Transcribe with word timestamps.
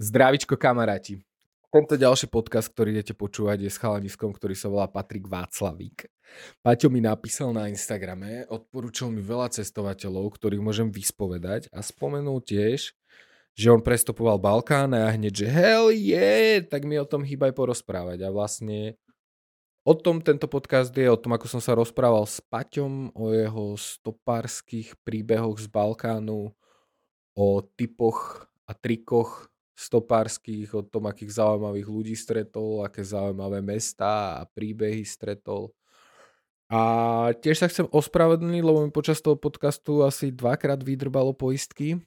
Zdravičko 0.00 0.56
kamaráti. 0.56 1.20
Tento 1.68 2.00
ďalší 2.00 2.32
podcast, 2.32 2.72
ktorý 2.72 2.96
idete 2.96 3.12
počúvať, 3.12 3.64
je 3.64 3.70
s 3.72 3.76
chalaniskom, 3.76 4.32
ktorý 4.32 4.56
sa 4.56 4.72
volá 4.72 4.88
Patrik 4.88 5.28
Václavík. 5.28 6.08
Paťo 6.64 6.88
mi 6.88 7.04
napísal 7.04 7.52
na 7.52 7.68
Instagrame, 7.68 8.48
odporúčal 8.48 9.12
mi 9.12 9.20
veľa 9.20 9.52
cestovateľov, 9.52 10.32
ktorých 10.32 10.64
môžem 10.64 10.88
vyspovedať 10.88 11.68
a 11.68 11.84
spomenul 11.84 12.40
tiež, 12.40 12.96
že 13.52 13.66
on 13.68 13.84
prestopoval 13.84 14.40
Balkán 14.40 14.96
a 14.96 15.04
ja 15.04 15.10
hneď, 15.12 15.44
že 15.44 15.48
hell 15.52 15.92
yeah, 15.92 16.64
tak 16.64 16.88
mi 16.88 16.96
o 16.96 17.04
tom 17.04 17.20
chýba 17.20 17.52
aj 17.52 17.56
porozprávať. 17.60 18.24
A 18.24 18.32
vlastne 18.32 18.96
o 19.84 19.92
tom 19.92 20.24
tento 20.24 20.48
podcast 20.48 20.88
je, 20.88 21.04
o 21.04 21.20
tom, 21.20 21.36
ako 21.36 21.52
som 21.52 21.60
sa 21.60 21.76
rozprával 21.76 22.24
s 22.24 22.40
Paťom, 22.40 23.12
o 23.12 23.28
jeho 23.28 23.76
stopárskych 23.76 24.96
príbehoch 25.04 25.60
z 25.60 25.68
Balkánu, 25.68 26.48
o 27.36 27.46
typoch 27.76 28.48
a 28.64 28.72
trikoch 28.72 29.51
stopárskych, 29.82 30.70
o 30.78 30.82
tom, 30.86 31.10
akých 31.10 31.42
zaujímavých 31.42 31.88
ľudí 31.90 32.14
stretol, 32.14 32.86
aké 32.86 33.02
zaujímavé 33.02 33.58
mesta 33.58 34.38
a 34.38 34.46
príbehy 34.46 35.02
stretol. 35.02 35.74
A 36.72 36.80
tiež 37.36 37.60
sa 37.60 37.68
chcem 37.68 37.84
ospravedlniť, 37.90 38.62
lebo 38.64 38.80
mi 38.80 38.90
počas 38.94 39.20
toho 39.20 39.36
podcastu 39.36 40.06
asi 40.06 40.32
dvakrát 40.32 40.80
vydrbalo 40.80 41.36
poistky, 41.36 42.00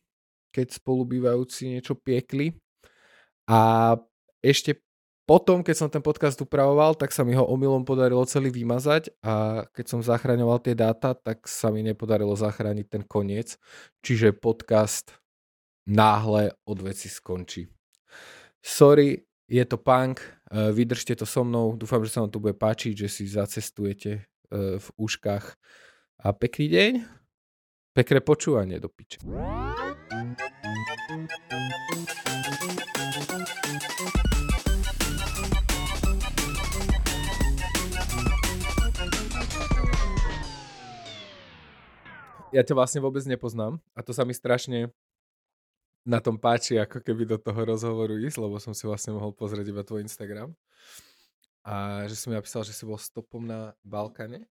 keď 0.50 0.82
spolubývajúci 0.82 1.78
niečo 1.78 1.94
piekli. 1.94 2.58
A 3.46 3.94
ešte 4.42 4.82
potom, 5.26 5.66
keď 5.66 5.76
som 5.76 5.90
ten 5.90 6.06
podcast 6.06 6.38
upravoval, 6.38 6.94
tak 6.94 7.10
sa 7.10 7.26
mi 7.26 7.34
ho 7.34 7.42
omylom 7.46 7.82
podarilo 7.82 8.22
celý 8.30 8.54
vymazať 8.54 9.10
a 9.26 9.66
keď 9.74 9.86
som 9.90 10.00
zachraňoval 10.06 10.62
tie 10.62 10.78
dáta, 10.78 11.18
tak 11.18 11.50
sa 11.50 11.74
mi 11.74 11.82
nepodarilo 11.82 12.38
zachrániť 12.38 12.86
ten 12.86 13.02
koniec. 13.02 13.58
Čiže 14.06 14.38
podcast 14.38 15.18
náhle 15.88 16.52
od 16.66 16.82
veci 16.82 17.10
skončí. 17.10 17.68
Sorry, 18.66 19.22
je 19.48 19.66
to 19.66 19.78
punk, 19.78 20.22
e, 20.52 20.72
vydržte 20.74 21.16
to 21.16 21.26
so 21.26 21.46
mnou, 21.46 21.78
dúfam, 21.78 22.02
že 22.06 22.10
sa 22.10 22.26
vám 22.26 22.34
to 22.34 22.42
bude 22.42 22.58
páčiť, 22.58 22.98
že 22.98 23.08
si 23.10 23.24
zacestujete 23.30 24.12
e, 24.18 24.22
v 24.82 24.88
úškach 24.98 25.54
a 26.26 26.34
pekný 26.34 26.68
deň, 26.74 26.94
pekné 27.94 28.20
počúvanie 28.26 28.82
do 28.82 28.90
piče. 28.90 29.22
Ja 42.56 42.64
ťa 42.64 42.74
vlastne 42.74 43.04
vôbec 43.04 43.22
nepoznám 43.28 43.84
a 43.94 44.00
to 44.00 44.16
sa 44.16 44.24
mi 44.24 44.32
strašne 44.32 44.90
na 46.06 46.22
tom 46.22 46.38
páči, 46.38 46.78
ako 46.78 47.02
keby 47.02 47.26
do 47.26 47.42
toho 47.42 47.66
rozhovoru 47.66 48.22
ísť, 48.22 48.38
lebo 48.38 48.62
som 48.62 48.78
si 48.78 48.86
vlastne 48.86 49.18
mohol 49.18 49.34
pozrieť 49.34 49.66
iba 49.74 49.82
tvoj 49.82 50.06
Instagram. 50.06 50.54
A 51.66 52.06
že 52.06 52.14
si 52.14 52.30
mi 52.30 52.38
napísal, 52.38 52.62
že 52.62 52.78
si 52.78 52.86
bol 52.86 53.02
stopom 53.02 53.42
na 53.42 53.74
Balkáne. 53.82 54.46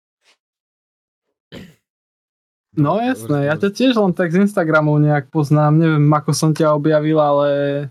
No 2.70 3.02
jasné, 3.02 3.50
ja 3.50 3.58
ťa 3.58 3.70
tiež 3.74 3.98
len 3.98 4.14
tak 4.14 4.30
z 4.30 4.46
Instagramu 4.46 4.94
nejak 5.02 5.26
poznám, 5.34 5.74
neviem 5.74 6.06
ako 6.06 6.30
som 6.30 6.54
ťa 6.54 6.78
objavil, 6.78 7.18
ale 7.18 7.48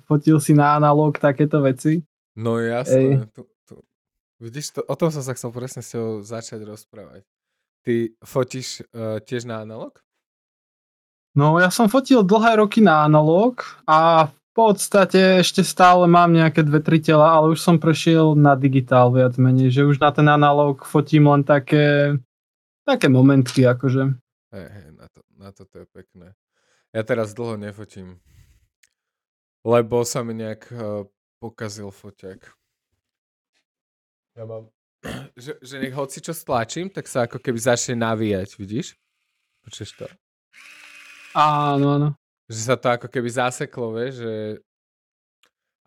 fotil 0.08 0.40
si 0.40 0.56
na 0.56 0.80
analóg 0.80 1.20
takéto 1.20 1.60
veci. 1.60 2.00
No 2.40 2.56
jasné, 2.64 3.28
tu, 3.36 3.44
tu. 3.68 3.84
vidíš, 4.40 4.80
to, 4.80 4.88
o 4.88 4.96
tom 4.96 5.12
som 5.12 5.20
sa 5.20 5.36
chcel 5.36 5.52
presne 5.52 5.84
s 5.84 5.92
tebou 5.92 6.24
začať 6.24 6.64
rozprávať. 6.64 7.28
Ty 7.84 8.16
fotíš 8.24 8.88
uh, 8.96 9.20
tiež 9.20 9.44
na 9.44 9.68
analóg? 9.68 10.00
No 11.38 11.62
ja 11.62 11.70
som 11.70 11.92
fotil 11.92 12.26
dlhé 12.26 12.58
roky 12.58 12.82
na 12.82 13.06
analóg 13.06 13.62
a 13.86 14.30
v 14.30 14.34
podstate 14.58 15.40
ešte 15.46 15.62
stále 15.62 16.10
mám 16.10 16.34
nejaké 16.34 16.66
dve, 16.66 16.82
tri 16.82 16.98
tela, 16.98 17.38
ale 17.38 17.54
už 17.54 17.62
som 17.62 17.78
prešiel 17.78 18.34
na 18.34 18.58
digitál 18.58 19.14
viac 19.14 19.38
menej, 19.38 19.70
že 19.70 19.86
už 19.86 20.02
na 20.02 20.10
ten 20.10 20.26
analóg 20.26 20.84
fotím 20.90 21.30
len 21.30 21.46
také, 21.46 22.18
také 22.84 23.08
momentky 23.08 23.64
akože. 23.64 24.18
Hej, 24.50 24.68
hej, 24.74 24.88
na, 24.98 25.06
to, 25.08 25.20
na 25.38 25.50
to 25.54 25.62
to 25.70 25.86
je 25.86 25.88
pekné. 25.94 26.34
Ja 26.90 27.06
teraz 27.06 27.38
dlho 27.38 27.54
nefotím, 27.62 28.18
lebo 29.62 30.02
sa 30.02 30.26
mi 30.26 30.34
nejak 30.34 30.74
uh, 30.74 31.06
pokazil 31.38 31.94
foťak. 31.94 32.50
Ja 34.34 34.50
mám, 34.50 34.74
že, 35.38 35.62
že 35.62 35.76
nech 35.78 35.94
hoci 35.94 36.26
čo 36.26 36.34
stlačím, 36.34 36.90
tak 36.90 37.06
sa 37.06 37.30
ako 37.30 37.38
keby 37.38 37.62
začne 37.62 38.02
navíjať, 38.02 38.58
vidíš? 38.58 38.98
Počuješ 39.62 39.92
to? 40.02 40.08
Áno, 41.34 41.88
áno. 41.98 42.10
Že 42.50 42.62
sa 42.66 42.76
to 42.80 42.88
ako 42.90 43.08
keby 43.10 43.30
zaseklo, 43.30 43.94
vieš, 43.94 44.26
že 44.26 44.34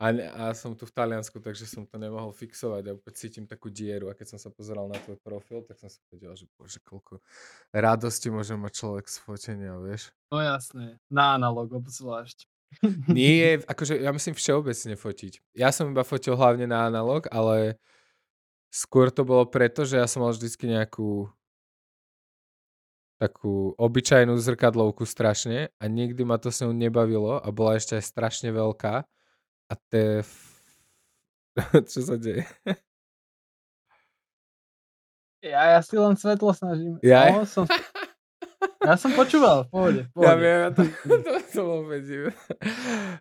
a, 0.03 0.11
a 0.11 0.45
som 0.51 0.75
tu 0.75 0.83
v 0.83 0.91
Taliansku, 0.91 1.39
takže 1.39 1.63
som 1.63 1.87
to 1.87 1.95
nemohol 1.95 2.35
fixovať 2.35 2.91
a 2.91 2.95
opäť 2.99 3.23
cítim 3.23 3.47
takú 3.47 3.71
dieru 3.71 4.11
a 4.11 4.19
keď 4.19 4.35
som 4.35 4.39
sa 4.43 4.51
pozeral 4.51 4.91
na 4.91 4.99
tvoj 4.99 5.15
profil, 5.23 5.63
tak 5.63 5.79
som 5.79 5.87
sa 5.87 6.03
vedel, 6.11 6.35
že 6.35 6.51
bože, 6.59 6.83
koľko 6.83 7.23
radosti 7.71 8.27
môže 8.35 8.59
mať 8.59 8.73
človek 8.83 9.07
z 9.07 9.17
fotenia, 9.23 9.79
vieš. 9.79 10.11
No 10.35 10.43
jasné, 10.43 10.99
na 11.07 11.39
analog 11.39 11.71
obzvlášť. 11.71 12.51
Nie, 13.07 13.63
akože 13.73 14.03
ja 14.03 14.11
myslím 14.11 14.35
všeobecne 14.35 14.99
fotiť. 14.99 15.33
Ja 15.55 15.71
som 15.71 15.95
iba 15.95 16.03
fotil 16.03 16.35
hlavne 16.35 16.67
na 16.67 16.91
analog, 16.91 17.31
ale 17.31 17.79
skôr 18.75 19.15
to 19.15 19.23
bolo 19.23 19.47
preto, 19.47 19.87
že 19.87 20.03
ja 20.03 20.11
som 20.11 20.27
mal 20.27 20.35
vždycky 20.35 20.67
nejakú 20.67 21.31
takú 23.23 23.79
obyčajnú 23.79 24.35
zrkadlovku 24.35 25.07
strašne 25.07 25.71
a 25.79 25.85
nikdy 25.87 26.27
ma 26.27 26.43
to 26.43 26.51
s 26.51 26.67
ňou 26.67 26.75
nebavilo 26.75 27.39
a 27.39 27.47
bola 27.55 27.79
ešte 27.79 27.95
aj 27.95 28.11
strašne 28.11 28.51
veľká 28.51 29.07
a 29.71 29.73
to 29.79 29.95
je... 29.95 30.15
Čo 31.95 32.01
sa 32.03 32.17
deje? 32.19 32.43
Ja, 35.43 35.79
ja 35.79 35.81
si 35.87 35.95
len 35.95 36.19
svetlo 36.19 36.51
snažím. 36.51 36.99
Ja? 36.99 37.31
No, 37.31 37.47
som... 37.47 37.71
Ja 38.83 38.99
som 38.99 39.15
počúval, 39.15 39.67
v 39.67 39.69
pohode, 39.71 40.01
v 40.07 40.11
pohode. 40.11 40.27
Ja 40.27 40.35
viem, 40.35 40.59
ja 40.59 40.71
to, 40.75 40.83
to, 41.07 41.35
to 41.51 41.61
bol 41.63 41.83
vedím. 41.87 42.35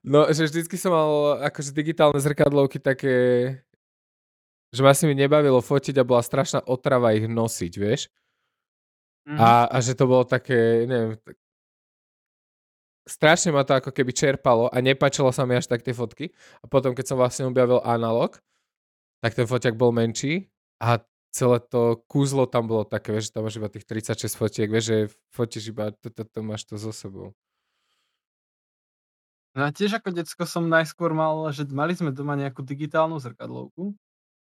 No, 0.02 0.26
že 0.34 0.50
vždycky 0.50 0.78
som 0.78 0.94
mal 0.94 1.42
akože 1.46 1.74
digitálne 1.74 2.18
zrkadlovky 2.18 2.82
také, 2.82 3.14
že 4.74 4.82
ma 4.82 4.94
si 4.98 5.06
mi 5.06 5.14
nebavilo 5.14 5.62
fotiť 5.62 6.02
a 6.02 6.08
bola 6.08 6.26
strašná 6.26 6.66
otrava 6.66 7.14
ich 7.14 7.30
nosiť, 7.30 7.74
vieš. 7.78 8.10
Mm-hmm. 9.32 9.40
A, 9.40 9.72
a 9.72 9.78
že 9.80 9.96
to 9.96 10.12
bolo 10.12 10.28
také, 10.28 10.84
neviem, 10.84 11.16
tak... 11.24 11.40
strašne 13.08 13.56
ma 13.56 13.64
to 13.64 13.80
ako 13.80 13.96
keby 13.96 14.12
čerpalo 14.12 14.68
a 14.68 14.78
nepačilo 14.84 15.32
sa 15.32 15.48
mi 15.48 15.56
až 15.56 15.72
tak 15.72 15.88
tie 15.88 15.96
fotky. 15.96 16.36
A 16.60 16.68
potom, 16.68 16.92
keď 16.92 17.06
som 17.08 17.18
vlastne 17.18 17.48
objavil 17.48 17.80
analog, 17.88 18.36
tak 19.24 19.32
ten 19.40 19.48
foťak 19.48 19.80
bol 19.80 19.96
menší 19.96 20.52
a 20.84 21.00
celé 21.32 21.64
to 21.64 22.04
kúzlo 22.12 22.44
tam 22.44 22.68
bolo 22.68 22.84
také, 22.84 23.16
vieš, 23.16 23.32
že 23.32 23.40
tam 23.40 23.48
máš 23.48 23.56
iba 23.56 23.72
tých 23.72 23.88
36 23.88 24.36
fotiek, 24.36 24.68
vieš, 24.68 24.86
že 24.92 24.98
fotíš 25.32 25.72
iba, 25.72 25.96
to, 25.96 26.12
to, 26.12 26.28
to 26.28 26.40
máš 26.44 26.68
to 26.68 26.76
so 26.76 26.92
sebou. 26.92 27.32
No 29.56 29.68
a 29.68 29.72
tiež 29.72 30.00
ako 30.00 30.16
decko 30.16 30.44
som 30.44 30.68
najskôr 30.68 31.16
mal, 31.16 31.48
že 31.56 31.68
mali 31.72 31.96
sme 31.96 32.12
doma 32.12 32.36
nejakú 32.36 32.64
digitálnu 32.64 33.20
zrkadlovku 33.20 33.96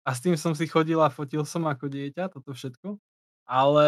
a 0.06 0.10
s 0.14 0.22
tým 0.22 0.34
som 0.38 0.58
si 0.58 0.66
chodil 0.66 0.98
a 1.02 1.14
fotil 1.14 1.46
som 1.46 1.66
ako 1.70 1.90
dieťa, 1.90 2.34
toto 2.34 2.54
všetko. 2.54 2.98
Ale 3.50 3.88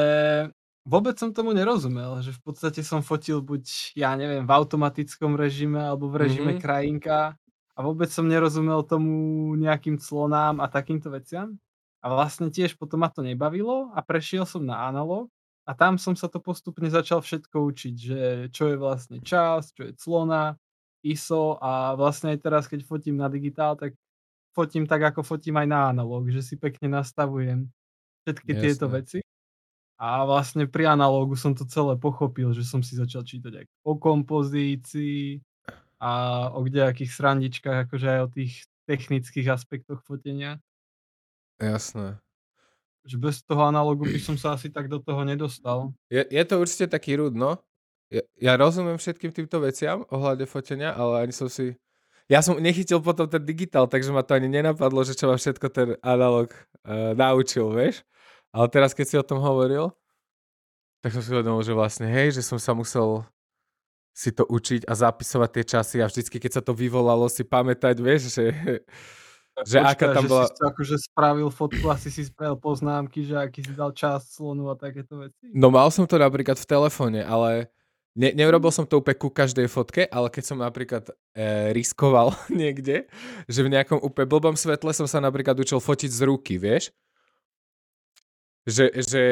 Vôbec 0.83 1.16
som 1.16 1.31
tomu 1.31 1.55
nerozumel, 1.55 2.19
že 2.19 2.35
v 2.35 2.41
podstate 2.44 2.83
som 2.83 2.99
fotil 2.99 3.39
buď, 3.39 3.95
ja 3.95 4.11
neviem, 4.19 4.44
v 4.44 4.51
automatickom 4.51 5.39
režime 5.39 5.79
alebo 5.79 6.11
v 6.11 6.27
režime 6.27 6.51
mm-hmm. 6.55 6.63
krajinka 6.63 7.39
a 7.73 7.79
vôbec 7.79 8.11
som 8.11 8.27
nerozumel 8.27 8.83
tomu 8.83 9.55
nejakým 9.55 9.95
clonám 9.95 10.59
a 10.59 10.67
takýmto 10.67 11.07
veciam. 11.07 11.55
A 12.03 12.11
vlastne 12.11 12.51
tiež 12.51 12.75
potom 12.75 12.99
ma 12.99 13.07
to 13.07 13.23
nebavilo 13.23 13.95
a 13.95 14.03
prešiel 14.03 14.43
som 14.43 14.67
na 14.67 14.91
analog 14.91 15.31
a 15.63 15.72
tam 15.72 15.95
som 15.95 16.19
sa 16.19 16.27
to 16.27 16.43
postupne 16.43 16.91
začal 16.91 17.23
všetko 17.23 17.63
učiť, 17.63 17.95
že 17.95 18.19
čo 18.51 18.67
je 18.67 18.75
vlastne 18.75 19.23
čas, 19.23 19.72
čo 19.72 19.88
je 19.88 19.95
clona, 19.95 20.59
ISO 20.99 21.55
a 21.63 21.95
vlastne 21.95 22.35
aj 22.35 22.39
teraz, 22.43 22.67
keď 22.67 22.83
fotím 22.83 23.16
na 23.16 23.31
digitál, 23.31 23.79
tak 23.79 23.96
fotím 24.52 24.84
tak, 24.84 24.99
ako 24.99 25.23
fotím 25.23 25.63
aj 25.63 25.67
na 25.67 25.79
analog, 25.96 26.28
že 26.28 26.43
si 26.43 26.59
pekne 26.59 26.91
nastavujem 26.91 27.72
všetky 28.28 28.52
Jasne. 28.52 28.63
tieto 28.63 28.85
veci. 28.91 29.19
A 30.03 30.28
vlastne 30.28 30.67
pri 30.67 30.91
analógu 30.91 31.40
som 31.40 31.55
to 31.55 31.64
celé 31.64 31.96
pochopil, 31.96 32.52
že 32.52 32.67
som 32.67 32.84
si 32.84 33.00
začal 33.00 33.23
čítať 33.23 33.64
aj 33.64 33.66
o 33.88 33.96
kompozícii 33.96 35.40
a 36.03 36.11
o 36.52 36.59
kdejakých 36.67 37.08
srandičkách, 37.08 37.88
akože 37.88 38.08
aj 38.11 38.20
o 38.28 38.29
tých 38.35 38.67
technických 38.84 39.47
aspektoch 39.47 40.03
fotenia. 40.03 40.59
Jasné. 41.55 42.20
Že 43.08 43.16
bez 43.16 43.35
toho 43.47 43.64
analógu 43.64 44.03
by 44.03 44.20
som 44.20 44.35
sa 44.35 44.59
asi 44.59 44.67
tak 44.67 44.91
do 44.91 45.00
toho 45.00 45.23
nedostal. 45.23 45.96
Je, 46.11 46.20
je 46.20 46.44
to 46.44 46.59
určite 46.59 46.91
taký 46.91 47.16
rúd, 47.16 47.32
no. 47.32 47.56
Ja, 48.11 48.28
ja 48.35 48.53
rozumiem 48.59 48.99
všetkým 48.99 49.32
týmto 49.32 49.64
veciam 49.64 50.03
ohľade 50.11 50.44
fotenia, 50.52 50.91
ale 50.91 51.23
ani 51.23 51.32
som 51.32 51.47
si... 51.47 51.79
Ja 52.28 52.44
som 52.44 52.59
nechytil 52.59 52.99
potom 52.99 53.23
ten 53.32 53.40
digitál, 53.40 53.88
takže 53.88 54.11
ma 54.11 54.20
to 54.20 54.35
ani 54.35 54.52
nenapadlo, 54.52 54.99
že 55.08 55.16
čo 55.16 55.32
ma 55.32 55.40
všetko 55.40 55.67
ten 55.72 55.96
analóg 56.03 56.52
uh, 56.52 57.16
naučil, 57.16 57.72
vieš. 57.72 58.03
Ale 58.53 58.70
teraz, 58.70 58.94
keď 58.94 59.05
si 59.09 59.16
o 59.17 59.26
tom 59.26 59.41
hovoril, 59.41 59.90
tak 61.02 61.11
som 61.11 61.26
si 61.26 61.34
uvedomil, 61.34 61.66
že 61.66 61.73
vlastne 61.76 62.08
hej, 62.08 62.38
že 62.38 62.46
som 62.46 62.61
sa 62.61 62.72
musel 62.72 63.26
si 64.14 64.29
to 64.29 64.46
učiť 64.46 64.85
a 64.85 64.94
zapisovať 64.94 65.50
tie 65.50 65.64
časy 65.66 65.97
a 66.00 66.08
vždycky, 66.08 66.38
keď 66.38 66.52
sa 66.55 66.61
to 66.61 66.78
vyvolalo, 66.78 67.26
si 67.26 67.41
pamätať, 67.41 67.97
vieš, 67.97 68.29
že, 68.29 68.53
že 69.66 69.78
Počkaj, 69.82 69.90
aká 69.90 70.05
tam 70.14 70.23
že 70.23 70.29
bola... 70.29 70.46
si 70.46 70.61
akože 70.61 70.96
spravil 71.02 71.50
fotku, 71.50 71.85
asi 71.90 72.14
si 72.14 72.29
spravil 72.29 72.61
poznámky, 72.61 73.26
že 73.26 73.34
aký 73.34 73.66
si 73.66 73.73
dal 73.73 73.90
čas 73.97 74.29
slonu 74.38 74.70
a 74.70 74.78
takéto 74.78 75.17
veci? 75.17 75.49
No 75.58 75.73
mal 75.73 75.90
som 75.90 76.06
to 76.06 76.22
napríklad 76.22 76.61
v 76.61 76.70
telefóne, 76.70 77.26
ale 77.26 77.73
ne, 78.14 78.29
neurobil 78.38 78.70
som 78.70 78.85
to 78.85 79.02
úplne 79.02 79.17
ku 79.17 79.34
každej 79.34 79.66
fotke, 79.66 80.06
ale 80.14 80.29
keď 80.29 80.44
som 80.46 80.61
napríklad 80.61 81.09
e, 81.34 81.73
riskoval 81.73 82.38
niekde, 82.53 83.09
že 83.49 83.59
v 83.66 83.73
nejakom 83.73 83.97
úplne 83.97 84.29
blbom 84.29 84.53
svetle 84.53 84.94
som 84.94 85.09
sa 85.09 85.17
napríklad 85.17 85.58
učil 85.58 85.82
fotiť 85.82 86.09
z 86.14 86.22
ruky, 86.22 86.61
vieš? 86.61 86.94
Že, 88.63 88.85
že 89.03 89.23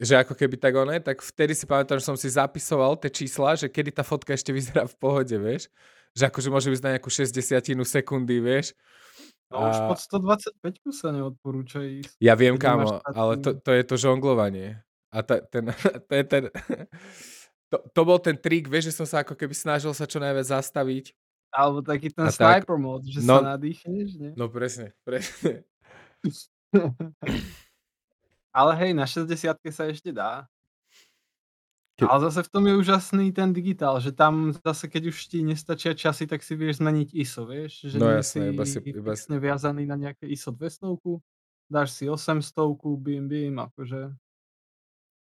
že 0.00 0.18
ako 0.18 0.34
keby 0.34 0.58
tak 0.58 0.74
oné, 0.74 0.98
tak 0.98 1.22
vtedy 1.22 1.54
si 1.54 1.64
pamätám, 1.64 2.02
že 2.02 2.06
som 2.06 2.18
si 2.18 2.26
zapisoval 2.26 2.98
tie 2.98 3.10
čísla, 3.10 3.54
že 3.54 3.70
kedy 3.70 3.94
tá 3.94 4.02
fotka 4.02 4.34
ešte 4.34 4.50
vyzerá 4.50 4.90
v 4.90 4.96
pohode, 4.98 5.34
vieš. 5.38 5.70
Že 6.18 6.30
akože 6.30 6.48
môže 6.50 6.68
vyzerať 6.70 6.98
nejakú 6.98 7.10
60 7.10 7.86
sekundy, 7.86 8.42
vieš. 8.42 8.74
No 9.54 9.62
a... 9.62 9.70
už 9.70 9.78
pod 9.86 9.98
125 10.58 10.90
sa 10.90 11.14
neodporúča 11.14 11.86
ísť. 11.86 12.18
Ja 12.18 12.34
viem, 12.34 12.58
kámo, 12.58 12.98
ale 13.06 13.38
to, 13.38 13.54
to 13.54 13.70
je 13.70 13.82
to 13.86 13.94
žonglovanie. 13.94 14.82
A 15.14 15.22
ta, 15.22 15.38
ten, 15.38 15.70
to 16.08 16.12
je 16.12 16.24
ten... 16.26 16.42
To, 17.72 17.82
to 17.90 18.06
bol 18.06 18.22
ten 18.22 18.38
trik, 18.38 18.70
vieš, 18.70 18.94
že 18.94 19.02
som 19.02 19.08
sa 19.08 19.26
ako 19.26 19.34
keby 19.34 19.50
snažil 19.50 19.90
sa 19.90 20.06
čo 20.06 20.22
najviac 20.22 20.46
zastaviť. 20.46 21.10
Alebo 21.50 21.82
taký 21.82 22.06
ten 22.06 22.30
sniper 22.30 22.78
tak, 22.78 22.78
mod, 22.78 23.02
že 23.02 23.18
no, 23.26 23.42
sa 23.42 23.58
nadýchneš, 23.58 24.08
nie? 24.14 24.30
No 24.38 24.46
presne, 24.46 24.94
presne. 25.02 25.66
Ale 28.54 28.72
hej, 28.78 28.94
na 28.94 29.02
60 29.02 29.26
sa 29.74 29.84
ešte 29.90 30.14
dá. 30.14 30.46
Ke... 31.98 32.06
Ale 32.10 32.26
zase 32.30 32.46
v 32.46 32.50
tom 32.50 32.64
je 32.66 32.74
úžasný 32.74 33.30
ten 33.30 33.54
digitál, 33.54 33.98
že 34.02 34.10
tam 34.10 34.50
zase 34.50 34.90
keď 34.90 35.14
už 35.14 35.18
ti 35.30 35.46
nestačia 35.46 35.94
časy, 35.94 36.26
tak 36.26 36.42
si 36.42 36.58
vieš 36.58 36.82
zmeniť 36.82 37.14
ISO, 37.14 37.46
vieš? 37.46 37.86
Že 37.86 37.96
no 38.02 38.10
jasné, 38.10 38.50
si 38.50 38.50
iba 38.50 38.64
si... 38.66 38.78
Iba 38.82 39.14
viazaný 39.38 39.86
na 39.86 39.94
nejaké 39.94 40.26
ISO 40.26 40.50
200, 40.50 40.90
dáš 41.70 41.94
si 41.94 42.10
800, 42.10 42.50
bim 42.98 43.26
bim, 43.30 43.54
akože... 43.58 44.10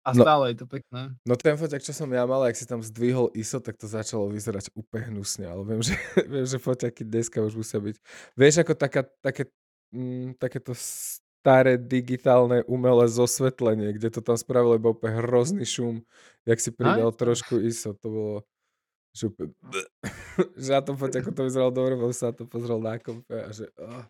A 0.07 0.15
no, 0.15 0.23
stále 0.23 0.55
je 0.55 0.63
to 0.63 0.67
pekné. 0.71 1.11
No 1.27 1.35
ten 1.35 1.59
foťak, 1.59 1.83
čo 1.83 1.91
som 1.91 2.07
ja 2.07 2.23
mal, 2.23 2.39
ak 2.47 2.55
si 2.55 2.63
tam 2.63 2.79
zdvihol 2.79 3.27
ISO, 3.35 3.59
tak 3.59 3.75
to 3.75 3.91
začalo 3.91 4.31
vyzerať 4.31 4.71
úplne 4.71 5.11
hnusne, 5.11 5.47
ale 5.47 5.67
viem, 5.67 5.83
že, 5.87 5.95
viem, 6.27 6.47
že 6.47 6.59
foťaky 6.59 7.03
dneska 7.03 7.43
už 7.43 7.59
musia 7.59 7.79
byť. 7.79 7.95
Vieš, 8.39 8.63
ako 8.63 8.73
taká, 8.75 9.03
také, 9.19 9.51
mm, 9.91 10.39
takéto 10.39 10.71
staré 11.41 11.79
digitálne 11.79 12.65
umelé 12.67 13.07
zosvetlenie, 13.07 13.95
kde 13.95 14.09
to 14.11 14.19
tam 14.19 14.35
spravilo 14.35 14.75
iba 14.75 14.91
úplne 14.91 15.21
hrozný 15.23 15.63
šum, 15.63 16.03
jak 16.43 16.59
si 16.59 16.75
pridal 16.75 17.13
Aj. 17.13 17.17
trošku 17.17 17.61
ISO, 17.63 17.95
to 17.95 18.07
bolo 18.09 18.35
že, 19.15 19.31
úplne, 19.31 19.55
že 20.61 20.69
na 20.75 20.81
tom 20.83 20.99
foťaku 20.99 21.31
to 21.31 21.47
vyzeralo 21.47 21.71
dobre, 21.71 21.95
bo 21.95 22.11
sa 22.11 22.35
to 22.35 22.43
pozrel 22.43 22.83
na 22.83 22.99
kompe 22.99 23.33
a 23.33 23.49
že 23.55 23.71
oh. 23.79 24.03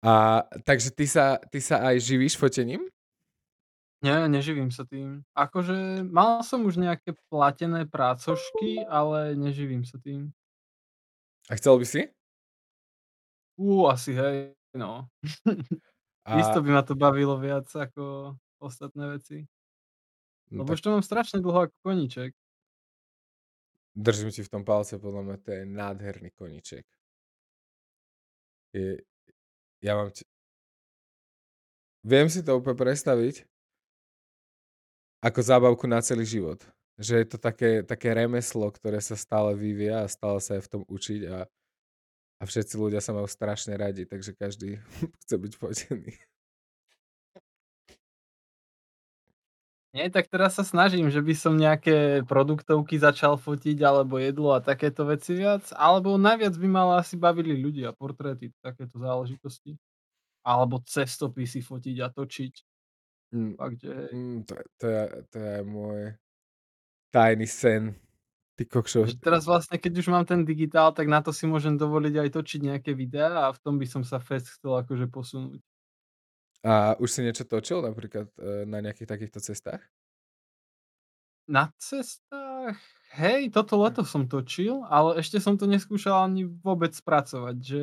A 0.00 0.44
takže 0.64 0.92
ty 0.96 1.04
sa, 1.04 1.36
ty 1.52 1.60
sa 1.60 1.84
aj 1.92 2.00
živíš 2.00 2.36
fotením? 2.40 2.88
Nie, 4.00 4.24
neživím 4.32 4.72
sa 4.72 4.88
tým. 4.88 5.28
Akože 5.36 6.08
mal 6.08 6.40
som 6.40 6.64
už 6.64 6.80
nejaké 6.80 7.12
platené 7.28 7.84
prácošky, 7.84 8.80
ale 8.88 9.36
neživím 9.36 9.84
sa 9.84 10.00
tým. 10.00 10.32
A 11.52 11.56
chcel 11.60 11.76
by 11.76 11.84
si? 11.84 12.08
Ú, 13.60 13.84
asi 13.84 14.16
hej, 14.16 14.56
no. 14.72 15.04
A... 16.24 16.40
Isto 16.40 16.64
by 16.64 16.70
ma 16.72 16.80
to 16.80 16.96
bavilo 16.96 17.36
viac 17.36 17.68
ako 17.68 18.32
ostatné 18.56 19.20
veci. 19.20 19.44
No 20.48 20.64
Lebo 20.64 20.72
tak... 20.72 20.76
už 20.76 20.80
to 20.80 20.92
mám 20.96 21.04
strašne 21.04 21.44
dlho 21.44 21.68
ako 21.68 21.76
koníček. 21.84 22.32
Držím 23.92 24.32
si 24.32 24.40
v 24.40 24.52
tom 24.52 24.64
palce, 24.64 24.96
podľa 24.96 25.22
mňa 25.28 25.36
to 25.44 25.48
je 25.52 25.62
nádherný 25.68 26.30
koníček. 26.32 26.88
Je, 28.72 29.04
ja 29.84 29.92
mám... 29.92 30.08
Či... 30.08 30.24
Viem 32.00 32.32
si 32.32 32.40
to 32.40 32.56
úplne 32.56 32.80
predstaviť 32.80 33.44
ako 35.20 35.40
zábavku 35.44 35.84
na 35.84 36.00
celý 36.00 36.24
život. 36.24 36.64
Že 36.96 37.12
je 37.20 37.26
to 37.28 37.36
také, 37.36 37.84
také 37.84 38.16
remeslo, 38.16 38.72
ktoré 38.72 39.04
sa 39.04 39.20
stále 39.20 39.52
vyvíja 39.52 40.08
a 40.08 40.12
stále 40.12 40.40
sa 40.40 40.56
je 40.56 40.64
v 40.64 40.70
tom 40.72 40.82
učiť 40.88 41.20
a 41.28 41.44
a 42.40 42.48
všetci 42.48 42.74
ľudia 42.80 43.04
sa 43.04 43.12
majú 43.12 43.28
strašne 43.28 43.76
radi, 43.76 44.08
takže 44.08 44.32
každý 44.32 44.80
chce 45.24 45.36
byť 45.36 45.52
fotený. 45.60 46.12
Nie, 49.90 50.06
tak 50.06 50.30
teraz 50.30 50.54
sa 50.54 50.62
snažím, 50.62 51.10
že 51.10 51.18
by 51.18 51.34
som 51.34 51.58
nejaké 51.58 52.22
produktovky 52.22 52.94
začal 52.94 53.34
fotiť, 53.34 53.74
alebo 53.82 54.22
jedlo 54.22 54.54
a 54.54 54.62
takéto 54.62 55.02
veci 55.02 55.34
viac, 55.34 55.66
alebo 55.74 56.14
najviac 56.14 56.54
by 56.54 56.68
ma 56.70 56.82
asi 57.02 57.18
bavili 57.18 57.58
ľudia, 57.58 57.90
portréty, 57.98 58.54
takéto 58.62 59.02
záležitosti. 59.02 59.74
Alebo 60.46 60.78
cestopisy 60.80 61.60
fotiť 61.60 61.96
a 62.00 62.08
točiť. 62.08 62.54
Mm, 63.34 63.52
Fakt, 63.58 63.78
že. 63.82 63.94
Mm, 64.14 64.38
to, 64.46 64.54
to, 64.78 64.86
je, 64.86 65.04
to 65.34 65.38
je 65.38 65.58
môj 65.66 66.00
tajný 67.10 67.46
sen. 67.50 67.98
Ty 68.60 68.68
kokšo. 68.68 69.08
Teraz 69.24 69.48
vlastne, 69.48 69.80
keď 69.80 70.04
už 70.04 70.12
mám 70.12 70.28
ten 70.28 70.44
digitál, 70.44 70.92
tak 70.92 71.08
na 71.08 71.24
to 71.24 71.32
si 71.32 71.48
môžem 71.48 71.80
dovoliť 71.80 72.12
aj 72.20 72.28
točiť 72.28 72.60
nejaké 72.68 72.92
videá 72.92 73.48
a 73.48 73.56
v 73.56 73.60
tom 73.64 73.80
by 73.80 73.88
som 73.88 74.04
sa 74.04 74.20
fest 74.20 74.52
chcel 74.52 74.84
akože 74.84 75.08
posunúť. 75.08 75.64
A 76.60 76.92
už 77.00 77.08
si 77.08 77.24
niečo 77.24 77.48
točil 77.48 77.80
napríklad 77.80 78.28
e, 78.36 78.68
na 78.68 78.84
nejakých 78.84 79.08
takýchto 79.08 79.40
cestách? 79.40 79.80
Na 81.48 81.72
cestách? 81.80 82.76
Hej, 83.16 83.48
toto 83.56 83.80
leto 83.80 84.04
som 84.04 84.28
točil, 84.28 84.84
ale 84.92 85.24
ešte 85.24 85.40
som 85.40 85.56
to 85.56 85.64
neskúšal 85.64 86.28
ani 86.28 86.44
vôbec 86.44 86.92
spracovať, 86.92 87.56
že 87.64 87.82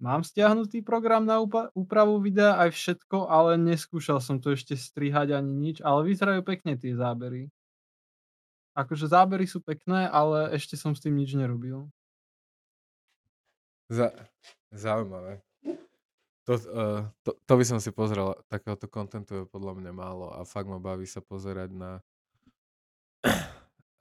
mám 0.00 0.24
stiahnutý 0.24 0.80
program 0.80 1.28
na 1.28 1.44
úpravu 1.76 2.24
videa 2.24 2.56
aj 2.56 2.72
všetko, 2.72 3.28
ale 3.28 3.60
neskúšal 3.60 4.16
som 4.24 4.40
to 4.40 4.56
ešte 4.56 4.80
strihať 4.80 5.36
ani 5.36 5.52
nič, 5.52 5.76
ale 5.84 6.08
vyzerajú 6.08 6.40
pekne 6.40 6.72
tie 6.80 6.96
zábery. 6.96 7.52
Akože 8.74 9.06
zábery 9.06 9.46
sú 9.46 9.62
pekné, 9.62 10.10
ale 10.10 10.54
ešte 10.58 10.74
som 10.74 10.92
s 10.92 11.00
tým 11.02 11.14
nič 11.14 11.34
nerobil. 11.38 11.86
Za, 13.86 14.10
zaujímavé. 14.74 15.42
To, 16.44 16.52
uh, 16.58 17.00
to, 17.24 17.30
to 17.48 17.52
by 17.56 17.64
som 17.64 17.78
si 17.80 17.88
pozrel, 17.88 18.36
takéhoto 18.52 18.84
kontentu 18.84 19.32
je 19.32 19.44
podľa 19.48 19.80
mňa 19.80 19.92
málo 19.96 20.28
a 20.28 20.44
fakt 20.44 20.68
ma 20.68 20.76
baví 20.76 21.08
sa 21.08 21.24
pozerať 21.24 21.72
na 21.72 22.04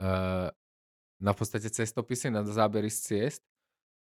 uh, 0.04 0.52
na 1.24 1.32
podstate 1.32 1.72
cestopisy, 1.72 2.28
na 2.28 2.44
zábery 2.44 2.92
z 2.92 3.00
ciest, 3.00 3.44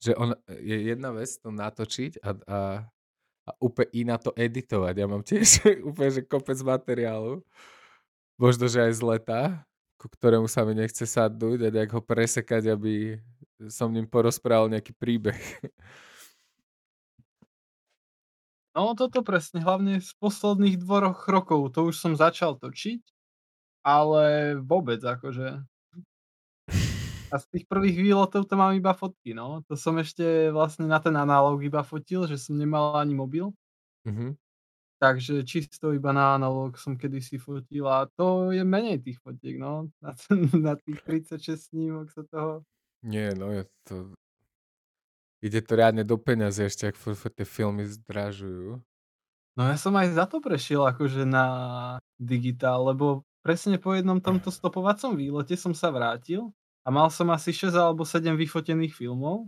že 0.04 0.12
on, 0.20 0.36
je 0.52 0.92
jedna 0.92 1.16
vec 1.16 1.32
to 1.40 1.48
natočiť 1.48 2.20
a, 2.20 2.30
a, 2.36 2.60
a 3.48 3.52
úplne 3.64 3.90
iná 3.96 4.16
to 4.20 4.36
editovať. 4.36 4.94
Ja 5.00 5.08
mám 5.08 5.24
tiež 5.24 5.64
úplne, 5.90 6.12
že 6.12 6.28
kopec 6.28 6.60
materiálu, 6.60 7.40
možno, 8.36 8.68
že 8.68 8.84
aj 8.84 8.94
z 9.00 9.02
leta, 9.08 9.40
ku 9.96 10.08
ktorému 10.12 10.46
sa 10.46 10.68
mi 10.68 10.76
nechce 10.76 11.08
sadnúť 11.08 11.66
a 11.66 11.74
nejak 11.74 11.92
ho 11.96 12.02
presekať, 12.04 12.72
aby 12.72 13.20
som 13.72 13.90
ním 13.90 14.06
porozprával 14.06 14.68
nejaký 14.68 14.92
príbeh. 14.96 15.40
No 18.76 18.92
toto 18.92 19.24
presne, 19.24 19.64
hlavne 19.64 20.04
z 20.04 20.12
posledných 20.20 20.76
dvoch 20.84 21.24
rokov, 21.32 21.72
to 21.72 21.88
už 21.88 21.96
som 21.96 22.12
začal 22.12 22.60
točiť, 22.60 23.00
ale 23.88 24.60
vôbec 24.60 25.00
akože. 25.00 25.64
A 27.32 27.36
z 27.40 27.46
tých 27.56 27.66
prvých 27.72 27.96
výletov 27.96 28.52
to 28.52 28.56
mám 28.60 28.76
iba 28.76 28.92
fotky, 28.92 29.32
no. 29.32 29.64
To 29.72 29.80
som 29.80 29.96
ešte 29.96 30.52
vlastne 30.52 30.92
na 30.92 31.00
ten 31.00 31.16
analóg 31.16 31.64
iba 31.64 31.88
fotil, 31.88 32.28
že 32.28 32.36
som 32.36 32.60
nemal 32.60 33.00
ani 33.00 33.16
mobil. 33.16 33.56
Mm-hmm. 34.04 34.36
Takže 35.06 35.46
čisto 35.46 35.94
iba 35.94 36.10
na 36.10 36.34
analóg 36.34 36.82
som 36.82 36.98
kedysi 36.98 37.38
fotil 37.38 37.86
a 37.86 38.10
to 38.18 38.50
je 38.50 38.66
menej 38.66 39.06
tých 39.06 39.22
fotiek, 39.22 39.62
no. 39.62 39.94
Na, 40.02 40.18
na 40.58 40.74
tých 40.74 40.98
36 41.06 41.70
snímok 41.70 42.10
sa 42.10 42.26
toho... 42.26 42.66
Nie, 43.06 43.38
no 43.38 43.54
je 43.54 43.70
to... 43.86 44.10
Ide 45.46 45.62
to 45.62 45.78
riadne 45.78 46.02
do 46.02 46.18
peňazí 46.18 46.66
ešte, 46.66 46.90
ak 46.90 46.98
tie 47.38 47.46
filmy 47.46 47.86
zdražujú. 47.86 48.82
No 49.54 49.62
ja 49.62 49.78
som 49.78 49.94
aj 49.94 50.18
za 50.18 50.26
to 50.26 50.42
prešiel 50.42 50.90
akože 50.90 51.22
na 51.22 51.46
digitál, 52.18 52.90
lebo 52.90 53.22
presne 53.46 53.78
po 53.78 53.94
jednom 53.94 54.18
tomto 54.18 54.50
stopovacom 54.50 55.14
výlete 55.14 55.54
som 55.54 55.78
sa 55.78 55.94
vrátil 55.94 56.50
a 56.82 56.90
mal 56.90 57.14
som 57.14 57.30
asi 57.30 57.54
6 57.54 57.78
alebo 57.78 58.02
7 58.02 58.34
vyfotených 58.34 58.98
filmov 58.98 59.46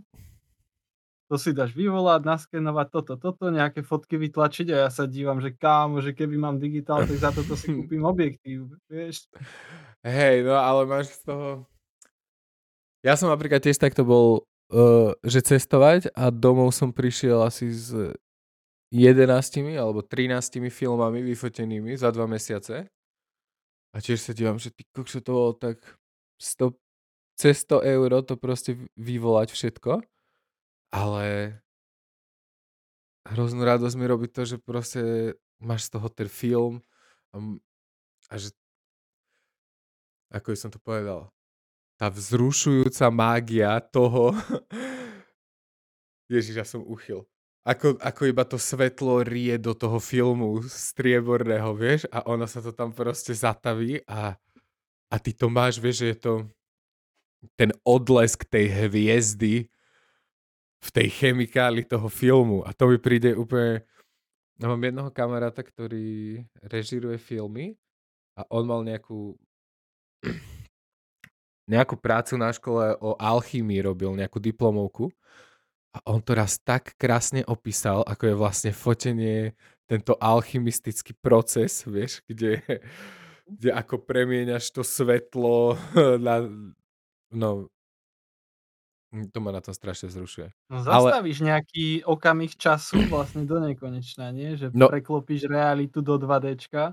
to 1.28 1.36
si 1.36 1.52
dáš 1.52 1.76
vyvolať, 1.76 2.24
naskenovať 2.24 2.86
toto, 2.88 3.14
toto, 3.20 3.52
nejaké 3.52 3.84
fotky 3.84 4.16
vytlačiť 4.16 4.72
a 4.72 4.76
ja 4.86 4.90
sa 4.90 5.04
dívam, 5.04 5.44
že 5.44 5.52
kámo, 5.52 6.00
že 6.00 6.16
keby 6.16 6.40
mám 6.40 6.56
digitál, 6.56 7.04
tak 7.04 7.20
za 7.20 7.28
toto 7.28 7.52
si 7.52 7.68
kúpim 7.76 8.00
objektív, 8.08 8.72
vieš. 8.88 9.28
Hej, 10.00 10.48
no 10.48 10.56
ale 10.56 10.88
máš 10.88 11.20
z 11.20 11.28
toho... 11.28 11.68
Ja 13.04 13.14
som 13.14 13.28
napríklad 13.28 13.60
tiež 13.60 13.76
takto 13.76 14.08
bol, 14.08 14.48
uh, 14.72 15.12
že 15.20 15.44
cestovať 15.44 16.10
a 16.16 16.32
domov 16.32 16.72
som 16.72 16.96
prišiel 16.96 17.44
asi 17.44 17.70
s 17.76 17.92
11 18.88 19.76
alebo 19.76 20.00
13 20.00 20.64
filmami 20.72 21.20
vyfotenými 21.20 21.92
za 21.92 22.08
dva 22.08 22.24
mesiace. 22.24 22.88
A 23.92 23.96
tiež 24.00 24.20
sa 24.20 24.32
dívam, 24.32 24.56
že 24.56 24.72
ty 24.72 24.88
kokšo 24.96 25.20
to 25.20 25.30
bolo 25.32 25.52
tak 25.52 25.76
100, 26.40 26.72
cez 27.36 27.68
100 27.68 27.84
eur 27.84 28.10
to 28.24 28.40
proste 28.40 28.80
vyvolať 28.96 29.52
všetko. 29.52 30.00
Ale 30.88 31.58
hroznú 33.28 33.64
radosť 33.64 33.96
mi 34.00 34.06
robí 34.08 34.28
to, 34.28 34.48
že 34.48 34.56
proste 34.56 35.34
máš 35.60 35.88
z 35.88 35.98
toho 35.98 36.08
ten 36.08 36.28
film 36.28 36.80
a, 37.34 38.36
že 38.40 38.56
ako 40.32 40.56
som 40.56 40.72
to 40.72 40.80
povedal, 40.80 41.32
tá 42.00 42.08
vzrušujúca 42.12 43.08
mágia 43.12 43.80
toho 43.80 44.32
Ježiš, 46.28 46.60
ja 46.60 46.66
som 46.68 46.84
uchyl. 46.84 47.24
Ako, 47.64 48.00
ako 48.00 48.22
iba 48.28 48.44
to 48.48 48.56
svetlo 48.56 49.24
rie 49.24 49.60
do 49.60 49.76
toho 49.76 50.00
filmu 50.00 50.64
strieborného, 50.64 51.76
vieš, 51.76 52.08
a 52.08 52.24
ono 52.24 52.48
sa 52.48 52.64
to 52.64 52.72
tam 52.72 52.96
proste 52.96 53.36
zataví 53.36 54.00
a, 54.08 54.36
a 55.12 55.16
ty 55.20 55.36
to 55.36 55.52
máš, 55.52 55.76
vieš, 55.76 56.04
že 56.04 56.08
je 56.12 56.18
to 56.20 56.34
ten 57.60 57.70
odlesk 57.84 58.48
tej 58.48 58.72
hviezdy 58.72 59.68
v 60.78 60.88
tej 60.94 61.08
chemikáli 61.10 61.82
toho 61.84 62.06
filmu. 62.06 62.62
A 62.62 62.70
to 62.72 62.86
mi 62.90 62.98
príde 62.98 63.34
úplne... 63.34 63.82
Ja 64.58 64.66
mám 64.66 64.82
jednoho 64.82 65.10
kamaráta, 65.14 65.62
ktorý 65.62 66.42
režiruje 66.66 67.18
filmy 67.18 67.78
a 68.34 68.42
on 68.50 68.66
mal 68.66 68.82
nejakú 68.82 69.38
nejakú 71.68 72.00
prácu 72.00 72.40
na 72.40 72.48
škole 72.48 72.96
o 72.98 73.14
alchymii 73.20 73.84
robil, 73.84 74.16
nejakú 74.16 74.40
diplomovku. 74.40 75.12
A 75.92 76.00
on 76.08 76.24
to 76.24 76.32
raz 76.32 76.56
tak 76.56 76.96
krásne 76.96 77.44
opísal, 77.44 78.00
ako 78.08 78.32
je 78.32 78.34
vlastne 78.34 78.72
fotenie, 78.72 79.52
tento 79.88 80.16
alchymistický 80.20 81.16
proces, 81.16 81.80
vieš, 81.88 82.20
kde, 82.28 82.60
kde 83.48 83.70
ako 83.72 84.04
premieňaš 84.04 84.68
to 84.72 84.84
svetlo 84.84 85.80
na, 86.26 86.44
no, 87.32 87.72
to 89.08 89.38
ma 89.40 89.50
na 89.52 89.64
tom 89.64 89.72
strašne 89.72 90.12
vzrušuje. 90.12 90.52
No 90.68 90.84
zastavíš 90.84 91.40
Ale... 91.40 91.46
nejaký 91.54 92.04
okamih 92.04 92.52
času 92.54 93.08
vlastne 93.08 93.48
do 93.48 93.56
nekonečna, 93.56 94.30
nie? 94.36 94.56
Že 94.60 94.76
no, 94.76 94.92
preklopíš 94.92 95.48
realitu 95.48 96.04
do 96.04 96.20
2Dčka 96.20 96.92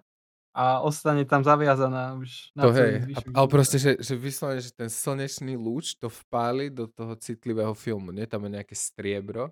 a 0.56 0.80
ostane 0.80 1.28
tam 1.28 1.44
zaviazaná 1.44 2.16
už 2.16 2.56
na 2.56 2.64
to 2.64 2.72
hej, 2.72 3.04
ale 3.36 3.48
proste, 3.52 3.76
že, 3.76 4.00
že 4.00 4.16
vyslovene, 4.16 4.64
že 4.64 4.72
ten 4.72 4.88
slnečný 4.88 5.60
lúč 5.60 6.00
to 6.00 6.08
vpáli 6.08 6.72
do 6.72 6.88
toho 6.88 7.20
citlivého 7.20 7.76
filmu, 7.76 8.16
nie? 8.16 8.24
Tam 8.24 8.40
je 8.48 8.56
nejaké 8.56 8.72
striebro, 8.72 9.52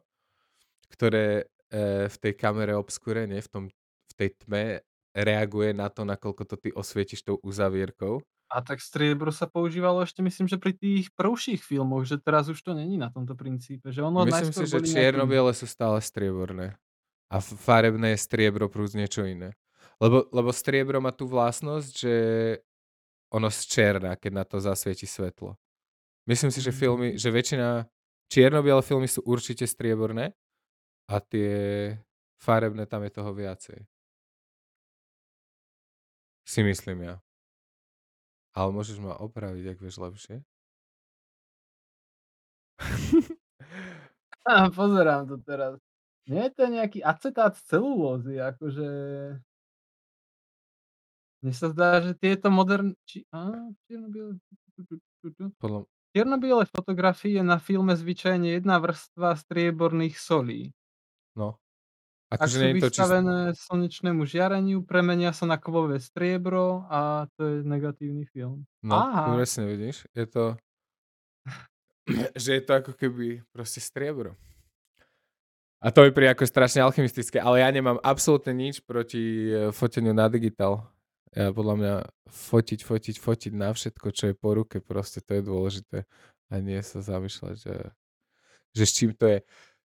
ktoré 0.87 1.51
e, 1.67 2.07
v 2.07 2.15
tej 2.15 2.33
kamere 2.39 2.79
obskúre, 2.79 3.27
nie? 3.27 3.43
V, 3.43 3.49
tom, 3.51 3.63
v 4.07 4.13
tej 4.15 4.31
tme 4.39 4.79
reaguje 5.11 5.75
na 5.75 5.91
to, 5.91 6.07
nakoľko 6.07 6.43
to 6.47 6.55
ty 6.55 6.69
osvietiš 6.71 7.27
tou 7.27 7.35
uzavierkou. 7.43 8.23
A 8.53 8.61
tak 8.61 8.77
striebro 8.85 9.33
sa 9.33 9.49
používalo 9.49 10.05
ešte 10.05 10.21
myslím, 10.21 10.45
že 10.45 10.61
pri 10.61 10.77
tých 10.77 11.09
prvších 11.17 11.65
filmoch, 11.65 12.05
že 12.05 12.21
teraz 12.21 12.53
už 12.53 12.61
to 12.61 12.77
není 12.77 13.01
na 13.01 13.09
tomto 13.09 13.33
princípe. 13.33 13.89
Že 13.89 14.13
ono 14.13 14.29
myslím 14.29 14.53
si, 14.53 14.69
že 14.69 14.77
čierno-biele 14.85 15.49
sú 15.57 15.65
stále 15.65 15.97
strieborné. 15.97 16.77
A 17.33 17.41
farebné 17.41 18.13
je 18.13 18.21
striebro 18.21 18.69
plus 18.69 18.93
niečo 18.93 19.25
iné. 19.25 19.57
Lebo, 19.97 20.29
lebo 20.29 20.53
striebro 20.53 21.01
má 21.01 21.09
tú 21.09 21.25
vlastnosť, 21.25 21.91
že 21.97 22.15
ono 23.33 23.49
zčerná, 23.49 24.13
keď 24.13 24.31
na 24.37 24.45
to 24.45 24.61
zasvieti 24.61 25.09
svetlo. 25.09 25.57
Myslím 26.29 26.53
si, 26.53 26.61
že 26.61 26.69
filmy, 26.69 27.17
že 27.17 27.33
väčšina 27.33 27.89
čierno-biele 28.29 28.85
filmy 28.85 29.09
sú 29.09 29.25
určite 29.25 29.65
strieborné 29.65 30.37
a 31.09 31.17
tie 31.17 31.51
farebné 32.37 32.85
tam 32.85 33.01
je 33.01 33.11
toho 33.17 33.33
viacej. 33.33 33.81
Si 36.45 36.61
myslím 36.61 37.09
ja. 37.09 37.15
Ale 38.53 38.69
môžeš 38.69 39.01
ma 39.01 39.17
opraviť, 39.17 39.73
ak 39.73 39.77
vieš 39.81 39.97
lepšie. 39.97 40.35
pozerám 44.77 45.25
to 45.25 45.37
teraz. 45.41 45.81
Nie 46.29 46.47
je 46.47 46.53
to 46.55 46.63
nejaký 46.71 47.03
acetát 47.03 47.57
celulózy, 47.67 48.39
akože 48.39 48.87
mne 51.43 51.51
sa 51.51 51.67
zdá, 51.75 51.99
že 51.99 52.15
tieto 52.15 52.47
modern... 52.47 52.95
Či... 53.03 53.27
Á, 53.35 53.51
čierno-biele... 53.91 54.39
Podľa... 55.59 55.83
Čierno-biele 56.15 56.63
fotografie 56.71 57.43
na 57.43 57.59
filme 57.59 57.99
zvyčajne 57.99 58.55
jedna 58.55 58.79
vrstva 58.79 59.35
strieborných 59.35 60.15
solí. 60.15 60.71
No. 61.35 61.59
Ak 62.33 62.49
sú 62.49 62.61
nie 62.61 62.81
to 62.81 62.89
vystavené 62.89 63.53
čist... 63.53 63.69
slnečnému 63.69 64.23
žiareniu, 64.25 64.81
premenia 64.81 65.29
sa 65.35 65.45
na 65.45 65.61
kovové 65.61 66.01
striebro 66.01 66.89
a 66.89 67.29
to 67.37 67.41
je 67.45 67.55
negatívny 67.61 68.25
film. 68.29 68.65
No, 68.81 68.97
Aha. 68.97 69.37
presne 69.37 69.69
vidíš. 69.69 70.09
Je 70.17 70.25
to... 70.25 70.57
že 72.43 72.57
je 72.57 72.61
to 72.65 72.71
ako 72.73 72.91
keby 72.97 73.45
proste 73.53 73.79
striebro. 73.79 74.33
A 75.83 75.91
to 75.91 76.07
je 76.07 76.15
pri 76.15 76.31
ako 76.31 76.47
strašne 76.47 76.79
alchymistické, 76.79 77.43
ale 77.43 77.59
ja 77.59 77.67
nemám 77.67 77.99
absolútne 77.99 78.55
nič 78.55 78.79
proti 78.79 79.51
e, 79.51 79.75
foteniu 79.75 80.15
na 80.15 80.31
digitál 80.31 80.93
ja, 81.33 81.49
podľa 81.49 81.75
mňa 81.81 81.93
fotiť, 82.29 82.79
fotiť, 82.85 83.15
fotiť 83.17 83.53
na 83.57 83.73
všetko, 83.73 84.07
čo 84.13 84.23
je 84.29 84.35
po 84.37 84.53
ruke, 84.53 84.77
proste 84.85 85.17
to 85.17 85.33
je 85.33 85.41
dôležité. 85.41 85.97
A 86.53 86.61
nie 86.61 86.77
sa 86.85 87.01
zamýšľať, 87.01 87.55
že, 87.57 87.75
že 88.77 88.83
s 88.85 88.91
čím 88.93 89.17
to 89.17 89.25
je. 89.25 89.39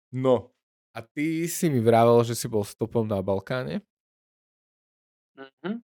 No, 0.08 0.53
a 0.94 1.02
ty 1.02 1.50
si 1.50 1.66
mi 1.66 1.82
vravel, 1.82 2.22
že 2.22 2.38
si 2.38 2.46
bol 2.46 2.62
stopom 2.62 3.02
na 3.02 3.18
Balkáne? 3.18 3.82
Mm-hmm. 5.34 5.82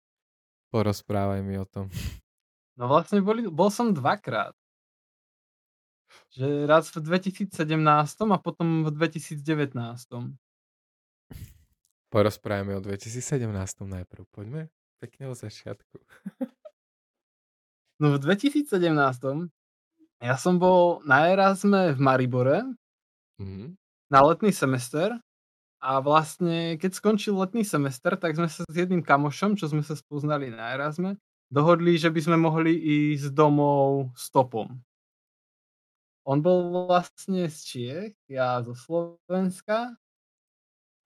Porozprávaj 0.71 1.43
mi 1.43 1.59
o 1.59 1.67
tom. 1.67 1.91
No 2.73 2.89
vlastne 2.89 3.21
boli, 3.21 3.45
bol 3.45 3.69
som 3.69 3.93
dvakrát. 3.93 4.57
Že 6.33 6.65
raz 6.65 6.89
v 6.89 7.05
2017 7.05 7.53
a 8.33 8.37
potom 8.41 8.81
v 8.81 8.89
2019. 8.89 9.45
Porozprávajme 12.09 12.73
o 12.73 12.81
2017 12.81 13.45
najprv, 13.85 14.25
poďme 14.33 14.73
pekne 14.97 15.29
od 15.29 15.37
začiatku. 15.37 16.01
No 18.01 18.17
v 18.17 18.19
2017 18.19 18.73
ja 20.19 20.35
som 20.35 20.57
bol 20.57 21.05
na 21.05 21.29
Erasme 21.29 21.93
v 21.93 21.99
Maribore 22.01 22.65
mm-hmm. 23.37 23.82
Na 24.11 24.19
letný 24.23 24.51
semester 24.51 25.15
a 25.83 25.99
vlastne 26.03 26.75
keď 26.79 26.91
skončil 26.97 27.35
letný 27.37 27.63
semester, 27.67 28.15
tak 28.19 28.35
sme 28.37 28.47
sa 28.51 28.63
s 28.67 28.75
jedným 28.75 29.03
kamošom, 29.05 29.55
čo 29.59 29.69
sme 29.71 29.83
sa 29.85 29.95
spoznali 29.97 30.49
na 30.51 30.73
Erasme, 30.75 31.17
dohodli, 31.51 31.95
že 31.99 32.09
by 32.11 32.21
sme 32.23 32.37
mohli 32.39 32.73
ísť 33.15 33.31
domov 33.35 34.11
stopom. 34.17 34.69
On 36.25 36.39
bol 36.39 36.71
vlastne 36.87 37.51
z 37.51 37.57
Čiech, 37.67 38.15
ja 38.31 38.63
zo 38.63 38.71
Slovenska 38.75 39.95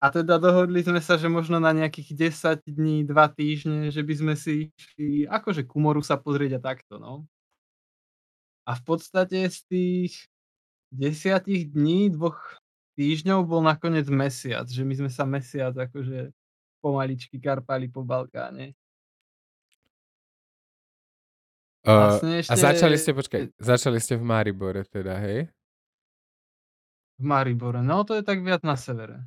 a 0.02 0.14
teda 0.14 0.38
dohodli 0.38 0.86
sme 0.86 1.02
sa, 1.02 1.18
že 1.18 1.26
možno 1.26 1.58
na 1.58 1.74
nejakých 1.74 2.30
10 2.30 2.62
dní, 2.70 3.02
2 3.02 3.28
týždne, 3.34 3.90
že 3.90 4.06
by 4.06 4.14
sme 4.14 4.34
si 4.38 4.70
išli 4.78 5.26
akože 5.26 5.66
ku 5.66 5.82
moru 5.82 6.06
sa 6.06 6.22
pozrieť 6.22 6.62
a 6.62 6.64
takto, 6.70 7.02
no. 7.02 7.26
A 8.68 8.76
v 8.76 8.82
podstate 8.84 9.48
z 9.48 9.60
tých 9.72 10.14
desiatich 10.92 11.72
dní, 11.72 12.12
dvoch 12.12 12.40
týždňov 12.98 13.46
bol 13.46 13.62
nakoniec 13.62 14.10
mesiac, 14.10 14.66
že 14.66 14.82
my 14.82 14.94
sme 14.98 15.10
sa 15.14 15.24
mesiac 15.24 15.78
akože 15.78 16.34
pomaličky 16.82 17.38
karpali 17.38 17.86
po 17.88 18.02
Balkáne. 18.02 18.74
Uh, 21.88 22.20
ešte... 22.44 22.52
A 22.52 22.56
začali 22.58 23.00
ste, 23.00 23.16
počkaj, 23.16 23.56
začali 23.62 24.02
ste 24.04 24.20
v 24.20 24.24
Maribore 24.26 24.84
teda, 24.84 25.16
hej? 25.24 25.48
V 27.16 27.24
Maribore, 27.24 27.80
no 27.80 28.04
to 28.04 28.18
je 28.20 28.26
tak 28.26 28.44
viac 28.44 28.66
na 28.66 28.76
severe. 28.76 29.24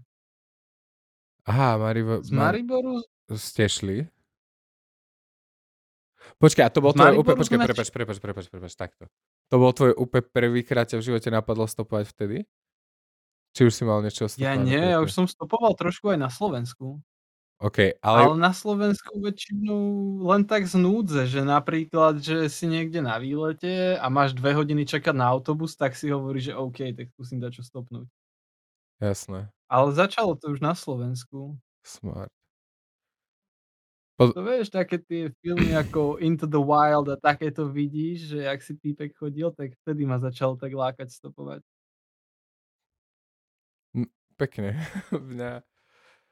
Aha, 1.48 1.80
Maribo... 1.80 2.20
Z 2.20 2.30
Mariboru? 2.36 3.00
Ste 3.32 3.64
šli? 3.70 3.98
Počkaj, 6.36 6.64
a 6.68 6.70
to 6.70 6.84
bol 6.84 6.92
tvoj 6.92 7.16
úplne... 7.16 7.40
Počkaj, 7.40 7.58
prepač, 7.64 7.88
prepač, 7.88 8.18
prepač, 8.20 8.46
prepač, 8.52 8.72
takto. 8.76 9.08
To 9.48 9.56
bol 9.56 9.72
tvoj 9.72 9.96
úplne 9.96 10.28
prvýkrát 10.28 10.84
ťa 10.84 11.00
v 11.00 11.06
živote 11.10 11.32
napadlo 11.32 11.64
stopovať 11.64 12.12
vtedy? 12.12 12.44
Či 13.50 13.66
už 13.66 13.72
si 13.74 13.82
mal 13.82 13.98
niečo? 14.00 14.30
Ja 14.38 14.54
nie, 14.54 14.78
ja 14.78 15.02
už 15.02 15.10
som 15.10 15.26
stopoval 15.26 15.74
trošku 15.74 16.14
aj 16.14 16.18
na 16.18 16.30
Slovensku. 16.30 17.02
OK, 17.60 18.00
ale... 18.00 18.18
Ale 18.24 18.40
na 18.40 18.56
Slovensku 18.56 19.20
väčšinou 19.20 19.82
len 20.24 20.48
tak 20.48 20.64
z 20.64 20.80
núdze, 20.80 21.28
že 21.28 21.44
napríklad, 21.44 22.16
že 22.16 22.48
si 22.48 22.64
niekde 22.64 23.04
na 23.04 23.20
výlete 23.20 24.00
a 24.00 24.08
máš 24.08 24.32
dve 24.32 24.56
hodiny 24.56 24.88
čakať 24.88 25.12
na 25.12 25.28
autobus, 25.28 25.76
tak 25.76 25.92
si 25.92 26.08
hovoríš, 26.08 26.50
že 26.50 26.54
OK, 26.56 26.78
tak 26.96 27.12
skúsim 27.12 27.36
dať 27.36 27.60
čo 27.60 27.62
stopnúť. 27.68 28.08
Jasné. 28.96 29.52
Ale 29.68 29.92
začalo 29.92 30.40
to 30.40 30.56
už 30.56 30.64
na 30.64 30.72
Slovensku. 30.72 31.60
Smart. 31.84 32.32
Po... 34.16 34.32
To 34.32 34.40
vieš, 34.40 34.72
také 34.72 35.00
tie 35.00 35.32
filmy 35.40 35.72
ako 35.76 36.20
Into 36.20 36.44
the 36.44 36.60
Wild 36.60 37.08
a 37.12 37.16
takéto 37.16 37.68
vidíš, 37.68 38.36
že 38.36 38.40
ak 38.44 38.60
si 38.64 38.76
týpek 38.76 39.16
chodil, 39.16 39.48
tak 39.52 39.76
vtedy 39.84 40.08
ma 40.08 40.16
začal 40.16 40.56
tak 40.56 40.72
lákať 40.72 41.12
stopovať. 41.12 41.60
Pekne. 44.40 44.80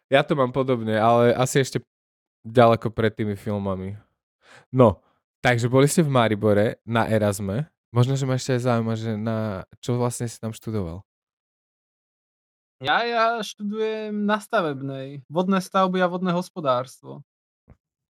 Ja 0.09 0.25
to 0.25 0.33
mám 0.33 0.57
podobne, 0.57 0.97
ale 0.97 1.37
asi 1.37 1.61
ešte 1.61 1.85
ďaleko 2.41 2.89
pred 2.89 3.13
tými 3.13 3.37
filmami. 3.37 3.93
No, 4.73 5.05
takže 5.45 5.69
boli 5.69 5.85
ste 5.85 6.01
v 6.01 6.09
Maribore 6.09 6.81
na 6.89 7.05
Erasme. 7.05 7.69
Možno, 7.93 8.17
že 8.17 8.25
ma 8.25 8.41
ešte 8.41 8.57
aj 8.57 8.65
zaujíma, 8.65 8.95
že 8.97 9.21
na 9.21 9.69
čo 9.85 10.01
vlastne 10.01 10.25
si 10.25 10.41
tam 10.41 10.57
študoval? 10.57 11.05
Ja 12.81 13.05
ja 13.05 13.37
študujem 13.45 14.25
na 14.25 14.41
stavebnej. 14.41 15.27
Vodné 15.29 15.61
stavby 15.61 16.01
a 16.01 16.09
vodné 16.09 16.33
hospodárstvo. 16.33 17.21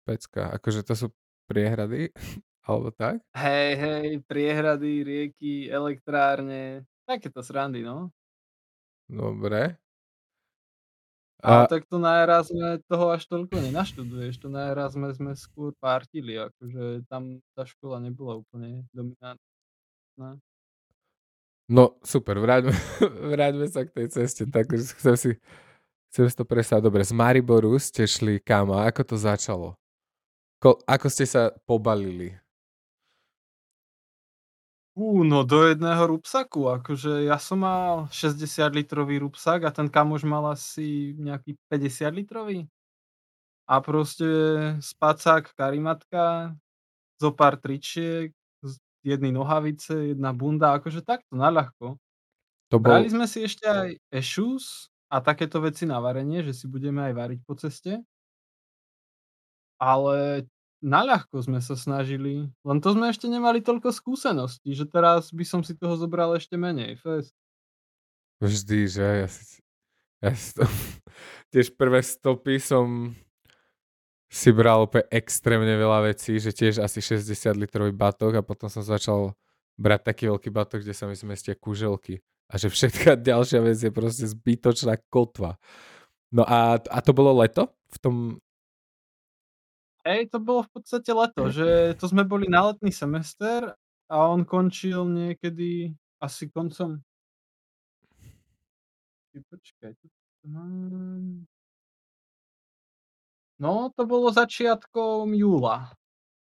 Pecka. 0.05 0.53
Akože 0.53 0.85
to 0.85 0.93
sú 0.95 1.07
priehrady? 1.49 2.13
Alebo 2.67 2.93
tak? 2.93 3.19
Hej, 3.33 3.69
hej, 3.73 4.07
priehrady, 4.29 5.01
rieky, 5.01 5.65
elektrárne, 5.65 6.85
takéto 7.09 7.41
srandy, 7.41 7.81
no. 7.81 8.13
Dobre. 9.09 9.80
Ale 11.41 11.65
A 11.65 11.69
tak 11.69 11.89
to 11.89 11.97
na 11.97 12.21
Erasme 12.21 12.77
toho 12.85 13.09
až 13.09 13.25
toľko 13.25 13.57
nenaštuduješ, 13.57 14.37
to 14.37 14.47
na 14.53 14.69
Erasme 14.69 15.09
sme 15.17 15.33
skôr 15.33 15.73
pártili, 15.81 16.37
akože 16.37 17.09
tam 17.09 17.41
tá 17.57 17.65
škola 17.65 17.97
nebola 17.97 18.37
úplne 18.37 18.85
dominantná. 18.93 20.37
No 21.65 21.97
super, 22.05 22.37
vráťme, 22.37 22.75
vráťme 23.33 23.65
sa 23.71 23.87
k 23.87 23.93
tej 23.95 24.07
ceste. 24.11 24.43
Tak 24.45 24.69
chcem 24.75 25.15
si, 25.17 25.31
chcem 26.13 26.25
si 26.29 26.35
to 26.35 26.45
predstaviť. 26.45 26.83
Dobre, 26.83 27.01
z 27.01 27.13
Mariboru 27.15 27.73
ste 27.81 28.05
šli 28.05 28.37
kam 28.43 28.69
a 28.75 28.85
ako 28.91 29.01
to 29.01 29.15
začalo? 29.17 29.69
Ko, 30.61 30.77
ako 30.85 31.07
ste 31.09 31.25
sa 31.25 31.49
pobalili? 31.65 32.40
Fú, 34.95 35.23
no 35.23 35.47
do 35.47 35.63
jedného 35.71 36.03
rúbsaku, 36.03 36.67
akože 36.67 37.23
ja 37.23 37.39
som 37.39 37.63
mal 37.63 38.11
60 38.11 38.75
litrový 38.75 39.23
rúbsak 39.23 39.63
a 39.63 39.71
ten 39.71 39.87
kamoš 39.87 40.27
mal 40.27 40.43
asi 40.51 41.15
nejaký 41.15 41.55
50 41.71 42.11
litrový. 42.11 42.67
A 43.69 43.79
proste 43.81 44.25
spacák, 44.81 45.53
karimatka, 45.55 46.55
zo 47.21 47.31
pár 47.33 47.57
tričiek, 47.61 48.33
jedny 49.05 49.31
nohavice, 49.33 50.13
jedna 50.15 50.33
bunda, 50.33 50.77
akože 50.77 51.01
takto 51.05 51.35
naľahko. 51.37 51.97
To 52.71 52.77
Brali 52.79 53.07
bol, 53.07 53.11
sme 53.11 53.25
si 53.27 53.43
ešte 53.45 53.65
aj 53.67 53.89
ešus 54.11 54.89
a 55.11 55.19
takéto 55.21 55.59
veci 55.61 55.85
na 55.85 55.99
varenie, 55.99 56.41
že 56.45 56.53
si 56.55 56.65
budeme 56.71 57.03
aj 57.11 57.13
variť 57.15 57.39
po 57.47 57.53
ceste. 57.59 58.03
Ale 59.79 60.45
naľahko 60.81 61.45
sme 61.45 61.61
sa 61.61 61.77
snažili, 61.77 62.49
len 62.49 62.77
to 62.81 62.93
sme 62.93 63.13
ešte 63.13 63.29
nemali 63.29 63.61
toľko 63.61 63.93
skúseností, 63.93 64.73
že 64.73 64.89
teraz 64.89 65.29
by 65.29 65.45
som 65.45 65.61
si 65.61 65.77
toho 65.77 65.93
zobral 65.95 66.33
ešte 66.35 66.57
menej, 66.57 66.97
fest. 66.97 67.33
vždy, 68.41 68.79
že 68.89 69.05
ja 69.25 69.29
si, 69.29 69.61
ja 70.21 70.33
si 70.33 70.49
to, 70.57 70.65
tiež 71.53 71.77
prvé 71.77 72.01
stopy 72.01 72.57
som 72.57 73.13
si 74.31 74.49
bral 74.55 74.87
úplne 74.87 75.05
extrémne 75.11 75.75
veľa 75.75 76.15
vecí, 76.15 76.39
že 76.39 76.55
tiež 76.55 76.79
asi 76.79 77.03
60 77.03 77.51
litrový 77.59 77.91
batok 77.91 78.39
a 78.39 78.45
potom 78.45 78.71
som 78.71 78.79
začal 78.79 79.35
brať 79.75 80.01
taký 80.07 80.23
veľký 80.31 80.49
batok, 80.55 80.79
kde 80.87 80.95
sa 80.95 81.03
mi 81.03 81.19
zmestia 81.19 81.51
kuželky. 81.51 82.23
A 82.47 82.55
že 82.55 82.71
všetká 82.71 83.19
ďalšia 83.29 83.59
vec 83.59 83.75
je 83.75 83.91
proste 83.91 84.23
zbytočná 84.23 84.95
kotva. 85.11 85.59
No 86.31 86.47
a, 86.47 86.79
a 86.79 86.97
to 87.03 87.11
bolo 87.11 87.35
leto? 87.35 87.75
V 87.91 87.97
tom... 87.99 88.15
Hej, 90.05 90.33
to 90.33 90.41
bolo 90.41 90.65
v 90.65 90.71
podstate 90.73 91.13
leto, 91.13 91.53
že 91.53 91.93
to 92.01 92.09
sme 92.09 92.25
boli 92.25 92.49
na 92.49 92.73
letný 92.73 92.89
semester 92.89 93.77
a 94.09 94.15
on 94.25 94.41
končil 94.49 95.05
niekedy 95.05 95.93
asi 96.17 96.49
koncom 96.49 97.01
počkaj, 99.49 99.93
tu 100.01 100.07
to 100.41 100.47
mám 100.47 101.47
No, 103.59 103.91
to 103.95 104.07
bolo 104.07 104.31
začiatkom 104.31 105.35
júla. 105.35 105.91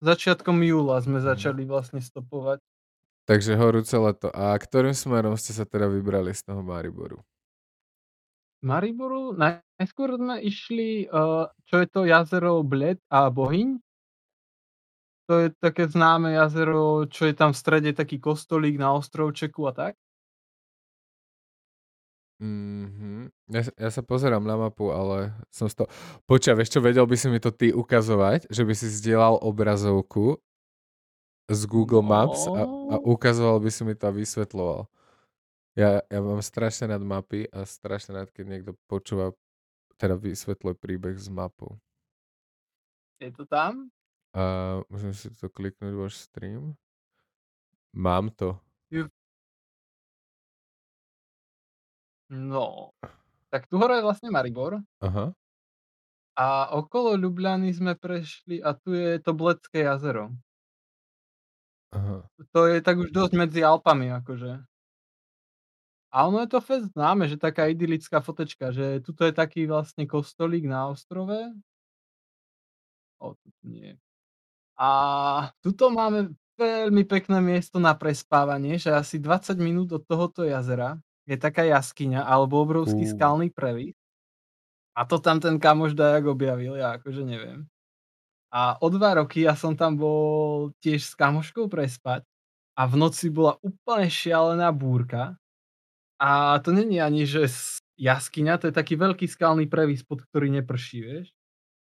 Začiatkom 0.04 0.60
júla 0.64 1.02
sme 1.02 1.20
Mhm. 1.26 1.26
začali 1.26 1.64
vlastne 1.66 2.02
stopovať. 2.02 2.60
Takže 3.30 3.54
horúce 3.54 3.94
leto. 4.02 4.34
A 4.34 4.58
ktorým 4.58 4.98
smerom 4.98 5.38
ste 5.38 5.54
sa 5.54 5.62
teda 5.66 5.86
vybrali 5.86 6.34
z 6.34 6.42
toho 6.42 6.62
Mariboru? 6.66 7.22
Mariboru 8.62 9.34
najskôr 9.34 10.22
sme 10.22 10.38
išli, 10.42 11.10
uh, 11.10 11.50
čo 11.66 11.82
je 11.82 11.88
to 11.90 12.06
jazero 12.06 12.62
Bled 12.62 13.02
a 13.10 13.34
Bohyň. 13.34 13.82
To 15.26 15.34
je 15.42 15.48
také 15.58 15.90
známe 15.90 16.36
jazero, 16.38 17.10
čo 17.10 17.26
je 17.26 17.34
tam 17.34 17.56
v 17.56 17.62
strede 17.62 17.92
taký 17.96 18.22
kostolík 18.22 18.78
na 18.78 18.94
ostrovčeku 18.94 19.66
a 19.66 19.74
tak. 19.74 19.94
Mhm. 22.42 23.30
Ja, 23.54 23.62
sa- 23.62 23.76
ja 23.78 23.90
sa 23.94 24.02
pozerám 24.02 24.42
na 24.42 24.58
mapu, 24.58 24.90
ale 24.90 25.30
som 25.54 25.70
z 25.70 25.78
toho... 25.78 25.88
Počia, 26.26 26.58
vieš 26.58 26.74
čo, 26.74 26.80
vedel 26.82 27.06
by 27.06 27.14
si 27.14 27.30
mi 27.30 27.38
to 27.38 27.54
ty 27.54 27.70
ukazovať, 27.70 28.50
že 28.50 28.66
by 28.66 28.74
si 28.74 28.90
zdieľal 28.90 29.38
obrazovku 29.46 30.42
z 31.52 31.62
Google 31.70 32.02
Maps 32.02 32.50
a, 32.50 32.66
a 32.66 32.96
No. 32.98 33.04
ukazoval 33.06 33.62
by 33.62 33.70
si 33.70 33.82
mi 33.86 33.94
to 33.94 34.10
a 34.10 34.16
vysvetloval. 34.16 34.90
Ja, 35.72 36.04
ja 36.04 36.20
mám 36.20 36.44
strašne 36.44 36.92
rád 36.92 37.04
mapy 37.08 37.48
a 37.48 37.64
strašne 37.64 38.20
rád, 38.20 38.28
keď 38.36 38.46
niekto 38.48 38.72
počúva, 38.92 39.32
teda 39.96 40.20
vysvetľuje 40.20 40.76
príbeh 40.76 41.16
s 41.16 41.32
mapou. 41.32 41.80
Je 43.24 43.32
to 43.32 43.48
tam? 43.48 43.88
A 44.36 44.80
môžem 44.92 45.16
si 45.16 45.32
to 45.32 45.48
kliknúť 45.48 45.94
váš 45.96 46.28
stream? 46.28 46.76
Mám 47.96 48.36
to. 48.36 48.60
No. 52.32 52.92
Tak 53.52 53.68
tu 53.68 53.76
hore 53.76 54.00
je 54.00 54.08
vlastne 54.08 54.32
Maribor 54.32 54.80
Aha. 55.04 55.36
a 56.40 56.72
okolo 56.80 57.20
Ľubľany 57.20 57.76
sme 57.76 58.00
prešli 58.00 58.64
a 58.64 58.72
tu 58.72 58.96
je 58.96 59.20
to 59.20 59.36
Bledské 59.36 59.84
jazero. 59.84 60.32
Aha. 61.92 62.24
To 62.56 62.72
je 62.72 62.80
tak 62.80 62.96
už 62.96 63.12
dosť 63.12 63.34
medzi 63.36 63.60
Alpami 63.68 64.16
akože. 64.16 64.71
A 66.12 66.28
ono 66.28 66.44
je 66.44 66.50
to 66.52 66.60
fest 66.60 66.92
známe, 66.92 67.28
že 67.32 67.40
taká 67.40 67.72
idylická 67.72 68.20
fotečka, 68.20 68.76
že 68.76 69.00
tuto 69.00 69.24
je 69.24 69.32
taký 69.32 69.64
vlastne 69.64 70.04
kostolík 70.04 70.68
na 70.68 70.92
ostrove. 70.92 71.56
O, 73.24 73.34
tu 73.40 73.50
nie. 73.64 73.96
A 74.76 74.90
tuto 75.62 75.94
máme 75.94 76.34
veľmi 76.60 77.04
pekné 77.08 77.40
miesto 77.40 77.80
na 77.80 77.96
prespávanie, 77.96 78.78
že 78.78 78.92
asi 78.94 79.18
20 79.22 79.56
minút 79.62 79.90
od 79.96 80.04
tohoto 80.06 80.44
jazera 80.44 81.00
je 81.30 81.38
taká 81.38 81.64
jaskyňa 81.64 82.26
alebo 82.26 82.60
obrovský 82.62 83.08
Fú. 83.08 83.14
skalný 83.16 83.54
previs. 83.54 83.96
A 84.92 85.08
to 85.08 85.24
tam 85.24 85.40
ten 85.40 85.56
kamoš 85.56 85.96
dajak 85.96 86.28
objavil, 86.28 86.76
ja 86.76 87.00
akože 87.00 87.24
neviem. 87.24 87.64
A 88.52 88.76
o 88.84 88.88
dva 88.92 89.16
roky 89.24 89.48
ja 89.48 89.56
som 89.56 89.80
tam 89.80 89.96
bol 89.96 90.76
tiež 90.84 91.08
s 91.08 91.14
kamoškou 91.16 91.72
prespať 91.72 92.28
a 92.76 92.82
v 92.84 92.96
noci 93.00 93.32
bola 93.32 93.56
úplne 93.64 94.12
šialená 94.12 94.76
búrka. 94.76 95.41
A 96.22 96.62
to 96.62 96.70
není 96.70 97.02
ani, 97.02 97.26
že 97.26 97.50
jaskyňa, 97.98 98.62
to 98.62 98.70
je 98.70 98.78
taký 98.78 98.94
veľký 98.94 99.26
skalný 99.26 99.66
previs, 99.66 100.06
pod 100.06 100.22
ktorý 100.22 100.54
neprší, 100.54 101.02
vieš. 101.02 101.28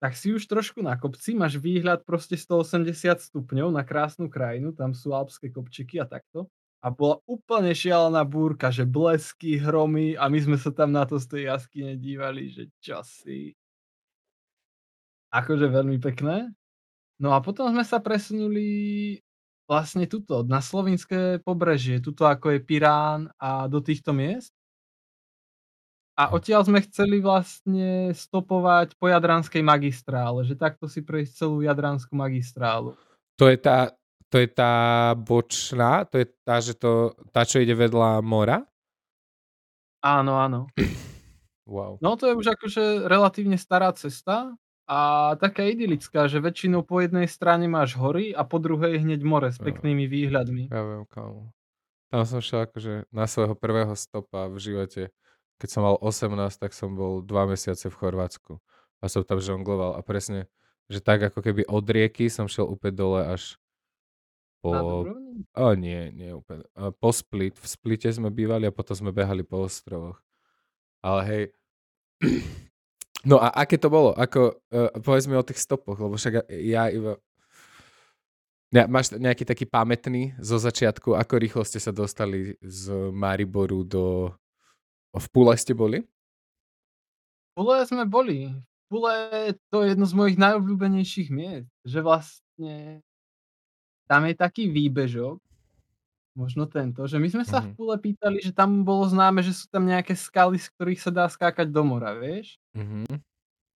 Tak 0.01 0.17
si 0.17 0.33
už 0.33 0.49
trošku 0.49 0.81
na 0.81 0.97
kopci, 0.97 1.37
máš 1.37 1.61
výhľad 1.61 2.01
proste 2.09 2.33
180 2.33 3.21
stupňov 3.21 3.69
na 3.69 3.85
krásnu 3.85 4.25
krajinu, 4.25 4.73
tam 4.73 4.97
sú 4.97 5.13
alpské 5.13 5.53
kopčiky 5.53 6.01
a 6.01 6.09
takto. 6.09 6.49
A 6.81 6.89
bola 6.89 7.21
úplne 7.25 7.73
šialená 7.73 8.21
búrka, 8.25 8.69
že 8.69 8.85
blesky, 8.85 9.57
hromy 9.57 10.17
a 10.17 10.29
my 10.29 10.37
sme 10.41 10.57
sa 10.57 10.69
tam 10.69 10.93
na 10.93 11.05
to 11.05 11.21
z 11.21 11.25
tej 11.29 11.43
jaskyne 11.49 11.93
dívali, 11.97 12.49
že 12.49 12.69
čo 12.81 13.01
si. 13.05 13.53
Akože 15.33 15.69
veľmi 15.69 15.97
pekné. 16.01 16.49
No 17.21 17.33
a 17.33 17.41
potom 17.41 17.71
sme 17.73 17.81
sa 17.81 18.01
presunuli 18.01 19.17
vlastne 19.65 20.05
tuto, 20.05 20.45
na 20.45 20.61
slovinské 20.61 21.41
pobrežie, 21.41 21.97
tuto 22.01 22.29
ako 22.29 22.57
je 22.57 22.59
Pirán 22.61 23.33
a 23.41 23.65
do 23.65 23.81
týchto 23.81 24.13
miest. 24.13 24.53
A 26.15 26.31
odtiaľ 26.31 26.63
sme 26.63 26.79
chceli 26.87 27.19
vlastne 27.19 28.15
stopovať 28.15 28.95
po 28.95 29.11
Jadranskej 29.11 29.59
magistrále, 29.59 30.47
že 30.47 30.55
takto 30.55 30.87
si 30.87 31.03
prejsť 31.03 31.43
celú 31.43 31.59
Jadranskú 31.59 32.15
magistrálu. 32.15 32.95
To 33.35 33.51
je 33.51 33.59
tá, 33.59 33.91
to 34.31 34.39
je 34.39 34.47
tá 34.47 35.11
bočná, 35.19 36.07
to 36.07 36.23
je 36.23 36.27
tá, 36.47 36.63
že 36.63 36.71
to, 36.79 37.11
tá, 37.35 37.43
čo 37.43 37.59
ide 37.59 37.75
vedľa 37.75 38.23
mora? 38.23 38.63
Áno, 39.99 40.39
áno. 40.39 40.71
Wow. 41.65 41.97
No 41.97 42.13
to 42.15 42.29
je 42.29 42.37
už 42.37 42.53
akože 42.53 43.09
relatívne 43.09 43.57
stará 43.57 43.89
cesta 43.91 44.53
a 44.85 45.33
taká 45.41 45.65
idylická, 45.65 46.29
že 46.29 46.37
väčšinou 46.37 46.85
po 46.85 47.01
jednej 47.01 47.25
strane 47.25 47.65
máš 47.65 47.97
hory 47.97 48.37
a 48.37 48.45
po 48.45 48.61
druhej 48.61 49.01
hneď 49.01 49.25
more 49.25 49.49
s 49.49 49.57
peknými 49.57 50.05
výhľadmi. 50.05 50.69
Ja 50.69 50.85
viem, 50.85 51.03
kámo. 51.09 51.49
Tam 52.13 52.21
som 52.23 52.37
šiel 52.37 52.69
akože 52.69 53.09
na 53.09 53.25
svojho 53.25 53.57
prvého 53.57 53.97
stopa 53.97 54.45
v 54.45 54.61
živote. 54.61 55.09
Keď 55.57 55.69
som 55.73 55.81
mal 55.81 55.97
18, 55.97 56.37
tak 56.61 56.71
som 56.77 56.93
bol 56.93 57.25
dva 57.25 57.49
mesiace 57.49 57.89
v 57.89 57.97
Chorvátsku. 57.97 58.61
A 59.01 59.09
som 59.09 59.25
tam 59.25 59.41
žongloval. 59.41 59.97
A 59.97 60.05
presne, 60.05 60.45
že 60.85 61.01
tak 61.01 61.25
ako 61.33 61.41
keby 61.41 61.65
od 61.65 61.85
rieky 61.89 62.29
som 62.29 62.45
šiel 62.45 62.69
úplne 62.69 62.93
dole 62.93 63.21
až 63.25 63.57
po... 64.61 65.05
O 65.57 65.69
nie, 65.73 66.13
nie 66.13 66.29
úplne. 66.29 66.65
A 66.77 66.93
po 66.93 67.09
Split. 67.09 67.57
V 67.57 67.65
Splite 67.65 68.13
sme 68.13 68.29
bývali 68.29 68.69
a 68.69 68.75
potom 68.75 68.93
sme 68.93 69.09
behali 69.09 69.41
po 69.41 69.65
ostrovoch. 69.65 70.21
Ale 71.01 71.21
hej. 71.25 71.43
No 73.25 73.41
a 73.41 73.49
aké 73.49 73.81
to 73.81 73.89
bolo? 73.89 74.13
Ako, 74.13 74.53
uh, 74.69 74.93
povedz 75.01 75.25
mi 75.25 75.33
o 75.33 75.41
tých 75.41 75.57
stopoch, 75.57 75.97
lebo 75.97 76.13
však 76.13 76.45
ja 76.49 76.93
iba 76.93 77.17
Ja, 78.75 78.85
máš 78.91 79.13
nejaký 79.15 79.47
taký 79.47 79.65
pamätný 79.65 80.35
zo 80.37 80.59
začiatku, 80.59 81.15
ako 81.15 81.33
rýchlo 81.39 81.63
ste 81.63 81.79
sa 81.79 81.95
dostali 81.95 82.59
z 82.59 82.91
Mariboru 83.13 83.87
do... 83.87 84.35
V 85.15 85.27
Pule 85.31 85.55
ste 85.55 85.71
boli? 85.71 86.03
V 86.03 87.51
Pule 87.55 87.87
sme 87.87 88.03
boli. 88.03 88.51
V 88.51 88.85
Pule 88.91 89.15
to 89.71 89.81
je 89.81 89.95
jedno 89.95 90.03
z 90.03 90.13
mojich 90.13 90.37
najobľúbenejších 90.37 91.29
miest, 91.31 91.71
že 91.87 92.03
vlastne 92.03 92.99
tam 94.11 94.27
je 94.27 94.35
taký 94.35 94.67
výbežok, 94.67 95.39
možno 96.35 96.67
tento, 96.67 97.07
že 97.07 97.17
my 97.17 97.27
sme 97.31 97.45
sa 97.47 97.63
v 97.63 97.67
Mhm. 97.67 97.75
Pule 97.75 97.95
pýtali, 97.99 98.39
že 98.43 98.51
tam 98.55 98.83
bolo 98.83 99.07
známe, 99.07 99.39
že 99.43 99.55
sú 99.55 99.65
tam 99.71 99.87
nejaké 99.87 100.13
skaly, 100.15 100.59
z 100.59 100.67
ktorých 100.75 101.01
sa 101.01 101.11
dá 101.11 101.25
skákať 101.31 101.67
do 101.71 101.81
mora, 101.87 102.13
vieš? 102.15 102.57
Mhm. 102.75 103.21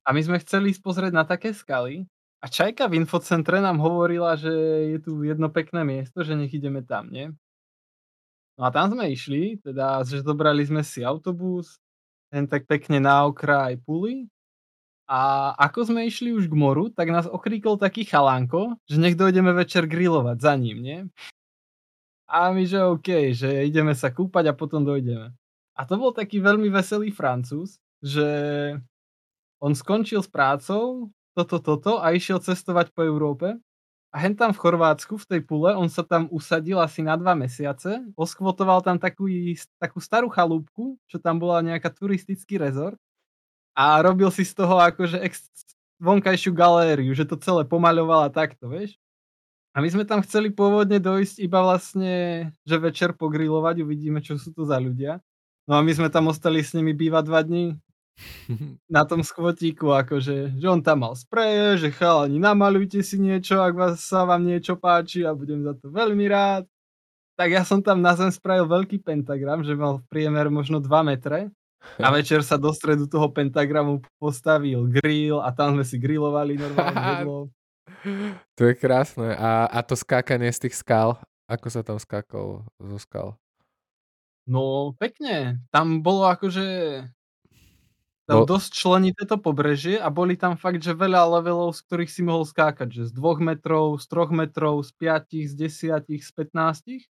A 0.05 0.09
my 0.15 0.21
sme 0.23 0.37
chceli 0.43 0.71
ísť 0.73 0.81
pozrieť 0.83 1.13
na 1.15 1.23
také 1.27 1.51
skaly 1.55 2.07
a 2.43 2.47
Čajka 2.47 2.87
v 2.87 3.03
infocentre 3.03 3.59
nám 3.59 3.79
hovorila, 3.83 4.35
že 4.39 4.51
je 4.95 4.99
tu 5.03 5.21
jedno 5.27 5.51
pekné 5.51 5.83
miesto, 5.83 6.23
že 6.23 6.35
nech 6.39 6.51
ideme 6.55 6.81
tam, 6.83 7.11
nie? 7.11 7.31
No 8.59 8.67
a 8.67 8.71
tam 8.75 8.91
sme 8.91 9.07
išli, 9.13 9.59
teda, 9.63 10.03
že 10.03 10.19
zobrali 10.19 10.63
sme 10.67 10.83
si 10.83 10.99
autobus, 11.05 11.79
len 12.33 12.47
tak 12.49 12.65
pekne 12.67 12.99
na 13.03 13.27
okraj 13.27 13.77
Puly 13.85 14.27
a 15.09 15.51
ako 15.57 15.91
sme 15.93 16.07
išli 16.09 16.33
už 16.35 16.47
k 16.49 16.55
moru, 16.57 16.89
tak 16.93 17.09
nás 17.11 17.27
okríkol 17.29 17.77
taký 17.79 18.05
chalánko, 18.07 18.77
že 18.89 18.97
nech 19.01 19.15
dojdeme 19.19 19.51
večer 19.55 19.85
grilovať 19.89 20.37
za 20.41 20.53
ním, 20.57 20.79
nie? 20.81 20.99
A 22.29 22.53
my, 22.53 22.61
že 22.61 22.77
OK, 22.85 23.33
že 23.33 23.65
ideme 23.65 23.97
sa 23.97 24.13
kúpať 24.13 24.53
a 24.53 24.57
potom 24.57 24.85
dojdeme. 24.85 25.33
A 25.73 25.81
to 25.87 25.97
bol 25.97 26.13
taký 26.13 26.37
veľmi 26.37 26.69
veselý 26.69 27.09
Francúz, 27.09 27.81
že 28.05 28.29
on 29.57 29.73
skončil 29.73 30.21
s 30.21 30.29
prácou, 30.29 31.09
toto, 31.33 31.57
toto 31.57 31.97
a 31.97 32.13
išiel 32.13 32.37
cestovať 32.37 32.93
po 32.93 33.01
Európe. 33.01 33.57
A 34.09 34.15
hen 34.25 34.33
tam 34.33 34.49
v 34.53 34.61
Chorvátsku, 34.61 35.21
v 35.21 35.25
tej 35.25 35.41
pule, 35.45 35.69
on 35.73 35.85
sa 35.85 36.01
tam 36.01 36.25
usadil 36.33 36.81
asi 36.81 37.05
na 37.05 37.13
dva 37.13 37.37
mesiace, 37.37 38.01
oskvotoval 38.17 38.81
tam 38.81 38.97
takú, 38.97 39.29
takú 39.77 40.01
starú 40.01 40.33
chalúbku, 40.33 40.97
čo 41.05 41.21
tam 41.21 41.37
bola 41.37 41.61
nejaká 41.61 41.93
turistický 41.93 42.57
rezort 42.57 42.97
a 43.77 44.01
robil 44.01 44.27
si 44.33 44.43
z 44.43 44.57
toho 44.57 44.81
akože 44.81 45.21
ex, 45.21 45.45
vonkajšiu 46.01 46.51
galériu, 46.51 47.13
že 47.15 47.23
to 47.23 47.39
celé 47.39 47.63
pomaľoval 47.63 48.27
a 48.27 48.33
takto, 48.33 48.67
vieš. 48.67 48.97
A 49.79 49.83
my 49.83 49.87
sme 49.87 50.03
tam 50.03 50.19
chceli 50.19 50.51
pôvodne 50.51 50.99
dojsť 50.99 51.39
iba 51.39 51.63
vlastne, 51.63 52.51
že 52.67 52.75
večer 52.75 53.15
pogrilovať, 53.15 53.79
uvidíme, 53.79 54.19
čo 54.19 54.35
sú 54.35 54.51
to 54.51 54.67
za 54.67 54.75
ľudia. 54.75 55.23
No 55.71 55.79
a 55.79 55.81
my 55.87 55.87
sme 55.95 56.11
tam 56.11 56.27
ostali 56.27 56.59
s 56.59 56.75
nimi 56.75 56.91
bývať 56.91 57.23
dva 57.23 57.39
dní 57.39 57.79
na 58.91 59.07
tom 59.07 59.23
skvotíku, 59.23 59.87
akože, 60.03 60.59
že 60.59 60.67
on 60.67 60.83
tam 60.83 61.07
mal 61.07 61.15
spreje, 61.15 61.87
že 61.87 61.95
chalani, 61.95 62.43
namalujte 62.43 62.99
si 62.99 63.23
niečo, 63.23 63.63
ak 63.63 63.71
vás, 63.71 64.03
sa 64.03 64.27
vám 64.27 64.43
niečo 64.43 64.75
páči 64.75 65.23
a 65.23 65.31
budem 65.31 65.63
za 65.63 65.71
to 65.79 65.87
veľmi 65.87 66.27
rád. 66.27 66.67
Tak 67.39 67.47
ja 67.47 67.63
som 67.63 67.79
tam 67.79 68.03
na 68.03 68.11
zem 68.19 68.35
spravil 68.35 68.67
veľký 68.67 68.99
pentagram, 68.99 69.63
že 69.63 69.79
mal 69.79 70.03
v 70.03 70.07
priemer 70.11 70.51
možno 70.51 70.83
2 70.83 70.91
metre 71.07 71.47
a 71.95 72.11
večer 72.11 72.43
sa 72.43 72.59
do 72.59 72.75
stredu 72.75 73.07
toho 73.07 73.31
pentagramu 73.31 74.03
postavil 74.19 74.91
grill 74.91 75.39
a 75.39 75.55
tam 75.55 75.79
sme 75.79 75.87
si 75.87 75.95
grillovali 75.95 76.59
normálne 76.59 76.99
jedlo. 77.15 77.47
To 78.57 78.61
je 78.67 78.73
krásne. 78.75 79.35
A, 79.35 79.67
a 79.67 79.79
to 79.83 79.95
skákanie 79.95 80.51
z 80.51 80.67
tých 80.67 80.75
skal, 80.75 81.19
ako 81.49 81.67
sa 81.71 81.81
tam 81.81 81.97
skákalo 81.97 82.67
zo 82.77 82.97
skal? 83.01 83.27
No 84.49 84.97
pekne, 84.97 85.61
tam 85.69 86.01
bolo 86.01 86.25
akože 86.25 86.65
tam 88.29 88.45
Bol- 88.45 88.49
dosť 88.49 88.69
členité 88.77 89.25
to 89.25 89.41
pobrežie 89.41 89.97
a 89.97 90.13
boli 90.13 90.37
tam 90.37 90.53
fakt, 90.53 90.85
že 90.85 90.93
veľa 90.93 91.41
levelov, 91.41 91.73
z 91.73 91.81
ktorých 91.81 92.13
si 92.13 92.21
mohol 92.21 92.45
skákať, 92.45 92.93
že 92.93 93.03
z 93.09 93.11
2 93.17 93.41
metrov, 93.41 93.97
z 93.97 94.05
3 94.05 94.29
metrov, 94.29 94.85
z 94.85 94.93
5, 94.93 95.49
z 95.49 95.53
10, 95.57 96.05
z 96.05 96.31
15. 96.37 97.09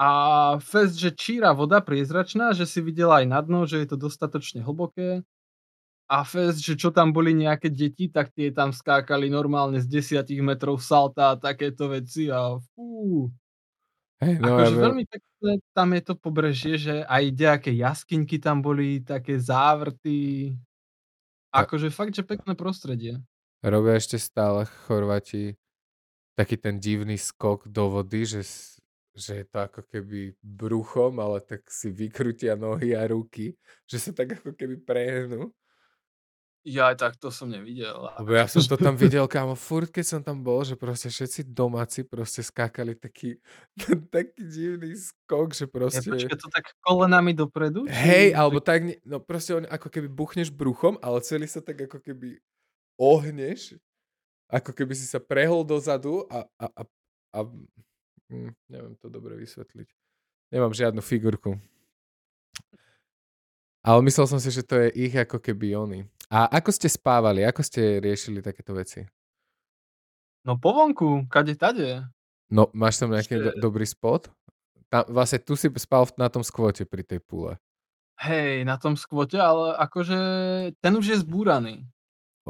A 0.00 0.08
fest, 0.64 0.96
že 0.96 1.12
číra 1.12 1.52
voda 1.52 1.84
priezračná, 1.84 2.56
že 2.56 2.64
si 2.64 2.80
videl 2.80 3.12
aj 3.12 3.24
na 3.28 3.44
dno, 3.44 3.68
že 3.68 3.84
je 3.84 3.92
to 3.92 4.00
dostatočne 4.00 4.64
hlboké. 4.64 5.20
A 6.04 6.20
fest, 6.20 6.60
že 6.60 6.76
čo 6.76 6.92
tam 6.92 7.16
boli 7.16 7.32
nejaké 7.32 7.72
deti, 7.72 8.12
tak 8.12 8.28
tie 8.36 8.52
tam 8.52 8.76
skákali 8.76 9.32
normálne 9.32 9.80
z 9.80 9.88
10 9.88 10.28
metrov 10.44 10.76
salta 10.84 11.32
a 11.32 11.40
takéto 11.40 11.88
veci 11.88 12.28
a 12.28 12.60
fú. 12.76 13.32
Hej, 14.20 14.38
no, 14.38 14.56
Akože 14.56 14.76
ja 14.76 14.84
veľmi 14.84 15.04
pekné 15.08 15.52
tam 15.72 15.88
je 15.92 16.02
to 16.04 16.14
pobrežie, 16.16 16.74
že 16.76 16.94
aj 17.04 17.24
nejaké 17.34 17.70
jaskyňky 17.72 18.36
tam 18.40 18.60
boli, 18.60 19.00
také 19.00 19.36
závrty. 19.40 20.54
Akože 21.52 21.88
fakt, 21.88 22.12
že 22.16 22.24
pekné 22.24 22.52
prostredie. 22.56 23.20
Robia 23.64 23.96
ešte 23.96 24.20
stále 24.20 24.68
Chorvati 24.84 25.56
taký 26.34 26.58
ten 26.58 26.82
divný 26.82 27.14
skok 27.14 27.70
do 27.70 27.88
vody, 27.90 28.26
že, 28.26 28.42
že 29.14 29.42
je 29.42 29.46
to 29.46 29.58
ako 29.62 29.86
keby 29.86 30.34
bruchom, 30.42 31.22
ale 31.22 31.40
tak 31.40 31.62
si 31.70 31.94
vykrutia 31.94 32.58
nohy 32.58 32.92
a 32.98 33.06
ruky, 33.06 33.54
že 33.86 34.02
sa 34.02 34.10
tak 34.10 34.42
ako 34.42 34.52
keby 34.52 34.82
prehnú. 34.82 35.54
Ja 36.64 36.88
aj 36.88 36.96
tak 36.96 37.12
to 37.20 37.28
som 37.28 37.52
nevidel. 37.52 37.92
Lebo 38.16 38.32
ja 38.32 38.48
som 38.48 38.64
to 38.64 38.80
tam 38.80 38.96
videl, 38.96 39.28
kámo, 39.28 39.52
furt 39.52 39.92
keď 39.92 40.04
som 40.08 40.20
tam 40.24 40.40
bol, 40.40 40.64
že 40.64 40.80
proste 40.80 41.12
všetci 41.12 41.52
domáci 41.52 42.08
proste 42.08 42.40
skákali 42.40 42.96
taký, 42.96 43.36
taký 44.14 44.40
divný 44.40 44.96
skok, 44.96 45.52
že 45.52 45.68
Ja, 45.68 45.72
proste... 45.76 46.08
počkaj, 46.08 46.40
to 46.40 46.48
tak 46.48 46.72
kolenami 46.80 47.36
dopredu? 47.36 47.84
Hej, 47.84 48.32
či- 48.32 48.36
alebo 48.36 48.64
tak, 48.64 48.80
no 49.04 49.20
proste 49.20 49.60
on, 49.60 49.68
ako 49.68 49.92
keby 49.92 50.08
buchneš 50.08 50.48
bruchom, 50.48 50.96
ale 51.04 51.20
celý 51.20 51.44
sa 51.44 51.60
tak 51.60 51.84
ako 51.84 52.00
keby 52.00 52.40
ohneš, 52.96 53.76
ako 54.48 54.72
keby 54.72 54.96
si 54.96 55.04
sa 55.04 55.20
prehol 55.20 55.68
dozadu 55.68 56.24
a, 56.32 56.48
a, 56.56 56.66
a, 56.80 56.82
a 57.36 57.38
hm, 58.32 58.56
neviem 58.72 58.96
to 58.96 59.12
dobre 59.12 59.36
vysvetliť. 59.36 59.88
Nemám 60.48 60.72
žiadnu 60.72 61.04
figurku. 61.04 61.60
Ale 63.84 64.00
myslel 64.08 64.24
som 64.24 64.40
si, 64.40 64.48
že 64.48 64.64
to 64.64 64.80
je 64.80 64.88
ich 64.96 65.12
ako 65.12 65.36
keby 65.36 65.76
oni. 65.76 66.08
A 66.34 66.50
ako 66.50 66.74
ste 66.74 66.90
spávali? 66.90 67.46
Ako 67.46 67.62
ste 67.62 68.02
riešili 68.02 68.42
takéto 68.42 68.74
veci? 68.74 69.06
No 70.42 70.58
po 70.58 70.74
vonku, 70.74 71.30
kade 71.30 71.54
tade. 71.54 72.02
No, 72.50 72.74
máš 72.74 72.98
tam 72.98 73.14
nejaký 73.14 73.38
Ešte- 73.38 73.44
do- 73.54 73.70
dobrý 73.70 73.86
spot? 73.86 74.34
Tam, 74.90 75.06
vlastne 75.06 75.38
tu 75.38 75.54
si 75.54 75.70
spal 75.78 76.10
na 76.18 76.26
tom 76.26 76.42
skvote 76.42 76.82
pri 76.90 77.06
tej 77.06 77.22
púle. 77.22 77.54
Hej, 78.18 78.66
na 78.66 78.74
tom 78.78 78.98
skvote, 78.98 79.38
ale 79.38 79.78
akože 79.78 80.18
ten 80.82 80.92
už 80.98 81.06
je 81.14 81.16
zbúraný. 81.22 81.86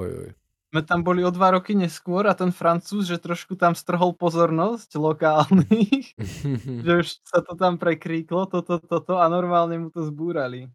Oj, 0.01 0.11
oj. 0.13 0.31
Sme 0.75 0.83
tam 0.83 1.07
boli 1.07 1.23
o 1.23 1.31
dva 1.31 1.55
roky 1.55 1.77
neskôr 1.77 2.27
a 2.27 2.35
ten 2.35 2.51
Francúz, 2.51 3.07
že 3.07 3.21
trošku 3.21 3.55
tam 3.55 3.77
strhol 3.77 4.17
pozornosť 4.17 4.97
lokálnych, 4.97 6.19
že 6.89 6.93
už 7.05 7.09
sa 7.23 7.45
to 7.45 7.53
tam 7.55 7.77
prekríklo, 7.77 8.49
toto, 8.49 8.81
toto 8.81 9.21
a 9.21 9.29
normálne 9.29 9.77
mu 9.77 9.89
to 9.93 10.03
zbúrali. 10.09 10.73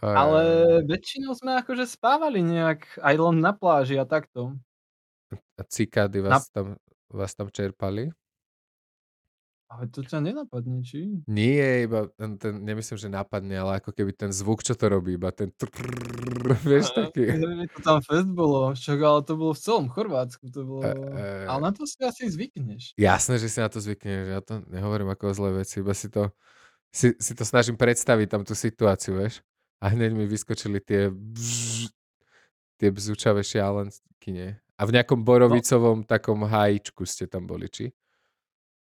Aj, 0.00 0.16
Ale 0.16 0.40
aj. 0.80 0.88
väčšinou 0.88 1.32
sme 1.36 1.60
akože 1.60 1.84
spávali 1.84 2.40
nejak 2.40 3.00
aj 3.00 3.14
len 3.20 3.36
na 3.40 3.52
pláži 3.52 4.00
a 4.00 4.08
takto. 4.08 4.56
A 5.30 5.62
cikády 5.62 6.24
vás, 6.24 6.48
tam, 6.50 6.80
vás 7.12 7.36
tam 7.36 7.52
čerpali? 7.52 8.10
Ale 9.70 9.86
to 9.86 10.02
ťa 10.02 10.18
nenapadne, 10.18 10.82
či? 10.82 11.22
Nie, 11.30 11.86
iba 11.86 12.10
ten, 12.18 12.34
nemyslím, 12.66 12.98
že 12.98 13.06
napadne, 13.06 13.54
ale 13.54 13.78
ako 13.78 13.94
keby 13.94 14.10
ten 14.18 14.34
zvuk, 14.34 14.66
čo 14.66 14.74
to 14.74 14.90
robí, 14.90 15.14
iba 15.14 15.30
ten 15.30 15.54
trrrr, 15.54 16.58
vieš, 16.66 16.90
taký. 16.90 17.38
To 17.38 17.78
tam 17.78 18.02
fest 18.02 18.34
bolo, 18.34 18.74
však 18.74 18.98
ale 18.98 19.22
to 19.22 19.38
bolo 19.38 19.54
v 19.54 19.62
celom 19.62 19.86
Chorvátsku, 19.86 20.50
to 20.50 20.66
bolo... 20.66 20.82
E, 20.82 20.90
e, 20.90 21.46
Ale 21.46 21.60
na 21.62 21.70
to 21.70 21.86
si 21.86 22.02
asi 22.02 22.26
zvykneš. 22.26 22.98
Jasné, 22.98 23.38
že 23.38 23.46
si 23.46 23.62
na 23.62 23.70
to 23.70 23.78
zvykneš, 23.78 24.26
ja 24.26 24.42
to 24.42 24.58
nehovorím 24.66 25.14
ako 25.14 25.30
o 25.30 25.36
zlé 25.38 25.62
veci, 25.62 25.78
iba 25.78 25.94
si 25.94 26.10
to, 26.10 26.34
si, 26.90 27.14
si 27.22 27.32
to 27.38 27.46
snažím 27.46 27.78
predstaviť 27.78 28.26
tam 28.26 28.42
tú 28.42 28.58
situáciu, 28.58 29.22
vieš. 29.22 29.38
A 29.80 29.88
hneď 29.88 30.12
mi 30.12 30.28
vyskočili 30.28 30.80
tie 30.84 31.08
bzz, 31.08 31.88
tie 32.76 32.88
bzúčavé 32.92 33.40
šialenky, 33.40 34.28
nie? 34.28 34.50
A 34.80 34.88
v 34.88 34.96
nejakom 34.96 35.24
borovicovom 35.24 36.04
takom 36.04 36.44
hájičku 36.44 37.04
ste 37.04 37.28
tam 37.28 37.44
boli, 37.44 37.68
či? 37.68 37.92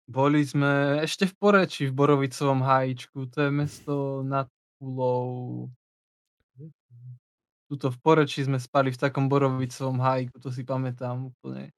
Boli 0.09 0.43
sme 0.43 1.01
ešte 1.05 1.29
v 1.29 1.33
Poreči, 1.39 1.87
v 1.87 1.95
Borovicovom 1.95 2.61
hájičku, 2.65 3.31
to 3.31 3.47
je 3.47 3.51
mesto 3.53 3.95
nad 4.27 4.49
Pulou. 4.75 5.69
Tuto 7.71 7.87
v 7.93 7.97
Poreči 8.03 8.43
sme 8.43 8.59
spali 8.59 8.91
v 8.91 8.99
takom 8.99 9.31
Borovicovom 9.31 10.01
hájiku, 10.03 10.41
to 10.41 10.51
si 10.51 10.67
pamätám 10.67 11.31
úplne 11.31 11.71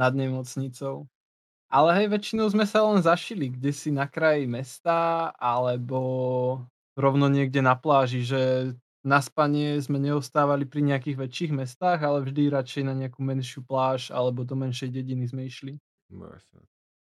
nad 0.00 0.16
nemocnicou. 0.16 1.04
Ale 1.66 1.98
hej, 1.98 2.06
väčšinou 2.08 2.46
sme 2.48 2.64
sa 2.64 2.86
len 2.86 3.02
zašili, 3.02 3.50
kde 3.50 3.74
si 3.74 3.90
na 3.90 4.06
kraji 4.06 4.46
mesta, 4.46 5.34
alebo 5.34 6.62
rovno 6.96 7.28
niekde 7.28 7.60
na 7.60 7.76
pláži, 7.76 8.24
že 8.24 8.72
na 9.06 9.22
spanie 9.22 9.78
sme 9.78 10.02
neostávali 10.02 10.66
pri 10.66 10.82
nejakých 10.82 11.16
väčších 11.20 11.52
mestách, 11.54 12.02
ale 12.02 12.26
vždy 12.26 12.50
radšej 12.50 12.82
na 12.82 12.94
nejakú 12.96 13.22
menšiu 13.22 13.62
pláž 13.62 14.10
alebo 14.10 14.42
do 14.42 14.58
menšej 14.58 14.90
dediny 14.90 15.30
sme 15.30 15.46
išli. 15.46 15.78
No 16.10 16.26
jasne. 16.26 16.66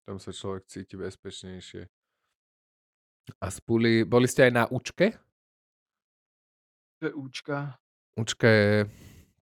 Tam 0.05 0.21
sa 0.21 0.29
človek 0.29 0.69
cíti 0.69 0.93
bezpečnejšie. 0.93 1.89
A 3.41 3.47
spuli, 3.49 4.05
boli 4.05 4.29
ste 4.29 4.49
aj 4.49 4.53
na 4.53 4.63
Učke? 4.69 5.17
Je 7.01 7.09
účka. 7.13 7.79
Učka 8.17 8.47
je 8.49 8.73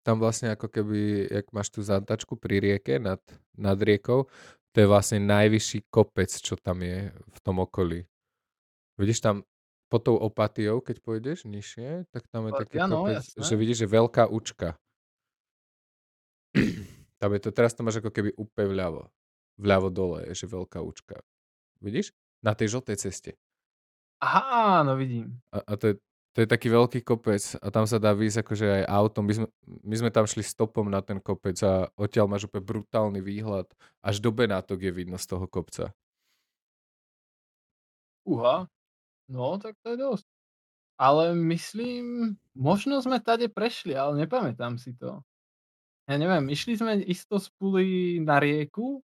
tam 0.04 0.20
vlastne 0.20 0.52
ako 0.52 0.68
keby, 0.68 1.32
jak 1.32 1.48
máš 1.56 1.72
tú 1.72 1.80
zantačku 1.80 2.36
pri 2.36 2.60
rieke 2.60 3.00
nad, 3.00 3.24
nad 3.56 3.80
riekou, 3.80 4.28
to 4.76 4.84
je 4.84 4.88
vlastne 4.90 5.24
najvyšší 5.24 5.88
kopec, 5.88 6.28
čo 6.28 6.60
tam 6.60 6.84
je 6.84 7.14
v 7.14 7.40
tom 7.40 7.64
okolí. 7.64 8.04
Vidíš 9.00 9.24
tam 9.24 9.48
pod 9.94 10.02
tou 10.02 10.18
opatiou, 10.18 10.82
keď 10.82 11.06
pôjdeš 11.06 11.46
nižšie, 11.46 12.10
tak 12.10 12.26
tam 12.34 12.50
je 12.50 12.58
taký 12.58 12.82
Opatia, 12.82 12.90
no, 12.90 13.06
kopec, 13.06 13.22
jasné. 13.22 13.46
že 13.46 13.54
vidíš, 13.54 13.78
že 13.86 13.88
veľká 13.94 14.26
učka. 14.26 14.74
tam 17.22 17.30
je 17.38 17.40
to, 17.46 17.50
teraz 17.54 17.78
to 17.78 17.86
máš 17.86 18.02
ako 18.02 18.10
keby 18.10 18.34
úplne 18.34 18.74
vľavo. 18.74 19.02
Vľavo 19.62 19.94
dole 19.94 20.26
je, 20.26 20.34
že 20.34 20.50
veľká 20.50 20.82
učka. 20.82 21.22
Vidíš? 21.78 22.10
Na 22.42 22.58
tej 22.58 22.74
žltej 22.74 22.98
ceste. 23.06 23.38
Aha, 24.18 24.82
no 24.82 24.98
vidím. 24.98 25.38
A, 25.54 25.62
a 25.62 25.74
to, 25.78 25.94
je, 25.94 25.96
to 26.34 26.42
je 26.42 26.48
taký 26.50 26.74
veľký 26.74 27.06
kopec 27.06 27.54
a 27.62 27.70
tam 27.70 27.86
sa 27.86 28.02
dá 28.02 28.18
výjsť 28.18 28.42
akože 28.42 28.66
aj 28.66 28.84
autom. 28.90 29.30
My 29.30 29.34
sme, 29.38 29.48
my 29.86 29.96
sme 30.02 30.10
tam 30.10 30.26
šli 30.26 30.42
stopom 30.42 30.90
na 30.90 31.06
ten 31.06 31.22
kopec 31.22 31.54
a 31.62 31.86
odtiaľ 32.02 32.34
máš 32.34 32.50
úplne 32.50 32.66
brutálny 32.66 33.22
výhľad. 33.22 33.70
Až 34.02 34.26
do 34.26 34.34
Benátok 34.34 34.82
je 34.82 34.90
vidno 34.90 35.22
z 35.22 35.30
toho 35.30 35.46
kopca. 35.46 35.94
Uha, 38.26 38.66
no 39.34 39.58
tak 39.58 39.74
to 39.82 39.94
je 39.94 39.98
dosť. 39.98 40.26
Ale 41.02 41.34
myslím, 41.34 42.38
možno 42.54 43.02
sme 43.02 43.18
tade 43.18 43.50
prešli, 43.50 43.98
ale 43.98 44.24
nepamätám 44.24 44.78
si 44.78 44.94
to. 44.94 45.26
Ja 46.06 46.22
neviem, 46.22 46.52
išli 46.54 46.78
sme 46.78 47.02
isto 47.02 47.42
z 47.42 47.50
Puly 47.58 48.20
na 48.22 48.38
rieku, 48.38 49.02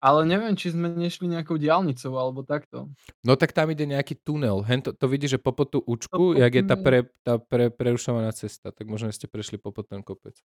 ale 0.00 0.24
neviem, 0.24 0.56
či 0.56 0.72
sme 0.72 0.88
nešli 0.88 1.28
nejakou 1.28 1.60
diálnicou 1.60 2.16
alebo 2.16 2.40
takto. 2.40 2.88
No 3.20 3.36
tak 3.36 3.52
tam 3.52 3.68
ide 3.68 3.84
nejaký 3.84 4.16
tunel. 4.24 4.64
Hen 4.64 4.80
to, 4.80 4.96
to 4.96 5.06
vidíš, 5.10 5.36
že 5.36 5.40
popod 5.44 5.68
tú 5.68 5.84
To 5.84 5.92
učku, 5.92 6.24
jak 6.40 6.52
je 6.56 6.64
tá, 6.64 6.76
pre, 6.80 7.04
tá 7.20 7.36
pre, 7.36 7.68
prerušovaná 7.68 8.32
cesta, 8.32 8.72
tak 8.72 8.88
možno 8.88 9.12
ste 9.12 9.28
prešli 9.28 9.60
popod 9.60 9.90
ten 9.90 10.00
kopec. 10.00 10.40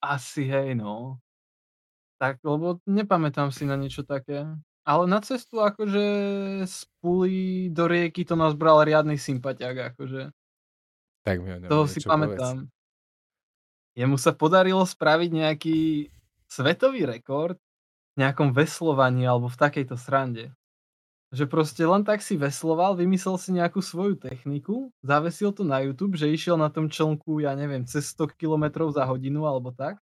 Asi 0.00 0.48
hej, 0.48 0.72
no. 0.76 1.20
Tak, 2.16 2.40
lebo 2.40 2.80
nepamätám 2.88 3.52
si 3.52 3.68
na 3.68 3.76
niečo 3.76 4.00
také. 4.00 4.48
Ale 4.86 5.10
na 5.10 5.18
cestu 5.18 5.58
akože 5.58 6.06
z 6.62 6.76
Puly 7.02 7.74
do 7.74 7.90
rieky 7.90 8.22
to 8.22 8.38
nás 8.38 8.54
bral 8.54 8.86
riadny 8.86 9.18
sympatiak, 9.18 9.94
akože. 9.94 10.30
Tak 11.26 11.42
mi 11.42 11.50
Toho 11.66 11.90
si 11.90 11.98
niečo 11.98 12.06
povedz. 12.06 12.14
pamätám. 12.14 12.56
Jemu 13.98 14.14
sa 14.14 14.30
podarilo 14.30 14.86
spraviť 14.86 15.30
nejaký 15.34 15.78
svetový 16.46 17.02
rekord 17.02 17.58
v 18.14 18.22
nejakom 18.22 18.54
veslovaní 18.54 19.26
alebo 19.26 19.50
v 19.50 19.58
takejto 19.58 19.98
srande. 19.98 20.54
Že 21.34 21.50
proste 21.50 21.82
len 21.82 22.06
tak 22.06 22.22
si 22.22 22.38
vesloval, 22.38 22.94
vymyslel 22.94 23.34
si 23.42 23.50
nejakú 23.50 23.82
svoju 23.82 24.14
techniku, 24.22 24.94
zavesil 25.02 25.50
to 25.50 25.66
na 25.66 25.82
YouTube, 25.82 26.14
že 26.14 26.30
išiel 26.30 26.54
na 26.54 26.70
tom 26.70 26.86
člnku, 26.86 27.42
ja 27.42 27.58
neviem, 27.58 27.82
cez 27.82 28.14
100 28.14 28.38
km 28.38 28.86
za 28.94 29.02
hodinu 29.02 29.50
alebo 29.50 29.74
tak. 29.74 29.98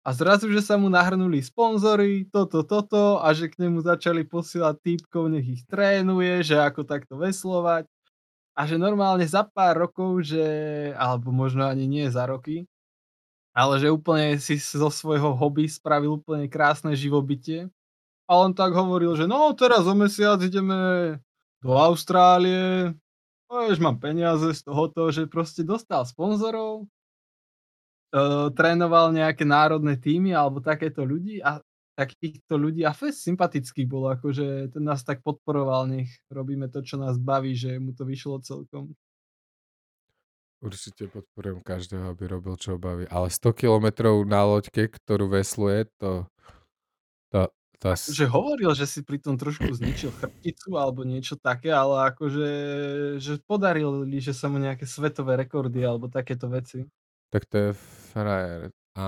A 0.00 0.16
zrazu, 0.16 0.48
že 0.48 0.64
sa 0.64 0.80
mu 0.80 0.88
nahrnuli 0.88 1.44
sponzory, 1.44 2.24
toto, 2.32 2.64
toto 2.64 3.20
a 3.20 3.36
že 3.36 3.52
k 3.52 3.60
nemu 3.68 3.84
začali 3.84 4.24
posielať 4.24 4.80
týpkov, 4.80 5.28
nech 5.28 5.44
ich 5.44 5.62
trénuje, 5.68 6.40
že 6.40 6.56
ako 6.56 6.88
takto 6.88 7.20
veslovať. 7.20 7.84
A 8.56 8.64
že 8.64 8.80
normálne 8.80 9.24
za 9.28 9.44
pár 9.44 9.76
rokov, 9.88 10.24
že, 10.24 10.44
alebo 10.96 11.28
možno 11.32 11.68
ani 11.68 11.84
nie 11.84 12.08
za 12.08 12.24
roky, 12.24 12.64
ale 13.52 13.76
že 13.76 13.92
úplne 13.92 14.40
si 14.40 14.56
zo 14.56 14.88
svojho 14.88 15.36
hobby 15.36 15.68
spravil 15.68 16.16
úplne 16.16 16.48
krásne 16.48 16.96
živobytie. 16.96 17.68
A 18.24 18.40
on 18.40 18.56
tak 18.56 18.72
hovoril, 18.72 19.18
že 19.18 19.28
no 19.28 19.52
teraz 19.52 19.84
o 19.84 19.92
mesiac 19.92 20.40
ideme 20.40 21.18
do 21.60 21.76
Austrálie, 21.76 22.94
no, 23.52 23.68
už 23.68 23.76
mám 23.82 24.00
peniaze 24.00 24.48
z 24.54 24.60
tohoto, 24.64 25.12
že 25.12 25.28
proste 25.28 25.60
dostal 25.60 26.06
sponzorov, 26.08 26.88
uh, 28.14 28.50
trénoval 28.50 29.14
nejaké 29.14 29.46
národné 29.46 29.98
týmy 29.98 30.34
alebo 30.34 30.62
takéto 30.62 31.02
ľudí 31.02 31.42
a 31.42 31.62
takýchto 32.00 32.56
ľudí 32.56 32.80
a 32.88 32.96
fest 32.96 33.20
sympatický 33.28 33.84
bol, 33.84 34.08
akože 34.16 34.72
ten 34.72 34.80
nás 34.80 35.04
tak 35.04 35.20
podporoval, 35.20 35.84
nech 35.84 36.08
robíme 36.32 36.72
to, 36.72 36.80
čo 36.80 36.96
nás 36.96 37.20
baví, 37.20 37.52
že 37.52 37.76
mu 37.76 37.92
to 37.92 38.08
vyšlo 38.08 38.40
celkom. 38.40 38.96
Určite 40.60 41.08
podporujem 41.08 41.64
každého, 41.64 42.12
aby 42.12 42.24
robil 42.28 42.56
čo 42.60 42.76
baví. 42.76 43.08
Ale 43.08 43.32
100 43.32 43.52
kilometrov 43.56 44.28
na 44.28 44.44
loďke, 44.44 44.92
ktorú 44.92 45.32
vesluje, 45.32 45.88
to... 45.96 46.28
to, 47.32 47.48
to 47.80 47.96
Že 47.96 48.28
hovoril, 48.28 48.72
že 48.76 48.84
si 48.84 49.00
pri 49.00 49.24
tom 49.24 49.40
trošku 49.40 49.72
zničil 49.72 50.12
chrbticu 50.20 50.76
alebo 50.76 51.04
niečo 51.04 51.40
také, 51.40 51.72
ale 51.72 52.12
akože 52.12 52.48
že 53.16 53.40
podarili, 53.44 54.20
že 54.20 54.36
sa 54.36 54.52
mu 54.52 54.60
nejaké 54.60 54.84
svetové 54.84 55.40
rekordy 55.40 55.80
alebo 55.80 56.12
takéto 56.12 56.48
veci. 56.52 56.84
tak 57.32 57.48
to 57.48 57.56
je 57.56 57.99
frajer. 58.10 58.74
A 58.98 59.06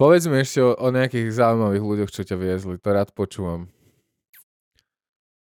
povedz 0.00 0.24
mi 0.24 0.40
ešte 0.40 0.64
o, 0.64 0.72
o 0.72 0.88
nejakých 0.88 1.28
zaujímavých 1.36 1.84
ľuďoch, 1.84 2.10
čo 2.10 2.24
ťa 2.24 2.36
viezli. 2.40 2.80
To 2.80 2.88
rád 2.88 3.12
počúvam. 3.12 3.68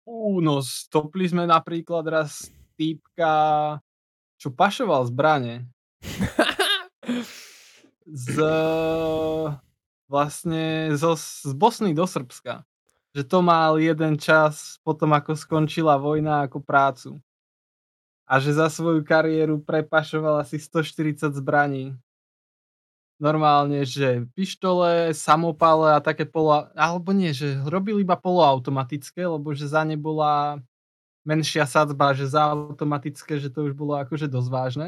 Ú, 0.06 0.38
no 0.38 0.62
stopli 0.62 1.26
sme 1.26 1.50
napríklad 1.50 2.06
raz 2.06 2.54
týpka, 2.78 3.34
čo 4.38 4.54
pašoval 4.54 5.10
zbrane 5.10 5.66
z 8.06 8.34
vlastne 10.06 10.94
zo, 10.94 11.18
z 11.18 11.52
Bosny 11.58 11.98
do 11.98 12.06
Srbska. 12.06 12.62
Že 13.16 13.24
to 13.26 13.40
mal 13.42 13.82
jeden 13.82 14.20
čas 14.22 14.78
potom, 14.86 15.16
ako 15.18 15.34
skončila 15.34 15.98
vojna, 15.98 16.46
ako 16.46 16.62
prácu. 16.62 17.18
A 18.26 18.42
že 18.42 18.58
za 18.58 18.74
svoju 18.74 19.06
kariéru 19.06 19.62
prepašoval 19.62 20.42
asi 20.42 20.58
140 20.58 21.30
zbraní. 21.38 21.94
Normálne, 23.22 23.86
že 23.88 24.28
pištole, 24.36 25.16
samopale 25.16 25.96
a 25.96 26.04
také 26.04 26.28
polo... 26.28 26.68
Alebo 26.76 27.16
nie, 27.16 27.32
že 27.32 27.56
robil 27.64 28.02
iba 28.04 28.18
poloautomatické, 28.20 29.24
lebo 29.24 29.56
že 29.56 29.72
za 29.72 29.86
ne 29.88 29.96
bola 29.96 30.60
menšia 31.24 31.64
sadzba, 31.64 32.12
že 32.12 32.28
za 32.28 32.52
automatické, 32.52 33.40
že 33.40 33.48
to 33.48 33.72
už 33.72 33.74
bolo 33.78 33.96
akože 34.02 34.28
dosť 34.28 34.50
vážne. 34.52 34.88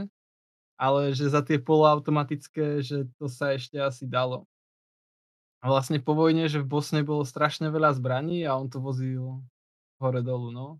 Ale 0.77 1.13
že 1.13 1.29
za 1.31 1.41
tie 1.41 1.57
poloautomatické, 1.57 2.85
že 2.85 3.09
to 3.17 3.29
sa 3.31 3.53
ešte 3.55 3.79
asi 3.79 4.05
dalo. 4.05 4.45
A 5.61 5.73
vlastne 5.73 5.97
po 5.97 6.13
vojne, 6.13 6.45
že 6.45 6.61
v 6.61 6.69
Bosne 6.69 7.01
bolo 7.01 7.25
strašne 7.25 7.73
veľa 7.73 7.97
zbraní 7.97 8.45
a 8.45 8.53
on 8.53 8.69
to 8.69 8.77
vozil 8.77 9.41
hore 9.97 10.21
dolu, 10.21 10.53
no. 10.53 10.77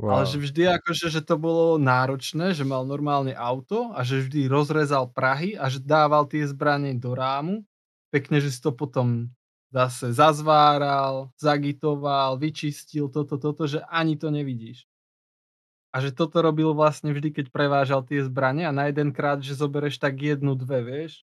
Wow. 0.00 0.18
Ale 0.18 0.24
že 0.24 0.38
vždy 0.40 0.62
akože, 0.80 1.06
že 1.12 1.20
to 1.20 1.36
bolo 1.36 1.76
náročné, 1.76 2.56
že 2.56 2.64
mal 2.64 2.82
normálne 2.88 3.36
auto 3.36 3.92
a 3.92 4.00
že 4.02 4.24
vždy 4.24 4.48
rozrezal 4.48 5.12
Prahy 5.12 5.54
a 5.54 5.68
že 5.68 5.84
dával 5.84 6.24
tie 6.26 6.48
zbranie 6.48 6.96
do 6.96 7.12
rámu. 7.12 7.62
Pekne, 8.08 8.40
že 8.40 8.48
si 8.52 8.60
to 8.60 8.72
potom 8.72 9.28
zase 9.72 10.12
zazváral, 10.12 11.32
zagitoval, 11.40 12.36
vyčistil 12.36 13.08
toto, 13.08 13.40
toto, 13.40 13.64
že 13.68 13.80
ani 13.88 14.16
to 14.16 14.28
nevidíš. 14.28 14.84
A 15.92 16.00
že 16.00 16.08
toto 16.08 16.40
robil 16.40 16.72
vlastne 16.72 17.12
vždy, 17.12 17.36
keď 17.36 17.46
prevážal 17.52 18.00
tie 18.08 18.24
zbranie 18.24 18.64
a 18.64 18.72
na 18.72 18.88
jeden 18.88 19.12
krát, 19.12 19.44
že 19.44 19.52
zobereš 19.52 20.00
tak 20.00 20.16
jednu, 20.24 20.56
dve, 20.56 20.80
vieš. 20.80 21.24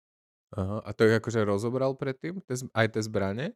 Aha. 0.51 0.81
A 0.81 0.89
to 0.97 1.05
ich 1.05 1.15
akože 1.15 1.45
rozobral 1.45 1.93
predtým? 1.93 2.41
Aj 2.73 2.89
tie 2.89 3.01
zbrane? 3.05 3.53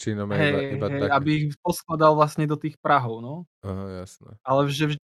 Či 0.00 0.16
no 0.16 0.24
iba, 0.24 0.80
iba 0.80 0.88
také? 0.88 1.12
aby 1.12 1.30
ich 1.36 1.46
poskladal 1.60 2.16
vlastne 2.16 2.48
do 2.48 2.56
tých 2.56 2.80
Prahov, 2.80 3.20
no. 3.20 3.44
Aha, 3.60 4.00
jasné. 4.00 4.32
Ale 4.40 4.72
že 4.72 4.96
vždy, 4.96 5.02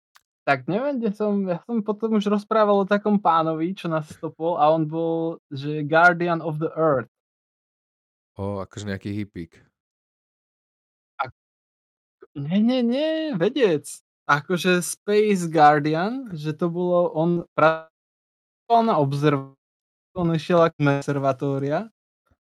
tak 0.46 0.70
neviem, 0.70 1.02
kde 1.02 1.10
som, 1.10 1.42
ja 1.50 1.58
som 1.66 1.82
potom 1.82 2.14
už 2.14 2.30
rozprával 2.30 2.86
o 2.86 2.86
takom 2.86 3.18
pánovi, 3.18 3.74
čo 3.74 3.90
nás 3.90 4.06
stopol 4.06 4.54
a 4.54 4.70
on 4.70 4.86
bol, 4.86 5.42
že 5.50 5.82
Guardian 5.82 6.38
of 6.38 6.62
the 6.62 6.70
Earth. 6.78 7.10
O, 8.38 8.62
akože 8.62 8.86
nejaký 8.86 9.10
hippík. 9.18 9.58
Nie, 12.34 12.58
nie, 12.58 12.82
nie, 12.82 13.34
vedec. 13.34 13.86
Akože 14.26 14.82
Space 14.82 15.46
Guardian, 15.50 16.30
že 16.34 16.54
to 16.54 16.66
bolo, 16.70 17.10
on 17.14 17.46
pracoval 17.54 18.82
na 18.82 18.94
observatóriu, 18.98 19.58
on 20.14 20.30
išiel 20.30 20.62
ako 20.62 20.78
observatória 21.02 21.90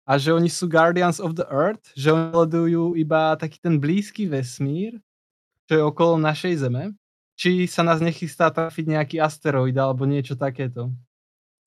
a 0.03 0.19
že 0.19 0.35
oni 0.35 0.51
sú 0.51 0.67
Guardians 0.67 1.23
of 1.23 1.39
the 1.39 1.47
Earth, 1.47 1.95
že 1.95 2.11
oni 2.11 2.35
sledujú 2.35 2.99
iba 2.99 3.39
taký 3.39 3.59
ten 3.59 3.79
blízky 3.79 4.27
vesmír, 4.27 4.99
čo 5.67 5.73
je 5.79 5.83
okolo 5.83 6.19
našej 6.19 6.67
Zeme, 6.67 6.91
či 7.39 7.65
sa 7.65 7.87
nás 7.87 8.03
nechystá 8.03 8.51
trafiť 8.51 8.85
nejaký 8.99 9.17
asteroid 9.23 9.75
alebo 9.79 10.03
niečo 10.03 10.35
takéto. 10.35 10.91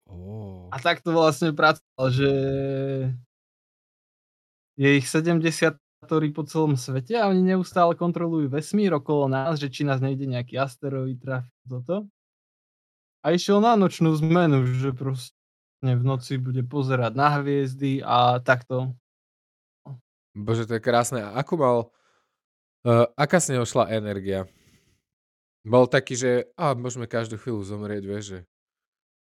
Oh. 0.06 0.68
A 0.70 0.76
tak 0.78 1.00
to 1.00 1.10
vlastne 1.10 1.56
pracoval, 1.56 2.06
že 2.12 2.30
je 4.76 4.88
ich 5.00 5.08
70 5.08 5.80
ktorí 6.06 6.30
po 6.30 6.46
celom 6.46 6.78
svete 6.78 7.18
a 7.18 7.26
oni 7.26 7.42
neustále 7.42 7.98
kontrolujú 7.98 8.52
vesmír 8.52 8.94
okolo 8.94 9.26
nás, 9.26 9.58
že 9.58 9.72
či 9.72 9.82
nás 9.82 9.98
nejde 9.98 10.28
nejaký 10.28 10.54
asteroid 10.60 11.18
trafiť 11.18 11.56
toto. 11.66 12.06
A 13.26 13.34
išiel 13.34 13.58
na 13.58 13.74
nočnú 13.74 14.14
zmenu, 14.22 14.62
že 14.78 14.94
proste 14.94 15.35
v 15.94 16.02
noci 16.02 16.40
bude 16.40 16.66
pozerať 16.66 17.12
na 17.14 17.38
hviezdy 17.38 18.02
a 18.02 18.42
takto. 18.42 18.96
Bože, 20.34 20.66
to 20.66 20.74
je 20.74 20.82
krásne. 20.82 21.22
A 21.22 21.38
ako 21.38 21.54
mal... 21.54 21.76
Uh, 22.82 23.06
aká 23.14 23.38
z 23.38 23.54
neho 23.54 23.66
šla 23.66 23.90
energia? 23.94 24.46
Bol 25.66 25.90
taký, 25.90 26.14
že 26.14 26.30
a 26.54 26.74
môžeme 26.78 27.10
každú 27.10 27.34
chvíľu 27.38 27.62
zomrieť, 27.66 28.02
vieš, 28.06 28.24
že 28.26 28.38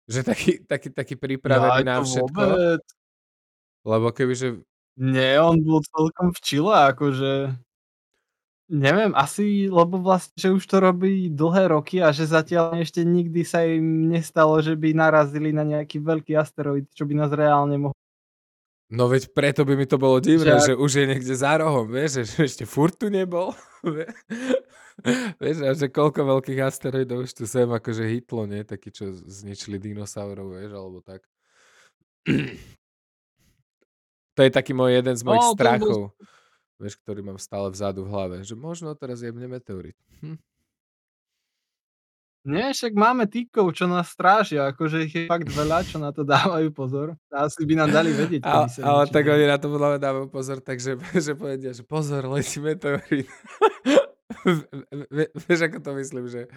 Že 0.03 0.19
taký 0.25 0.51
taký 0.65 0.89
taký 0.89 1.15
pripravený 1.15 1.81
Jaj, 1.81 1.87
na 1.87 1.95
všetko? 2.01 2.41
vôbec. 2.41 2.83
Lebo 3.85 4.07
kebyže 4.09 4.49
Nie, 4.97 5.37
on 5.37 5.61
bol 5.61 5.85
celkom 5.85 6.33
v 6.33 6.39
čile, 6.41 6.73
akože 6.93 7.53
neviem, 8.73 9.13
asi 9.13 9.69
lebo 9.69 10.01
vlastne, 10.01 10.33
že 10.33 10.49
už 10.49 10.65
to 10.65 10.81
robí 10.81 11.29
dlhé 11.29 11.69
roky 11.69 12.01
a 12.01 12.09
že 12.09 12.25
zatiaľ 12.25 12.81
ešte 12.81 13.05
nikdy 13.05 13.45
sa 13.45 13.61
im 13.61 14.09
nestalo, 14.09 14.57
že 14.65 14.73
by 14.73 14.97
narazili 14.97 15.53
na 15.53 15.61
nejaký 15.61 16.01
veľký 16.01 16.33
asteroid, 16.33 16.89
čo 16.97 17.05
by 17.05 17.13
nás 17.13 17.29
reálne 17.29 17.77
mohol 17.77 17.93
No 18.93 19.09
veď 19.09 19.33
preto 19.33 19.65
by 19.65 19.73
mi 19.73 19.89
to 19.89 19.97
bolo 19.97 20.21
divné, 20.21 20.61
Že 20.61 20.65
že 20.69 20.73
už 20.77 20.91
je 21.01 21.05
niekde 21.09 21.33
za 21.33 21.57
rohom, 21.57 21.89
vieš, 21.89 22.29
že 22.29 22.45
ešte 22.45 22.65
furt 22.69 22.93
tu 22.93 23.09
nebol. 23.09 23.49
vieš, 25.41 25.57
a 25.65 25.73
že 25.73 25.89
koľko 25.89 26.21
veľkých 26.21 26.61
asteroidov 26.61 27.25
už 27.25 27.33
tu 27.33 27.49
sem 27.49 27.65
akože 27.65 28.05
hitlo, 28.05 28.45
nie? 28.45 28.61
Takí, 28.61 28.93
čo 28.93 29.09
zničili 29.09 29.81
dinosaurov, 29.81 30.53
vieš, 30.53 30.77
alebo 30.77 31.01
tak. 31.01 31.25
To 34.33 34.41
je 34.41 34.49
taký 34.49 34.73
môj 34.73 34.97
jeden 34.97 35.13
z 35.13 35.21
mojich 35.29 35.45
No, 35.45 35.53
to 35.53 35.53
bol 35.53 35.61
strachov, 35.61 36.01
vieš, 36.83 36.99
ktorý 36.99 37.23
mám 37.23 37.39
stále 37.39 37.71
vzadu 37.71 38.03
v 38.03 38.11
hlave, 38.11 38.35
že 38.43 38.59
možno 38.59 38.91
teraz 38.99 39.23
jebne 39.23 39.47
meteorit. 39.47 39.95
Hm. 40.19 40.35
Nie, 42.43 42.75
však 42.75 42.91
máme 42.91 43.23
týpkov, 43.31 43.71
čo 43.71 43.87
nás 43.87 44.11
strážia, 44.11 44.67
akože 44.75 45.07
ich 45.07 45.15
je 45.15 45.31
fakt 45.31 45.47
veľa, 45.47 45.87
čo 45.87 45.95
na 45.95 46.11
to 46.11 46.27
dávajú 46.35 46.75
pozor. 46.75 47.15
Asi 47.31 47.63
by 47.63 47.79
nám 47.79 47.95
dali 47.95 48.11
vedieť, 48.11 48.43
A, 48.43 48.67
ale 48.67 49.07
tak 49.07 49.31
oni 49.31 49.47
na 49.47 49.55
to 49.55 49.71
podľa 49.71 49.95
mňa 49.95 49.99
dávajú 50.03 50.27
pozor, 50.27 50.59
takže 50.59 50.99
že 51.25 51.33
povedia, 51.39 51.71
že 51.71 51.87
pozor, 51.87 52.27
letí 52.27 52.59
meteorit. 52.59 53.31
Vieš, 55.47 55.71
ako 55.71 55.79
to 55.79 55.91
myslím, 56.03 56.27
že, 56.27 56.51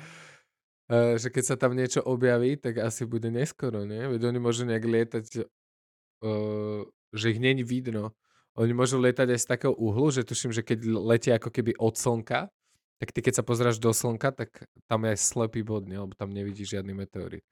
eh, 0.91 1.15
že 1.23 1.31
keď 1.31 1.55
sa 1.55 1.55
tam 1.55 1.79
niečo 1.79 2.03
objaví, 2.03 2.59
tak 2.59 2.83
asi 2.83 3.07
bude 3.07 3.31
neskoro, 3.31 3.87
nie? 3.87 4.11
Veď 4.11 4.35
oni 4.35 4.39
môžu 4.43 4.67
nejak 4.67 4.83
lietať, 4.83 5.47
eh, 5.47 6.83
že 7.15 7.27
ich 7.31 7.39
není 7.39 7.63
vidno. 7.63 8.11
Oni 8.57 8.73
môžu 8.73 8.97
lietať 8.97 9.37
aj 9.37 9.41
z 9.41 9.47
takého 9.47 9.75
uhlu, 9.77 10.09
že 10.09 10.25
tuším, 10.25 10.53
že 10.53 10.65
keď 10.65 10.89
letia 10.97 11.37
ako 11.37 11.53
keby 11.53 11.77
od 11.77 11.95
slnka, 11.97 12.49
tak 12.97 13.09
ty 13.13 13.21
keď 13.21 13.41
sa 13.41 13.45
pozráš 13.45 13.77
do 13.77 13.93
slnka, 13.93 14.33
tak 14.33 14.65
tam 14.89 15.05
je 15.05 15.13
aj 15.13 15.21
slepý 15.21 15.61
bod, 15.61 15.85
nie? 15.85 16.01
lebo 16.01 16.17
tam 16.17 16.33
nevidíš 16.33 16.81
žiadny 16.81 16.97
meteorit. 16.97 17.45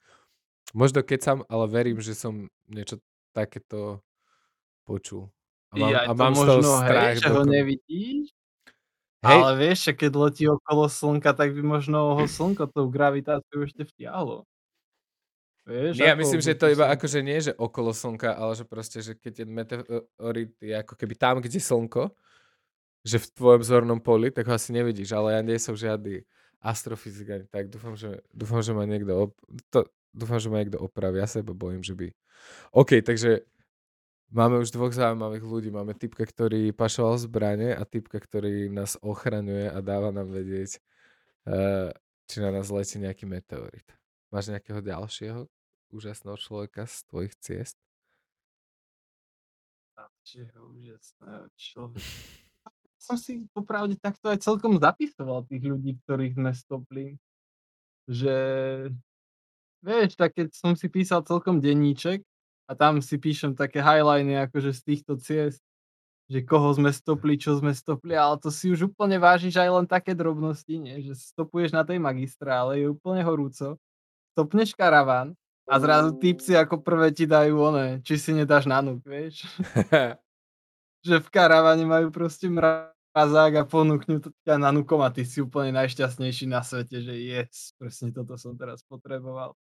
Možno 0.72 1.04
keď 1.04 1.20
som, 1.20 1.38
ale 1.46 1.68
verím, 1.68 2.00
že 2.00 2.16
som 2.16 2.48
niečo 2.66 3.04
takéto 3.36 4.00
počul. 4.88 5.28
A 5.70 5.76
mám, 5.76 5.90
Jaj, 5.92 6.04
a 6.04 6.08
to 6.08 6.14
mám 6.16 6.34
z 6.34 6.38
toho 6.40 6.48
možno, 6.56 6.72
strach. 6.80 7.04
hej, 7.04 7.14
že 7.20 7.28
ho 7.28 7.42
nevidíš, 7.44 8.26
Hej, 9.24 9.40
ale 9.40 9.50
vieš, 9.56 9.78
že 9.88 9.92
keď 9.96 10.12
letí 10.20 10.44
okolo 10.44 10.84
slnka, 10.84 11.32
tak 11.32 11.56
by 11.56 11.62
možno 11.64 12.20
ho 12.20 12.24
slnko 12.28 12.68
tou 12.68 12.92
gravitáciou 12.92 13.64
ešte 13.64 13.88
vtiahlo. 13.88 14.44
Vieš, 15.64 15.96
nie, 15.96 16.05
ja 16.05 16.12
myslím, 16.12 16.44
že 16.44 16.53
to 16.53 16.68
iba 16.68 16.92
akože 16.92 17.24
nie, 17.24 17.40
že 17.40 17.57
okolo 17.57 17.96
slnka, 17.96 18.37
ale 18.37 18.53
že 18.53 18.68
proste, 18.68 19.00
že 19.00 19.16
keď 19.16 19.33
ten 19.33 19.48
meteorit 19.48 20.53
je 20.61 20.77
ako 20.77 20.92
keby 20.92 21.14
tam, 21.16 21.40
kde 21.40 21.57
slnko, 21.57 22.12
že 23.00 23.16
v 23.16 23.27
tvojom 23.33 23.62
zornom 23.64 24.00
poli, 24.00 24.29
tak 24.29 24.44
ho 24.44 24.53
asi 24.53 24.77
nevidíš, 24.77 25.16
ale 25.16 25.37
ja 25.37 25.40
nie 25.40 25.57
som 25.57 25.72
žiadny 25.72 26.24
astrofyzik 26.61 27.29
ani 27.33 27.46
tak. 27.48 27.72
Dúfam, 27.72 27.96
že, 27.96 28.20
dúfam, 28.33 28.61
že 28.61 28.77
ma 28.77 28.85
niekto 28.85 29.29
op- 29.29 29.44
to, 29.72 29.88
dúfam, 30.12 30.37
že 30.37 30.53
ma 30.53 30.61
niekto 30.61 30.81
opraví. 30.81 31.20
Ja 31.20 31.29
sa 31.29 31.40
iba 31.40 31.57
bojím, 31.57 31.81
že 31.81 31.96
by... 31.96 32.12
OK, 32.72 33.05
takže 33.05 33.44
máme 34.33 34.61
už 34.61 34.72
dvoch 34.72 34.92
zaujímavých 34.92 35.44
ľudí. 35.44 35.68
Máme 35.72 35.92
typka, 35.96 36.24
ktorý 36.24 36.72
pašoval 36.72 37.20
zbranie 37.20 37.77
a 37.77 37.85
typka, 37.85 38.16
ktorý 38.16 38.72
nás 38.72 38.96
ochraňuje 39.05 39.68
a 39.68 39.79
dáva 39.85 40.09
nám 40.12 40.33
vedieť, 40.33 40.81
uh, 41.48 41.92
či 42.29 42.40
na 42.40 42.53
nás 42.53 42.72
letí 42.72 42.96
nejaký 42.96 43.29
meteorit. 43.29 43.85
Máš 44.33 44.48
nejakého 44.48 44.81
ďalšieho 44.81 45.44
úžasného 45.94 46.35
človeka 46.37 46.90
z 46.90 46.96
tvojich 47.07 47.35
ciest? 47.38 47.78
Čiže 50.24 50.57
úžasného 50.57 51.46
človeka. 51.52 52.09
Som 52.96 53.20
si 53.20 53.44
popravde 53.52 54.00
takto 54.00 54.33
aj 54.33 54.40
celkom 54.40 54.80
zapisoval 54.80 55.44
tých 55.44 55.68
ľudí, 55.68 56.00
ktorých 56.02 56.40
sme 56.40 56.50
stopli. 56.57 57.07
Že 58.09 58.37
vieš, 59.85 60.16
tak 60.16 60.33
keď 60.33 60.57
som 60.57 60.72
si 60.72 60.88
písal 60.88 61.20
celkom 61.28 61.61
denníček 61.61 62.24
a 62.64 62.72
tam 62.72 63.04
si 63.04 63.20
píšem 63.20 63.52
také 63.52 63.85
highliny 63.85 64.40
akože 64.48 64.72
z 64.72 64.80
týchto 64.80 65.20
ciest, 65.20 65.61
že 66.33 66.40
koho 66.40 66.72
sme 66.72 66.88
stopli, 66.88 67.37
čo 67.37 67.61
sme 67.61 67.76
stopli, 67.76 68.16
ale 68.16 68.40
to 68.40 68.48
si 68.48 68.72
už 68.72 68.88
úplne 68.96 69.20
vážiš 69.20 69.61
aj 69.61 69.68
len 69.68 69.85
také 69.85 70.16
drobnosti, 70.16 70.72
nie? 70.72 71.04
že 71.04 71.12
stopuješ 71.12 71.76
na 71.76 71.85
tej 71.85 72.00
magistrále, 72.00 72.80
je 72.80 72.88
úplne 72.88 73.20
horúco, 73.20 73.76
stopneš 74.33 74.72
karaván 74.72 75.37
a 75.64 75.74
zrazu 75.81 76.16
típci 76.20 76.53
ako 76.57 76.85
prvé 76.85 77.09
ti 77.12 77.24
dajú 77.24 77.57
one, 77.57 78.00
či 78.05 78.20
si 78.20 78.31
nedáš 78.37 78.68
nanúk, 78.68 79.00
vieš? 79.05 79.48
že 81.07 81.20
v 81.20 81.29
karavane 81.29 81.85
majú 81.85 82.09
proste 82.09 82.48
mrazák 82.48 83.53
a 83.61 83.64
ponúknú 83.68 84.24
to 84.24 84.33
ťa 84.48 84.57
nanúkom 84.57 85.05
a 85.05 85.12
ty 85.12 85.24
si 85.29 85.44
úplne 85.44 85.77
najšťastnejší 85.77 86.48
na 86.48 86.64
svete, 86.64 87.05
že 87.05 87.12
yes, 87.12 87.77
presne 87.77 88.09
toto 88.12 88.40
som 88.40 88.57
teraz 88.57 88.81
potreboval. 88.88 89.53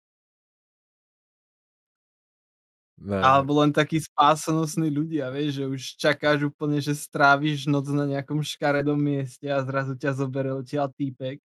no, 2.96 3.20
Alebo 3.20 3.60
len 3.60 3.72
takí 3.72 4.00
spásonosní 4.00 4.88
ľudia, 4.88 5.28
vieš, 5.28 5.60
že 5.60 5.64
už 5.68 5.80
čakáš 6.00 6.48
úplne, 6.48 6.80
že 6.80 6.96
stráviš 6.96 7.68
noc 7.68 7.88
na 7.92 8.08
nejakom 8.08 8.40
škaredom 8.40 8.96
mieste 8.96 9.44
a 9.52 9.60
zrazu 9.60 9.96
ťa 10.00 10.16
zoberie 10.16 10.56
odtiaľ 10.56 10.88
týpek. 10.96 11.40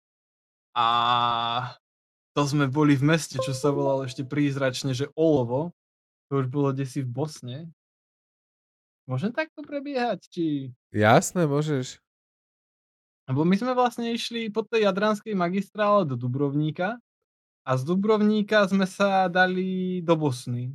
A 0.74 0.86
to 2.34 2.42
sme 2.42 2.66
boli 2.66 2.98
v 2.98 3.14
meste, 3.14 3.38
čo 3.38 3.54
sa 3.54 3.70
volalo 3.70 4.04
ešte 4.04 4.26
prízračne, 4.26 4.90
že 4.90 5.06
Olovo. 5.14 5.70
To 6.28 6.42
už 6.42 6.50
bolo 6.50 6.74
desi 6.74 7.06
v 7.06 7.10
Bosne. 7.14 7.58
Môžem 9.06 9.30
takto 9.30 9.62
prebiehať, 9.62 10.26
či... 10.32 10.44
Jasné, 10.90 11.46
môžeš. 11.46 12.02
Lebo 13.30 13.46
my 13.46 13.54
sme 13.56 13.72
vlastne 13.72 14.10
išli 14.10 14.50
po 14.50 14.66
tej 14.66 14.88
Jadranskej 14.90 15.32
magistrále 15.32 16.04
do 16.04 16.18
Dubrovníka 16.18 16.98
a 17.64 17.70
z 17.78 17.82
Dubrovníka 17.86 18.66
sme 18.68 18.84
sa 18.84 19.30
dali 19.30 20.00
do 20.04 20.18
Bosny. 20.18 20.74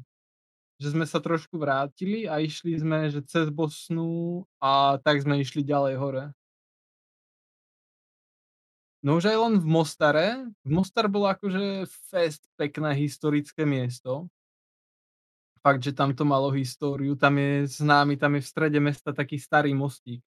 Že 0.80 0.96
sme 0.96 1.06
sa 1.06 1.20
trošku 1.20 1.60
vrátili 1.60 2.26
a 2.26 2.40
išli 2.40 2.80
sme, 2.80 3.12
že 3.12 3.20
cez 3.26 3.52
Bosnu 3.52 4.48
a 4.64 4.96
tak 5.04 5.22
sme 5.22 5.44
išli 5.44 5.62
ďalej 5.62 5.96
hore. 6.00 6.26
No 9.00 9.16
už 9.16 9.32
aj 9.32 9.38
len 9.40 9.54
v 9.60 9.68
Mostare. 9.68 10.28
V 10.64 10.72
Mostar 10.72 11.08
bolo 11.08 11.32
akože 11.32 11.88
fest 12.12 12.44
pekné 12.60 12.92
historické 13.00 13.64
miesto. 13.64 14.28
Fakt, 15.60 15.84
že 15.84 15.92
tam 15.92 16.16
to 16.16 16.24
malo 16.24 16.52
históriu. 16.52 17.16
Tam 17.16 17.36
je 17.36 17.68
známy, 17.68 18.16
tam 18.16 18.36
je 18.36 18.42
v 18.44 18.50
strede 18.52 18.80
mesta 18.80 19.12
taký 19.12 19.40
starý 19.40 19.76
mostík. 19.76 20.24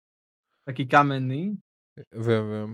Taký 0.66 0.86
kamenný. 0.86 1.58
Viem, 2.14 2.46
viem. 2.50 2.72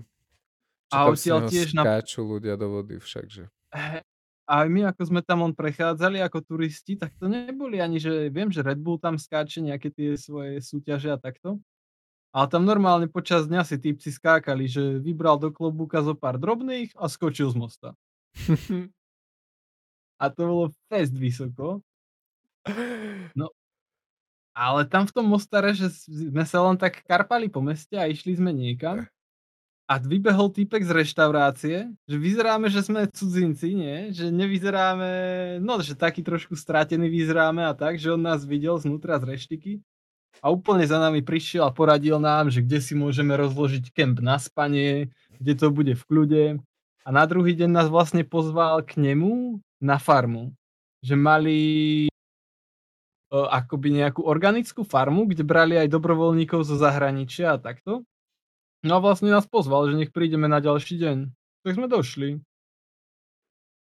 Čo 0.91 0.95
A 0.95 0.99
odtiaľ 1.11 1.39
tiež 1.47 1.75
na- 1.75 1.99
ľudia 2.01 2.55
do 2.55 2.67
vody 2.79 2.99
však, 2.99 3.25
že... 3.27 3.43
He 3.75 3.99
a 4.45 4.69
my, 4.69 4.93
ako 4.93 5.01
sme 5.09 5.21
tam 5.25 5.41
on 5.41 5.57
prechádzali 5.57 6.21
ako 6.21 6.45
turisti, 6.45 6.93
tak 6.93 7.17
to 7.17 7.25
neboli 7.25 7.81
ani, 7.81 7.97
že 7.97 8.29
viem, 8.29 8.53
že 8.53 8.61
Red 8.61 8.77
Bull 8.77 9.01
tam 9.01 9.17
skáče 9.17 9.57
nejaké 9.57 9.89
tie 9.89 10.13
svoje 10.13 10.61
súťaže 10.61 11.09
a 11.09 11.17
takto. 11.17 11.57
Ale 12.35 12.51
tam 12.51 12.67
normálne 12.67 13.07
počas 13.07 13.47
dňa 13.47 13.63
si 13.63 13.79
típci 13.79 14.11
skákali, 14.11 14.67
že 14.67 14.99
vybral 14.99 15.39
do 15.39 15.55
klobúka 15.55 16.03
zo 16.03 16.19
pár 16.19 16.35
drobných 16.35 16.91
a 16.99 17.07
skočil 17.07 17.47
z 17.47 17.55
mosta. 17.55 17.89
A 20.19 20.31
to 20.31 20.47
bolo 20.47 20.65
fest 20.91 21.15
vysoko. 21.15 21.79
No. 23.35 23.51
Ale 24.55 24.87
tam 24.87 25.03
v 25.03 25.11
tom 25.11 25.27
Mostare, 25.27 25.75
že 25.75 25.91
sme 25.91 26.47
sa 26.47 26.63
len 26.63 26.79
tak 26.79 27.03
karpali 27.03 27.51
po 27.51 27.59
meste 27.59 27.99
a 27.99 28.07
išli 28.07 28.39
sme 28.39 28.55
niekam. 28.55 29.03
A 29.91 29.99
vybehol 29.99 30.47
týpek 30.55 30.87
z 30.87 30.91
reštaurácie, 30.95 31.77
že 32.07 32.15
vyzeráme, 32.15 32.71
že 32.71 32.79
sme 32.79 33.11
cudzinci, 33.11 33.75
nie? 33.75 34.15
Že 34.15 34.31
nevyzeráme, 34.31 35.11
no, 35.59 35.83
že 35.83 35.99
taký 35.99 36.23
trošku 36.23 36.55
stratený 36.55 37.11
vyzeráme 37.11 37.67
a 37.67 37.75
tak, 37.75 37.99
že 37.99 38.15
on 38.15 38.23
nás 38.23 38.47
videl 38.47 38.79
znútra 38.79 39.19
z 39.19 39.35
reštiky 39.35 39.83
a 40.45 40.53
úplne 40.53 40.85
za 40.85 41.01
nami 41.01 41.25
prišiel 41.25 41.65
a 41.65 41.73
poradil 41.73 42.21
nám, 42.21 42.53
že 42.53 42.61
kde 42.61 42.77
si 42.77 42.93
môžeme 42.93 43.33
rozložiť 43.33 43.89
kemp 43.89 44.21
na 44.21 44.37
spanie, 44.37 45.09
kde 45.41 45.53
to 45.57 45.73
bude 45.73 45.97
v 45.97 46.03
kľude. 46.05 46.45
A 47.01 47.09
na 47.09 47.25
druhý 47.25 47.57
deň 47.57 47.69
nás 47.73 47.87
vlastne 47.89 48.21
pozval 48.21 48.85
k 48.85 49.01
nemu 49.01 49.57
na 49.81 49.97
farmu. 49.97 50.53
Že 51.01 51.15
mali 51.17 51.59
e, 52.05 52.09
akoby 53.33 54.05
nejakú 54.05 54.21
organickú 54.21 54.85
farmu, 54.85 55.25
kde 55.25 55.41
brali 55.41 55.81
aj 55.81 55.89
dobrovoľníkov 55.89 56.61
zo 56.61 56.77
zahraničia 56.77 57.57
a 57.57 57.61
takto. 57.61 58.05
No 58.85 58.91
a 58.97 58.99
vlastne 59.01 59.33
nás 59.33 59.49
pozval, 59.49 59.89
že 59.89 59.97
nech 59.97 60.13
prídeme 60.13 60.45
na 60.45 60.61
ďalší 60.61 61.01
deň. 61.01 61.17
Tak 61.65 61.73
sme 61.73 61.89
došli. 61.89 62.37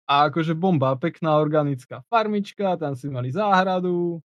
A 0.09 0.33
akože 0.33 0.57
bomba, 0.57 0.97
pekná 0.97 1.37
organická 1.37 2.01
farmička, 2.09 2.81
tam 2.81 2.97
si 2.97 3.13
mali 3.13 3.29
záhradu 3.29 4.25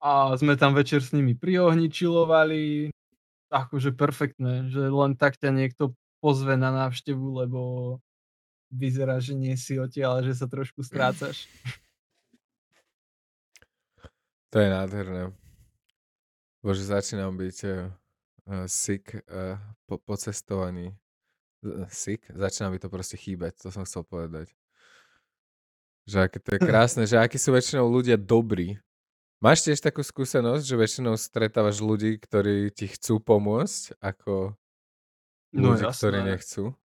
a 0.00 0.32
sme 0.40 0.56
tam 0.56 0.72
večer 0.72 1.04
s 1.04 1.12
nimi 1.12 1.36
pri 1.36 1.60
ohni 1.60 1.92
čilovali. 1.92 2.88
Akože 3.52 3.92
perfektné, 3.92 4.72
že 4.72 4.88
len 4.88 5.18
tak 5.18 5.36
ťa 5.36 5.52
niekto 5.52 5.92
pozve 6.22 6.54
na 6.56 6.70
návštevu, 6.72 7.44
lebo 7.44 7.60
vyzerá, 8.70 9.18
že 9.18 9.34
nie 9.34 9.58
si 9.58 9.76
odtiaľ, 9.76 10.22
že 10.22 10.38
sa 10.38 10.46
trošku 10.46 10.80
strácaš. 10.80 11.46
To 14.50 14.58
je 14.58 14.66
nádherné. 14.66 15.30
Bože, 16.58 16.82
začínam 16.82 17.38
byť 17.38 17.56
uh, 17.70 17.86
sick 18.66 19.14
uh, 19.30 19.54
po, 19.86 20.02
po 20.02 20.18
cestovaní. 20.18 20.90
Sick? 21.86 22.26
Začína 22.26 22.74
mi 22.74 22.82
to 22.82 22.90
proste 22.90 23.14
chýbať, 23.14 23.62
to 23.62 23.70
som 23.70 23.86
chcel 23.86 24.02
povedať. 24.02 24.50
Že 26.10 26.16
aké 26.26 26.38
to 26.42 26.50
je 26.58 26.60
krásne, 26.74 27.06
že 27.06 27.14
akí 27.14 27.38
sú 27.38 27.54
väčšinou 27.54 27.86
ľudia 27.86 28.18
dobrí. 28.18 28.74
Máš 29.40 29.64
tiež 29.64 29.80
takú 29.80 30.04
skúsenosť, 30.04 30.68
že 30.68 30.76
väčšinou 30.76 31.16
stretávaš 31.16 31.80
ľudí, 31.80 32.20
ktorí 32.20 32.68
ti 32.76 32.92
chcú 32.92 33.24
pomôcť, 33.24 33.96
ako 33.96 34.52
no 35.56 35.72
ľudí, 35.72 35.88
no, 35.88 35.96
ktorí 35.96 36.18
nechcú? 36.28 36.76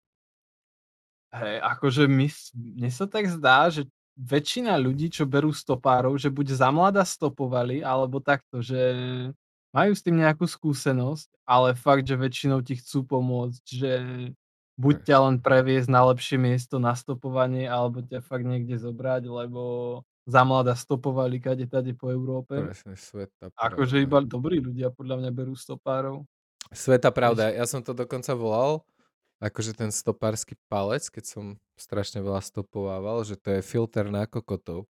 Hej, 1.36 1.56
akože 1.60 2.08
my, 2.08 2.28
mne 2.56 2.91
sa 2.95 3.12
tak 3.12 3.28
zdá, 3.28 3.68
že 3.68 3.84
väčšina 4.16 4.72
ľudí, 4.80 5.12
čo 5.12 5.28
berú 5.28 5.51
stopárov, 5.51 6.16
že 6.16 6.32
buď 6.32 6.56
za 6.56 6.72
mladá 6.72 7.03
stopovali, 7.03 7.84
alebo 7.84 8.24
takto, 8.24 8.64
že 8.64 8.80
majú 9.76 9.91
s 9.91 9.99
tým 9.99 10.24
nejakú 10.24 10.47
skúsenosť, 10.47 11.28
ale 11.43 11.76
fakt, 11.76 12.08
že 12.08 12.16
väčšinou 12.16 12.64
ti 12.64 12.80
chcú 12.80 13.03
pomôcť, 13.03 13.64
že 13.68 13.91
buď 14.80 14.95
ťa 15.03 15.18
len 15.28 15.36
previesť 15.43 15.91
na 15.91 16.08
lepšie 16.08 16.39
miesto 16.39 16.80
na 16.80 16.95
stopovanie, 16.95 17.68
alebo 17.68 17.99
ťa 17.99 18.24
fakt 18.24 18.47
niekde 18.47 18.80
zobrať, 18.80 19.28
lebo 19.28 19.64
za 20.26 20.41
mladá 20.41 20.73
stopovali 20.73 21.38
kade 21.38 21.69
tade 21.69 21.93
po 21.93 22.09
Európe. 22.09 22.57
Presne, 22.57 22.97
sveta 22.97 23.53
Akože 23.53 24.01
iba 24.01 24.19
dobrí 24.26 24.57
ľudia 24.57 24.89
podľa 24.89 25.21
mňa 25.21 25.32
berú 25.32 25.53
stopárov. 25.53 26.26
Sveta 26.73 27.13
pravda, 27.13 27.53
ja 27.53 27.69
som 27.69 27.86
to 27.86 27.93
dokonca 27.93 28.34
volal, 28.34 28.82
akože 29.38 29.78
ten 29.78 29.93
stopársky 29.93 30.57
palec, 30.65 31.05
keď 31.13 31.23
som 31.30 31.45
strašne 31.78 32.26
veľa 32.26 32.41
stopovával, 32.41 33.21
že 33.21 33.38
to 33.38 33.59
je 33.59 33.61
filter 33.61 34.09
na 34.09 34.26
kokotov. 34.26 34.89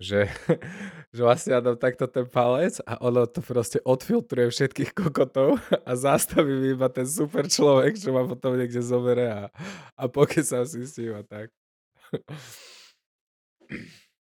Že, 0.00 0.26
že 1.14 1.20
vlastne 1.22 1.54
ja 1.54 1.60
dám 1.62 1.78
takto 1.78 2.08
ten 2.08 2.26
palec 2.26 2.80
a 2.82 2.98
ono 2.98 3.28
to 3.28 3.44
proste 3.44 3.78
odfiltruje 3.84 4.50
všetkých 4.50 4.90
kokotov 4.96 5.60
a 5.86 5.92
zastaví 5.94 6.50
mi 6.50 6.68
iba 6.74 6.88
ten 6.88 7.06
super 7.06 7.46
človek, 7.46 8.00
čo 8.00 8.10
ma 8.10 8.26
potom 8.26 8.56
niekde 8.58 8.80
zobere 8.80 9.28
a, 9.30 9.42
a 9.94 10.04
sa 10.42 10.66
si 10.66 10.82
s 10.82 10.98
a 10.98 11.22
tak. 11.22 11.52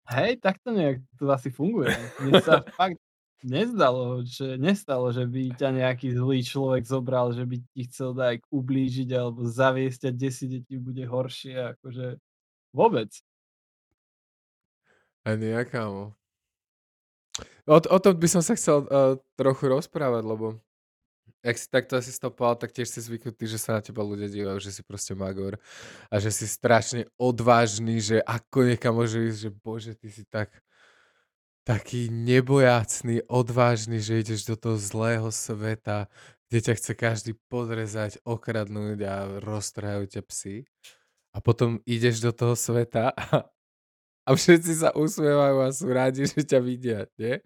Hej, 0.04 0.44
tak 0.44 0.60
to 0.60 0.76
nejak 0.76 1.00
to 1.16 1.24
asi 1.32 1.48
funguje. 1.48 1.88
Mne 2.20 2.44
sa 2.44 2.60
fakt 2.76 3.00
nezdalo, 3.44 4.24
že 4.24 4.56
nestalo, 4.56 5.12
že 5.12 5.28
by 5.28 5.52
ťa 5.56 5.68
nejaký 5.72 6.16
zlý 6.16 6.40
človek 6.44 6.84
zobral, 6.84 7.32
že 7.36 7.44
by 7.44 7.56
ti 7.72 7.88
chcel 7.88 8.16
dať 8.16 8.40
ublížiť 8.48 9.08
alebo 9.12 9.44
zaviesť 9.44 10.08
a 10.08 10.10
desiť, 10.12 10.64
ti 10.64 10.76
bude 10.80 11.04
horšie, 11.04 11.76
akože 11.76 12.20
vôbec. 12.72 13.12
Ani 15.24 15.56
ja. 15.56 15.64
O, 17.64 17.80
o 17.80 17.98
tom 18.00 18.14
by 18.16 18.28
som 18.28 18.44
sa 18.44 18.56
chcel 18.56 18.84
uh, 18.88 19.16
trochu 19.40 19.72
rozprávať, 19.72 20.24
lebo 20.24 20.60
ak 21.44 21.56
si 21.60 21.68
takto 21.68 22.00
asi 22.00 22.08
stopoval, 22.08 22.56
tak 22.56 22.72
tiež 22.72 22.88
si 22.88 23.04
zvyknutý, 23.04 23.44
že 23.44 23.60
sa 23.60 23.76
na 23.76 23.84
teba 23.84 24.00
ľudia 24.00 24.32
dívajú, 24.32 24.58
že 24.64 24.72
si 24.72 24.82
proste 24.82 25.12
magor 25.12 25.60
a 26.08 26.16
že 26.16 26.32
si 26.32 26.48
strašne 26.48 27.04
odvážny, 27.20 28.00
že 28.00 28.24
ako 28.24 28.72
niekam 28.72 28.96
môže 28.96 29.20
ísť, 29.20 29.38
že 29.44 29.50
bože, 29.52 29.92
ty 29.92 30.08
si 30.08 30.24
tak 30.24 30.48
taký 31.64 32.12
nebojácný, 32.12 33.24
odvážny, 33.28 34.00
že 34.00 34.20
ideš 34.20 34.44
do 34.48 34.56
toho 34.56 34.76
zlého 34.76 35.28
sveta, 35.32 36.08
kde 36.48 36.58
ťa 36.70 36.74
chce 36.76 36.92
každý 36.94 37.32
podrezať, 37.48 38.20
okradnúť 38.24 38.98
a 39.04 39.14
roztrhajú 39.40 40.04
ťa 40.06 40.22
psy. 40.28 40.56
A 41.34 41.40
potom 41.42 41.82
ideš 41.84 42.22
do 42.22 42.30
toho 42.30 42.54
sveta 42.54 43.10
a, 43.12 43.48
a 44.28 44.30
všetci 44.32 44.72
sa 44.86 44.90
usmievajú 44.96 45.56
a 45.64 45.68
sú 45.74 45.88
rádi, 45.90 46.28
že 46.28 46.44
ťa 46.44 46.60
vidia, 46.60 47.00
nie? 47.20 47.40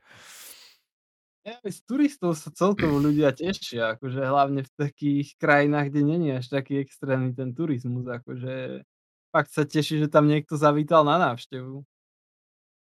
Ja, 1.49 1.57
z 1.65 1.81
turistov 1.89 2.37
sa 2.37 2.53
celkovo 2.53 3.01
ľudia 3.01 3.33
tešia, 3.33 3.97
akože 3.97 4.21
hlavne 4.21 4.69
v 4.69 4.73
takých 4.77 5.33
krajinách, 5.41 5.89
kde 5.89 6.03
není 6.05 6.29
až 6.37 6.53
taký 6.53 6.77
extrémny 6.85 7.33
ten 7.33 7.57
turizmus, 7.57 8.05
akože 8.05 8.85
fakt 9.33 9.49
sa 9.57 9.65
teší, 9.65 10.05
že 10.05 10.13
tam 10.13 10.29
niekto 10.29 10.61
zavítal 10.61 11.09
na 11.09 11.17
návštevu. 11.17 11.89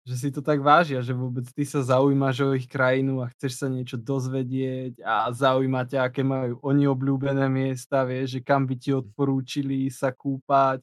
Že 0.07 0.15
si 0.15 0.29
to 0.31 0.39
tak 0.39 0.63
vážia, 0.63 1.03
že 1.03 1.11
vôbec 1.11 1.43
ty 1.51 1.67
sa 1.67 1.83
zaujímaš 1.83 2.47
o 2.47 2.55
ich 2.55 2.71
krajinu 2.71 3.19
a 3.19 3.27
chceš 3.35 3.59
sa 3.59 3.67
niečo 3.67 3.99
dozvedieť 3.99 5.03
a 5.03 5.35
zaujíma 5.35 5.83
ťa, 5.91 6.07
aké 6.07 6.23
majú 6.23 6.55
oni 6.63 6.87
obľúbené 6.87 7.51
miesta, 7.51 8.07
vieš, 8.07 8.39
že 8.39 8.41
kam 8.45 8.63
by 8.71 8.75
ti 8.79 8.95
odporúčili 8.95 9.91
sa 9.91 10.15
kúpať 10.15 10.79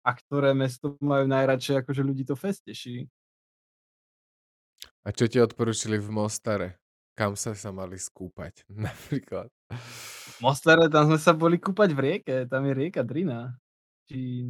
a 0.00 0.10
ktoré 0.16 0.56
mesto 0.56 0.96
majú 1.04 1.28
najradšej, 1.28 1.84
akože 1.84 2.00
ľudí 2.00 2.24
to 2.24 2.32
fest 2.32 2.64
teší. 2.64 3.04
A 5.04 5.12
čo 5.12 5.28
ti 5.28 5.36
odporúčili 5.36 6.00
v 6.00 6.08
Mostare? 6.08 6.79
Kam 7.20 7.36
sa 7.36 7.52
sa 7.52 7.68
mali 7.68 8.00
skúpať 8.00 8.64
napríklad? 8.88 9.52
V 9.68 10.38
Mostare, 10.40 10.88
tam 10.88 11.12
sme 11.12 11.20
sa 11.20 11.36
boli 11.36 11.60
kúpať 11.60 11.92
v 11.92 12.00
rieke, 12.00 12.36
tam 12.48 12.64
je 12.64 12.72
rieka 12.72 13.04
Drina. 13.04 13.60
Či... 14.08 14.48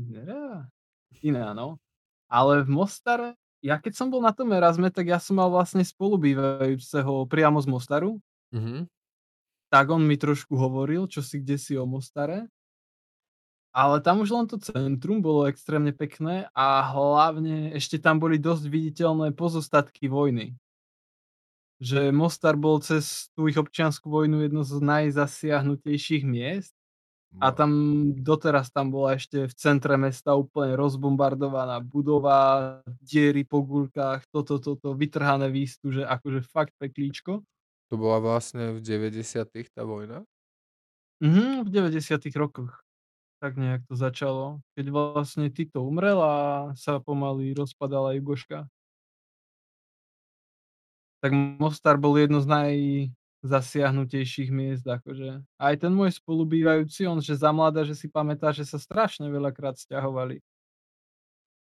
Iná, 1.26 1.50
no. 1.50 1.82
Ale 2.30 2.62
v 2.62 2.70
Mostare 2.70 3.34
ja 3.60 3.76
keď 3.76 3.92
som 3.92 4.08
bol 4.08 4.24
na 4.24 4.32
tom 4.32 4.48
Erasme, 4.56 4.88
tak 4.88 5.04
ja 5.04 5.20
som 5.20 5.36
mal 5.36 5.52
vlastne 5.52 5.84
spolubývajúceho 5.84 7.28
priamo 7.28 7.60
z 7.60 7.68
Mostaru. 7.68 8.16
Mhm. 8.56 8.88
Tak 9.70 9.86
on 9.92 10.02
mi 10.02 10.18
trošku 10.18 10.58
hovoril, 10.58 11.06
čo 11.06 11.22
si 11.22 11.38
kde 11.38 11.60
si 11.60 11.78
o 11.78 11.86
Mostare. 11.86 12.50
Ale 13.70 14.02
tam 14.02 14.26
už 14.26 14.34
len 14.34 14.46
to 14.50 14.58
centrum 14.58 15.22
bolo 15.22 15.46
extrémne 15.46 15.94
pekné 15.94 16.50
a 16.58 16.82
hlavne 16.90 17.70
ešte 17.70 18.02
tam 18.02 18.18
boli 18.18 18.34
dosť 18.34 18.66
viditeľné 18.66 19.30
pozostatky 19.30 20.10
vojny. 20.10 20.58
Že 21.80 22.12
Mostar 22.12 22.60
bol 22.60 22.84
cez 22.84 23.32
tú 23.32 23.48
ich 23.48 23.56
občianskú 23.56 24.12
vojnu 24.12 24.44
jedno 24.44 24.60
z 24.68 24.84
najzasiahnutejších 24.84 26.28
miest 26.28 26.76
a 27.40 27.52
tam 27.54 27.70
doteraz 28.20 28.70
tam 28.74 28.92
bola 28.92 29.16
ešte 29.16 29.48
v 29.48 29.54
centre 29.56 29.96
mesta 29.96 30.36
úplne 30.36 30.76
rozbombardovaná 30.76 31.80
budova, 31.80 32.80
diery 33.00 33.44
po 33.48 33.62
gulkách, 33.64 34.26
toto, 34.32 34.58
toto, 34.60 34.92
vytrhané 34.96 35.48
výstu, 35.48 35.92
že 35.94 36.02
akože 36.04 36.40
fakt 36.44 36.74
peklíčko. 36.80 37.44
To 37.90 37.94
bola 37.98 38.18
vlastne 38.22 38.72
v 38.74 38.78
90 38.82 39.50
tá 39.74 39.82
vojna? 39.82 40.22
Mhm, 41.20 41.64
v 41.64 41.70
90 41.70 42.32
rokoch. 42.36 42.80
Tak 43.40 43.56
nejak 43.56 43.84
to 43.88 43.94
začalo. 43.96 44.60
Keď 44.76 44.86
vlastne 44.92 45.48
Tito 45.52 45.84
umrel 45.84 46.20
a 46.20 46.34
sa 46.76 47.00
pomaly 47.00 47.52
rozpadala 47.56 48.16
Jugoška. 48.16 48.68
Tak 51.20 51.32
Mostar 51.60 52.00
bol 52.00 52.16
jedno 52.16 52.40
z 52.40 52.48
naj 52.48 52.72
zasiahnutejších 53.40 54.52
miest, 54.52 54.84
akože. 54.84 55.40
Aj 55.56 55.74
ten 55.80 55.92
môj 55.92 56.12
spolubývajúci, 56.20 57.08
on 57.08 57.24
že 57.24 57.36
za 57.40 57.52
mladá, 57.52 57.84
že 57.88 57.96
si 57.96 58.08
pamätá, 58.08 58.52
že 58.52 58.68
sa 58.68 58.76
strašne 58.76 59.28
veľakrát 59.32 59.80
sťahovali. 59.80 60.44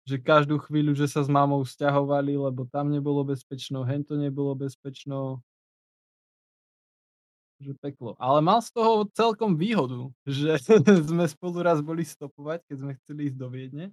Že 0.09 0.17
každú 0.25 0.57
chvíľu, 0.65 0.97
že 0.97 1.05
sa 1.05 1.21
s 1.21 1.29
mamou 1.29 1.61
sťahovali, 1.61 2.41
lebo 2.41 2.65
tam 2.73 2.89
nebolo 2.89 3.21
bezpečno, 3.29 3.85
hento 3.85 4.17
nebolo 4.17 4.57
bezpečno. 4.57 5.45
Že 7.61 7.75
peklo. 7.83 8.17
Ale 8.17 8.41
mal 8.41 8.65
z 8.65 8.71
toho 8.73 9.05
celkom 9.13 9.59
výhodu, 9.59 10.09
že 10.25 10.57
sme 11.11 11.29
spolu 11.29 11.61
raz 11.61 11.85
boli 11.85 12.07
stopovať, 12.07 12.65
keď 12.65 12.77
sme 12.81 12.93
chceli 13.05 13.21
ísť 13.29 13.37
do 13.37 13.49
Viedne. 13.53 13.87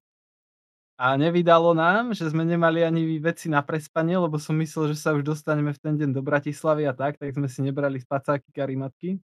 A 0.96 1.20
nevydalo 1.20 1.76
nám, 1.76 2.16
že 2.16 2.24
sme 2.32 2.48
nemali 2.48 2.80
ani 2.80 3.20
veci 3.20 3.52
na 3.52 3.60
prespanie, 3.60 4.16
lebo 4.16 4.40
som 4.40 4.56
myslel, 4.56 4.96
že 4.96 4.98
sa 5.04 5.12
už 5.12 5.28
dostaneme 5.28 5.76
v 5.76 5.82
ten 5.84 6.00
deň 6.00 6.16
do 6.16 6.24
Bratislavy 6.24 6.88
a 6.88 6.96
tak, 6.96 7.20
tak 7.20 7.36
sme 7.36 7.52
si 7.52 7.60
nebrali 7.60 8.00
spacáky, 8.00 8.48
karimatky. 8.56 9.20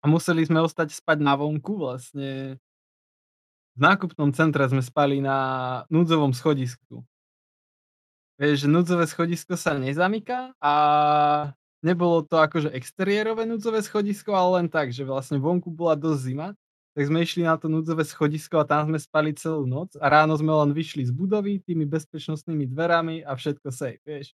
A 0.00 0.08
museli 0.08 0.48
sme 0.48 0.64
ostať 0.64 0.96
spať 0.96 1.20
na 1.20 1.36
vonku 1.36 1.76
vlastne. 1.76 2.56
V 3.76 3.80
nákupnom 3.84 4.32
centre 4.32 4.64
sme 4.64 4.80
spali 4.80 5.20
na 5.20 5.36
núdzovom 5.92 6.32
schodisku. 6.32 7.04
Vieš, 8.40 8.64
núdzové 8.64 9.04
schodisko 9.04 9.60
sa 9.60 9.76
nezamyká 9.76 10.56
a 10.62 10.72
nebolo 11.84 12.24
to 12.24 12.40
akože 12.40 12.72
exteriérové 12.72 13.44
núdzové 13.44 13.84
schodisko, 13.84 14.32
ale 14.32 14.62
len 14.62 14.66
tak, 14.72 14.94
že 14.94 15.04
vlastne 15.04 15.36
vonku 15.36 15.68
bola 15.68 15.98
dosť 15.98 16.20
zima 16.22 16.48
tak 16.98 17.06
sme 17.06 17.22
išli 17.22 17.46
na 17.46 17.54
to 17.54 17.70
núdzové 17.70 18.02
schodisko 18.02 18.58
a 18.58 18.66
tam 18.66 18.90
sme 18.90 18.98
spali 18.98 19.30
celú 19.30 19.70
noc 19.70 19.94
a 20.02 20.10
ráno 20.10 20.34
sme 20.34 20.50
len 20.50 20.74
vyšli 20.74 21.06
z 21.06 21.14
budovy 21.14 21.62
tými 21.62 21.86
bezpečnostnými 21.86 22.66
dverami 22.66 23.22
a 23.22 23.38
všetko 23.38 23.70
safe, 23.70 24.02
vieš. 24.02 24.34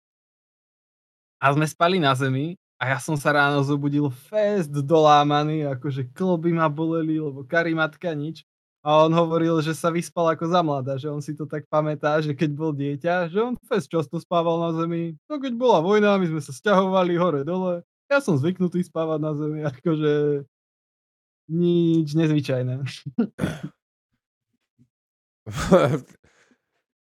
A 1.39 1.55
sme 1.55 1.63
spali 1.63 2.03
na 2.03 2.11
zemi 2.19 2.59
a 2.75 2.91
ja 2.91 2.99
som 2.99 3.15
sa 3.15 3.31
ráno 3.31 3.63
zobudil 3.63 4.11
fest 4.11 4.75
dolámaný, 4.75 5.71
akože 5.71 6.11
kloby 6.11 6.51
ma 6.51 6.67
boleli, 6.67 7.15
lebo 7.15 7.47
karimatka 7.47 8.11
nič. 8.11 8.43
A 8.83 9.07
on 9.07 9.15
hovoril, 9.15 9.63
že 9.63 9.71
sa 9.71 9.87
vyspal 9.87 10.35
ako 10.35 10.51
za 10.51 10.59
mladá, 10.59 10.99
že 10.99 11.07
on 11.07 11.23
si 11.23 11.31
to 11.39 11.47
tak 11.47 11.63
pamätá, 11.71 12.19
že 12.19 12.35
keď 12.35 12.51
bol 12.59 12.75
dieťa, 12.75 13.31
že 13.31 13.39
on 13.39 13.55
fest 13.71 13.87
často 13.87 14.19
spával 14.19 14.67
na 14.67 14.75
zemi. 14.75 15.15
No 15.31 15.39
keď 15.39 15.55
bola 15.55 15.79
vojna, 15.79 16.19
my 16.19 16.27
sme 16.27 16.43
sa 16.43 16.51
sťahovali 16.51 17.15
hore 17.15 17.47
dole. 17.47 17.87
Ja 18.11 18.19
som 18.19 18.35
zvyknutý 18.35 18.83
spávať 18.83 19.19
na 19.23 19.31
zemi, 19.31 19.63
akože 19.63 20.43
nič 21.49 22.13
nezvyčajné. 22.13 22.85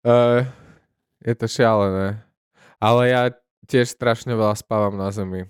uh, 0.02 0.42
je 1.28 1.34
to 1.38 1.46
šialené. 1.46 2.26
Ale 2.82 3.02
ja 3.14 3.30
tiež 3.70 3.94
strašne 3.94 4.34
veľa 4.34 4.58
spávam 4.58 4.98
na 4.98 5.14
zemi. 5.14 5.46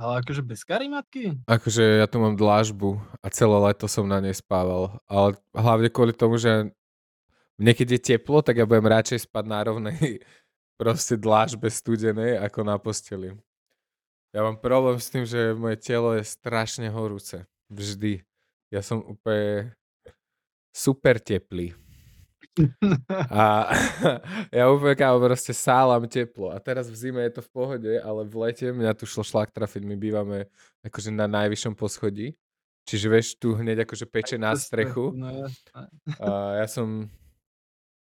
Ale 0.00 0.24
akože 0.24 0.40
bez 0.40 0.64
karimatky? 0.64 1.36
Akože 1.44 2.00
ja 2.00 2.08
tu 2.08 2.16
mám 2.16 2.32
dlážbu 2.32 2.96
a 3.20 3.26
celé 3.28 3.52
leto 3.68 3.84
som 3.84 4.08
na 4.08 4.16
nej 4.16 4.32
spával. 4.32 4.96
Ale 5.04 5.36
hlavne 5.52 5.92
kvôli 5.92 6.16
tomu, 6.16 6.40
že 6.40 6.72
keď 7.60 7.88
je 7.92 8.00
teplo, 8.00 8.40
tak 8.40 8.56
ja 8.56 8.64
budem 8.64 8.88
radšej 8.88 9.28
spať 9.28 9.44
na 9.44 9.60
rovnej 9.60 10.24
proste 10.80 11.20
dlážbe 11.20 11.68
studenej 11.68 12.40
ako 12.40 12.64
na 12.64 12.80
posteli. 12.80 13.36
Ja 14.30 14.46
mám 14.46 14.62
problém 14.62 14.98
s 15.02 15.10
tým, 15.10 15.26
že 15.26 15.58
moje 15.58 15.74
telo 15.82 16.14
je 16.14 16.22
strašne 16.22 16.86
horúce. 16.86 17.42
Vždy. 17.66 18.22
Ja 18.70 18.78
som 18.78 19.02
úplne 19.02 19.74
super 20.70 21.18
teplý. 21.18 21.74
A 23.30 23.70
ja 24.56 24.70
úplne 24.70 24.94
kámo, 24.94 25.18
proste 25.22 25.50
sálam 25.50 26.06
teplo. 26.06 26.54
A 26.54 26.62
teraz 26.62 26.86
v 26.86 26.96
zime 26.98 27.26
je 27.26 27.38
to 27.38 27.42
v 27.42 27.50
pohode, 27.50 27.92
ale 27.98 28.22
v 28.26 28.34
lete 28.46 28.70
mňa 28.70 28.94
tu 28.94 29.06
šlo 29.06 29.26
šlak 29.26 29.50
trafiť. 29.50 29.82
My 29.82 29.98
bývame 29.98 30.46
akože 30.86 31.10
na 31.10 31.26
najvyššom 31.26 31.74
poschodí. 31.74 32.34
Čiže 32.86 33.06
vieš, 33.06 33.26
tu 33.38 33.54
hneď 33.54 33.86
akože 33.86 34.06
peče 34.08 34.36
na 34.38 34.54
strechu. 34.58 35.14
No, 35.14 35.46
a 36.18 36.28
ja 36.58 36.66
som, 36.66 37.06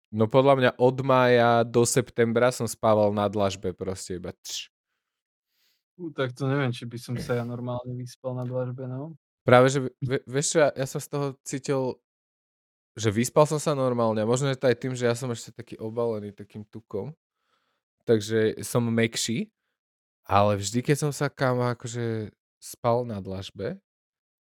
no 0.10 0.26
podľa 0.26 0.54
mňa 0.58 0.72
od 0.82 0.98
mája 1.06 1.62
do 1.62 1.86
septembra 1.86 2.50
som 2.50 2.66
spával 2.66 3.14
na 3.14 3.30
dlažbe 3.30 3.74
proste 3.76 4.18
iba 4.18 4.34
tš. 4.34 4.72
Tak 6.16 6.32
to 6.32 6.48
neviem, 6.48 6.72
či 6.72 6.88
by 6.88 6.98
som 6.98 7.16
sa 7.20 7.36
ja 7.36 7.44
normálne 7.44 7.92
vyspal 7.96 8.36
na 8.38 8.48
dlažbe, 8.48 8.88
no. 8.88 9.16
Práve, 9.44 9.72
že 9.72 9.80
vieš 10.28 10.56
čo, 10.56 10.58
ja, 10.64 10.70
ja 10.76 10.86
som 10.86 11.00
z 11.02 11.10
toho 11.10 11.28
cítil 11.42 11.82
že 13.00 13.16
vyspal 13.16 13.48
som 13.48 13.62
sa 13.64 13.72
normálne. 13.72 14.20
Možno 14.28 14.52
je 14.52 14.60
to 14.60 14.68
aj 14.68 14.78
tým, 14.78 14.92
že 14.92 15.08
ja 15.08 15.16
som 15.16 15.32
ešte 15.32 15.56
taký 15.56 15.80
obalený 15.80 16.36
takým 16.36 16.68
tukom. 16.68 17.16
Takže 18.04 18.60
som 18.66 18.84
mekší. 18.84 19.48
Ale 20.28 20.60
vždy, 20.60 20.84
keď 20.84 21.08
som 21.08 21.12
sa 21.16 21.32
kam 21.32 21.64
akože 21.64 22.30
spal 22.60 23.08
na 23.08 23.18
dlažbe, 23.24 23.80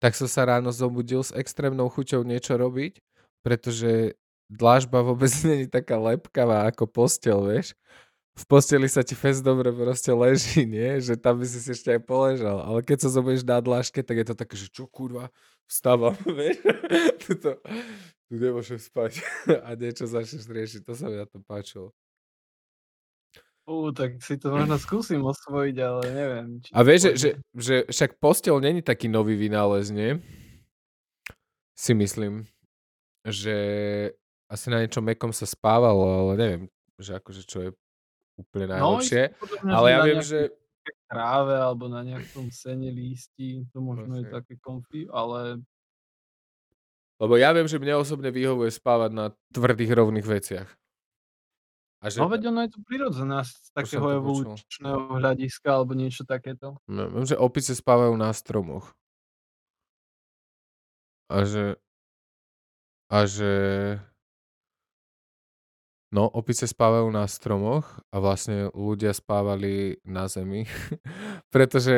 tak 0.01 0.17
som 0.19 0.27
sa 0.27 0.49
ráno 0.49 0.73
zobudil 0.73 1.23
s 1.23 1.31
extrémnou 1.37 1.87
chuťou 1.93 2.27
niečo 2.27 2.59
robiť, 2.59 2.99
pretože 3.45 4.19
dlažba 4.51 5.05
vôbec 5.05 5.31
není 5.47 5.69
taká 5.69 6.01
lepkavá 6.01 6.67
ako 6.67 6.89
postel, 6.91 7.39
vieš. 7.47 7.77
V 8.37 8.45
posteli 8.45 8.85
sa 8.85 9.01
ti 9.01 9.17
fest 9.17 9.41
dobre 9.41 9.73
proste 9.73 10.13
leží, 10.13 10.69
nie? 10.69 11.01
Že 11.01 11.17
tam 11.17 11.41
by 11.41 11.47
si 11.49 11.59
si 11.65 11.73
ešte 11.73 11.97
aj 11.97 12.01
poležal. 12.05 12.61
Ale 12.61 12.85
keď 12.85 13.09
sa 13.09 13.09
zobudíš 13.09 13.49
na 13.49 13.65
dlažke, 13.65 14.05
tak 14.05 14.21
je 14.21 14.27
to 14.29 14.35
také, 14.37 14.55
že 14.61 14.69
čo 14.69 14.85
kurva, 14.85 15.33
vstávam, 15.65 16.13
vieš. 16.37 16.61
Tuto, 17.25 17.57
tu 18.29 18.35
nemôžem 18.37 18.77
spať 18.77 19.25
a 19.67 19.73
niečo 19.73 20.05
začneš 20.05 20.45
riešiť. 20.45 20.85
To 20.85 20.93
sa 20.93 21.09
mi 21.09 21.17
na 21.17 21.25
to 21.25 21.41
páčilo. 21.41 21.97
Ú, 23.67 23.91
tak 23.91 24.23
si 24.23 24.39
to 24.39 24.55
možno 24.55 24.79
skúsim 24.79 25.19
osvojiť, 25.27 25.77
ale 25.83 26.03
neviem. 26.15 26.47
Či 26.63 26.71
a 26.71 26.81
vieš, 26.87 27.01
že, 27.03 27.11
že, 27.19 27.31
že 27.59 27.75
však 27.91 28.23
postel 28.23 28.63
není 28.63 28.79
taký 28.79 29.11
nový 29.11 29.35
vynález, 29.35 29.91
nie? 29.91 30.23
Si 31.75 31.91
myslím, 31.91 32.47
že 33.27 33.57
asi 34.47 34.71
na 34.71 34.79
niečom 34.87 35.03
mekom 35.03 35.35
sa 35.35 35.51
spávalo, 35.51 36.07
ale 36.07 36.33
neviem, 36.39 36.63
že 37.03 37.19
akože 37.19 37.43
čo 37.43 37.59
je 37.67 37.71
úplne 38.37 38.67
no, 38.69 38.73
najlepšie. 38.73 39.23
No, 39.65 39.73
ale 39.83 39.87
ja 39.93 40.01
viem, 40.05 40.23
že... 40.23 40.53
Tráve 41.07 41.55
alebo 41.59 41.91
na 41.91 42.03
nejakom 42.03 42.51
sene 42.55 42.91
lístí, 42.91 43.67
to 43.75 43.79
možno 43.83 44.19
okay. 44.19 44.23
je 44.23 44.25
také 44.31 44.55
komfy, 44.59 45.07
ale 45.11 45.63
lebo 47.17 47.41
ja 47.41 47.57
viem, 47.57 47.65
že 47.65 47.81
mne 47.81 47.97
osobne 47.97 48.29
vyhovuje 48.29 48.69
spávať 48.69 49.11
na 49.17 49.27
tvrdých 49.57 49.93
rovných 49.97 50.27
veciach. 50.27 50.69
A 52.05 52.13
že... 52.13 52.21
No 52.21 52.29
veď 52.29 52.53
ono 52.53 52.61
je 52.69 52.71
to 52.77 52.81
prirodzené 52.85 53.41
z 53.41 53.73
takého 53.73 54.21
evolučného 54.21 55.17
hľadiska 55.17 55.69
alebo 55.73 55.97
niečo 55.97 56.29
takéto. 56.29 56.77
No, 56.85 57.09
viem, 57.09 57.25
že 57.25 57.41
opice 57.41 57.73
spávajú 57.73 58.13
na 58.21 58.29
stromoch. 58.37 58.93
A 61.33 61.49
že... 61.49 61.81
A 63.09 63.25
že... 63.25 63.53
No, 66.15 66.31
opice 66.31 66.71
spávajú 66.71 67.11
na 67.11 67.27
stromoch 67.27 67.99
a 68.15 68.23
vlastne 68.23 68.71
ľudia 68.71 69.11
spávali 69.11 69.99
na 70.07 70.31
zemi, 70.31 70.63
pretože 71.55 71.97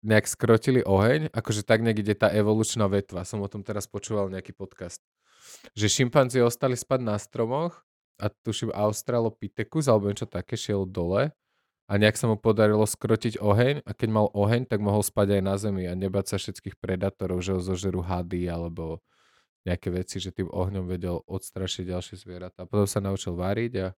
nejak 0.00 0.24
skrotili 0.24 0.80
oheň, 0.80 1.28
akože 1.28 1.60
tak 1.60 1.84
nejak 1.84 2.00
ide 2.00 2.14
tá 2.16 2.32
evolučná 2.32 2.88
vetva. 2.88 3.28
Som 3.28 3.44
o 3.44 3.52
tom 3.52 3.60
teraz 3.60 3.84
počúval 3.84 4.32
nejaký 4.32 4.56
podcast. 4.56 5.04
Že 5.76 6.08
šimpanzi 6.08 6.40
ostali 6.40 6.72
spať 6.72 7.00
na 7.04 7.20
stromoch 7.20 7.84
a 8.16 8.32
tuším 8.32 8.72
Australopithecus 8.72 9.84
alebo 9.88 10.08
niečo 10.08 10.24
také 10.24 10.56
šiel 10.56 10.88
dole 10.88 11.36
a 11.90 11.92
nejak 11.98 12.16
sa 12.16 12.32
mu 12.32 12.40
podarilo 12.40 12.86
skrotiť 12.88 13.42
oheň 13.42 13.82
a 13.84 13.90
keď 13.92 14.08
mal 14.08 14.26
oheň, 14.32 14.70
tak 14.70 14.78
mohol 14.80 15.04
spať 15.04 15.40
aj 15.40 15.42
na 15.42 15.54
zemi 15.60 15.84
a 15.84 15.92
nebať 15.92 16.32
sa 16.32 16.36
všetkých 16.38 16.78
predátorov, 16.78 17.44
že 17.44 17.58
ho 17.58 17.60
zožerú 17.60 18.00
hady 18.00 18.46
alebo 18.46 19.04
nejaké 19.64 19.92
veci, 19.92 20.16
že 20.22 20.32
tým 20.32 20.48
ohňom 20.48 20.88
vedel 20.88 21.20
odstrašiť 21.28 21.84
ďalšie 21.92 22.16
zvieratá. 22.16 22.64
Potom 22.64 22.88
sa 22.88 23.04
naučil 23.04 23.36
váriť 23.36 23.72
a 23.80 23.88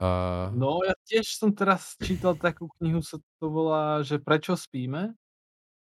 a... 0.00 0.48
No, 0.56 0.80
ja 0.80 0.96
tiež 1.04 1.36
som 1.36 1.52
teraz 1.52 1.92
čítal 2.00 2.32
takú 2.32 2.72
knihu, 2.80 3.04
sa 3.04 3.20
to 3.36 3.46
volá, 3.52 4.00
že 4.00 4.16
Prečo 4.16 4.56
spíme? 4.56 5.12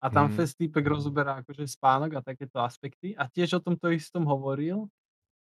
A 0.03 0.07
tam 0.11 0.31
mm. 0.31 0.35
Fest 0.35 0.59
týpek 0.59 0.83
rozoberá 0.83 1.39
akože 1.43 1.67
spánok 1.71 2.19
a 2.19 2.27
takéto 2.27 2.59
aspekty. 2.59 3.15
A 3.15 3.31
tiež 3.31 3.59
o 3.59 3.61
tomto 3.63 3.95
istom 3.95 4.27
hovoril, 4.27 4.91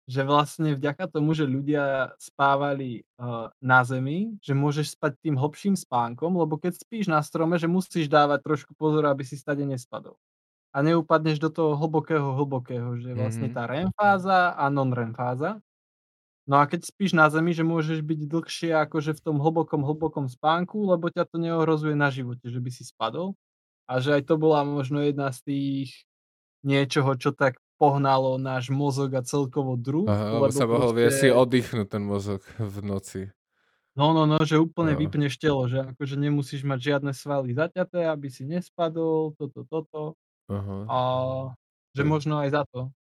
že 0.06 0.28
vlastne 0.28 0.76
vďaka 0.76 1.08
tomu, 1.08 1.32
že 1.32 1.48
ľudia 1.48 2.16
spávali 2.20 3.08
uh, 3.18 3.48
na 3.64 3.82
zemi, 3.88 4.36
že 4.44 4.52
môžeš 4.52 5.00
spať 5.00 5.18
tým 5.24 5.36
hlbším 5.40 5.76
spánkom, 5.80 6.36
lebo 6.36 6.60
keď 6.60 6.78
spíš 6.78 7.08
na 7.08 7.24
strome, 7.24 7.56
že 7.56 7.72
musíš 7.72 8.12
dávať 8.12 8.44
trošku 8.44 8.76
pozor, 8.76 9.08
aby 9.08 9.24
si 9.24 9.40
stade 9.40 9.64
nespadol. 9.64 10.20
A 10.76 10.84
neupadneš 10.84 11.40
do 11.40 11.48
toho 11.48 11.80
hlbokého, 11.80 12.36
hlbokého, 12.36 13.00
že 13.00 13.16
vlastne 13.16 13.48
mm-hmm. 13.48 13.64
tá 13.64 13.72
REM 13.72 13.90
fáza 13.96 14.52
a 14.60 14.68
non-REM 14.68 15.16
fáza. 15.16 15.64
No 16.46 16.60
a 16.60 16.68
keď 16.68 16.84
spíš 16.84 17.16
na 17.16 17.32
zemi, 17.32 17.56
že 17.56 17.64
môžeš 17.64 18.04
byť 18.04 18.20
dlhšie 18.28 18.70
akože 18.84 19.16
v 19.16 19.22
tom 19.24 19.40
hlbokom, 19.40 19.82
hlbokom 19.82 20.28
spánku, 20.28 20.84
lebo 20.84 21.08
ťa 21.08 21.32
to 21.32 21.40
neohrozuje 21.40 21.96
na 21.96 22.12
živote, 22.12 22.52
že 22.52 22.60
by 22.60 22.70
si 22.70 22.84
spadol. 22.84 23.34
A 23.88 24.04
že 24.04 24.20
aj 24.20 24.30
to 24.30 24.36
bola 24.36 24.68
možno 24.68 25.00
jedna 25.00 25.32
z 25.32 25.40
tých 25.48 25.90
niečoho, 26.62 27.16
čo 27.16 27.32
tak 27.32 27.58
pohnalo 27.80 28.38
náš 28.38 28.70
mozog 28.70 29.14
a 29.16 29.22
celkovo 29.24 29.80
druh. 29.80 30.06
Aha, 30.06 30.38
lebo 30.38 30.52
sa 30.52 30.68
mohol 30.68 30.92
proste... 30.92 31.18
si 31.18 31.28
oddychnúť 31.32 31.88
ten 31.88 32.04
mozog 32.04 32.42
v 32.60 32.78
noci. 32.84 33.22
No, 33.96 34.12
no, 34.12 34.28
no, 34.28 34.36
že 34.44 34.60
úplne 34.60 34.92
no. 34.92 35.00
vypneš 35.00 35.40
telo, 35.40 35.72
že 35.72 35.80
akože 35.96 36.20
nemusíš 36.20 36.68
mať 36.68 36.80
žiadne 36.84 37.16
svaly 37.16 37.56
zaťaté, 37.56 38.12
aby 38.12 38.28
si 38.28 38.44
nespadol, 38.44 39.32
toto, 39.40 39.64
toto. 39.64 40.20
Aha. 40.52 40.78
A 40.88 41.00
že 41.96 42.04
možno 42.04 42.38
aj 42.44 42.50
za 42.52 42.64
to 42.70 42.92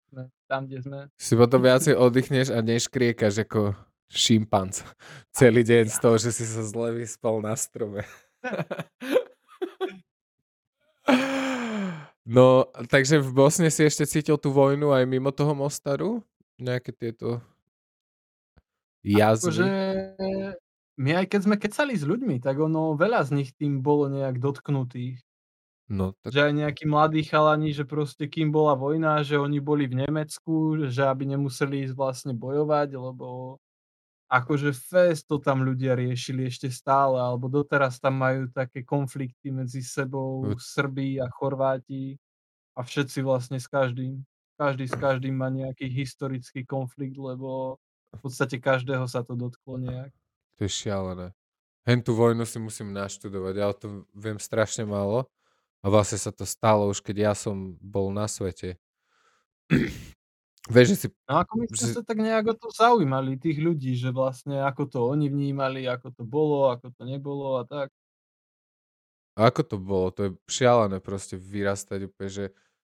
tam, 0.47 0.69
kde 0.69 0.79
sme. 0.81 0.99
Si 1.17 1.33
potom 1.35 1.59
viacej 1.67 1.97
oddychneš 1.97 2.53
a 2.53 2.61
neškriekaš 2.61 3.45
ako 3.45 3.75
šimpanc 4.09 4.85
celý 5.33 5.65
deň 5.65 5.89
z 5.89 5.97
toho, 5.97 6.15
že 6.21 6.29
si 6.31 6.45
sa 6.45 6.61
zle 6.63 6.93
vyspal 6.93 7.41
na 7.41 7.57
strome. 7.57 8.05
No, 12.25 12.65
takže 12.89 13.21
v 13.21 13.29
Bosne 13.37 13.69
si 13.69 13.85
ešte 13.85 14.01
cítil 14.09 14.41
tú 14.41 14.49
vojnu 14.49 14.89
aj 14.89 15.05
mimo 15.05 15.29
toho 15.29 15.53
Mostaru? 15.53 16.25
Nejaké 16.57 16.89
tieto 16.89 17.37
jazvy? 19.05 19.45
Akože 19.45 19.69
my 20.97 21.11
aj 21.21 21.25
keď 21.29 21.39
sme 21.45 21.61
kecali 21.61 21.93
s 21.93 22.01
ľuďmi, 22.01 22.41
tak 22.41 22.57
ono 22.57 22.97
veľa 22.97 23.29
z 23.29 23.31
nich 23.37 23.53
tým 23.53 23.85
bolo 23.85 24.09
nejak 24.09 24.41
dotknutých. 24.41 25.21
No, 25.85 26.17
tak... 26.25 26.33
Že 26.33 26.41
aj 26.49 26.53
nejakí 26.65 26.83
mladí 26.89 27.21
chalani, 27.21 27.69
že 27.69 27.85
proste 27.85 28.25
kým 28.25 28.49
bola 28.49 28.73
vojna, 28.73 29.21
že 29.21 29.37
oni 29.37 29.61
boli 29.61 29.85
v 29.85 30.01
Nemecku, 30.01 30.81
že 30.89 31.05
aby 31.05 31.29
nemuseli 31.29 31.85
ísť 31.85 31.93
vlastne 31.93 32.33
bojovať, 32.33 32.97
lebo 32.97 33.57
akože 34.25 34.73
fest 34.73 35.29
to 35.29 35.37
tam 35.37 35.61
ľudia 35.61 35.93
riešili 35.93 36.49
ešte 36.49 36.73
stále, 36.73 37.21
alebo 37.21 37.45
doteraz 37.45 38.01
tam 38.01 38.17
majú 38.17 38.49
také 38.49 38.81
konflikty 38.81 39.53
medzi 39.53 39.85
sebou 39.85 40.57
Srbí 40.57 41.21
a 41.21 41.29
Chorváti 41.29 42.17
a 42.73 42.81
všetci 42.81 43.21
vlastne 43.21 43.61
s 43.61 43.69
každým. 43.69 44.25
Každý 44.57 44.89
s 44.89 44.95
každým 44.97 45.37
má 45.37 45.53
nejaký 45.53 45.85
historický 45.91 46.65
konflikt, 46.65 47.19
lebo 47.19 47.77
v 48.15 48.19
podstate 48.23 48.57
každého 48.57 49.05
sa 49.05 49.21
to 49.21 49.37
dotklo 49.37 49.77
nejak. 49.77 50.09
To 50.57 50.65
je 50.65 50.71
šialené. 50.71 51.35
Hen 51.85 52.01
tú 52.01 52.17
vojnu 52.17 52.47
si 52.49 52.57
musím 52.57 52.95
naštudovať, 52.95 53.53
ja 53.53 53.69
o 53.69 53.75
tom 53.77 54.09
viem 54.15 54.41
strašne 54.41 54.89
málo. 54.89 55.29
A 55.85 55.93
vlastne 55.93 56.17
sa 56.17 56.33
to 56.33 56.49
stalo 56.49 56.89
už, 56.89 56.97
keď 56.97 57.29
ja 57.29 57.33
som 57.37 57.77
bol 57.77 58.09
na 58.09 58.25
svete. 58.25 58.81
Vieš, 60.73 60.87
že 60.89 60.97
si... 60.97 61.07
No 61.29 61.45
ako 61.45 61.61
my 61.61 61.65
sme 61.69 61.77
že... 61.77 61.93
sa 61.93 62.01
tak 62.01 62.17
nejak 62.17 62.45
o 62.49 62.55
to 62.57 62.73
zaujímali, 62.73 63.37
tých 63.37 63.61
ľudí, 63.61 63.93
že 63.93 64.09
vlastne 64.09 64.65
ako 64.65 64.89
to 64.89 64.99
oni 65.05 65.29
vnímali, 65.29 65.85
ako 65.85 66.09
to 66.09 66.23
bolo, 66.25 66.73
ako 66.73 66.89
to 66.89 67.05
nebolo 67.05 67.61
a 67.61 67.69
tak. 67.69 67.93
A 69.37 69.53
ako 69.53 69.61
to 69.61 69.77
bolo? 69.77 70.09
To 70.17 70.21
je 70.25 70.31
šialené 70.49 70.97
proste 71.05 71.37
vyrastať 71.37 72.09
úplne, 72.09 72.29
že... 72.33 72.45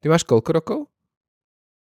Ty 0.03 0.11
máš 0.11 0.27
koľko 0.27 0.49
rokov? 0.51 0.79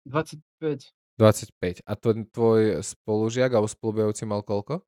25. 0.09 0.89
25. 1.21 1.85
A 1.85 1.93
to 1.93 2.17
tvoj 2.33 2.81
spolužiak 2.81 3.53
alebo 3.53 3.69
spolubejúci 3.69 4.25
mal 4.25 4.41
koľko? 4.41 4.81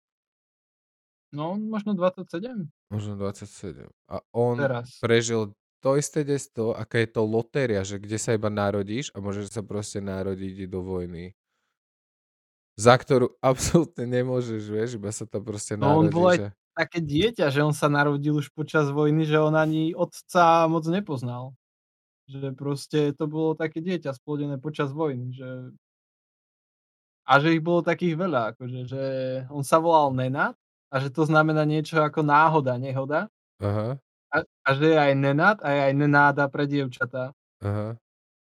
No, 1.29 1.59
možno 1.61 1.93
27. 1.93 2.73
Možno 2.89 3.13
27. 3.19 3.85
A 4.09 4.23
on 4.33 4.57
Teraz. 4.57 4.97
prežil 4.97 5.53
to 5.87 5.95
isté 5.95 6.27
detstvo, 6.27 6.75
aká 6.75 6.99
je 6.99 7.09
to 7.15 7.23
lotéria, 7.23 7.79
že 7.87 7.95
kde 7.95 8.19
sa 8.19 8.35
iba 8.35 8.51
narodíš 8.51 9.07
a 9.15 9.23
môžeš 9.23 9.55
sa 9.55 9.63
proste 9.63 10.03
narodiť 10.03 10.67
do 10.67 10.83
vojny. 10.83 11.31
Za 12.75 12.99
ktorú 12.99 13.39
absolútne 13.39 14.03
nemôžeš, 14.03 14.67
vieš, 14.67 14.99
iba 14.99 15.15
sa 15.15 15.23
tam 15.23 15.47
proste 15.47 15.79
No 15.79 16.03
on 16.03 16.11
bol 16.11 16.35
aj 16.35 16.51
a 16.51 16.51
také 16.77 16.99
dieťa, 17.01 17.49
že 17.49 17.63
on 17.63 17.73
sa 17.73 17.87
narodil 17.89 18.37
už 18.37 18.53
počas 18.53 18.91
vojny, 18.91 19.25
že 19.25 19.41
on 19.41 19.55
ani 19.57 19.97
otca 19.97 20.69
moc 20.69 20.85
nepoznal. 20.85 21.57
Že 22.27 22.53
proste 22.53 22.99
to 23.15 23.25
bolo 23.25 23.55
také 23.55 23.79
dieťa 23.79 24.11
splodené 24.13 24.59
počas 24.59 24.91
vojny, 24.91 25.31
že 25.31 25.71
a 27.27 27.43
že 27.43 27.59
ich 27.59 27.63
bolo 27.63 27.83
takých 27.83 28.15
veľa, 28.15 28.55
akože, 28.55 28.79
že 28.87 29.03
on 29.51 29.59
sa 29.63 29.83
volal 29.83 30.15
Nenad 30.15 30.55
a 30.87 30.95
že 31.03 31.11
to 31.11 31.27
znamená 31.27 31.67
niečo 31.67 31.99
ako 31.99 32.23
náhoda, 32.23 32.79
nehoda. 32.79 33.27
Aha. 33.59 33.99
A 34.31 34.43
a 34.43 34.69
že 34.75 34.91
je 34.91 34.97
aj 34.99 35.13
Nenad 35.15 35.57
a 35.63 35.69
je 35.71 35.79
aj 35.87 35.93
Nenáda 35.95 36.45
pre 36.51 36.67
dievčatá. 36.67 37.31
Aha. 37.63 37.95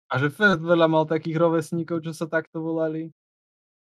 A 0.07 0.15
že 0.21 0.29
fest 0.31 0.61
veľa 0.63 0.87
mal 0.87 1.05
takých 1.09 1.41
rovesníkov, 1.41 2.05
čo 2.05 2.13
sa 2.15 2.29
takto 2.29 2.63
volali. 2.63 3.11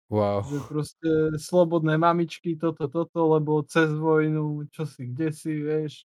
Wow. 0.10 0.42
Že 0.42 0.60
proste 0.66 1.12
slobodné 1.38 1.98
mamičky, 2.02 2.58
toto, 2.58 2.90
toto, 2.90 3.20
lebo 3.30 3.62
cez 3.66 3.94
vojnu, 3.94 4.66
čosi, 4.74 5.06
kdesi, 5.14 5.54
vieš. 5.62 6.06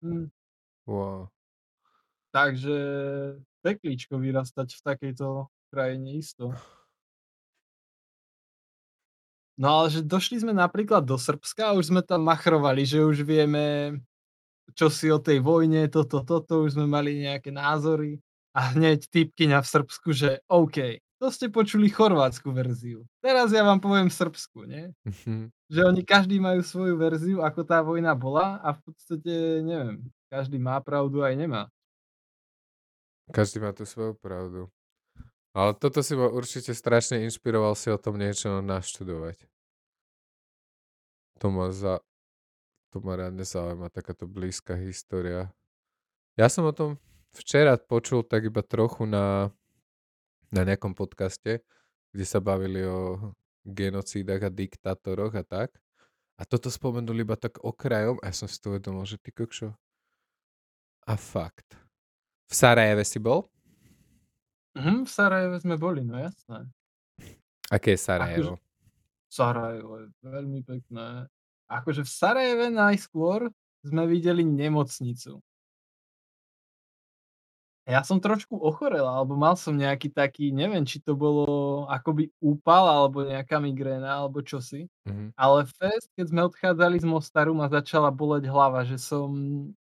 Hm. 0.00 0.32
Wow. 0.88 1.28
Takže 2.32 2.78
peklíčko 3.60 4.16
vyrastať 4.22 4.68
v 4.78 4.80
takejto 4.86 5.26
krajine 5.74 6.16
isto. 6.16 6.54
No 9.58 9.82
ale 9.82 9.92
že 9.92 10.00
došli 10.06 10.40
sme 10.40 10.54
napríklad 10.54 11.04
do 11.04 11.18
Srbska 11.18 11.74
a 11.74 11.76
už 11.76 11.90
sme 11.90 12.02
tam 12.06 12.22
machrovali, 12.24 12.86
že 12.86 13.02
už 13.02 13.26
vieme 13.26 13.98
čosi 14.74 15.10
o 15.10 15.18
tej 15.18 15.42
vojne, 15.42 15.86
toto, 15.88 16.22
toto, 16.24 16.66
už 16.66 16.78
sme 16.78 16.86
mali 16.86 17.22
nejaké 17.22 17.50
názory 17.54 18.18
a 18.56 18.74
hneď 18.74 19.06
typkyňa 19.10 19.58
v 19.62 19.70
Srbsku, 19.70 20.08
že 20.10 20.42
OK, 20.50 20.98
to 21.20 21.28
ste 21.28 21.52
počuli 21.52 21.92
chorvátsku 21.92 22.48
verziu. 22.48 23.04
Teraz 23.20 23.52
ja 23.52 23.60
vám 23.60 23.76
poviem 23.76 24.08
srbsku, 24.08 24.64
nie? 24.64 24.88
Mhm. 25.04 25.52
Že 25.70 25.80
oni 25.86 26.02
každý 26.02 26.40
majú 26.40 26.64
svoju 26.64 26.96
verziu, 26.96 27.38
ako 27.44 27.60
tá 27.62 27.84
vojna 27.84 28.16
bola 28.16 28.58
a 28.64 28.72
v 28.74 28.80
podstate, 28.88 29.62
neviem, 29.62 30.02
každý 30.32 30.56
má 30.56 30.80
pravdu 30.80 31.20
aj 31.20 31.36
nemá. 31.36 31.62
Každý 33.30 33.62
má 33.62 33.70
tú 33.70 33.86
svoju 33.86 34.18
pravdu. 34.18 34.66
Ale 35.54 35.74
toto 35.74 36.02
si 36.02 36.14
ma 36.14 36.30
určite 36.30 36.74
strašne 36.74 37.26
inšpiroval 37.26 37.74
si 37.74 37.90
o 37.90 37.98
tom 37.98 38.18
niečo 38.18 38.62
naštudovať. 38.62 39.46
To 41.42 41.46
ma 41.50 41.70
za... 41.74 41.98
To 42.90 42.98
ma 42.98 43.14
reálne 43.14 43.46
zaujíma, 43.46 43.86
takáto 43.94 44.26
blízka 44.26 44.74
história. 44.74 45.54
Ja 46.34 46.50
som 46.50 46.66
o 46.66 46.74
tom 46.74 46.98
včera 47.30 47.78
počul 47.78 48.26
tak 48.26 48.50
iba 48.50 48.66
trochu 48.66 49.06
na, 49.06 49.54
na 50.50 50.62
nejakom 50.66 50.98
podcaste, 50.98 51.62
kde 52.10 52.24
sa 52.26 52.42
bavili 52.42 52.82
o 52.82 53.30
genocídach 53.62 54.42
a 54.42 54.50
diktátoroch 54.50 55.38
a 55.38 55.46
tak. 55.46 55.70
A 56.34 56.42
toto 56.42 56.66
spomenuli 56.72 57.22
iba 57.22 57.38
tak 57.38 57.62
okrajom 57.62 58.18
a 58.24 58.32
ja 58.32 58.34
som 58.34 58.50
si 58.50 58.58
to 58.58 58.74
uvedomil, 58.74 59.06
že 59.06 59.20
ty 59.22 59.30
kokšo. 59.30 59.70
A 61.06 61.14
fakt. 61.14 61.78
V 62.50 62.54
Sarajeve 62.58 63.06
si 63.06 63.22
bol? 63.22 63.46
Mhm, 64.74 65.06
v 65.06 65.10
Sarajeve 65.10 65.56
sme 65.62 65.76
boli, 65.78 66.02
no 66.02 66.18
jasné. 66.18 66.66
Aké 67.70 67.94
je 67.94 68.00
Akože 68.18 68.50
Sarajevo? 68.50 68.52
Sarajevo 69.30 69.92
je 70.02 70.06
veľmi 70.26 70.60
pekné. 70.66 71.30
Akože 71.70 72.02
v 72.02 72.10
Sarajeve 72.10 72.66
najskôr 72.74 73.48
sme 73.86 74.04
videli 74.10 74.42
nemocnicu. 74.42 75.38
Ja 77.88 78.06
som 78.06 78.22
trošku 78.22 78.54
ochorel, 78.60 79.02
alebo 79.02 79.34
mal 79.34 79.58
som 79.58 79.74
nejaký 79.74 80.14
taký, 80.14 80.54
neviem, 80.54 80.86
či 80.86 81.02
to 81.02 81.18
bolo 81.18 81.82
akoby 81.90 82.30
úpal, 82.38 82.86
alebo 82.86 83.26
nejaká 83.26 83.58
migréna, 83.58 84.20
alebo 84.20 84.44
čosi. 84.46 84.86
Mhm. 85.08 85.34
Ale 85.34 85.66
fest, 85.66 86.06
keď 86.14 86.26
sme 86.30 86.40
odchádzali 86.46 86.96
z 87.02 87.06
Mostaru, 87.08 87.50
ma 87.56 87.66
začala 87.66 88.12
boleť 88.14 88.46
hlava, 88.46 88.86
že 88.86 89.00
som 89.00 89.32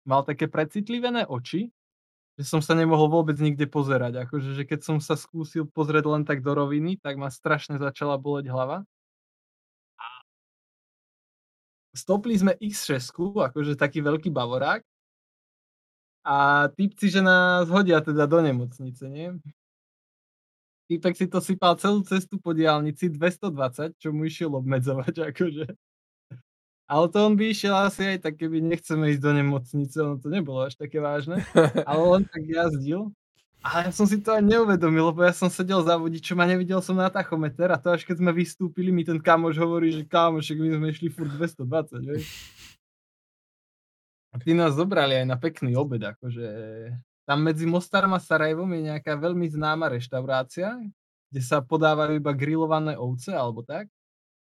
mal 0.07 0.23
také 0.23 0.47
precitlivené 0.47 1.27
oči, 1.27 1.73
že 2.39 2.45
som 2.49 2.61
sa 2.65 2.75
nemohol 2.79 3.11
vôbec 3.13 3.37
nikde 3.41 3.67
pozerať. 3.69 4.25
Akože, 4.29 4.57
že 4.57 4.65
keď 4.65 4.81
som 4.85 4.97
sa 5.03 5.15
skúsil 5.19 5.69
pozrieť 5.69 6.07
len 6.09 6.23
tak 6.25 6.41
do 6.43 6.53
roviny, 6.57 6.99
tak 7.01 7.17
ma 7.21 7.29
strašne 7.31 7.77
začala 7.81 8.17
boleť 8.17 8.49
hlava. 8.51 8.85
Stopli 11.91 12.39
sme 12.39 12.55
X6, 12.55 13.11
akože 13.19 13.75
taký 13.75 13.99
veľký 13.99 14.31
bavorák. 14.31 14.87
A 16.23 16.69
typci, 16.77 17.09
že 17.09 17.25
nás 17.25 17.67
hodia 17.67 17.99
teda 18.05 18.29
do 18.29 18.39
nemocnice, 18.45 19.09
nie? 19.09 19.35
Týpek 20.91 21.15
si 21.15 21.27
to 21.31 21.39
sypal 21.39 21.79
celú 21.79 22.03
cestu 22.03 22.37
po 22.43 22.51
diaľnici 22.51 23.09
220, 23.11 23.95
čo 23.95 24.11
mu 24.11 24.27
išiel 24.27 24.51
obmedzovať, 24.55 25.15
akože. 25.35 25.67
Ale 26.91 27.07
to 27.15 27.19
on 27.23 27.39
by 27.39 27.55
išiel 27.55 27.75
asi 27.79 28.19
aj 28.19 28.27
tak, 28.27 28.35
keby 28.35 28.59
nechceme 28.59 29.15
ísť 29.15 29.23
do 29.23 29.31
nemocnice, 29.31 29.97
ono 30.03 30.19
to 30.19 30.27
nebolo 30.27 30.67
až 30.67 30.75
také 30.75 30.99
vážne, 30.99 31.47
ale 31.87 32.03
len 32.03 32.23
tak 32.27 32.43
jazdil. 32.43 33.15
A 33.61 33.85
ja 33.85 33.91
som 33.93 34.09
si 34.09 34.17
to 34.17 34.33
ani 34.33 34.57
neuvedomil, 34.57 35.13
lebo 35.13 35.21
ja 35.21 35.37
som 35.37 35.53
sedel 35.53 35.85
za 35.85 35.93
vodičom 36.01 36.41
a 36.41 36.49
nevidel 36.49 36.81
som 36.81 36.97
na 36.97 37.13
tachometer 37.13 37.69
a 37.69 37.77
to 37.77 37.93
až 37.93 38.09
keď 38.09 38.17
sme 38.17 38.33
vystúpili, 38.33 38.89
mi 38.89 39.05
ten 39.05 39.21
kamoš 39.21 39.61
hovorí, 39.61 39.93
že 39.93 40.09
kamošek, 40.09 40.57
my 40.57 40.69
sme 40.81 40.87
išli 40.89 41.13
furt 41.13 41.29
220, 41.29 42.01
vieš. 42.09 42.25
A 44.33 44.41
tí 44.41 44.57
nás 44.57 44.73
zobrali 44.73 45.21
aj 45.21 45.27
na 45.29 45.37
pekný 45.37 45.77
obed, 45.77 46.01
akože 46.01 46.47
tam 47.29 47.45
medzi 47.45 47.69
Mostarom 47.69 48.17
a 48.17 48.21
Sarajevom 48.23 48.67
je 48.75 48.91
nejaká 48.91 49.13
veľmi 49.15 49.45
známa 49.53 49.93
reštaurácia, 49.93 50.81
kde 51.29 51.41
sa 51.45 51.61
podávajú 51.61 52.17
iba 52.17 52.33
grillované 52.33 52.97
ovce 52.97 53.31
alebo 53.31 53.61
tak. 53.61 53.93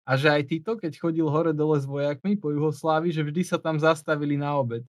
A 0.06 0.20
že 0.20 0.30
aj 0.30 0.44
títo, 0.46 0.78
keď 0.78 1.02
chodil 1.02 1.26
hore 1.26 1.50
dole 1.50 1.82
s 1.82 1.88
vojakmi 1.90 2.38
po 2.38 2.54
Juhoslávii, 2.54 3.10
že 3.10 3.26
vždy 3.26 3.42
sa 3.42 3.58
tam 3.58 3.82
zastavili 3.82 4.38
na 4.38 4.54
obed. 4.54 4.86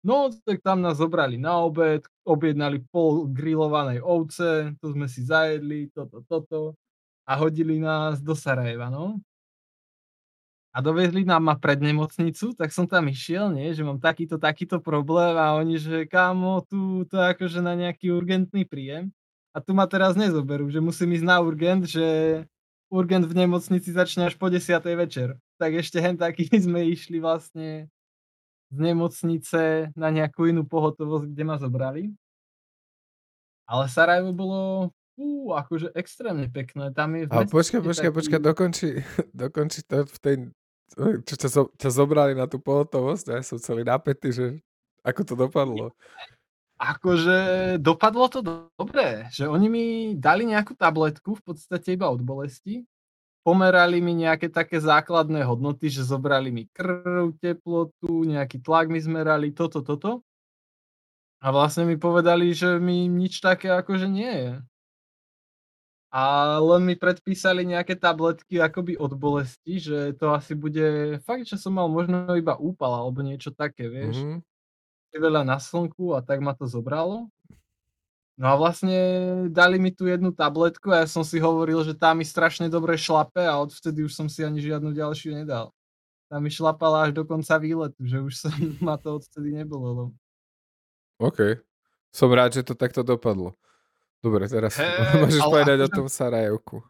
No, 0.00 0.32
tak 0.48 0.64
tam 0.64 0.80
nás 0.80 0.96
zobrali 0.96 1.36
na 1.36 1.60
obed, 1.60 2.00
objednali 2.24 2.80
pol 2.88 3.28
grillovanej 3.28 4.00
ovce, 4.00 4.72
to 4.80 4.96
sme 4.96 5.04
si 5.04 5.20
zajedli, 5.20 5.92
toto, 5.92 6.24
toto 6.24 6.60
a 7.28 7.36
hodili 7.36 7.76
nás 7.76 8.24
do 8.24 8.32
Sarajeva, 8.32 8.88
no. 8.88 9.20
A 10.72 10.78
doviezli 10.80 11.26
nám 11.26 11.50
ma 11.50 11.54
pred 11.58 11.82
nemocnicu, 11.82 12.54
tak 12.54 12.70
som 12.70 12.86
tam 12.86 13.10
išiel, 13.10 13.50
nie, 13.50 13.74
že 13.74 13.82
mám 13.82 13.98
takýto, 13.98 14.38
takýto 14.38 14.78
problém 14.78 15.34
a 15.34 15.58
oni, 15.58 15.76
že 15.76 16.06
kámo, 16.06 16.62
tu 16.64 17.04
to 17.10 17.18
akože 17.20 17.60
na 17.60 17.74
nejaký 17.74 18.14
urgentný 18.14 18.64
príjem 18.64 19.10
a 19.50 19.58
tu 19.58 19.74
ma 19.74 19.84
teraz 19.90 20.14
nezoberú, 20.14 20.70
že 20.70 20.78
musím 20.78 21.18
ísť 21.18 21.26
na 21.26 21.42
urgent, 21.42 21.82
že 21.84 22.06
urgent 22.88 23.26
v 23.26 23.34
nemocnici 23.34 23.90
začne 23.90 24.30
až 24.30 24.38
po 24.38 24.46
10. 24.46 24.78
večer. 24.94 25.34
Tak 25.58 25.74
ešte 25.74 25.98
hen 25.98 26.14
taký 26.14 26.46
sme 26.66 26.86
išli 26.86 27.18
vlastne 27.18 27.90
z 28.70 28.78
nemocnice 28.78 29.90
na 29.98 30.08
nejakú 30.14 30.46
inú 30.46 30.62
pohotovosť, 30.62 31.26
kde 31.26 31.44
ma 31.44 31.58
zobrali. 31.58 32.14
Ale 33.70 33.86
Sarajevo 33.86 34.34
bolo 34.34 34.90
fú, 35.14 35.54
akože 35.54 35.94
extrémne 35.94 36.50
pekné. 36.50 36.90
Tam 36.90 37.14
je 37.14 37.30
Ale 37.30 37.46
počkaj, 37.46 37.82
počkaj, 37.82 38.10
taký... 38.10 38.18
počkaj, 38.18 38.40
dokonči, 38.40 38.88
dokonči 39.46 39.80
to 39.86 40.06
v 40.06 40.18
tej, 40.18 40.36
čo 41.22 41.34
ťa, 41.38 41.48
zo- 41.50 41.72
ťa 41.78 41.90
zobrali 41.94 42.34
na 42.34 42.50
tú 42.50 42.58
pohotovosť 42.58 43.30
ja 43.30 43.42
som 43.46 43.62
celý 43.62 43.86
napätý, 43.86 44.34
že 44.34 44.46
ako 45.06 45.20
to 45.22 45.34
dopadlo. 45.38 45.94
Akože 46.80 47.38
dopadlo 47.78 48.26
to 48.26 48.40
do- 48.40 48.66
dobre, 48.74 49.28
že 49.30 49.46
oni 49.46 49.68
mi 49.68 49.84
dali 50.16 50.48
nejakú 50.48 50.74
tabletku 50.74 51.38
v 51.38 51.42
podstate 51.44 51.94
iba 51.94 52.10
od 52.10 52.24
bolesti. 52.24 52.88
Pomerali 53.40 54.04
mi 54.04 54.12
nejaké 54.12 54.52
také 54.52 54.76
základné 54.84 55.48
hodnoty, 55.48 55.88
že 55.88 56.04
zobrali 56.04 56.52
mi 56.52 56.68
krv, 56.68 57.40
teplotu, 57.40 58.28
nejaký 58.28 58.60
tlak 58.60 58.92
mi 58.92 59.00
zmerali, 59.00 59.56
toto, 59.56 59.80
toto. 59.80 60.20
A 61.40 61.48
vlastne 61.48 61.88
mi 61.88 61.96
povedali, 61.96 62.52
že 62.52 62.76
mi 62.76 63.08
nič 63.08 63.40
také 63.40 63.72
akože 63.72 64.04
nie 64.12 64.28
je. 64.28 64.52
A 66.10 66.58
len 66.58 66.82
mi 66.84 66.98
predpísali 66.98 67.62
nejaké 67.62 67.94
tabletky 67.94 68.58
akoby 68.58 68.98
od 68.98 69.14
bolesti, 69.14 69.78
že 69.78 70.12
to 70.18 70.34
asi 70.34 70.58
bude 70.58 71.16
fakt, 71.22 71.46
že 71.46 71.54
som 71.54 71.78
mal 71.78 71.86
možno 71.86 72.34
iba 72.34 72.58
úpal 72.58 72.92
alebo 72.92 73.22
niečo 73.22 73.54
také, 73.54 73.86
vieš. 73.86 74.20
Mhm. 74.20 74.42
Veľa 75.16 75.42
na 75.42 75.58
slnku 75.58 76.14
a 76.14 76.20
tak 76.20 76.38
ma 76.44 76.52
to 76.52 76.68
zobralo. 76.68 77.30
No 78.40 78.48
a 78.48 78.54
vlastne 78.56 78.96
dali 79.52 79.76
mi 79.76 79.92
tu 79.92 80.08
jednu 80.08 80.32
tabletku 80.32 80.88
a 80.88 81.04
ja 81.04 81.06
som 81.06 81.20
si 81.20 81.36
hovoril, 81.36 81.84
že 81.84 81.92
tá 81.92 82.16
mi 82.16 82.24
strašne 82.24 82.72
dobre 82.72 82.96
šlape 82.96 83.44
a 83.44 83.60
odvtedy 83.60 84.00
už 84.00 84.16
som 84.16 84.32
si 84.32 84.40
ani 84.40 84.64
žiadnu 84.64 84.96
ďalšiu 84.96 85.36
nedal. 85.36 85.76
Tá 86.32 86.40
mi 86.40 86.48
šlapala 86.48 87.04
až 87.04 87.20
do 87.20 87.28
konca 87.28 87.60
výletu, 87.60 88.00
že 88.00 88.16
už 88.16 88.32
som, 88.32 88.48
ma 88.80 88.96
to 88.96 89.20
odvtedy 89.20 89.52
nebolo. 89.60 90.16
OK. 91.20 91.60
Som 92.08 92.32
rád, 92.32 92.56
že 92.56 92.64
to 92.64 92.72
takto 92.72 93.04
dopadlo. 93.04 93.60
Dobre, 94.24 94.48
teraz 94.48 94.80
Hej, 94.80 94.88
môžeš 95.20 95.42
povedať 95.44 95.78
o 95.84 95.88
akože- 95.92 95.96
tom 96.00 96.06
Sarajevku. 96.08 96.80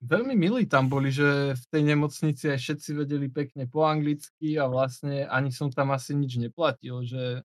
Veľmi 0.00 0.32
milí 0.32 0.64
tam 0.64 0.88
boli, 0.88 1.12
že 1.12 1.52
v 1.52 1.64
tej 1.68 1.82
nemocnici 1.84 2.48
aj 2.48 2.56
všetci 2.56 2.90
vedeli 2.96 3.28
pekne 3.28 3.68
po 3.68 3.84
anglicky 3.84 4.56
a 4.56 4.64
vlastne 4.64 5.28
ani 5.28 5.52
som 5.52 5.68
tam 5.68 5.92
asi 5.92 6.16
nič 6.16 6.40
neplatil, 6.40 7.04
že 7.04 7.44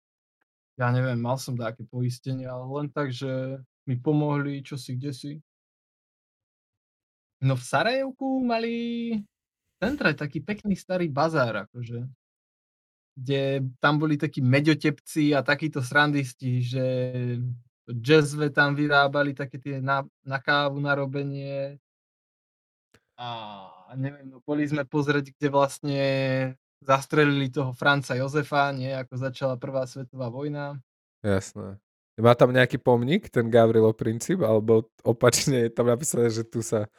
ja 0.78 0.88
neviem, 0.93 1.17
mal 1.17 1.41
som 1.41 1.57
dáke 1.57 1.82
poistenie, 1.89 2.45
ale 2.45 2.65
len 2.69 2.88
tak, 2.93 3.09
že 3.09 3.57
mi 3.89 3.97
pomohli 3.97 4.61
čosi 4.61 4.93
kdesi. 4.93 5.41
No 7.41 7.57
v 7.57 7.63
Sarajevku 7.65 8.41
mali 8.45 8.73
v 9.17 9.73
centre 9.82 10.13
taký 10.13 10.41
pekný 10.41 10.73
starý 10.78 11.09
bazár 11.09 11.65
akože. 11.69 12.05
Kde 13.17 13.65
tam 13.82 13.97
boli 13.97 14.13
takí 14.17 14.45
meďotepci 14.45 15.34
a 15.34 15.41
takíto 15.41 15.82
srandisti, 15.82 16.61
že 16.61 16.86
džezve 17.89 18.53
tam 18.53 18.78
vyrábali 18.78 19.34
také 19.34 19.57
tie 19.57 19.82
na 19.82 20.05
na 20.21 20.38
kávu, 20.38 20.78
na 20.78 20.93
robenie. 20.93 21.82
A 23.17 23.25
neviem, 23.97 24.30
no 24.30 24.45
boli 24.45 24.69
sme 24.69 24.86
pozrieť, 24.86 25.34
kde 25.34 25.47
vlastne 25.49 26.01
zastrelili 26.82 27.49
toho 27.49 27.73
Franza 27.73 28.15
Jozefa, 28.15 28.71
nie, 28.71 28.93
ako 28.93 29.17
začala 29.17 29.55
prvá 29.57 29.86
svetová 29.88 30.30
vojna. 30.30 30.78
Jasné. 31.23 31.82
Má 32.17 32.34
tam 32.34 32.49
nejaký 32.49 32.82
pomník, 32.82 33.30
ten 33.30 33.49
Gavrilo 33.53 33.93
Princip, 33.93 34.41
alebo 34.41 34.89
opačne 35.05 35.69
je 35.69 35.71
tam 35.73 35.86
napísané, 35.86 36.34
že 36.34 36.41
tu 36.41 36.65
sa, 36.65 36.89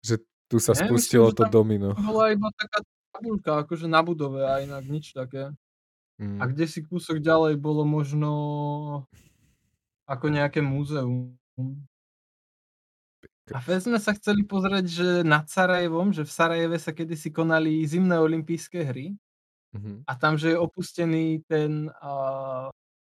že 0.00 0.20
tu 0.48 0.56
sa 0.60 0.72
Nie, 0.76 0.88
spustilo 0.88 1.32
myslím, 1.32 1.36
to 1.36 1.44
domino. 1.52 1.90
bola 1.96 2.32
iba 2.32 2.48
taká 2.56 2.80
tabuľka 3.12 3.50
akože 3.64 3.86
na 3.88 4.00
budove 4.04 4.40
a 4.44 4.60
inak 4.64 4.84
nič 4.88 5.12
také. 5.12 5.52
A 6.38 6.44
Mm. 6.46 6.54
kdesi 6.54 6.86
kúsok 6.86 7.18
ďalej 7.18 7.58
bolo 7.58 7.82
možno 7.82 8.30
ako 10.06 10.26
nejaké 10.30 10.60
múzeum. 10.62 11.36
A 13.52 13.60
fest 13.60 13.84
sme 13.84 14.00
sa 14.00 14.16
chceli 14.16 14.40
pozrieť, 14.48 14.84
že 14.88 15.06
nad 15.20 15.44
Sarajevom, 15.44 16.16
že 16.16 16.24
v 16.24 16.32
Sarajeve 16.32 16.78
sa 16.80 16.96
kedysi 16.96 17.28
konali 17.28 17.84
zimné 17.84 18.16
olympijské 18.16 18.88
hry 18.88 19.12
Mhm. 19.72 20.04
a 20.08 20.12
tam, 20.16 20.36
že 20.40 20.54
je 20.54 20.58
opustený 20.60 21.42
ten, 21.48 21.88
a 21.98 22.12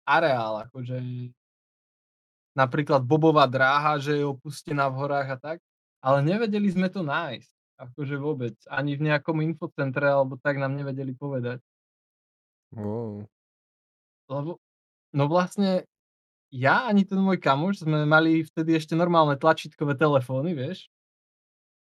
areál, 0.08 0.64
akože 0.68 0.98
napríklad 2.56 3.04
bobová 3.04 3.44
dráha, 3.50 4.00
že 4.00 4.16
je 4.20 4.24
opustená 4.24 4.88
v 4.88 4.96
horách 5.04 5.28
a 5.36 5.38
tak, 5.38 5.58
ale 6.00 6.24
nevedeli 6.24 6.68
sme 6.72 6.88
to 6.88 7.04
nájsť, 7.04 7.50
akože 7.76 8.16
vôbec. 8.16 8.56
Ani 8.70 8.96
v 8.96 9.10
nejakom 9.12 9.42
infocentre 9.44 10.08
alebo 10.08 10.38
tak 10.40 10.56
nám 10.56 10.72
nevedeli 10.78 11.12
povedať. 11.12 11.60
Wow. 12.72 13.28
Lebo 14.28 14.60
no 15.16 15.24
vlastne 15.28 15.84
ja 16.48 16.88
ani 16.88 17.04
ten 17.04 17.20
môj 17.20 17.36
kamoš 17.40 17.84
sme 17.84 18.08
mali 18.08 18.44
vtedy 18.44 18.76
ešte 18.76 18.96
normálne 18.96 19.36
tlačítkové 19.36 19.96
telefóny, 19.96 20.56
vieš. 20.56 20.88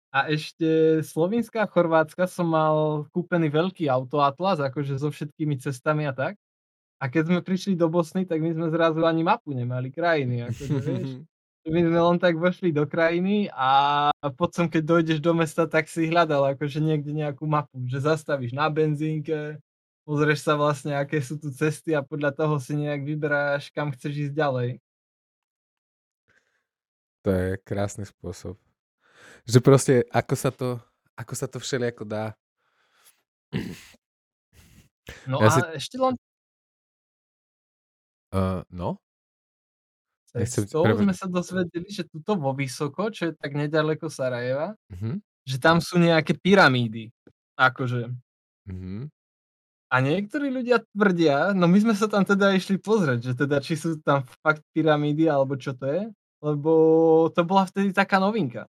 A 0.09 0.25
ešte 0.25 0.99
Slovinska 1.05 1.61
a 1.61 1.69
Chorvátska 1.69 2.25
som 2.25 2.49
mal 2.49 3.05
kúpený 3.13 3.53
veľký 3.53 3.85
autoatlas, 3.85 4.57
akože 4.57 4.97
so 4.97 5.13
všetkými 5.13 5.61
cestami 5.61 6.09
a 6.09 6.13
tak. 6.17 6.33
A 6.99 7.07
keď 7.07 7.29
sme 7.29 7.39
prišli 7.45 7.77
do 7.77 7.87
Bosny, 7.87 8.25
tak 8.25 8.41
my 8.41 8.51
sme 8.51 8.67
zrazu 8.73 9.05
ani 9.05 9.21
mapu 9.21 9.53
nemali 9.53 9.93
krajiny, 9.93 10.49
akože 10.49 10.79
vieš. 10.81 11.09
My 11.67 11.85
sme 11.85 11.99
len 12.01 12.17
tak 12.17 12.39
vošli 12.39 12.71
do 12.71 12.87
krajiny 12.87 13.51
a 13.51 14.09
potom 14.39 14.71
keď 14.71 14.79
dojdeš 14.79 15.19
do 15.19 15.35
mesta, 15.35 15.67
tak 15.67 15.91
si 15.91 16.07
hľadal 16.07 16.55
akože 16.55 16.79
niekde 16.79 17.11
nejakú 17.11 17.45
mapu, 17.45 17.83
že 17.85 17.99
zastavíš 17.99 18.55
na 18.55 18.71
benzínke, 18.71 19.59
pozrieš 20.09 20.41
sa 20.41 20.57
vlastne, 20.57 20.91
aké 20.91 21.21
sú 21.21 21.37
tu 21.37 21.53
cesty 21.53 21.93
a 21.93 22.01
podľa 22.01 22.33
toho 22.33 22.57
si 22.57 22.73
nejak 22.73 23.05
vyberáš, 23.05 23.69
kam 23.69 23.93
chceš 23.93 24.25
ísť 24.25 24.33
ďalej. 24.33 24.69
To 27.21 27.29
je 27.29 27.47
krásny 27.61 28.03
spôsob. 28.03 28.57
Že 29.45 29.59
proste, 29.59 29.93
ako 30.09 30.33
sa 30.33 30.49
to, 30.49 30.81
ako 31.13 31.33
sa 31.35 31.45
to 31.45 31.59
všelijako 31.59 32.03
dá. 32.03 32.33
No 35.25 35.37
Ja 35.37 35.47
a 35.47 35.51
si- 35.51 35.65
ešte 35.75 35.97
len 35.97 36.17
Uh, 38.29 38.61
no? 38.69 39.01
Nechcem 40.31 40.69
cestou 40.69 40.85
prerušiť. 40.85 41.01
sme 41.01 41.13
sa 41.17 41.25
dozvedeli, 41.25 41.89
že 41.89 42.05
tuto 42.05 42.37
vo 42.37 42.53
Vysoko, 42.53 43.09
čo 43.09 43.25
je 43.25 43.33
tak 43.33 43.57
nedaleko 43.57 44.05
Sarajeva, 44.05 44.77
Mhm. 44.93 45.17
že 45.43 45.57
tam 45.57 45.81
sú 45.81 45.97
nejaké 45.97 46.37
pyramídy. 46.37 47.09
Akože. 47.57 48.13
Mhm. 48.69 49.09
A 49.89 50.05
niektorí 50.05 50.53
ľudia 50.53 50.85
tvrdia, 50.93 51.57
no 51.57 51.65
my 51.65 51.77
sme 51.81 51.93
sa 51.97 52.05
tam 52.05 52.21
teda 52.21 52.53
išli 52.53 52.77
pozrieť, 52.77 53.19
že 53.25 53.33
teda 53.33 53.57
či 53.57 53.73
sú 53.73 53.97
tam 54.05 54.21
fakt 54.45 54.61
pyramídy 54.69 55.25
alebo 55.25 55.57
čo 55.57 55.73
to 55.73 55.89
je, 55.89 56.01
lebo 56.45 56.71
to 57.33 57.41
bola 57.41 57.65
vtedy 57.65 57.89
taká 57.89 58.21
novinka. 58.21 58.69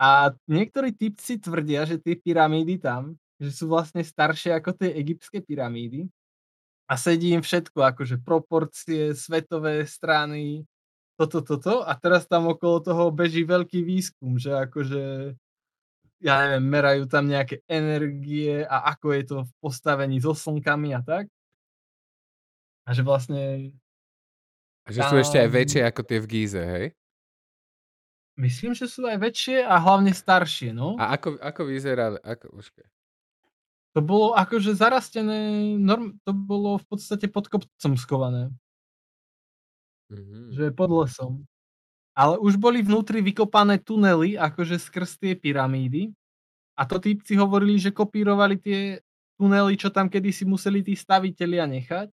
A 0.00 0.32
niektorí 0.48 0.96
typci 0.96 1.36
tvrdia, 1.36 1.84
že 1.84 2.00
tie 2.00 2.16
pyramídy 2.16 2.80
tam, 2.80 3.20
že 3.36 3.52
sú 3.52 3.68
vlastne 3.68 4.00
staršie 4.00 4.56
ako 4.56 4.72
tie 4.72 4.90
egyptské 4.96 5.44
pyramídy 5.44 6.08
a 6.88 6.94
sedí 6.96 7.32
im 7.36 7.44
všetko, 7.44 7.80
akože 7.94 8.20
proporcie, 8.24 9.12
svetové 9.16 9.84
strany, 9.84 10.64
toto, 11.20 11.44
toto 11.44 11.84
a 11.84 11.92
teraz 11.96 12.24
tam 12.26 12.48
okolo 12.50 12.80
toho 12.82 13.04
beží 13.12 13.44
veľký 13.44 13.84
výskum, 13.84 14.40
že 14.40 14.52
akože 14.56 15.34
ja 16.22 16.34
neviem, 16.46 16.64
merajú 16.64 17.02
tam 17.10 17.26
nejaké 17.26 17.60
energie 17.66 18.62
a 18.64 18.94
ako 18.94 19.06
je 19.14 19.22
to 19.26 19.36
v 19.44 19.52
postavení 19.60 20.16
so 20.22 20.32
slnkami 20.32 20.94
a 20.94 21.02
tak. 21.02 21.26
A 22.86 22.90
že 22.94 23.02
vlastne 23.06 23.70
A 24.86 24.90
že 24.90 25.02
sú 25.06 25.14
ešte 25.18 25.38
aj 25.38 25.48
väčšie 25.50 25.82
ako 25.86 26.00
tie 26.02 26.18
v 26.18 26.26
Gíze, 26.26 26.62
hej? 26.62 26.86
myslím, 28.40 28.72
že 28.74 28.88
sú 28.88 29.04
aj 29.06 29.18
väčšie 29.20 29.62
a 29.62 29.76
hlavne 29.78 30.10
staršie, 30.10 30.72
no. 30.74 30.96
A 30.98 31.14
ako, 31.14 31.38
ako 31.38 31.60
vyzerá, 31.68 32.16
ako, 32.24 32.58
počkaj. 32.58 32.86
To 33.92 34.00
bolo 34.00 34.32
akože 34.32 34.72
zarastené, 34.72 35.76
norm, 35.76 36.16
to 36.24 36.32
bolo 36.32 36.80
v 36.80 36.86
podstate 36.88 37.28
pod 37.28 37.46
kopcom 37.52 37.92
skované, 38.00 38.48
Mhm. 40.10 40.52
že 40.52 40.64
pod 40.76 40.90
lesom. 40.92 41.44
Ale 42.12 42.36
už 42.36 42.60
boli 42.60 42.84
vnútri 42.84 43.24
vykopané 43.24 43.80
tunely, 43.80 44.36
akože 44.36 44.76
skrz 44.76 45.16
tie 45.16 45.32
pyramídy. 45.32 46.12
A 46.76 46.84
to 46.84 47.00
týpci 47.00 47.36
hovorili, 47.36 47.80
že 47.80 47.92
kopírovali 47.92 48.60
tie 48.60 49.00
tunely, 49.40 49.76
čo 49.80 49.88
tam 49.88 50.12
kedysi 50.12 50.44
museli 50.44 50.84
tí 50.84 50.92
stavitelia 50.92 51.64
nechať. 51.64 52.12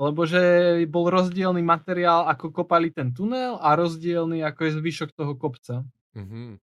Lebo 0.00 0.24
že 0.24 0.40
bol 0.88 1.12
rozdielny 1.12 1.60
materiál, 1.60 2.24
ako 2.28 2.52
kopali 2.52 2.88
ten 2.88 3.12
tunel 3.12 3.60
a 3.60 3.76
rozdielny, 3.76 4.40
ako 4.44 4.60
je 4.64 4.72
zvyšok 4.80 5.10
toho 5.12 5.32
kopca. 5.36 5.84
Mhm. 6.16 6.56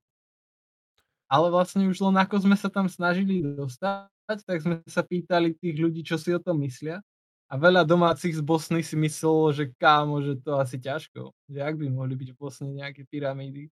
Ale 1.27 1.51
vlastne 1.51 1.83
už 1.91 1.99
len 2.07 2.15
ako 2.15 2.47
sme 2.47 2.55
sa 2.55 2.71
tam 2.71 2.87
snažili 2.87 3.43
dostať, 3.43 4.39
tak 4.47 4.57
sme 4.63 4.75
sa 4.87 5.03
pýtali 5.03 5.59
tých 5.59 5.75
ľudí, 5.75 6.01
čo 6.01 6.15
si 6.15 6.31
o 6.31 6.39
tom 6.39 6.63
myslia. 6.63 7.03
A 7.47 7.55
veľa 7.55 7.87
domácich 7.87 8.35
z 8.35 8.43
Bosny 8.43 8.83
si 8.83 8.99
myslelo, 8.99 9.55
že 9.55 9.71
kámo, 9.79 10.19
že 10.19 10.35
to 10.43 10.59
asi 10.59 10.75
ťažko. 10.75 11.31
Že 11.47 11.59
ak 11.63 11.75
by 11.79 11.87
mohli 11.87 12.13
byť 12.19 12.29
v 12.35 12.39
Bosne 12.39 12.69
nejaké 12.75 13.07
pyramídy. 13.07 13.71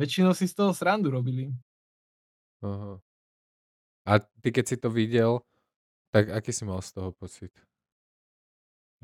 Väčšinou 0.00 0.32
si 0.32 0.48
z 0.48 0.56
toho 0.56 0.72
srandu 0.72 1.12
robili. 1.12 1.52
Aha. 2.64 2.96
A 4.08 4.12
ty 4.40 4.48
keď 4.48 4.64
si 4.64 4.76
to 4.80 4.88
videl, 4.88 5.44
tak 6.08 6.32
aký 6.32 6.48
si 6.48 6.64
mal 6.64 6.80
z 6.80 6.96
toho 6.96 7.12
pocit? 7.12 7.52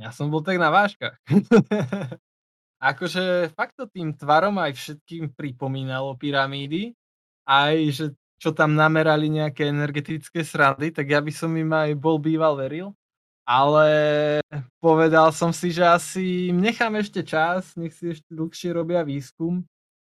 Ja 0.01 0.13
som 0.13 0.33
bol 0.33 0.41
tak 0.41 0.57
na 0.57 0.73
váškach. 0.73 1.21
akože 2.81 3.53
fakt 3.57 3.77
to 3.77 3.89
tým 3.89 4.13
tvarom 4.13 4.57
aj 4.61 4.77
všetkým 4.77 5.33
pripomínalo 5.33 6.17
pyramídy. 6.17 6.93
Aj, 7.45 7.77
že 7.93 8.13
čo 8.37 8.53
tam 8.53 8.77
namerali 8.77 9.33
nejaké 9.33 9.73
energetické 9.73 10.45
srandy, 10.45 10.93
tak 10.93 11.09
ja 11.09 11.21
by 11.25 11.33
som 11.33 11.53
im 11.57 11.73
aj 11.73 11.97
bol 11.97 12.21
býval 12.21 12.57
veril. 12.59 12.93
Ale 13.47 13.89
povedal 14.83 15.31
som 15.31 15.55
si, 15.55 15.71
že 15.71 15.87
asi 15.87 16.51
nechám 16.51 16.99
ešte 16.99 17.23
čas, 17.23 17.79
nech 17.79 17.95
si 17.95 18.11
ešte 18.11 18.27
dlhšie 18.35 18.75
robia 18.75 19.07
výskum 19.07 19.63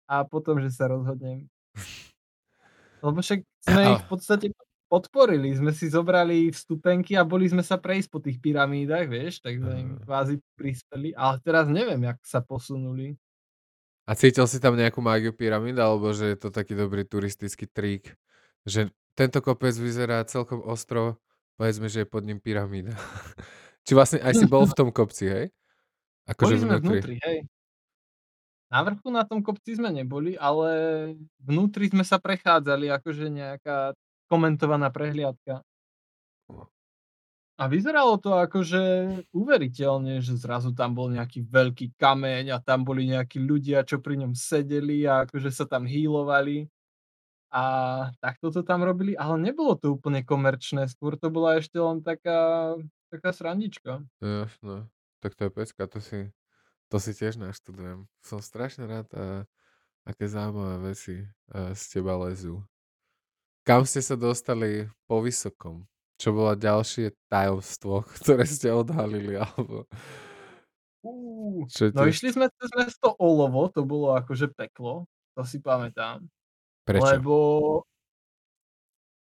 a 0.08 0.24
potom, 0.24 0.56
že 0.64 0.72
sa 0.72 0.88
rozhodnem. 0.88 1.44
Lebo 3.04 3.20
však 3.20 3.44
sme 3.68 3.82
ich 3.94 4.02
v 4.02 4.08
podstate 4.08 4.46
podporili, 4.88 5.52
sme 5.52 5.70
si 5.76 5.92
zobrali 5.92 6.48
vstupenky 6.48 7.14
a 7.14 7.22
boli 7.22 7.46
sme 7.46 7.60
sa 7.60 7.76
prejsť 7.76 8.08
po 8.08 8.18
tých 8.24 8.40
pyramídach, 8.40 9.04
vieš, 9.06 9.44
tak 9.44 9.60
sme 9.60 9.72
im 9.76 9.90
Aha. 9.94 10.02
kvázi 10.08 10.34
prispeli, 10.56 11.12
ale 11.12 11.36
teraz 11.44 11.68
neviem, 11.68 12.00
jak 12.08 12.18
sa 12.24 12.40
posunuli. 12.40 13.14
A 14.08 14.16
cítil 14.16 14.48
si 14.48 14.56
tam 14.56 14.72
nejakú 14.72 15.04
mágiu 15.04 15.36
pyramíd, 15.36 15.76
alebo 15.76 16.16
že 16.16 16.32
je 16.32 16.38
to 16.40 16.48
taký 16.48 16.72
dobrý 16.72 17.04
turistický 17.04 17.68
trik, 17.68 18.16
že 18.64 18.88
tento 19.12 19.44
kopec 19.44 19.76
vyzerá 19.76 20.24
celkom 20.24 20.64
ostro, 20.64 21.20
povedzme, 21.58 21.90
že 21.90 22.06
je 22.06 22.08
pod 22.08 22.22
ním 22.22 22.38
pyramída. 22.38 22.94
Či 23.86 23.92
vlastne 23.98 24.22
aj 24.22 24.34
si 24.38 24.46
bol 24.46 24.62
v 24.62 24.76
tom 24.78 24.94
kopci, 24.94 25.26
hej? 25.26 25.46
Akože 26.30 26.54
Boli 26.54 26.62
sme 26.62 26.74
vnútri. 26.78 26.88
vnútri, 27.02 27.14
hej. 27.26 27.38
Na 28.68 28.84
vrchu 28.84 29.08
na 29.08 29.24
tom 29.24 29.40
kopci 29.40 29.80
sme 29.80 29.88
neboli, 29.88 30.36
ale 30.36 30.68
vnútri 31.40 31.88
sme 31.88 32.04
sa 32.04 32.20
prechádzali, 32.20 32.92
akože 32.92 33.32
nejaká 33.32 33.96
komentovaná 34.28 34.92
prehliadka. 34.92 35.64
A 37.58 37.66
vyzeralo 37.66 38.20
to 38.22 38.38
akože 38.38 38.82
uveriteľne, 39.34 40.22
že 40.22 40.38
zrazu 40.38 40.70
tam 40.76 40.94
bol 40.94 41.10
nejaký 41.10 41.42
veľký 41.42 41.98
kameň 41.98 42.54
a 42.54 42.62
tam 42.62 42.86
boli 42.86 43.10
nejakí 43.10 43.42
ľudia, 43.42 43.82
čo 43.82 43.98
pri 43.98 44.20
ňom 44.20 44.36
sedeli 44.36 45.08
a 45.10 45.26
akože 45.26 45.50
sa 45.50 45.66
tam 45.66 45.82
hýlovali. 45.82 46.70
A 47.48 47.62
takto 48.20 48.52
to 48.52 48.60
tam 48.60 48.84
robili, 48.84 49.16
ale 49.16 49.40
nebolo 49.40 49.72
to 49.72 49.96
úplne 49.96 50.20
komerčné, 50.20 50.84
skôr 50.84 51.16
to 51.16 51.32
bola 51.32 51.56
ešte 51.56 51.80
len 51.80 52.04
taká 52.04 52.76
taká 53.08 53.32
srandička. 53.32 54.04
Jasné. 54.20 54.84
Tak 55.24 55.32
to 55.34 55.48
je 55.48 55.50
pecka, 55.50 55.82
to 55.88 55.98
si 56.04 56.28
to 56.88 56.96
si 57.00 57.12
tiež 57.12 57.40
naštudujem. 57.40 58.08
Som 58.24 58.40
strašne 58.40 58.88
rád, 58.88 59.08
a 59.12 59.44
aké 60.08 60.28
zaujímavé 60.28 60.92
veci, 60.92 61.24
a 61.52 61.72
z 61.76 61.82
teba 61.88 62.16
lezú. 62.16 62.64
Kam 63.64 63.84
ste 63.84 64.00
sa 64.00 64.16
dostali 64.16 64.88
po 65.04 65.20
vysokom? 65.20 65.84
Čo 66.16 66.32
bolo 66.32 66.56
ďalšie 66.56 67.12
tajomstvo, 67.28 68.04
ktoré 68.20 68.44
ste 68.48 68.72
odhalili, 68.72 69.36
alebo 69.36 69.88
čo 71.70 71.94
no 71.94 72.04
išli 72.04 72.34
sme 72.34 72.50
cez 72.50 72.70
mesto 72.74 73.14
Olovo, 73.22 73.70
to 73.70 73.86
bolo 73.86 74.18
akože 74.18 74.50
peklo, 74.50 75.06
to 75.38 75.46
si 75.46 75.62
pamätám. 75.62 76.26
Prečo? 76.88 77.04
Lebo 77.04 77.36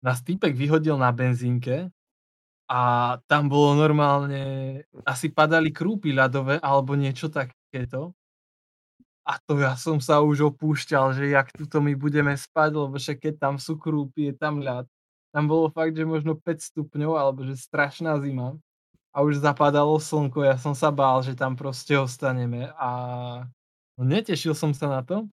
nás 0.05 0.21
týpek 0.21 0.53
vyhodil 0.53 1.01
na 1.01 1.09
benzínke 1.09 1.89
a 2.69 2.81
tam 3.25 3.49
bolo 3.49 3.73
normálne 3.81 4.85
asi 5.09 5.33
padali 5.33 5.73
krúpy 5.73 6.13
ľadové 6.13 6.61
alebo 6.61 6.93
niečo 6.93 7.33
takéto. 7.33 8.13
A 9.27 9.43
to 9.43 9.59
ja 9.59 9.75
som 9.75 9.99
sa 9.99 10.23
už 10.23 10.55
opúšťal, 10.55 11.17
že 11.17 11.35
jak 11.35 11.51
tuto 11.51 11.83
my 11.83 11.99
budeme 11.99 12.37
spať, 12.37 12.71
lebo 12.79 12.95
však 12.95 13.19
keď 13.27 13.35
tam 13.41 13.55
sú 13.59 13.75
krúpy, 13.75 14.31
je 14.31 14.35
tam 14.39 14.63
ľad. 14.63 14.87
Tam 15.35 15.51
bolo 15.51 15.73
fakt, 15.73 15.99
že 15.99 16.07
možno 16.07 16.39
5 16.39 16.47
stupňov 16.63 17.13
alebo 17.19 17.43
že 17.43 17.59
strašná 17.59 18.21
zima 18.23 18.55
a 19.11 19.25
už 19.25 19.41
zapadalo 19.41 19.97
slnko, 19.97 20.45
ja 20.45 20.61
som 20.61 20.77
sa 20.77 20.93
bál, 20.93 21.25
že 21.25 21.33
tam 21.33 21.57
proste 21.57 21.97
ostaneme 21.97 22.71
a 22.77 22.91
no 23.97 24.03
netešil 24.05 24.53
som 24.53 24.77
sa 24.77 24.93
na 24.93 25.01
to. 25.03 25.27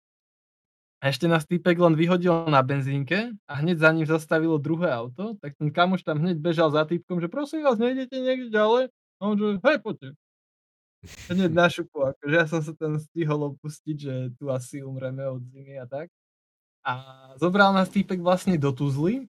Ešte 1.02 1.26
nás 1.26 1.50
týpek 1.50 1.82
len 1.82 1.98
vyhodil 1.98 2.46
na 2.46 2.62
benzínke 2.62 3.34
a 3.50 3.54
hneď 3.58 3.82
za 3.82 3.90
ním 3.90 4.06
zastavilo 4.06 4.62
druhé 4.62 4.94
auto, 4.94 5.34
tak 5.42 5.58
ten 5.58 5.74
kamoš 5.74 6.06
tam 6.06 6.22
hneď 6.22 6.38
bežal 6.38 6.70
za 6.70 6.86
týpkom, 6.86 7.18
že 7.18 7.26
prosím 7.26 7.66
vás, 7.66 7.82
nejdete 7.82 8.22
niekde 8.22 8.54
ďalej? 8.54 8.94
A 9.18 9.22
on 9.26 9.34
že 9.34 9.58
hej, 9.66 9.78
poďte. 9.82 10.14
Hneď 11.34 11.50
na 11.50 11.66
šupu, 11.66 12.06
akože 12.06 12.36
ja 12.38 12.46
som 12.46 12.62
sa 12.62 12.78
tam 12.78 13.02
stihol 13.02 13.58
opustiť, 13.58 13.98
že 13.98 14.14
tu 14.38 14.54
asi 14.54 14.86
umreme 14.86 15.26
od 15.26 15.42
zimy 15.50 15.82
a 15.82 15.90
tak. 15.90 16.14
A 16.86 16.94
zobral 17.42 17.74
nás 17.74 17.90
týpek 17.90 18.22
vlastne 18.22 18.54
do 18.62 18.70
Tuzly. 18.70 19.26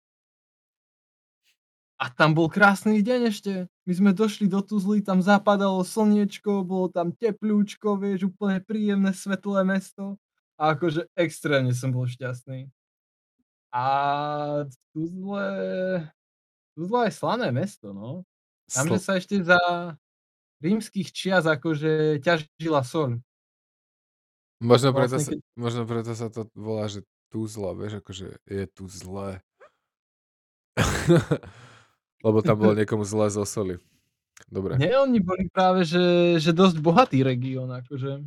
A 1.97 2.13
tam 2.13 2.37
bol 2.37 2.53
krásny 2.53 3.01
deň 3.01 3.21
ešte. 3.33 3.53
My 3.89 3.93
sme 3.97 4.11
došli 4.13 4.45
do 4.45 4.61
Tuzly, 4.61 5.01
tam 5.01 5.25
zapadalo 5.25 5.81
slniečko, 5.81 6.69
bolo 6.69 6.93
tam 6.93 7.17
tepľúčko, 7.17 7.97
vieš, 7.97 8.29
úplne 8.29 8.61
príjemné 8.61 9.17
svetlé 9.17 9.65
mesto. 9.65 10.21
A 10.63 10.79
akože 10.79 11.11
extrémne 11.19 11.75
som 11.75 11.91
bol 11.91 12.07
šťastný. 12.07 12.71
A 13.75 13.85
Tuzle 14.95 15.47
Tuzla 16.79 17.01
je 17.09 17.13
slané 17.13 17.49
mesto, 17.51 17.91
no. 17.91 18.23
Tamže 18.71 18.97
Sl 18.97 19.03
sa 19.03 19.13
ešte 19.19 19.43
za 19.43 19.59
rímskych 20.63 21.11
čias 21.11 21.45
akože 21.45 22.23
ťažila 22.23 22.87
soľ. 22.87 23.19
Možno 24.63 24.95
preto 24.95 25.19
Vlastne 25.19 25.27
sa 25.27 25.31
keď 25.35 25.41
možno 25.59 25.83
preto 25.91 26.13
sa 26.15 26.31
to 26.31 26.47
volá, 26.55 26.87
že 26.87 27.03
Tuzla, 27.35 27.75
vieš, 27.75 27.99
akože 28.05 28.27
je 28.47 28.65
tu 28.71 28.85
zle. 28.87 29.43
Lebo 32.25 32.39
tam 32.45 32.57
bolo 32.61 32.79
niekomu 32.79 33.03
zle 33.03 33.27
zo 33.33 33.43
soli. 33.43 33.83
Dobre. 34.47 34.79
Nie, 34.79 35.01
oni 35.01 35.19
boli 35.19 35.49
práve, 35.51 35.83
že 35.83 36.37
že 36.39 36.53
dosť 36.55 36.79
bohatý 36.79 37.25
región, 37.25 37.73
akože. 37.73 38.23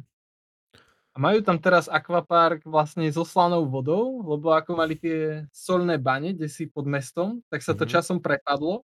A 1.15 1.17
majú 1.17 1.39
tam 1.39 1.55
teraz 1.55 1.87
akvapark 1.87 2.67
vlastne 2.67 3.07
so 3.07 3.23
slanou 3.23 3.63
vodou, 3.63 4.19
lebo 4.19 4.51
ako 4.51 4.75
mali 4.75 4.99
tie 4.99 5.47
soľné 5.55 5.95
bane 5.95 6.35
kdesi 6.35 6.67
pod 6.67 6.83
mestom, 6.83 7.39
tak 7.47 7.63
sa 7.63 7.71
to 7.71 7.87
Mhm. 7.87 7.91
časom 7.95 8.17
prepadlo. 8.19 8.83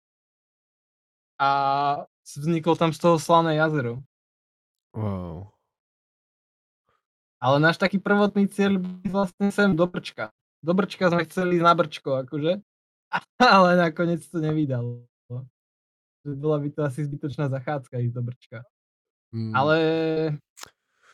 A 1.39 1.49
vzniklo 2.27 2.75
tam 2.75 2.91
z 2.91 2.99
toho 2.99 3.17
slané 3.23 3.55
jazero. 3.63 4.03
Wow. 4.91 5.53
Ale 7.39 7.61
náš 7.61 7.77
taký 7.79 8.01
prvotný 8.01 8.49
cieľ 8.51 8.81
bol 8.81 9.23
vlastne 9.23 9.53
sem 9.53 9.77
do 9.77 9.87
Brčka. 9.87 10.33
Do 10.65 10.73
Brčka 10.75 11.13
sme 11.13 11.23
chceli 11.29 11.61
na 11.63 11.77
Brčko 11.77 12.27
akože, 12.27 12.59
ale 13.39 13.69
nakoniec 13.79 14.25
to 14.27 14.43
nevydalo. 14.43 15.05
Bola 16.27 16.59
by 16.59 16.75
to 16.75 16.83
asi 16.83 17.07
zbytočná 17.07 17.47
zachádzka 17.47 18.03
ísť 18.03 18.15
do 18.19 18.23
Brčka. 18.27 18.59
Mm. 19.31 19.53
Ale 19.55 19.77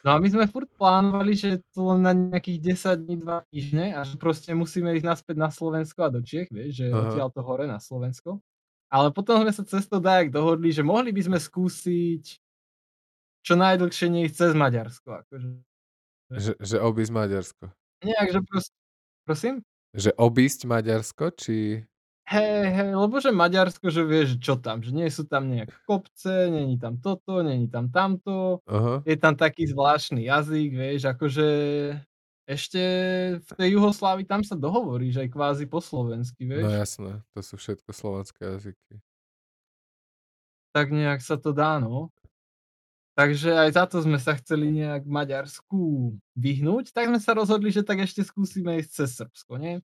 no 0.02 0.08
a 0.14 0.16
my 0.18 0.28
sme 0.28 0.44
furt 0.50 0.68
plánovali, 0.76 1.32
že 1.34 1.62
to 1.74 1.94
len 1.94 2.00
na 2.06 2.12
nejakých 2.14 2.58
10 2.74 3.06
dní, 3.06 3.16
2 3.22 3.42
týždne 3.50 3.86
a 3.96 4.00
že 4.02 4.14
proste 4.18 4.50
musíme 4.54 4.92
ísť 4.98 5.06
naspäť 5.06 5.36
na 5.38 5.48
Slovensko 5.50 6.06
a 6.06 6.12
do 6.12 6.20
Čiech, 6.22 6.50
vieš, 6.50 6.82
že 6.82 6.86
Aha. 6.90 6.98
odtiaľto 6.98 7.40
hore 7.46 7.66
na 7.70 7.78
Slovensko. 7.78 8.42
Ale 8.92 9.08
potom 9.14 9.40
sme 9.40 9.52
sa 9.54 9.64
cez 9.64 9.88
to 9.88 10.02
dajak 10.04 10.28
dohodli, 10.34 10.68
že 10.68 10.84
mohli 10.84 11.10
by 11.16 11.22
sme 11.24 11.38
skúsiť 11.40 12.24
čo 13.42 13.54
najdlhšie 13.58 14.06
neísť 14.06 14.34
cez 14.38 14.52
Maďarsko, 14.54 15.08
akože. 15.26 15.50
Že 16.30 16.52
že 16.62 16.76
obísť 16.78 17.12
Maďarsko. 17.12 17.64
Nejak, 18.06 18.28
že 18.30 18.40
proste 18.46 18.74
prosím? 19.26 19.54
Že 19.92 20.10
obísť 20.16 20.60
Maďarsko, 20.64 21.24
či 21.36 21.56
Hej, 22.26 22.70
hej, 22.70 22.90
lebo 22.94 23.18
že 23.18 23.34
Maďarsko, 23.34 23.90
že 23.90 24.06
vieš, 24.06 24.38
čo 24.38 24.54
tam, 24.54 24.78
že 24.78 24.94
nie 24.94 25.10
sú 25.10 25.26
tam 25.26 25.50
nejaké 25.50 25.74
kopce, 25.84 26.48
není 26.48 26.78
tam 26.78 26.96
toto, 27.02 27.42
není 27.42 27.66
tam 27.66 27.90
tamto, 27.90 28.62
Aha. 28.66 29.02
je 29.02 29.16
tam 29.18 29.34
taký 29.34 29.66
zvláštny 29.66 30.30
jazyk, 30.30 30.70
vieš, 30.70 31.00
akože 31.10 31.46
ešte 32.46 32.80
v 33.42 33.50
tej 33.58 33.68
Juhoslávii 33.74 34.26
tam 34.26 34.46
sa 34.46 34.54
dohovoríš 34.54 35.18
aj 35.18 35.28
kvázi 35.34 35.64
po 35.66 35.82
slovensky, 35.82 36.46
No 36.46 36.68
vieš. 36.68 36.70
jasné, 36.70 37.12
to 37.34 37.40
sú 37.42 37.54
všetko 37.58 37.90
slovanské 37.90 38.42
jazyky. 38.46 39.02
Tak 40.72 40.88
nejak 40.88 41.20
sa 41.20 41.36
to 41.36 41.52
dá, 41.52 41.76
no. 41.76 42.08
Takže 43.14 43.52
aj 43.52 43.70
za 43.76 43.84
to 43.84 44.00
sme 44.00 44.16
sa 44.16 44.32
chceli 44.40 44.72
nejak 44.72 45.04
Maďarsku 45.04 46.16
vyhnúť, 46.32 46.96
tak 46.96 47.12
sme 47.12 47.20
sa 47.20 47.36
rozhodli, 47.36 47.68
že 47.68 47.84
tak 47.84 48.00
ešte 48.00 48.24
skúsime 48.24 48.80
ísť 48.80 48.90
cez 49.04 49.10
Srbsko, 49.20 49.60
nie? 49.60 49.84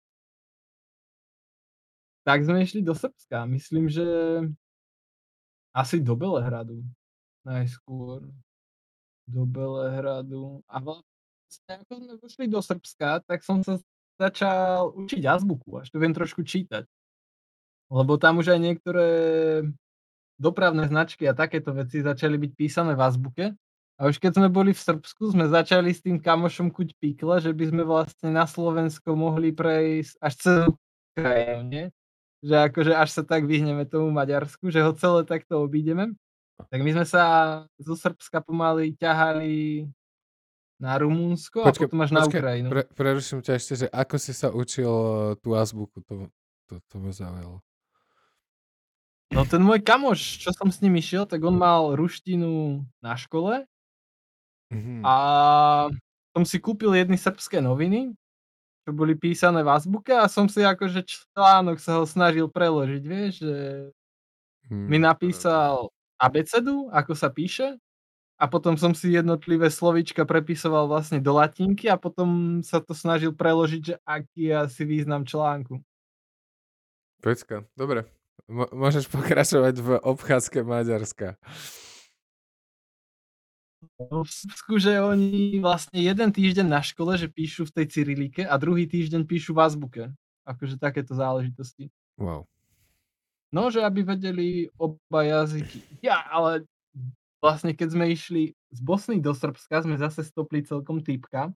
Tak 2.25 2.41
sme 2.41 2.65
išli 2.65 2.81
do 2.81 2.97
Srbska, 2.97 3.45
myslím, 3.53 3.85
že 3.85 4.05
asi 5.77 6.01
do 6.01 6.17
Belehradu 6.17 6.81
najskôr. 7.45 8.25
Do 9.29 9.45
Belehradu 9.45 10.65
a 10.65 10.81
vlastne 10.81 11.71
ako 11.85 11.93
sme 12.01 12.13
došli 12.17 12.45
do 12.49 12.59
Srbska, 12.65 13.21
tak 13.29 13.45
som 13.45 13.61
sa 13.61 13.77
začal 14.17 14.95
učiť 14.97 15.21
azbuku, 15.21 15.77
až 15.77 15.93
to 15.93 16.01
viem 16.01 16.17
trošku 16.17 16.41
čítať. 16.41 16.89
Lebo 17.93 18.17
tam 18.17 18.41
už 18.41 18.57
aj 18.57 18.59
niektoré 18.61 19.07
dopravné 20.41 20.89
značky 20.89 21.29
a 21.29 21.37
takéto 21.37 21.77
veci 21.77 22.01
začali 22.01 22.41
byť 22.41 22.51
písané 22.57 22.97
v 22.97 23.05
azbuke. 23.05 23.45
A 23.95 24.11
už 24.11 24.19
keď 24.19 24.41
sme 24.41 24.49
boli 24.51 24.75
v 24.75 24.81
Srbsku, 24.81 25.31
sme 25.31 25.47
začali 25.47 25.93
s 25.93 26.03
tým 26.03 26.19
kamošom 26.19 26.67
kuť 26.73 26.99
pikle, 26.99 27.39
že 27.39 27.55
by 27.55 27.65
sme 27.71 27.83
vlastne 27.87 28.33
na 28.33 28.43
Slovensko 28.43 29.15
mohli 29.15 29.55
prejsť 29.55 30.13
až 30.19 30.33
cez 30.35 30.55
Ukrajinu? 31.15 31.93
Že 32.45 32.55
akože 32.69 32.93
až 32.93 33.09
sa 33.09 33.23
tak 33.25 33.49
vyhneme 33.49 33.89
tomu 33.89 34.13
Maďarsku, 34.13 34.69
že 34.69 34.85
ho 34.85 34.93
celé 34.93 35.25
takto 35.25 35.65
obídeme. 35.65 36.13
Tak 36.69 36.79
my 36.79 36.91
sme 36.93 37.05
sa 37.05 37.23
zo 37.75 37.97
Srbska 37.97 38.39
pomaly 38.39 38.93
ťahali 38.95 39.89
na 40.77 40.93
Rumunsko 40.95 41.65
a 41.65 41.73
potom 41.73 41.99
až 41.99 42.11
na 42.13 42.21
počkaj, 42.21 42.37
Ukrajinu. 42.37 42.67
pre 42.69 42.83
preruším 42.85 43.39
ťa 43.41 43.53
ešte, 43.55 43.73
že 43.75 43.87
ako 43.89 44.15
si 44.15 44.31
sa 44.31 44.51
učil, 44.51 44.91
tú 45.39 45.55
azbuku? 45.55 45.99
To 46.05 46.29
to 46.67 46.73
to 46.85 46.95
ma 46.97 47.09
zaujalo. 47.09 47.59
No 49.31 49.41
ten 49.43 49.59
môj 49.59 49.81
kamoš, 49.81 50.21
čo 50.37 50.53
som 50.53 50.69
s 50.69 50.79
ním 50.79 50.95
išiel, 50.95 51.25
tak 51.25 51.41
on 51.41 51.57
mal 51.57 51.97
ruštinu 51.97 52.83
na 53.01 53.17
škole 53.17 53.65
Mhm. 54.69 55.01
a 55.05 55.15
som 56.33 56.43
si 56.43 56.57
kúpil 56.57 56.91
jedny 56.91 57.15
srbské 57.15 57.61
noviny, 57.61 58.11
čo 58.85 58.93
boli 58.93 59.17
písané 59.17 59.65
v 59.65 59.73
azbuke 59.73 60.13
a 60.13 60.29
som 60.29 60.45
si 60.45 60.61
akože 60.61 61.01
článok 61.01 61.81
sa 61.81 61.97
ho 61.97 62.05
snažil 62.05 62.45
preložiť, 62.45 63.03
vieš, 63.03 63.41
že 63.41 63.57
mi 64.69 64.97
Hm, 64.97 65.05
napísal 65.05 65.89
abecedu, 66.21 66.89
ako 66.93 67.13
sa 67.17 67.29
píše 67.33 67.77
a 68.35 68.45
potom 68.51 68.75
som 68.75 68.91
si 68.91 69.15
jednotlivé 69.15 69.71
slovíčka 69.71 70.27
prepisoval 70.27 70.91
vlastne 70.91 71.23
do 71.23 71.33
latinky 71.33 71.87
a 71.87 71.95
potom 71.95 72.59
sa 72.61 72.83
to 72.83 72.91
snažil 72.91 73.31
preložiť, 73.31 73.81
že 73.81 73.95
aký 74.03 74.51
je 74.51 74.55
asi 74.55 74.81
význam 74.83 75.23
článku. 75.23 75.79
Pecka, 77.23 77.65
dobre. 77.73 78.05
Mo 78.45 78.69
môžeš 78.69 79.09
pokračovať 79.15 79.75
v 79.81 79.89
obchádzke 79.97 80.61
Maďarska. 80.61 81.39
No 83.97 84.25
v 84.25 84.31
Srbsku, 84.31 84.73
že 84.81 84.99
oni 84.99 85.59
vlastne 85.59 86.01
jeden 86.01 86.29
týždeň 86.31 86.67
na 86.67 86.81
škole, 86.81 87.15
že 87.15 87.31
píšu 87.31 87.69
v 87.69 87.81
tej 87.81 87.85
cyrilike 87.91 88.41
a 88.43 88.55
druhý 88.57 88.85
týždeň 88.89 89.25
píšu 89.25 89.55
v 89.55 89.63
azbuke. 89.63 90.03
Akože 90.45 90.77
takéto 90.77 91.17
záležitosti. 91.17 91.89
Wow. 92.19 92.45
No, 93.53 93.71
že 93.71 93.81
aby 93.81 94.03
vedeli 94.03 94.67
oba 94.75 95.23
jazyky. 95.23 96.03
Ja, 96.03 96.21
ale 96.27 96.67
vlastne 97.39 97.71
keď 97.71 97.87
sme 97.95 98.05
išli 98.11 98.51
z 98.73 98.79
Bosny 98.83 99.23
do 99.23 99.31
Srbska, 99.31 99.85
sme 99.85 99.95
zase 99.95 100.27
stopli 100.27 100.65
celkom 100.65 100.99
týpka. 100.99 101.53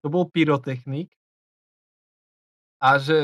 To 0.00 0.08
bol 0.08 0.30
pyrotechnik. 0.30 1.12
A 2.80 3.00
že 3.00 3.18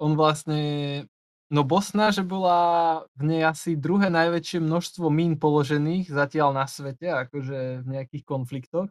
on 0.00 0.16
vlastne 0.16 1.04
no 1.52 1.60
Bosna, 1.64 2.12
že 2.14 2.24
bola 2.24 3.02
v 3.16 3.22
nej 3.28 3.42
asi 3.44 3.76
druhé 3.76 4.08
najväčšie 4.08 4.60
množstvo 4.64 5.08
mín 5.12 5.36
položených 5.36 6.08
zatiaľ 6.08 6.56
na 6.56 6.66
svete, 6.68 7.08
akože 7.10 7.84
v 7.84 7.86
nejakých 7.88 8.24
konfliktoch. 8.24 8.88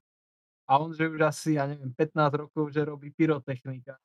A 0.64 0.80
on 0.80 0.96
že 0.96 1.12
už 1.12 1.20
asi, 1.28 1.60
ja 1.60 1.68
neviem, 1.68 1.92
15 1.92 2.42
rokov, 2.48 2.72
že 2.72 2.88
robí 2.88 3.12
pyrotechnika. 3.12 4.00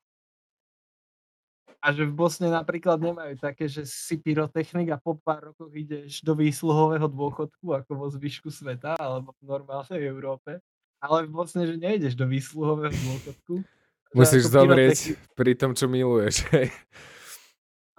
A 1.79 1.95
že 1.95 2.03
v 2.03 2.11
Bosne 2.11 2.51
napríklad 2.51 2.99
nemajú 2.99 3.39
také, 3.39 3.71
že 3.71 3.87
si 3.87 4.19
pyrotechnik 4.19 4.91
a 4.91 4.99
po 4.99 5.15
pár 5.15 5.55
rokoch 5.55 5.71
ideš 5.71 6.19
do 6.19 6.35
výsluhového 6.35 7.07
dôchodku 7.07 7.71
ako 7.71 7.91
vo 7.95 8.07
zvyšku 8.11 8.51
sveta 8.51 8.99
alebo 8.99 9.31
v 9.39 9.47
normálnej 9.47 10.03
Európe. 10.03 10.59
Ale 10.99 11.23
v 11.23 11.31
Bosne, 11.31 11.63
že 11.63 11.79
nejdeš 11.79 12.19
do 12.19 12.27
výsluhového 12.27 12.91
dôchodku. 12.91 13.63
Musíš 14.11 14.51
zomrieť 14.51 15.15
pri 15.31 15.55
tom, 15.55 15.71
čo 15.71 15.87
miluješ, 15.87 16.43
hej. 16.51 16.67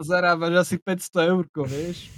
Zarábaš 0.00 0.54
asi 0.66 0.76
500 0.80 1.30
eurko, 1.30 1.64
vieš. 1.64 2.08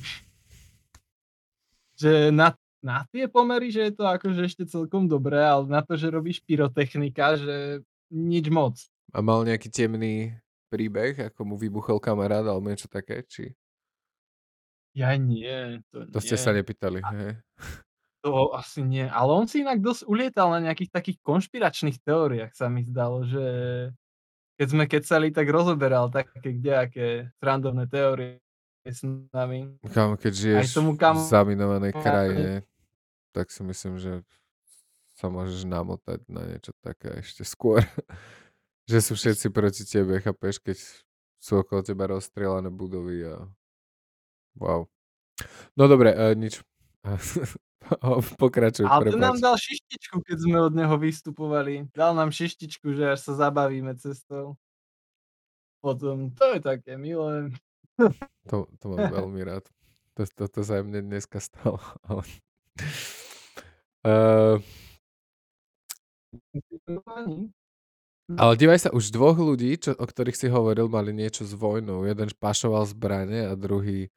Že 1.98 2.32
na 2.34 2.54
na 2.82 3.06
tie 3.14 3.30
pomery, 3.30 3.70
že 3.70 3.88
je 3.88 3.92
to 3.94 4.04
akože 4.10 4.42
ešte 4.42 4.64
celkom 4.66 5.06
dobré, 5.06 5.38
ale 5.38 5.70
na 5.70 5.86
to, 5.86 5.94
že 5.94 6.10
robíš 6.10 6.42
pyrotechnika, 6.42 7.38
že 7.38 7.78
nič 8.10 8.50
moc. 8.50 8.74
A 9.14 9.22
mal 9.22 9.46
nejaký 9.46 9.70
temný 9.70 10.34
príbeh, 10.66 11.30
ako 11.30 11.46
mu 11.46 11.54
vybuchol 11.54 12.02
kamarát 12.02 12.42
alebo 12.42 12.66
niečo 12.66 12.90
také, 12.90 13.22
či 13.22 13.54
Jaj 14.92 15.16
nie, 15.24 15.80
to 15.88 16.04
to 16.12 16.20
ste 16.20 16.36
sa 16.36 16.52
nie. 16.52 16.60
nepýtali, 16.60 17.00
A 17.00 17.08
hej? 17.16 17.32
to 18.22 18.54
asi 18.54 18.82
nie, 18.86 19.02
ale 19.10 19.30
on 19.34 19.46
si 19.50 19.66
inak 19.66 19.82
dosť 19.82 20.06
ulietal 20.06 20.54
na 20.54 20.62
nejakých 20.62 20.90
takých 20.94 21.18
konšpiračných 21.26 21.98
teóriách, 22.06 22.52
sa 22.54 22.70
mi 22.70 22.86
zdalo, 22.86 23.26
že 23.26 23.44
keď 24.56 24.66
sme 24.68 24.84
kecali, 24.86 25.28
tak 25.32 25.46
rozoberal 25.48 26.12
také 26.12 26.54
kdejaké 26.54 27.32
srandovné 27.40 27.88
teórie 27.88 28.42
s 28.84 29.06
nami. 29.06 29.78
Kámo, 29.94 30.18
keď 30.18 30.32
Aj 30.32 30.40
žiješ 30.66 30.68
tomu 30.74 30.98
v 30.98 31.18
zaminovanej 31.30 31.92
krajine, 31.94 32.66
tak 33.30 33.48
si 33.48 33.62
myslím, 33.64 33.96
že 33.96 34.26
sa 35.16 35.30
môžeš 35.30 35.64
namotať 35.68 36.26
na 36.26 36.42
niečo 36.48 36.74
také 36.82 37.22
ešte 37.22 37.46
skôr. 37.46 37.84
Že 38.82 38.98
sú 38.98 39.12
všetci 39.14 39.46
proti 39.54 39.86
tebe, 39.86 40.18
chápeš, 40.18 40.58
keď 40.58 40.74
sú 41.38 41.62
okolo 41.62 41.86
teba 41.86 42.10
rozstrelané 42.10 42.66
budovy 42.66 43.30
a 43.30 43.46
wow. 44.58 44.90
No 45.78 45.86
dobre, 45.86 46.10
e, 46.10 46.34
nič. 46.34 46.66
Pokračuj, 48.42 48.86
Ale 48.88 49.12
ten 49.12 49.20
nám 49.20 49.38
dal 49.38 49.56
šištičku, 49.56 50.22
keď 50.24 50.36
sme 50.38 50.58
od 50.60 50.74
neho 50.74 50.96
vystupovali. 50.96 51.88
Dal 51.92 52.16
nám 52.16 52.32
šištičku, 52.32 52.94
že 52.96 53.16
až 53.16 53.20
sa 53.20 53.32
zabavíme 53.48 53.94
cestou. 53.98 54.56
Potom, 55.82 56.30
to 56.30 56.56
je 56.56 56.60
také 56.62 56.94
milé. 56.96 57.50
To, 58.50 58.66
to 58.82 58.84
mám 58.90 59.14
veľmi 59.14 59.38
rád. 59.46 59.62
To, 60.18 60.26
to, 60.26 60.50
to 60.50 60.60
sa 60.66 60.80
aj 60.80 60.84
mne 60.88 61.06
dneska 61.06 61.38
stalo. 61.38 61.78
Ale... 62.08 62.24
Uh, 64.02 64.58
ale 68.32 68.56
dívaj 68.56 68.88
sa, 68.88 68.90
už 68.90 69.12
dvoch 69.12 69.36
ľudí, 69.36 69.76
čo, 69.76 69.92
o 69.92 70.04
ktorých 70.08 70.34
si 70.34 70.48
hovoril, 70.48 70.88
mali 70.88 71.12
niečo 71.12 71.44
s 71.44 71.52
vojnou. 71.52 72.08
Jeden 72.08 72.32
pašoval 72.32 72.88
zbrane 72.88 73.46
a 73.46 73.54
druhý 73.54 74.08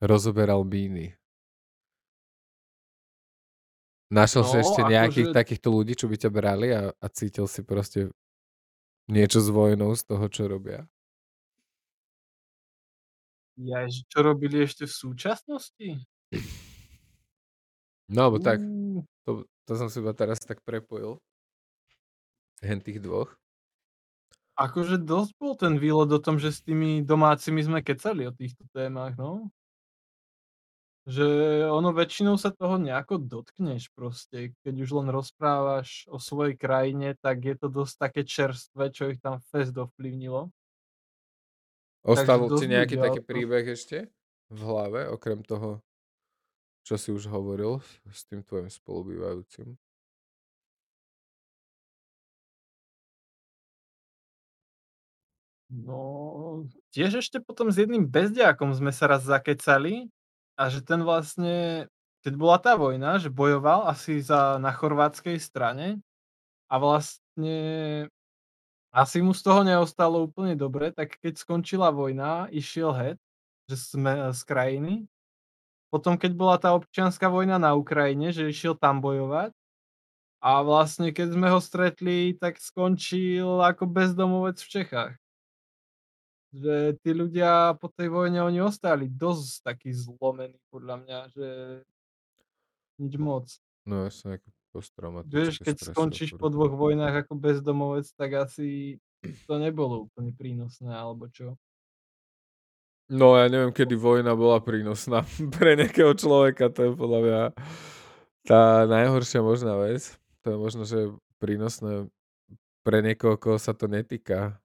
rozoberal 0.00 0.64
míny. 0.64 1.14
Našiel 4.08 4.44
si 4.48 4.56
No, 4.56 4.62
ešte 4.64 4.80
nejakých 4.88 5.28
akože 5.30 5.36
takýchto 5.36 5.68
ľudí, 5.68 5.92
čo 5.92 6.08
by 6.08 6.16
ťa 6.16 6.30
brali 6.32 6.72
a, 6.72 6.96
a 6.96 7.06
cítil 7.12 7.44
si 7.44 7.60
proste 7.60 8.08
niečo 9.04 9.44
s 9.44 9.52
vojnou 9.52 9.92
z 9.92 10.02
toho, 10.08 10.24
čo 10.32 10.48
robia? 10.48 10.88
Že 13.58 14.00
čo 14.08 14.18
robili 14.24 14.64
ešte 14.64 14.88
v 14.88 14.94
súčasnosti? 14.94 15.88
No, 18.08 18.18
alebo 18.24 18.40
tak, 18.40 18.62
to, 19.28 19.44
to 19.68 19.72
som 19.76 19.92
si 19.92 20.00
iba 20.00 20.16
teraz 20.16 20.40
tak 20.40 20.64
prepojil. 20.64 21.20
Hen 22.64 22.80
tých 22.80 23.04
dvoch. 23.04 23.36
Akože 24.56 24.96
dosť 24.98 25.30
bol 25.36 25.52
ten 25.54 25.76
výlet 25.76 26.10
o 26.10 26.18
tom, 26.18 26.40
že 26.40 26.50
s 26.50 26.64
tými 26.64 27.04
domácimi 27.04 27.60
sme 27.62 27.84
kecali 27.84 28.26
o 28.26 28.32
týchto 28.32 28.64
témach, 28.72 29.14
no. 29.14 29.52
Že 31.08 31.24
ono 31.72 31.96
väčšinou 31.96 32.36
sa 32.36 32.52
toho 32.52 32.76
nejako 32.76 33.16
dotkneš 33.16 33.88
proste, 33.96 34.52
keď 34.60 34.74
už 34.84 34.90
len 34.92 35.08
rozprávaš 35.08 36.04
o 36.12 36.20
svojej 36.20 36.52
krajine, 36.52 37.16
tak 37.16 37.48
je 37.48 37.56
to 37.56 37.72
dosť 37.72 37.94
také 37.96 38.20
čerstvé, 38.28 38.92
čo 38.92 39.08
ich 39.08 39.16
tam 39.24 39.40
fest 39.48 39.72
ovplyvnilo. 39.72 40.52
Ostal 42.04 42.44
dosť 42.44 42.68
nejaký 42.68 42.96
taký 43.00 43.20
to 43.24 43.28
príbeh 43.28 43.64
ešte 43.72 44.12
v 44.52 44.60
hlave, 44.60 45.08
okrem 45.08 45.40
toho, 45.40 45.80
čo 46.84 47.00
si 47.00 47.08
už 47.08 47.32
hovoril 47.32 47.80
s 48.08 48.28
tým 48.28 48.44
tvojim 48.44 48.68
spolubývajúcim? 48.68 49.80
No, 55.68 56.64
tiež 56.96 57.20
ešte 57.20 57.44
potom 57.44 57.68
s 57.68 57.76
jedným 57.76 58.08
bezďákom 58.08 58.72
sme 58.72 58.88
sa 58.88 59.04
raz 59.04 59.20
zakecali 59.24 60.08
a 60.58 60.66
že 60.66 60.82
ten 60.82 61.06
vlastne, 61.06 61.86
keď 62.26 62.34
bola 62.34 62.58
tá 62.58 62.74
vojna, 62.74 63.22
že 63.22 63.30
bojoval 63.30 63.86
asi 63.86 64.18
za, 64.18 64.58
na 64.58 64.74
chorvátskej 64.74 65.38
strane 65.38 66.02
a 66.66 66.74
vlastne 66.82 67.56
asi 68.90 69.22
mu 69.22 69.30
z 69.30 69.46
toho 69.46 69.62
neostalo 69.62 70.26
úplne 70.26 70.58
dobre, 70.58 70.90
tak 70.90 71.14
keď 71.22 71.38
skončila 71.38 71.94
vojna, 71.94 72.50
išiel 72.50 72.90
het, 72.90 73.18
že 73.70 73.78
sme 73.78 74.34
z 74.34 74.42
krajiny. 74.42 74.94
Potom, 75.94 76.18
keď 76.18 76.32
bola 76.34 76.56
tá 76.58 76.74
občianská 76.74 77.30
vojna 77.30 77.56
na 77.56 77.78
Ukrajine, 77.78 78.34
že 78.34 78.50
išiel 78.50 78.74
tam 78.74 78.98
bojovať 78.98 79.54
a 80.42 80.50
vlastne 80.66 81.14
keď 81.14 81.38
sme 81.38 81.48
ho 81.54 81.60
stretli, 81.62 82.34
tak 82.34 82.58
skončil 82.58 83.62
ako 83.62 83.86
bezdomovec 83.86 84.58
v 84.58 84.68
Čechách. 84.68 85.14
Že 86.48 86.96
tí 87.04 87.10
ľudia 87.12 87.76
po 87.76 87.92
tej 87.92 88.08
vojne, 88.08 88.40
oni 88.40 88.64
ostali 88.64 89.08
dosť 89.08 89.68
takí 89.68 89.92
zlomení 89.92 90.56
podľa 90.72 90.96
mňa, 91.04 91.18
že 91.32 91.48
nič 92.98 93.14
moc. 93.20 93.52
No 93.84 94.08
jasne, 94.08 94.40
ako 94.40 94.48
Vieš, 94.48 94.60
posttraumatické 94.72 95.64
keď 95.64 95.76
skončíš 95.90 96.30
po 96.36 96.52
dvoch 96.52 96.76
vojnách 96.76 97.24
ako 97.24 97.34
bezdomovec, 97.40 98.06
tak 98.14 98.36
asi 98.36 99.00
to 99.48 99.54
nebolo 99.56 100.06
úplne 100.06 100.30
prínosné, 100.36 100.92
alebo 100.92 101.26
čo? 101.32 101.56
No 103.08 103.40
ja 103.40 103.48
neviem, 103.48 103.72
kedy 103.72 103.96
vojna 103.96 104.36
bola 104.36 104.60
prínosná 104.60 105.24
pre 105.56 105.74
nejakého 105.74 106.12
človeka, 106.12 106.68
to 106.68 106.80
je 106.84 106.90
podľa 106.92 107.20
mňa 107.24 107.42
tá 108.44 108.84
najhoršia 108.84 109.40
možná 109.40 109.74
vec. 109.80 110.16
To 110.44 110.54
je 110.54 110.56
možno, 110.60 110.82
že 110.84 111.12
prínosné 111.40 112.06
pre 112.84 113.00
niekoho, 113.00 113.40
koho 113.40 113.56
sa 113.56 113.72
to 113.72 113.88
netýka. 113.88 114.60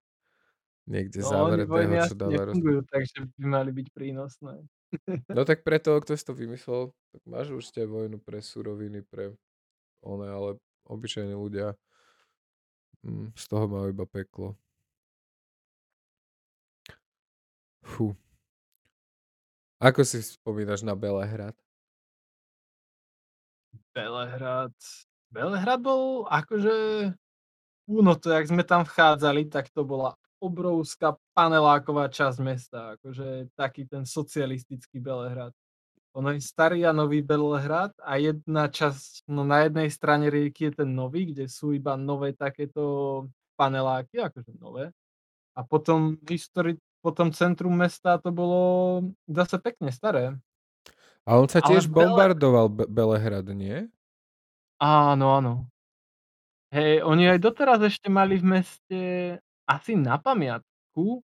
Niekde 0.84 1.24
No 1.24 1.30
zavretého, 1.32 2.12
čo 2.12 2.16
dáva 2.20 2.52
nefungujú 2.52 2.82
tak, 2.92 3.08
že 3.08 3.24
by 3.40 3.44
mali 3.48 3.72
byť 3.72 3.88
prínosné. 3.96 4.68
No 5.32 5.42
tak 5.50 5.64
pre 5.64 5.80
toho, 5.80 6.04
kto 6.04 6.20
si 6.20 6.24
to 6.28 6.36
vymyslel, 6.36 6.92
tak 7.16 7.22
máš 7.24 7.56
určite 7.56 7.88
vojnu 7.88 8.20
pre 8.20 8.44
suroviny, 8.44 9.00
pre 9.08 9.32
one, 10.04 10.28
ale 10.28 10.50
obyčajní 10.84 11.32
ľudia 11.32 11.80
mm, 13.08 13.32
z 13.32 13.44
toho 13.48 13.66
majú 13.72 13.88
iba 13.96 14.04
peklo. 14.04 14.60
Fú. 17.84 18.16
Ako 19.80 20.04
si 20.04 20.20
spomínaš 20.20 20.84
na 20.84 20.96
Belehrad? 20.96 21.56
Belehrad. 23.96 24.76
Belehrad 25.32 25.80
bol 25.80 26.28
akože... 26.28 26.76
Fú, 27.84 28.00
no 28.00 28.16
to 28.16 28.32
jak 28.32 28.48
sme 28.48 28.64
tam 28.64 28.88
vchádzali, 28.88 29.52
tak 29.52 29.68
to 29.72 29.84
bola 29.84 30.16
obrovská 30.44 31.16
paneláková 31.32 32.12
časť 32.12 32.38
mesta. 32.44 33.00
Akože 33.00 33.48
taký 33.56 33.88
ten 33.88 34.04
socialistický 34.04 35.00
Belehrad. 35.00 35.56
Ono 36.14 36.30
je 36.30 36.44
starý 36.44 36.86
a 36.86 36.94
nový 36.94 37.24
Belehrad 37.26 37.96
a 38.04 38.22
jedna 38.22 38.70
časť, 38.70 39.26
no 39.32 39.42
na 39.48 39.66
jednej 39.66 39.90
strane 39.90 40.30
rieky 40.30 40.70
je 40.70 40.84
ten 40.84 40.90
nový, 40.94 41.34
kde 41.34 41.50
sú 41.50 41.74
iba 41.74 41.98
nové 41.98 42.38
takéto 42.38 43.26
paneláky, 43.58 44.22
akože 44.22 44.54
nové. 44.62 44.94
A 45.58 45.66
potom, 45.66 46.20
histori- 46.30 46.78
potom 47.02 47.34
centrum 47.34 47.74
mesta 47.74 48.22
to 48.22 48.30
bolo 48.30 48.62
zase 49.26 49.58
pekne 49.58 49.90
staré. 49.90 50.38
A 51.26 51.40
on 51.40 51.50
sa 51.50 51.64
Ale 51.64 51.70
tiež 51.74 51.90
Bele... 51.90 52.14
bombardoval, 52.14 52.68
Be- 52.70 52.90
Belehrad, 52.90 53.48
nie? 53.56 53.90
Áno, 54.78 55.34
áno. 55.34 55.54
Hej, 56.74 57.06
oni 57.06 57.30
aj 57.30 57.40
doteraz 57.42 57.80
ešte 57.86 58.10
mali 58.10 58.42
v 58.42 58.46
meste 58.60 59.02
asi 59.68 59.96
na 59.96 60.20
pamiatku 60.20 61.24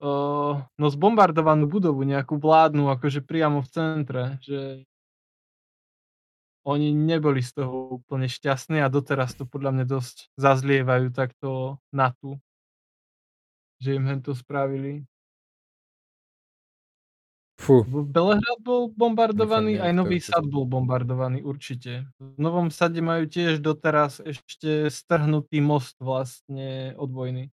uh, 0.00 0.54
no 0.60 0.86
zbombardovanú 0.88 1.68
budovu, 1.68 2.04
nejakú 2.04 2.36
vládnu, 2.36 2.92
akože 2.92 3.24
priamo 3.24 3.64
v 3.64 3.68
centre, 3.72 4.22
že 4.44 4.84
oni 6.66 6.90
neboli 6.90 7.46
z 7.46 7.62
toho 7.62 8.02
úplne 8.02 8.26
šťastní 8.26 8.82
a 8.82 8.90
doteraz 8.90 9.38
to 9.38 9.46
podľa 9.46 9.70
mňa 9.70 9.84
dosť 9.86 10.16
zazlievajú 10.34 11.14
takto 11.14 11.78
na 11.94 12.10
tú. 12.18 12.42
že 13.76 13.92
im 13.92 14.08
hento 14.08 14.32
spravili. 14.32 15.04
Fú. 17.58 17.86
Belehrad 17.86 18.58
bol 18.66 18.90
bombardovaný, 18.90 19.78
aj 19.78 19.92
Nový 19.94 20.18
Sad 20.18 20.50
bol 20.50 20.66
bombardovaný, 20.66 21.40
určite. 21.46 22.10
V 22.18 22.34
Novom 22.36 22.68
Sade 22.74 22.98
majú 22.98 23.30
tiež 23.30 23.62
doteraz 23.62 24.18
ešte 24.20 24.90
strhnutý 24.90 25.62
most 25.62 25.94
vlastne 26.02 26.92
od 26.98 27.10
vojny. 27.14 27.52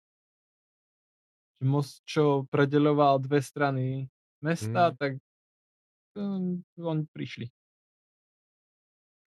Most, 1.62 2.06
čo 2.06 2.45
predeľoval 2.54 3.18
dve 3.26 3.41
strany 3.41 4.06
mesta, 4.45 4.93
Mhm. 4.93 4.98
tak 4.98 5.18
hm, 6.16 6.66
oni 6.80 7.04
prišli. 7.10 7.52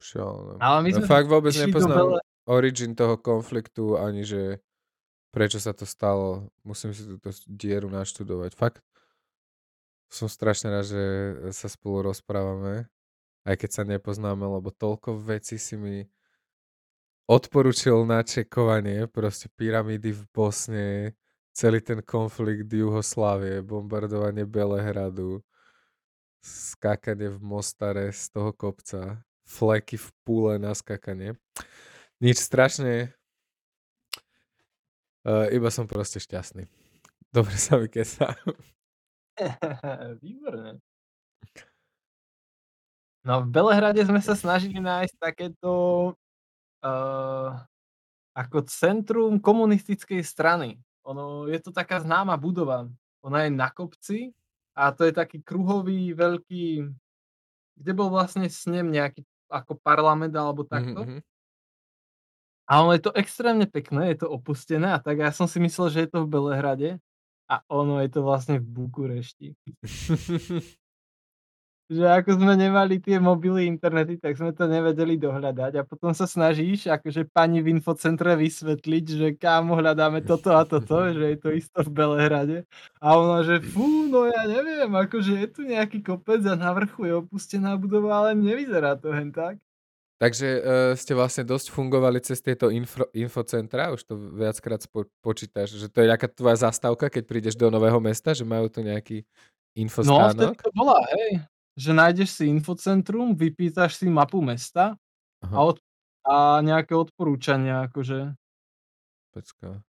Šialené. 0.01 0.62
Ale 0.62 0.82
my 0.84 0.91
Ja 0.91 0.97
sme 1.01 1.08
fakt 1.10 1.28
vôbec 1.30 1.53
nepoznám 1.58 1.97
Bele 1.97 2.20
origin 2.47 2.93
toho 2.95 3.18
konfliktu, 3.20 3.97
ani 3.97 4.24
že 4.24 4.62
prečo 5.34 5.60
sa 5.62 5.74
to 5.76 5.86
stalo. 5.88 6.49
Musím 6.64 6.93
si 6.95 7.03
túto 7.08 7.32
dieru 7.47 7.89
naštudovať. 7.91 8.51
Fakt 8.55 8.82
som 10.08 10.32
strašne 10.32 10.72
rád, 10.72 10.88
že 10.88 11.03
sa 11.51 11.68
spolu 11.68 12.12
rozprávame, 12.12 12.88
aj 13.43 13.55
keď 13.60 13.70
sa 13.72 13.84
nepoznáme, 13.84 14.43
lebo 14.43 14.72
toľko 14.72 15.20
vecí 15.20 15.60
si 15.60 15.76
mi 15.76 16.08
odporúčil 17.28 18.08
na 18.08 18.24
čekovanie. 18.24 19.08
Proste 19.12 19.51
pyramídy 19.51 20.16
v 20.16 20.24
Bosne, 20.32 20.88
celý 21.51 21.84
ten 21.84 21.99
konflikt 22.03 22.72
Juhoslávie, 22.72 23.60
bombardovanie 23.64 24.47
Belehradu, 24.47 25.43
skákanie 26.43 27.36
v 27.36 27.39
Mostare 27.43 28.16
z 28.16 28.32
toho 28.32 28.55
kopca, 28.55 29.20
fleky 29.43 29.99
v 29.99 30.08
púle 30.24 30.53
na 30.55 30.72
skákanie. 30.72 31.36
Nič 32.24 32.39
strašne 32.39 33.18
Uh, 35.28 35.51
iba 35.51 35.68
som 35.68 35.84
proste 35.84 36.24
šťastný. 36.24 36.72
Dobre 37.36 37.60
sa 37.60 37.76
mi 37.76 37.91
kesá. 37.91 38.32
Výborné. 40.24 40.82
No 43.28 43.44
v 43.44 43.48
Belehrade 43.52 44.00
sme 44.08 44.24
sa 44.24 44.40
snažili 44.40 44.80
nájsť 44.80 45.16
takéto 45.20 45.74
uh, 46.80 47.50
ako 48.32 48.58
centrum 48.70 49.36
komunistickej 49.42 50.24
strany. 50.24 50.80
Ono 51.04 51.50
je 51.52 51.60
to 51.60 51.76
taká 51.76 52.00
známa 52.00 52.40
budova. 52.40 52.88
Ona 53.26 53.48
je 53.48 53.52
na 53.52 53.68
kopci 53.68 54.32
a 54.78 54.96
to 54.96 55.04
je 55.04 55.12
taký 55.12 55.44
kruhový 55.44 56.16
veľký, 56.16 56.88
kde 57.82 57.92
bol 57.92 58.08
vlastne 58.14 58.48
snem 58.48 58.88
nejaký 58.88 59.28
ako 59.52 59.80
parlament 59.80 60.32
alebo 60.36 60.64
takto. 60.64 61.04
Mhm, 61.04 61.12
mhm. 61.18 61.22
A 62.68 62.84
ono 62.84 62.92
je 62.92 63.00
to 63.00 63.16
extrémne 63.16 63.64
pekné, 63.64 64.12
je 64.12 64.24
to 64.24 64.28
opustené 64.28 64.92
a 64.92 65.00
tak 65.00 65.24
ja 65.24 65.32
som 65.32 65.48
si 65.48 65.56
myslel, 65.56 65.88
že 65.88 66.00
je 66.04 66.10
to 66.12 66.28
v 66.28 66.32
Belehrade 66.36 66.90
a 67.48 67.64
ono 67.72 68.04
je 68.04 68.10
to 68.12 68.22
vlastne 68.24 68.60
v 68.60 68.68
Bukurešti. 68.68 69.56
Že 71.88 72.04
ako 72.20 72.43
sme 72.43 72.60
nemali 72.60 73.00
tie 73.00 73.16
mobily, 73.16 73.64
internety, 73.64 74.20
tak 74.20 74.36
sme 74.36 74.52
to 74.52 74.68
nevedeli 74.68 75.16
dohľadať 75.16 75.80
a 75.80 75.88
potom 75.88 76.12
sa 76.12 76.28
snažíš 76.28 76.91
akože 76.91 77.32
pani 77.32 77.64
v 77.64 77.80
infocentre 77.80 78.36
vysvetliť, 78.36 79.06
že 79.08 79.28
kámo 79.39 79.80
hľadáme 79.80 80.20
toto 80.20 80.52
a 80.52 80.68
toto, 80.68 81.08
že 81.16 81.32
je 81.32 81.38
to 81.39 81.50
isto 81.56 81.80
v 81.88 81.95
Belehrade. 81.95 82.58
A 83.00 83.16
ona, 83.16 83.39
že 83.39 83.64
fú, 83.64 84.12
no 84.12 84.28
ja 84.28 84.43
neviem, 84.43 84.91
akože 84.91 85.39
je 85.39 85.48
tu 85.48 85.64
nejaký 85.64 86.04
kopec 86.04 86.43
a 86.43 86.60
na 86.60 86.76
vrchu 86.76 87.08
je 87.08 87.14
opustená 87.24 87.80
budova, 87.80 88.20
ale 88.20 88.30
nevyzerá 88.36 89.00
to 89.00 89.16
hen 89.16 89.32
tak. 89.32 89.56
Takže 90.18 90.47
uh, 90.49 90.61
ste 90.97 91.13
vlastne 91.13 91.45
dosť 91.45 91.70
fungovali 91.70 92.18
cez 92.26 92.41
tieto 92.41 92.74
info, 92.74 93.05
infocentra, 93.13 93.93
už 93.93 94.01
to 94.01 94.18
viackrát 94.18 94.82
spo, 94.82 95.05
počítaš, 95.22 95.78
že 95.78 95.88
to 95.93 96.01
je 96.01 96.09
nejaká 96.09 96.26
tvoja 96.34 96.57
zastávka, 96.57 97.13
keď 97.13 97.24
prídeš 97.30 97.53
do 97.53 97.70
nového 97.70 98.01
mesta, 98.01 98.34
že 98.34 98.41
majú 98.41 98.65
tu 98.65 98.82
nejaký 98.82 99.22
No, 99.22 100.34
vtedy 100.34 100.57
infostánok? 100.57 100.57
to 100.57 100.70
bola, 100.74 100.97
hej, 101.13 101.45
že 101.78 101.93
nájdeš 101.93 102.30
si 102.34 102.49
infocentrum, 102.49 103.38
vypýtaš 103.38 104.01
si 104.01 104.09
mapu 104.09 104.41
mesta 104.41 104.97
a, 105.45 105.57
od, 105.61 105.78
a 106.26 106.65
nejaké 106.65 106.97
odporúčania, 106.97 107.86
akože. 107.86 108.34
počká. 109.38 109.86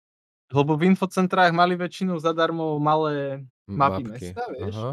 Lebo 0.52 0.76
v 0.76 0.92
infocentrách 0.92 1.56
mali 1.56 1.80
väčšinou 1.80 2.20
zadarmo 2.20 2.76
malé 2.84 3.48
mapy 3.68 4.04
Mapky, 4.04 4.32
mesta, 4.32 4.44
vieš. 4.52 4.76
aha. 4.76 4.92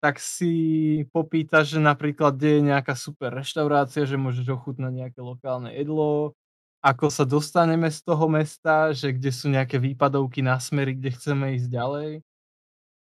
Tak 0.00 0.16
si 0.16 1.04
popýtaš, 1.12 1.76
že 1.76 1.80
napríklad, 1.80 2.40
kde 2.40 2.56
je 2.56 2.62
nejaká 2.72 2.96
super 2.96 3.36
reštaurácia, 3.36 4.08
že 4.08 4.16
môžeš 4.16 4.48
ochutnať 4.48 4.92
nejaké 4.96 5.20
lokálne 5.20 5.76
jedlo, 5.76 6.32
ako 6.80 7.12
sa 7.12 7.28
dostaneme 7.28 7.92
z 7.92 8.00
toho 8.00 8.24
mesta, 8.32 8.96
že 8.96 9.12
kde 9.12 9.28
sú 9.28 9.52
nejaké 9.52 9.76
výpadovky 9.76 10.40
na 10.40 10.56
smery, 10.56 10.96
kde 10.96 11.12
chceme 11.12 11.52
ísť 11.60 11.68
ďalej. 11.68 12.10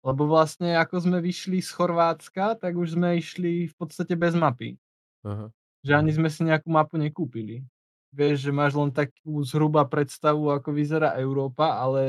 Lebo 0.03 0.27
vlastne 0.27 0.75
ako 0.75 1.07
sme 1.07 1.23
vyšli 1.23 1.63
z 1.63 1.71
Chorvátska, 1.71 2.59
tak 2.59 2.75
už 2.75 2.99
sme 2.99 3.19
išli 3.19 3.71
v 3.71 3.75
podstate 3.79 4.19
bez 4.19 4.35
mapy. 4.35 4.75
Aha. 5.23 5.51
Že 5.83 5.91
ani 5.95 6.11
sme 6.11 6.27
si 6.27 6.43
nejakú 6.43 6.67
mapu 6.67 6.99
nekúpili. 6.99 7.63
Vieš, 8.11 8.47
že 8.47 8.51
máš 8.51 8.75
len 8.75 8.91
takú 8.91 9.39
zhruba 9.47 9.87
predstavu, 9.87 10.51
ako 10.51 10.75
vyzerá 10.75 11.15
Európa, 11.15 11.79
ale 11.79 12.03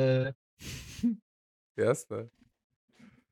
Jasné. 1.78 2.26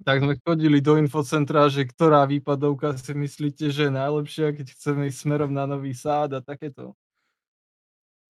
Tak 0.07 0.23
sme 0.23 0.39
chodili 0.39 0.79
do 0.79 0.95
infocentra, 0.99 1.67
že 1.67 1.87
ktorá 1.87 2.27
výpadovka 2.29 2.95
si 2.95 3.15
myslíte, 3.15 3.71
že 3.75 3.89
je 3.89 3.93
najlepšia, 3.93 4.55
keď 4.55 4.67
chceme 4.75 5.11
ísť 5.11 5.19
smerom 5.27 5.51
na 5.51 5.67
Nový 5.67 5.95
Sád 5.95 6.39
a 6.39 6.41
takéto. 6.41 6.95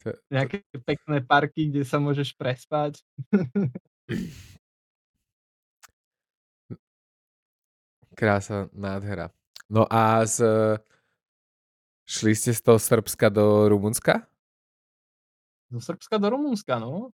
To, 0.04 0.14
to, 0.14 0.20
Nejaké 0.30 0.64
pekné 0.86 1.20
parky, 1.20 1.68
kde 1.68 1.84
sa 1.84 2.00
môžeš 2.00 2.32
prespať. 2.38 3.02
krása, 8.18 8.66
nádhera. 8.74 9.30
No 9.70 9.86
a 9.86 10.26
z... 10.26 10.42
Šli 12.08 12.34
ste 12.34 12.50
z 12.56 12.64
toho 12.64 12.80
Srbska 12.80 13.30
do 13.30 13.68
Rumunska? 13.68 14.26
Zo 15.70 15.78
Srbska 15.78 16.18
do 16.18 16.32
Rumunska, 16.32 16.80
no. 16.82 17.12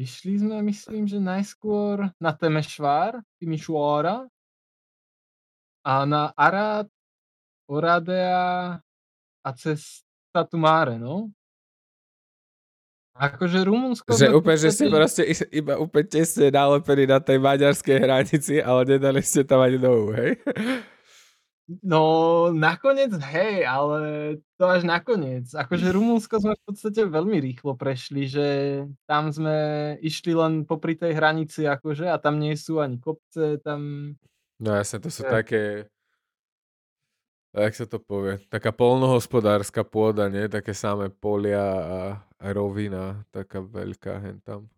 Išli 0.00 0.40
sme, 0.40 0.64
myslím, 0.64 1.04
že 1.04 1.20
najskôr 1.20 2.08
na 2.16 2.32
Temešvár, 2.32 3.20
Timišoara 3.36 4.24
a 5.84 5.94
na 6.08 6.32
Arad, 6.32 6.88
Oradea 7.68 8.80
a 9.44 9.48
cez 9.52 10.00
Satu 10.32 10.56
Mare, 10.56 10.96
no. 10.96 11.28
Akože 13.12 13.60
Rumunsko 13.60 14.16
Že 14.16 14.32
úplne, 14.40 14.56
že 14.56 14.72
ste 14.72 14.88
proste 14.88 15.22
iba 15.52 15.76
úplne 15.76 16.08
tesne 16.08 16.48
nalepení 16.48 17.04
na 17.04 17.20
tej 17.20 17.36
maďarskej 17.36 17.96
hranici, 18.00 18.56
ale 18.64 18.96
nedali 18.96 19.20
ste 19.20 19.44
tam 19.44 19.60
ani 19.60 19.76
nohu, 19.76 20.16
hej? 20.16 20.40
No, 21.86 22.50
nakoniec 22.50 23.14
hej, 23.30 23.62
ale 23.62 23.98
to 24.58 24.66
až 24.66 24.82
nakoniec. 24.82 25.46
Akože 25.54 25.86
Rumunsko 25.94 26.42
sme 26.42 26.58
v 26.58 26.62
podstate 26.66 27.06
veľmi 27.06 27.38
rýchlo 27.38 27.78
prešli, 27.78 28.26
že 28.26 28.46
tam 29.06 29.30
sme 29.30 29.94
išli 30.02 30.34
len 30.34 30.66
popri 30.66 30.98
tej 30.98 31.14
hranici 31.14 31.70
akože 31.70 32.10
a 32.10 32.18
tam 32.18 32.42
nie 32.42 32.58
sú 32.58 32.82
ani 32.82 32.98
kopce, 32.98 33.62
tam... 33.62 34.12
No 34.58 34.74
jasne, 34.74 34.98
to 34.98 35.14
sú 35.14 35.22
Je. 35.22 35.30
také... 35.30 35.62
Jak 37.50 37.74
sa 37.74 37.86
to 37.86 37.98
povie? 37.98 38.38
Taká 38.46 38.70
polnohospodárska 38.70 39.82
pôda, 39.82 40.30
nie? 40.30 40.46
Také 40.46 40.70
samé 40.70 41.10
polia 41.10 41.62
a, 41.62 41.98
a 42.38 42.46
rovina, 42.54 43.26
taká 43.34 43.58
veľká 43.58 44.22
hen 44.22 44.38
tam. 44.42 44.70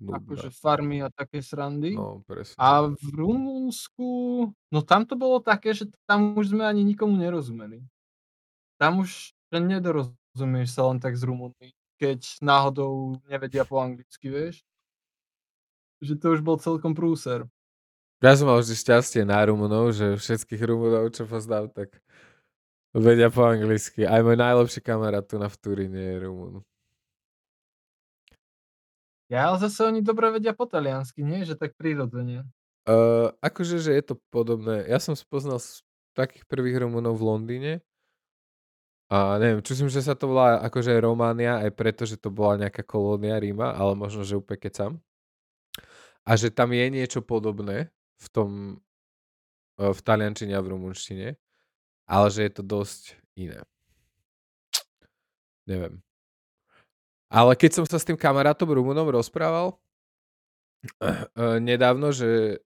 Akože 0.00 0.48
Nudná. 0.48 0.58
farmy 0.58 0.98
a 1.04 1.08
také 1.12 1.44
srandy. 1.44 1.92
No, 1.92 2.24
presne. 2.24 2.56
A 2.56 2.88
v 2.88 3.06
Rumunsku, 3.12 4.08
no 4.72 4.78
tam 4.80 5.04
to 5.04 5.14
bolo 5.20 5.44
také, 5.44 5.76
že 5.76 5.88
tam 6.08 6.32
už 6.36 6.56
sme 6.56 6.64
ani 6.64 6.80
nikomu 6.84 7.20
nerozumeli. 7.20 7.84
Tam 8.80 9.04
už 9.04 9.36
nedorozumieš 9.52 10.72
sa 10.72 10.88
len 10.88 10.96
tak 11.02 11.18
s 11.18 11.22
Rumunmi, 11.26 11.76
keď 12.00 12.40
náhodou 12.40 13.20
nevedia 13.28 13.68
po 13.68 13.76
anglicky, 13.76 14.32
vieš. 14.32 14.64
Že 16.00 16.14
to 16.16 16.26
už 16.32 16.40
bol 16.40 16.56
celkom 16.56 16.96
prúser. 16.96 17.44
Ja 18.24 18.36
som 18.36 18.48
mal 18.48 18.60
vždy 18.60 18.76
šťastie 18.76 19.24
na 19.24 19.40
Rumunov, 19.44 19.92
že 19.92 20.16
všetkých 20.16 20.60
Rumunov, 20.64 21.12
čo 21.12 21.28
poznám, 21.28 21.72
tak 21.72 22.00
vedia 22.96 23.28
po 23.28 23.44
anglicky. 23.44 24.04
Aj 24.04 24.20
môj 24.24 24.36
najlepší 24.36 24.80
kamarát 24.80 25.24
tu 25.24 25.36
na 25.36 25.48
v 25.48 25.56
Turíne 25.60 26.00
je 26.00 26.16
Rumun. 26.24 26.64
Ja, 29.30 29.46
ale 29.46 29.62
zase 29.62 29.86
oni 29.86 30.02
dobre 30.02 30.26
vedia 30.34 30.50
po 30.50 30.66
taliansky, 30.66 31.22
nie? 31.22 31.46
Že 31.46 31.54
tak 31.54 31.78
prirodzene. 31.78 32.42
Uh, 32.82 33.30
akože, 33.38 33.78
že 33.78 33.94
je 33.94 34.02
to 34.02 34.18
podobné. 34.34 34.82
Ja 34.90 34.98
som 34.98 35.14
spoznal 35.14 35.62
s- 35.62 35.86
takých 36.18 36.42
prvých 36.50 36.82
Rumunov 36.82 37.22
v 37.22 37.26
Londýne. 37.30 37.72
A 39.10 39.38
neviem, 39.38 39.62
čuším, 39.62 39.90
že 39.90 40.02
sa 40.02 40.14
to 40.14 40.30
volá 40.30 40.58
akože 40.66 40.94
Románia, 41.02 41.62
aj 41.62 41.70
preto, 41.74 42.02
že 42.06 42.14
to 42.18 42.30
bola 42.30 42.58
nejaká 42.58 42.86
kolónia 42.86 43.38
Ríma, 43.38 43.74
ale 43.74 43.98
možno, 43.98 44.22
že 44.22 44.38
úplne 44.38 44.58
kecam. 44.58 44.92
A 46.22 46.38
že 46.38 46.50
tam 46.50 46.70
je 46.70 46.86
niečo 46.90 47.22
podobné 47.22 47.90
v 48.18 48.26
tom, 48.30 48.50
eh, 49.78 49.90
v 49.90 50.00
taliančine 50.02 50.54
a 50.54 50.62
v 50.62 50.70
rumunštine, 50.74 51.28
ale 52.06 52.26
že 52.30 52.46
je 52.46 52.52
to 52.54 52.62
dosť 52.62 53.02
iné. 53.34 53.62
Neviem. 55.66 56.02
Ale 57.30 57.54
keď 57.54 57.70
som 57.78 57.84
sa 57.86 58.02
s 58.02 58.06
tým 58.06 58.18
kamarátom 58.18 58.66
Rumunom 58.66 59.06
rozprával 59.06 59.78
uh, 60.98 61.58
nedávno, 61.62 62.10
že 62.10 62.58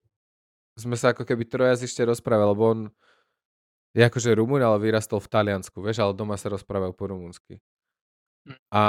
sme 0.74 0.96
sa 0.96 1.12
ako 1.14 1.22
keby 1.22 1.46
trojazyšte 1.46 2.02
rozprávali, 2.02 2.50
lebo 2.50 2.64
on 2.64 2.80
je 3.94 4.02
akože 4.02 4.34
Rumun, 4.34 4.58
ale 4.58 4.82
vyrastol 4.82 5.22
v 5.22 5.30
Taliansku, 5.30 5.78
vieš, 5.78 6.02
ale 6.02 6.18
doma 6.18 6.34
sa 6.34 6.50
rozprávajú 6.50 6.92
po 6.98 7.04
rumunsky. 7.14 7.62
A 8.74 8.82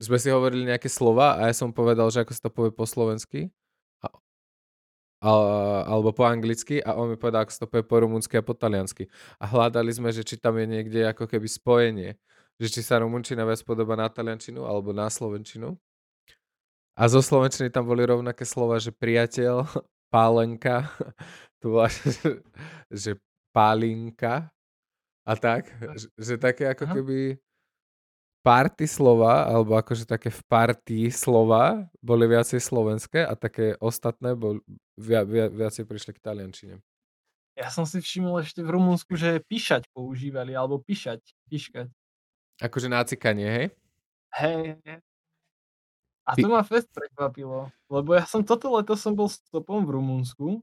sme 0.00 0.16
si 0.16 0.32
hovorili 0.32 0.64
nejaké 0.64 0.88
slova 0.88 1.36
a 1.36 1.52
ja 1.52 1.54
som 1.54 1.68
povedal, 1.76 2.08
že 2.08 2.24
ako 2.24 2.32
sa 2.32 2.42
to 2.48 2.50
povie 2.50 2.72
po 2.72 2.88
slovensky 2.88 3.52
a, 4.00 4.08
a, 5.20 5.30
alebo 5.84 6.16
po 6.16 6.24
anglicky 6.24 6.80
a 6.80 6.96
on 6.96 7.12
mi 7.12 7.16
povedal, 7.20 7.44
ako 7.44 7.52
sa 7.52 7.60
to 7.68 7.70
povie 7.70 7.84
po 7.84 8.00
rumunsky 8.00 8.40
a 8.40 8.46
po 8.46 8.56
taliansky. 8.56 9.12
A 9.36 9.44
hľadali 9.44 9.92
sme, 9.92 10.08
že 10.08 10.24
či 10.24 10.40
tam 10.40 10.56
je 10.56 10.64
niekde 10.64 11.04
ako 11.04 11.28
keby 11.28 11.44
spojenie, 11.44 12.16
že 12.60 12.68
či 12.68 12.80
sa 12.84 13.00
rumunčina 13.00 13.48
viac 13.48 13.64
podoba 13.64 13.96
na 13.96 14.12
taliančinu 14.12 14.68
alebo 14.68 14.92
na 14.92 15.08
slovenčinu. 15.08 15.80
A 16.92 17.08
zo 17.08 17.24
slovenčiny 17.24 17.72
tam 17.72 17.88
boli 17.88 18.04
rovnaké 18.04 18.44
slova, 18.44 18.76
že 18.76 18.92
priateľ, 18.92 19.64
pálenka, 20.14 20.92
to 21.64 21.72
bola, 21.72 21.88
že, 21.88 22.44
že 22.92 23.10
pálinka 23.56 24.52
a 25.24 25.32
tak, 25.32 25.72
že, 25.96 26.12
že 26.20 26.34
také 26.36 26.68
ako 26.68 26.84
Aha. 26.84 26.94
keby 27.00 27.18
party 28.40 28.88
slova, 28.88 29.48
alebo 29.48 29.76
akože 29.76 30.08
také 30.08 30.32
v 30.32 30.42
party 30.48 31.12
slova 31.12 31.88
boli 32.00 32.24
viacej 32.24 32.60
slovenské 32.60 33.24
a 33.24 33.36
také 33.36 33.76
ostatné 33.80 34.32
bol, 34.32 34.64
via, 34.96 35.24
via, 35.24 35.48
viacej 35.48 35.84
prišli 35.84 36.16
k 36.16 36.24
taliančine. 36.24 36.74
Ja 37.60 37.68
som 37.68 37.84
si 37.84 38.00
všimol 38.00 38.40
ešte 38.40 38.64
v 38.64 38.72
Rumunsku, 38.72 39.12
že 39.20 39.44
píšať 39.44 39.84
používali, 39.92 40.56
alebo 40.56 40.80
píšať, 40.80 41.20
píškať. 41.52 41.92
Akože 42.60 42.92
nácikanie, 42.92 43.48
hej? 43.48 43.66
Hej, 44.36 44.76
hej. 44.84 45.00
A 46.28 46.36
to 46.36 46.46
ma 46.46 46.62
fest 46.62 46.86
prekvapilo, 46.94 47.72
lebo 47.90 48.14
ja 48.14 48.22
som 48.22 48.44
toto 48.44 48.70
leto 48.76 48.94
som 48.94 49.16
bol 49.16 49.26
stopom 49.26 49.82
v 49.82 49.98
Rumunsku 49.98 50.62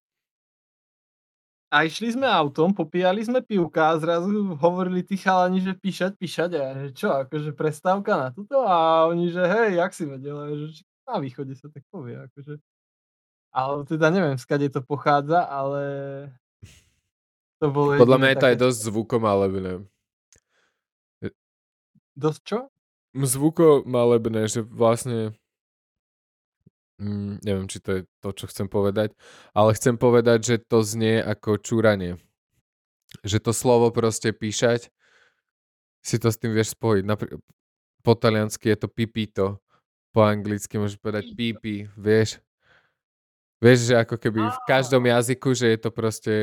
a 1.68 1.84
išli 1.84 2.15
sme 2.15 2.24
autom, 2.24 2.72
popíjali 2.72 3.19
sme 3.28 3.44
pivka 3.44 3.91
a 3.91 3.99
zrazu 3.99 4.56
hovorili 4.56 5.03
tí 5.03 5.19
chalani, 5.19 5.60
že 5.60 5.76
píšať, 5.76 6.15
píšať 6.15 6.49
a 6.56 6.60
ja, 6.64 6.72
že 6.88 6.90
čo, 6.95 7.10
akože 7.11 7.52
prestávka 7.52 8.15
na 8.15 8.28
toto 8.32 8.64
a 8.64 9.03
oni, 9.11 9.28
že 9.28 9.44
hej, 9.44 9.76
jak 9.76 9.91
si 9.91 10.07
vedel, 10.07 10.38
že 10.72 10.88
na 11.03 11.19
východe 11.19 11.52
sa 11.60 11.68
tak 11.68 11.84
povie, 11.91 12.15
akože. 12.15 12.64
Ale 13.52 13.84
teda 13.84 14.07
neviem, 14.14 14.38
skade 14.40 14.72
to 14.72 14.80
pochádza, 14.80 15.44
ale 15.44 15.84
to 17.60 17.68
bolo 17.74 17.98
Podľa 17.99 18.18
mňa 18.22 18.30
je 18.32 18.38
to 18.40 18.49
aj 18.53 18.57
dosť 18.64 18.80
zvukom, 18.88 19.24
ale 19.28 19.44
neviem. 19.52 19.84
Dosť 22.18 22.41
čo? 22.41 22.60
Zvuko 23.14 23.85
malebné, 23.85 24.49
že 24.49 24.65
vlastne 24.65 25.38
Mm, 26.98 27.38
neviem, 27.45 27.69
či 27.69 27.77
to 27.77 27.89
je 27.94 28.02
to, 28.26 28.30
čo 28.34 28.49
chcem 28.49 28.65
povedať, 28.65 29.14
ale 29.53 29.77
chcem 29.77 30.02
povedať, 30.02 30.39
že 30.41 30.56
to 30.65 30.81
znie 30.81 31.22
ako 31.22 31.61
čúranie. 31.61 32.18
Že 33.22 33.38
to 33.38 33.52
slovo 33.53 33.94
proste 33.94 34.34
píšať, 34.34 34.89
si 36.02 36.18
to 36.18 36.34
s 36.34 36.41
tým 36.41 36.57
vieš 36.57 36.73
spojiť. 36.73 37.03
Napr- 37.06 37.38
po 38.02 38.14
taliansky 38.18 38.73
je 38.73 38.77
to 38.81 38.89
pipito, 38.89 39.61
po 40.10 40.26
anglicky 40.26 40.81
môžeš 40.81 40.98
povedať 40.98 41.38
pipi, 41.38 41.85
vieš. 41.94 42.41
Vieš, 43.61 43.94
že 43.94 43.95
ako 44.02 44.18
keby 44.18 44.41
v 44.49 44.60
každom 44.65 45.06
jazyku, 45.06 45.53
že 45.53 45.77
je 45.77 45.80
to 45.81 45.89
proste 45.94 46.35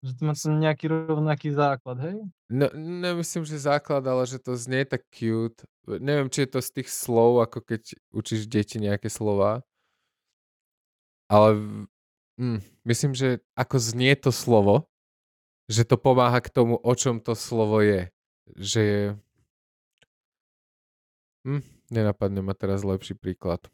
že 0.00 0.16
to 0.16 0.22
má 0.24 0.32
to 0.32 0.48
nejaký 0.48 0.88
rovnaký 0.88 1.52
základ, 1.52 2.00
hej? 2.00 2.16
No, 2.48 2.72
nemyslím, 2.76 3.44
že 3.44 3.60
základ, 3.60 4.00
ale 4.08 4.24
že 4.24 4.40
to 4.40 4.56
znie 4.56 4.88
tak 4.88 5.04
cute. 5.12 5.60
Neviem, 5.84 6.32
či 6.32 6.48
je 6.48 6.50
to 6.56 6.60
z 6.64 6.80
tých 6.80 6.88
slov, 6.88 7.44
ako 7.44 7.60
keď 7.60 8.00
učíš 8.08 8.48
deti 8.48 8.80
nejaké 8.80 9.12
slova. 9.12 9.60
Ale 11.28 11.60
hm, 12.40 12.64
myslím, 12.88 13.12
že 13.12 13.44
ako 13.52 13.76
znie 13.76 14.16
to 14.16 14.32
slovo, 14.32 14.88
že 15.68 15.84
to 15.84 16.00
pomáha 16.00 16.40
k 16.40 16.48
tomu, 16.48 16.80
o 16.80 16.92
čom 16.96 17.20
to 17.20 17.36
slovo 17.36 17.84
je. 17.84 18.08
Že 18.56 18.80
je... 18.80 19.02
Hm, 21.44 21.62
nenapadne 21.92 22.40
ma 22.40 22.56
teraz 22.56 22.82
lepší 22.88 23.14
príklad. 23.20 23.68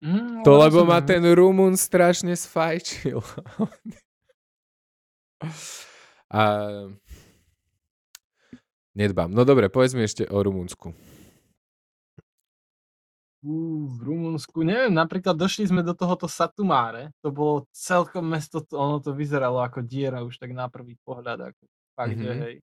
Mm, 0.00 0.40
to 0.40 0.56
lebo 0.56 0.88
ma 0.88 1.04
ten 1.04 1.20
Rumun 1.20 1.76
strašne 1.76 2.32
sfajčil. 2.32 3.20
A... 6.30 6.40
Nedbám. 8.94 9.30
No 9.30 9.46
dobre, 9.46 9.70
povedz 9.70 9.94
mi 9.94 10.04
ešte 10.04 10.26
o 10.28 10.38
Rumunsku. 10.42 10.92
Uh, 13.40 13.88
v 13.88 13.98
Rumunsku, 14.04 14.60
neviem, 14.60 14.92
napríklad 14.92 15.32
došli 15.32 15.72
sme 15.72 15.80
do 15.80 15.96
tohoto 15.96 16.28
Satumáre, 16.28 17.08
to 17.24 17.32
bolo 17.32 17.64
celkom 17.72 18.28
mesto, 18.28 18.60
ono 18.76 19.00
to 19.00 19.16
vyzeralo 19.16 19.64
ako 19.64 19.80
diera 19.80 20.20
už 20.20 20.36
tak 20.36 20.52
na 20.52 20.68
prvý 20.68 21.00
pohľad, 21.00 21.48
ako 21.48 21.62
fakt, 21.96 22.20
mm-hmm. 22.20 22.26
že 22.28 22.32
mhm. 22.36 22.40
hej. 22.44 22.56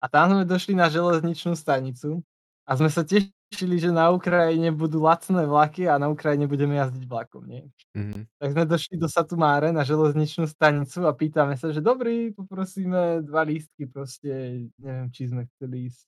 A 0.00 0.06
tam 0.06 0.32
sme 0.32 0.44
došli 0.46 0.78
na 0.78 0.86
železničnú 0.86 1.58
stanicu 1.58 2.22
a 2.70 2.78
sme 2.78 2.86
sa 2.86 3.02
tešili, 3.02 3.82
že 3.82 3.90
na 3.90 4.14
Ukrajine 4.14 4.70
budú 4.70 5.02
lacné 5.02 5.42
vlaky 5.42 5.90
a 5.90 5.98
na 5.98 6.06
Ukrajine 6.06 6.46
budeme 6.46 6.78
jazdiť 6.78 7.02
vlakom, 7.02 7.42
nie? 7.42 7.66
Mm-hmm. 7.98 8.38
Tak 8.38 8.48
sme 8.54 8.64
došli 8.70 8.94
do 8.94 9.10
Satumáre 9.10 9.74
na 9.74 9.82
železničnú 9.82 10.46
stanicu 10.46 11.02
a 11.02 11.10
pýtame 11.10 11.58
sa, 11.58 11.74
že 11.74 11.82
dobrý, 11.82 12.30
poprosíme 12.30 13.26
dva 13.26 13.42
lístky, 13.42 13.90
proste 13.90 14.30
neviem, 14.78 15.10
či 15.10 15.26
sme 15.26 15.50
chceli 15.50 15.90
ísť 15.90 16.06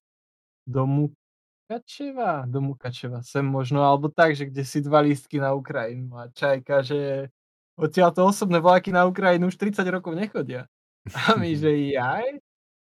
do 0.62 0.86
Mukačeva, 0.86 2.47
do 2.47 2.62
Mukačeva, 2.62 3.26
sem 3.26 3.43
možno, 3.43 3.82
alebo 3.82 4.06
tak, 4.06 4.39
že 4.39 4.47
kde 4.47 4.62
si 4.62 4.78
dva 4.86 5.02
lístky 5.02 5.43
na 5.43 5.59
Ukrajinu 5.59 6.14
a 6.14 6.30
Čajka, 6.30 6.86
že 6.86 7.26
odtiaľ 7.74 8.14
to 8.14 8.22
osobné 8.22 8.62
vlaky 8.62 8.94
na 8.94 9.02
Ukrajinu 9.02 9.51
už 9.51 9.59
30 9.59 9.82
rokov 9.90 10.14
nechodia. 10.14 10.70
A 11.10 11.34
my, 11.34 11.51
že 11.59 11.74
jaj? 11.90 12.39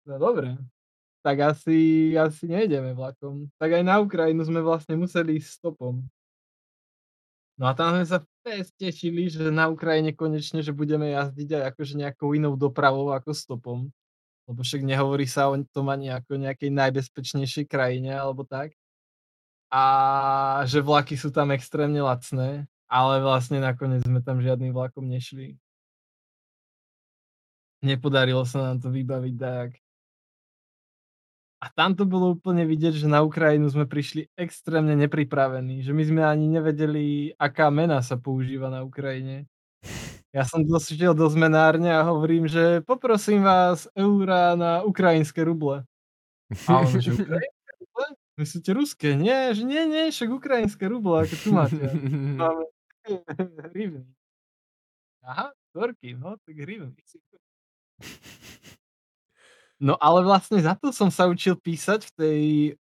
No 0.09 0.17
dobre, 0.17 0.57
tak 1.27 1.43
asi, 1.43 2.15
asi 2.15 2.47
nejdeme 2.47 2.95
vlakom. 2.95 3.51
Tak 3.59 3.75
aj 3.75 3.83
na 3.83 3.99
Ukrajinu 3.99 4.47
sme 4.47 4.63
vlastne 4.63 4.95
museli 4.95 5.43
ísť 5.43 5.59
stopom. 5.59 6.07
No 7.59 7.67
a 7.67 7.75
tam 7.75 7.99
sme 7.99 8.07
sa 8.07 8.23
fest 8.47 8.71
tešili, 8.79 9.27
že 9.27 9.51
na 9.51 9.67
Ukrajine 9.67 10.15
konečne, 10.15 10.63
že 10.63 10.71
budeme 10.71 11.11
jazdiť 11.11 11.59
aj 11.59 11.63
akože 11.75 11.95
nejakou 11.99 12.31
inou 12.39 12.55
dopravou 12.55 13.11
ako 13.11 13.35
stopom. 13.35 13.91
Lebo 14.47 14.63
však 14.63 14.87
nehovorí 14.87 15.27
sa 15.27 15.51
o 15.51 15.59
tom 15.67 15.91
ani 15.91 16.15
ako 16.15 16.39
nejakej 16.39 16.71
najbezpečnejšej 16.71 17.67
krajine 17.67 18.15
alebo 18.15 18.47
tak. 18.47 18.79
A 19.67 20.63
že 20.63 20.79
vlaky 20.79 21.19
sú 21.19 21.35
tam 21.35 21.51
extrémne 21.51 21.99
lacné, 22.07 22.71
ale 22.87 23.19
vlastne 23.19 23.59
nakoniec 23.59 24.07
sme 24.07 24.23
tam 24.23 24.39
žiadnym 24.39 24.71
vlakom 24.71 25.11
nešli. 25.11 25.59
Nepodarilo 27.83 28.47
sa 28.47 28.71
nám 28.71 28.79
to 28.79 28.95
vybaviť 28.95 29.35
tak. 29.35 29.86
A 31.57 31.73
tam 31.73 31.97
to 31.97 32.05
bolo 32.05 32.37
úplne 32.37 32.69
vidieť, 32.69 33.01
že 33.01 33.09
na 33.09 33.25
Ukrajinu 33.25 33.65
sme 33.73 33.89
prišli 33.89 34.29
extrémne 34.37 34.93
nepripravení, 34.93 35.81
že 35.81 35.97
my 35.97 36.03
sme 36.05 36.21
ani 36.21 36.53
nevedeli, 36.53 37.33
aká 37.41 37.73
mena 37.73 38.05
sa 38.05 38.21
používa 38.21 38.69
na 38.69 38.85
Ukrajine. 38.85 39.49
Ja 40.37 40.45
som 40.45 40.61
došiel 40.61 41.17
do 41.17 41.25
zmenárne 41.33 41.89
a 41.89 42.05
hovorím, 42.05 42.45
že 42.45 42.85
poprosím 42.85 43.41
vás 43.41 43.89
eura 43.97 44.53
na 44.53 44.85
ukrajinské 44.85 45.41
ruble. 45.49 45.89
A 46.69 46.85
on, 46.85 46.93
že 47.01 47.17
ukrajinské 47.17 47.73
ruble? 47.81 48.07
Myslíte 48.37 48.71
ruské? 48.77 49.09
Nie, 49.17 49.57
že 49.57 49.65
nie, 49.65 49.89
nie, 49.89 50.13
však 50.13 50.29
ukrajinské 50.29 50.85
ruble, 50.93 51.25
ako 51.25 51.35
tu 51.41 51.49
máte. 51.57 51.81
Máme 52.45 52.69
hrivny. 53.73 54.05
Aha, 55.25 55.57
torky, 55.73 56.15
no, 56.15 56.37
tak 56.45 56.57
hrivny. 56.61 56.93
No 59.77 59.95
ale 60.01 60.25
vlastne 60.25 60.57
za 60.57 60.73
to 60.73 60.89
som 60.89 61.13
sa 61.13 61.29
učil 61.29 61.53
písať 61.53 62.09
v 62.09 62.13
tej 62.17 62.43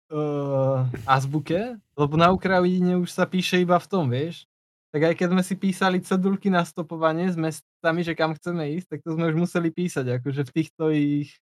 uh, 0.09 0.81
azbuke, 1.05 1.77
lebo 1.93 2.13
na 2.17 2.33
Ukrajine 2.33 2.97
už 2.97 3.13
sa 3.13 3.29
píše 3.29 3.61
iba 3.61 3.77
v 3.77 3.89
tom, 3.89 4.09
vieš. 4.09 4.49
Tak 4.91 5.07
aj 5.07 5.15
keď 5.15 5.27
sme 5.31 5.43
si 5.45 5.55
písali 5.55 5.97
cedulky 6.03 6.51
na 6.51 6.67
stopovanie 6.67 7.31
s 7.31 7.37
mestami, 7.39 8.03
že 8.03 8.17
kam 8.17 8.35
chceme 8.35 8.75
ísť, 8.75 8.97
tak 8.97 8.99
to 9.05 9.15
sme 9.15 9.31
už 9.31 9.37
museli 9.47 9.69
písať, 9.71 10.19
akože 10.19 10.41
v 10.43 10.51
týchto 10.51 10.83
ich 10.91 11.39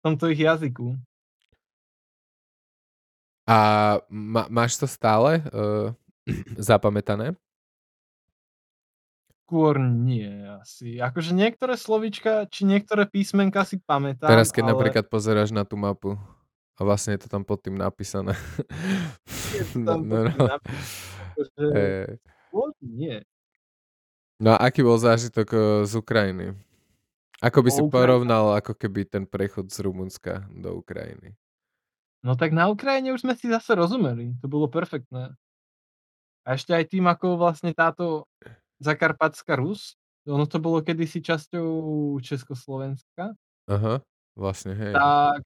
v 0.00 0.12
tomto 0.12 0.26
ich 0.32 0.40
jazyku. 0.42 0.96
A 3.44 3.58
ma, 4.08 4.48
máš 4.48 4.80
to 4.80 4.88
stále 4.88 5.44
uh, 5.52 5.92
zapamätané? 6.56 7.36
Skôr 9.44 9.76
nie 9.76 10.24
asi. 10.56 10.96
Akože 10.96 11.36
niektoré 11.36 11.76
slovíčka, 11.76 12.48
či 12.48 12.64
niektoré 12.64 13.04
písmenka 13.04 13.60
si 13.68 13.76
pamätám, 13.76 14.32
Teraz 14.32 14.48
keď 14.48 14.64
ale... 14.66 14.70
napríklad 14.72 15.04
pozeráš 15.12 15.52
na 15.52 15.68
tú 15.68 15.76
mapu 15.76 16.16
a 16.74 16.80
vlastne 16.80 17.12
je 17.14 17.22
to 17.22 17.28
tam 17.28 17.44
pod 17.44 17.60
tým 17.60 17.76
napísané. 17.76 18.32
Je 19.52 19.64
to 19.68 19.84
tam 19.88 20.00
no, 20.08 20.24
no, 20.26 20.32
no. 20.32 20.44
Akože... 21.36 21.64
E... 21.76 21.84
nie. 22.80 23.20
No 24.40 24.56
a 24.56 24.64
aký 24.64 24.80
bol 24.80 24.96
zážitok 24.96 25.48
eh, 25.52 25.62
z 25.86 25.92
Ukrajiny? 26.00 26.46
Ako 27.44 27.60
by 27.60 27.70
si 27.70 27.82
porovnal 27.92 28.56
ako 28.56 28.72
keby 28.72 29.04
ten 29.04 29.28
prechod 29.28 29.68
z 29.68 29.84
Rumunska 29.84 30.48
do 30.48 30.80
Ukrajiny? 30.80 31.36
No 32.24 32.32
tak 32.40 32.56
na 32.56 32.72
Ukrajine 32.72 33.12
už 33.12 33.28
sme 33.28 33.36
si 33.36 33.52
zase 33.52 33.76
rozumeli, 33.76 34.32
to 34.40 34.48
bolo 34.48 34.64
perfektné. 34.72 35.36
A 36.44 36.48
ešte 36.56 36.72
aj 36.72 36.88
tým, 36.88 37.04
ako 37.04 37.36
vlastne 37.36 37.76
táto 37.76 38.24
Zakarpatská 38.82 39.58
Rus, 39.58 39.98
ono 40.24 40.48
to 40.48 40.56
bolo 40.56 40.80
kedysi 40.80 41.20
časťou 41.20 42.16
Československa. 42.24 43.36
Aha, 43.68 44.00
vlastne, 44.32 44.72
hej. 44.72 44.92
Tak 44.96 45.44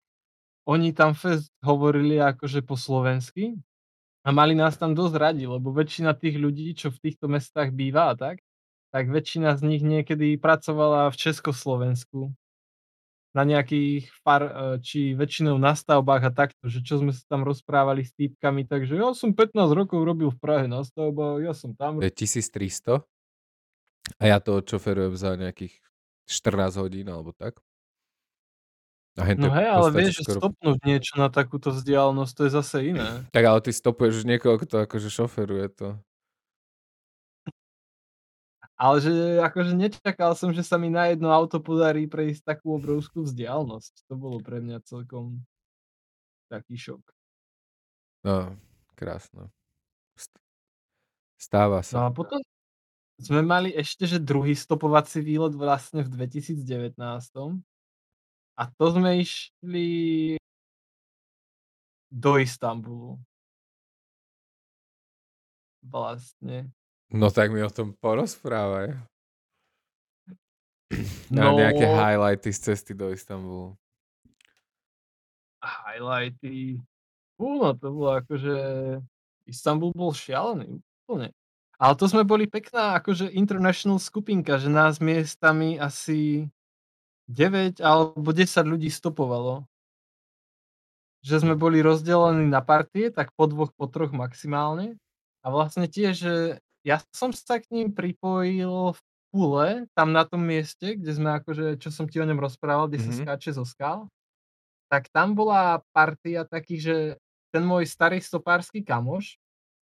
oni 0.69 0.93
tam 0.93 1.17
fest 1.17 1.49
hovorili 1.65 2.21
akože 2.21 2.61
po 2.63 2.77
slovensky 2.77 3.57
a 4.23 4.29
mali 4.31 4.53
nás 4.53 4.77
tam 4.77 4.93
dosť 4.93 5.15
radi, 5.17 5.45
lebo 5.49 5.73
väčšina 5.73 6.13
tých 6.13 6.37
ľudí, 6.37 6.77
čo 6.77 6.93
v 6.93 7.01
týchto 7.01 7.27
mestách 7.27 7.73
býva 7.73 8.13
a 8.13 8.15
tak, 8.15 8.45
tak 8.93 9.09
väčšina 9.09 9.57
z 9.57 9.63
nich 9.65 9.83
niekedy 9.83 10.37
pracovala 10.37 11.09
v 11.09 11.17
Československu 11.17 12.37
na 13.37 13.43
nejakých 13.45 14.09
far 14.25 14.43
e, 14.45 14.53
či 14.81 15.13
väčšinou 15.13 15.61
na 15.61 15.77
stavbách 15.77 16.23
a 16.29 16.33
takto, 16.33 16.65
že 16.69 16.81
čo 16.81 17.01
sme 17.01 17.13
sa 17.13 17.23
tam 17.29 17.45
rozprávali 17.45 18.05
s 18.05 18.13
týpkami, 18.17 18.65
takže 18.65 18.97
ja 18.97 19.13
som 19.13 19.37
15 19.37 19.57
rokov 19.73 20.01
robil 20.01 20.33
v 20.33 20.41
Prahe 20.41 20.67
na 20.67 20.81
stavbách, 20.81 21.45
ja 21.45 21.53
som 21.53 21.77
tam... 21.77 22.01
Je 22.01 22.09
1300 22.09 23.05
a 24.17 24.23
ja 24.25 24.39
to 24.41 24.57
odšoferujem 24.65 25.15
za 25.19 25.37
nejakých 25.37 25.77
14 26.25 26.81
hodín 26.81 27.09
alebo 27.13 27.37
tak. 27.37 27.61
A 29.19 29.35
no 29.35 29.51
hej, 29.51 29.67
ale 29.67 29.89
vieš, 29.91 30.23
že 30.23 30.31
skoro... 30.31 30.47
stopnúť 30.47 30.79
niečo 30.87 31.19
na 31.19 31.27
takúto 31.27 31.75
vzdialenosť, 31.75 32.33
to 32.39 32.43
je 32.47 32.51
zase 32.55 32.77
iné. 32.95 33.09
Tak 33.35 33.45
ale 33.45 33.59
ty 33.67 33.75
stopuješ 33.75 34.23
už 34.23 34.25
niekoho, 34.31 34.55
kto 34.63 34.87
akože 34.87 35.11
šoferuje 35.11 35.67
to. 35.75 35.89
Ale 38.79 39.03
že 39.03 39.43
akože 39.43 39.75
nečakal 39.75 40.39
som, 40.39 40.55
že 40.55 40.63
sa 40.63 40.79
mi 40.79 40.87
na 40.87 41.11
jedno 41.11 41.35
auto 41.35 41.59
podarí 41.59 42.07
prejsť 42.07 42.47
takú 42.47 42.79
obrovskú 42.79 43.27
vzdialenosť. 43.27 44.07
To 44.07 44.15
bolo 44.15 44.39
pre 44.39 44.63
mňa 44.63 44.79
celkom 44.87 45.43
taký 46.47 46.79
šok. 46.79 47.03
No, 48.23 48.55
krásne. 48.95 49.51
Stáva 51.39 51.83
sa. 51.83 51.99
No 51.99 52.03
a 52.07 52.11
potom 52.15 52.39
sme 53.19 53.43
mali 53.43 53.75
ešte, 53.75 54.07
že 54.07 54.23
druhý 54.23 54.55
stopovací 54.55 55.19
výlet 55.19 55.51
vlastne 55.59 56.07
v 56.07 56.11
2019. 56.15 56.95
A 58.59 58.63
to 58.79 58.85
sme 58.95 59.19
išli 59.19 59.89
do 62.11 62.39
Istanbulu. 62.39 63.19
Vlastne. 65.83 66.71
No 67.11 67.31
tak 67.35 67.51
mi 67.51 67.59
o 67.63 67.71
tom 67.71 67.95
porozprávaj. 67.99 68.95
No, 71.29 71.53
nejaké 71.61 71.85
highlighty 71.85 72.49
z 72.49 72.73
cesty 72.73 72.97
do 72.97 73.13
Istanbulu. 73.13 73.77
Highlighty. 75.61 76.81
Fú, 77.37 77.61
no 77.61 77.77
to 77.77 77.93
bolo 77.93 78.17
akože... 78.17 78.57
Istanbul 79.45 79.93
bol 79.93 80.17
šialený, 80.17 80.81
úplne. 81.05 81.37
Ale 81.79 81.95
to 81.95 82.11
sme 82.11 82.27
boli 82.27 82.51
pekná 82.51 82.99
akože 82.99 83.31
international 83.31 84.03
skupinka, 84.03 84.59
že 84.59 84.67
nás 84.67 84.99
miestami 84.99 85.79
asi 85.79 86.51
9 87.31 87.79
alebo 87.79 88.35
10 88.35 88.51
ľudí 88.67 88.91
stopovalo. 88.91 89.63
Že 91.23 91.47
sme 91.47 91.55
boli 91.55 91.79
rozdelení 91.79 92.51
na 92.51 92.67
partie, 92.67 93.15
tak 93.15 93.31
po 93.39 93.47
dvoch, 93.47 93.71
po 93.79 93.87
troch 93.87 94.11
maximálne. 94.11 94.99
A 95.47 95.55
vlastne 95.55 95.87
tiež, 95.87 96.15
že 96.19 96.35
ja 96.83 96.99
som 97.15 97.31
sa 97.31 97.63
k 97.63 97.71
ním 97.71 97.95
pripojil 97.95 98.99
v 98.99 99.01
Pule, 99.29 99.85
tam 99.93 100.17
na 100.17 100.25
tom 100.25 100.41
mieste, 100.41 100.97
kde 100.97 101.13
sme 101.15 101.37
akože, 101.37 101.77
čo 101.79 101.93
som 101.93 102.09
ti 102.09 102.17
o 102.17 102.25
ňom 102.25 102.41
rozprával, 102.41 102.89
kde 102.89 103.05
mm-hmm. 103.05 103.23
sa 103.23 103.37
skáče 103.37 103.51
zo 103.55 103.63
skal. 103.69 104.09
Tak 104.89 105.13
tam 105.13 105.37
bola 105.37 105.85
partia 105.93 106.49
takých, 106.49 106.81
že 106.81 106.97
ten 107.53 107.61
môj 107.61 107.85
starý 107.87 108.25
stopársky 108.25 108.81
kamoš 108.81 109.37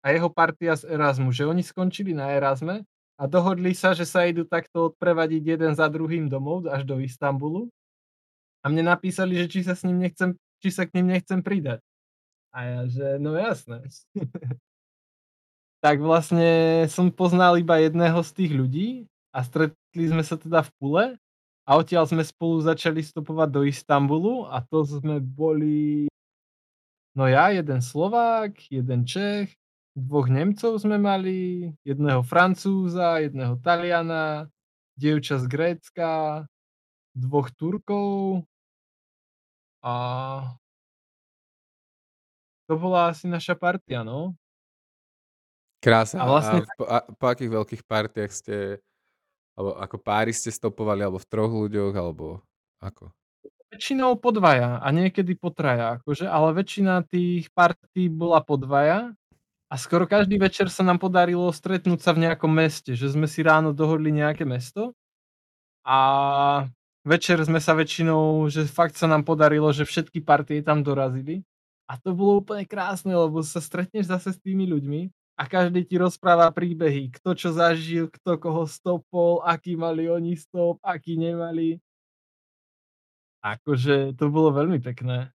a 0.02 0.10
jeho 0.10 0.28
partia 0.28 0.74
z 0.74 0.90
Erasmu, 0.90 1.30
že 1.30 1.46
oni 1.46 1.62
skončili 1.62 2.10
na 2.10 2.34
Erasme 2.34 2.82
a 3.14 3.30
dohodli 3.30 3.70
sa, 3.70 3.94
že 3.94 4.02
sa 4.02 4.26
idú 4.26 4.42
takto 4.42 4.90
odprevadiť 4.90 5.42
jeden 5.56 5.72
za 5.78 5.86
druhým 5.86 6.26
domov 6.26 6.66
až 6.66 6.82
do 6.82 6.98
Istanbulu. 6.98 7.70
A 8.62 8.70
mne 8.70 8.90
napísali, 8.90 9.38
že 9.38 9.46
či 9.46 9.60
sa 9.62 9.78
s 9.78 9.86
ním 9.86 10.02
nechcem, 10.02 10.34
či 10.58 10.68
sa 10.74 10.86
k 10.86 10.98
ním 10.98 11.14
nechcem 11.14 11.38
pridať. 11.38 11.78
A 12.50 12.58
ja, 12.66 12.80
že 12.90 13.06
no 13.22 13.38
jasné. 13.38 13.86
tak 15.82 15.98
vlastne 15.98 16.86
som 16.86 17.10
poznal 17.10 17.58
iba 17.58 17.78
jedného 17.82 18.22
z 18.22 18.30
tých 18.30 18.52
ľudí 18.54 18.88
a 19.34 19.42
stretli 19.42 20.04
sme 20.06 20.22
sa 20.22 20.38
teda 20.38 20.62
v 20.62 20.70
Pule 20.78 21.04
a 21.66 21.70
odtiaľ 21.74 22.06
sme 22.06 22.22
spolu 22.22 22.62
začali 22.62 23.02
stopovať 23.02 23.48
do 23.50 23.62
Istanbulu 23.66 24.46
a 24.46 24.62
to 24.62 24.86
sme 24.86 25.18
boli 25.18 26.06
no 27.18 27.26
ja, 27.26 27.50
jeden 27.50 27.82
Slovák, 27.82 28.54
jeden 28.70 29.02
Čech, 29.02 29.58
dvoch 29.92 30.28
Nemcov 30.28 30.80
sme 30.80 30.96
mali, 30.96 31.68
jedného 31.84 32.24
Francúza, 32.24 33.20
jedného 33.20 33.60
Taliana, 33.60 34.48
dievča 34.96 35.40
z 35.40 35.46
Grécka, 35.48 36.44
dvoch 37.12 37.52
Turkov 37.52 38.44
a 39.84 39.94
to 42.70 42.78
bola 42.78 43.12
asi 43.12 43.28
naša 43.28 43.52
partia, 43.58 44.00
no. 44.00 44.32
Krása. 45.82 46.22
A 46.22 46.24
vlastne... 46.24 46.62
A 46.62 46.72
po, 46.78 46.84
a 46.86 46.98
po 47.04 47.26
akých 47.28 47.50
veľkých 47.52 47.82
partiách 47.84 48.32
ste, 48.32 48.56
alebo 49.58 49.76
ako 49.76 49.96
páry 49.98 50.32
ste 50.32 50.48
stopovali, 50.48 51.02
alebo 51.02 51.18
v 51.20 51.28
troch 51.28 51.52
ľuďoch, 51.52 51.92
alebo 51.92 52.40
ako? 52.80 53.10
Väčšinou 53.74 54.16
po 54.20 54.30
dvaja 54.30 54.78
a 54.78 54.88
niekedy 54.94 55.34
po 55.34 55.50
traja, 55.50 56.00
akože, 56.00 56.28
ale 56.28 56.54
väčšina 56.54 57.02
tých 57.08 57.50
partí 57.50 58.06
bola 58.06 58.40
po 58.40 58.56
dvaja 58.56 59.10
a 59.72 59.80
skoro 59.80 60.04
každý 60.04 60.36
večer 60.36 60.68
sa 60.68 60.84
nám 60.84 61.00
podarilo 61.00 61.48
stretnúť 61.48 62.04
sa 62.04 62.12
v 62.12 62.28
nejakom 62.28 62.52
meste, 62.52 62.92
že 62.92 63.08
sme 63.08 63.24
si 63.24 63.40
ráno 63.40 63.72
dohodli 63.72 64.12
nejaké 64.12 64.44
mesto 64.44 64.92
a 65.80 65.98
večer 67.08 67.40
sme 67.40 67.56
sa 67.56 67.72
väčšinou, 67.72 68.52
že 68.52 68.68
fakt 68.68 69.00
sa 69.00 69.08
nám 69.08 69.24
podarilo, 69.24 69.72
že 69.72 69.88
všetky 69.88 70.20
partie 70.20 70.60
tam 70.60 70.84
dorazili 70.84 71.40
a 71.88 71.96
to 71.96 72.12
bolo 72.12 72.44
úplne 72.44 72.68
krásne, 72.68 73.16
lebo 73.16 73.40
sa 73.40 73.64
stretneš 73.64 74.12
zase 74.12 74.36
s 74.36 74.38
tými 74.44 74.68
ľuďmi 74.68 75.08
a 75.40 75.42
každý 75.48 75.88
ti 75.88 75.96
rozpráva 75.96 76.52
príbehy, 76.52 77.08
kto 77.16 77.32
čo 77.32 77.48
zažil, 77.56 78.12
kto 78.12 78.36
koho 78.36 78.68
stopol, 78.68 79.40
aký 79.40 79.80
mali 79.80 80.04
oni 80.06 80.36
stop, 80.36 80.76
aký 80.84 81.16
nemali. 81.16 81.80
Akože 83.42 84.14
to 84.14 84.30
bolo 84.30 84.54
veľmi 84.54 84.78
pekné. 84.78 85.32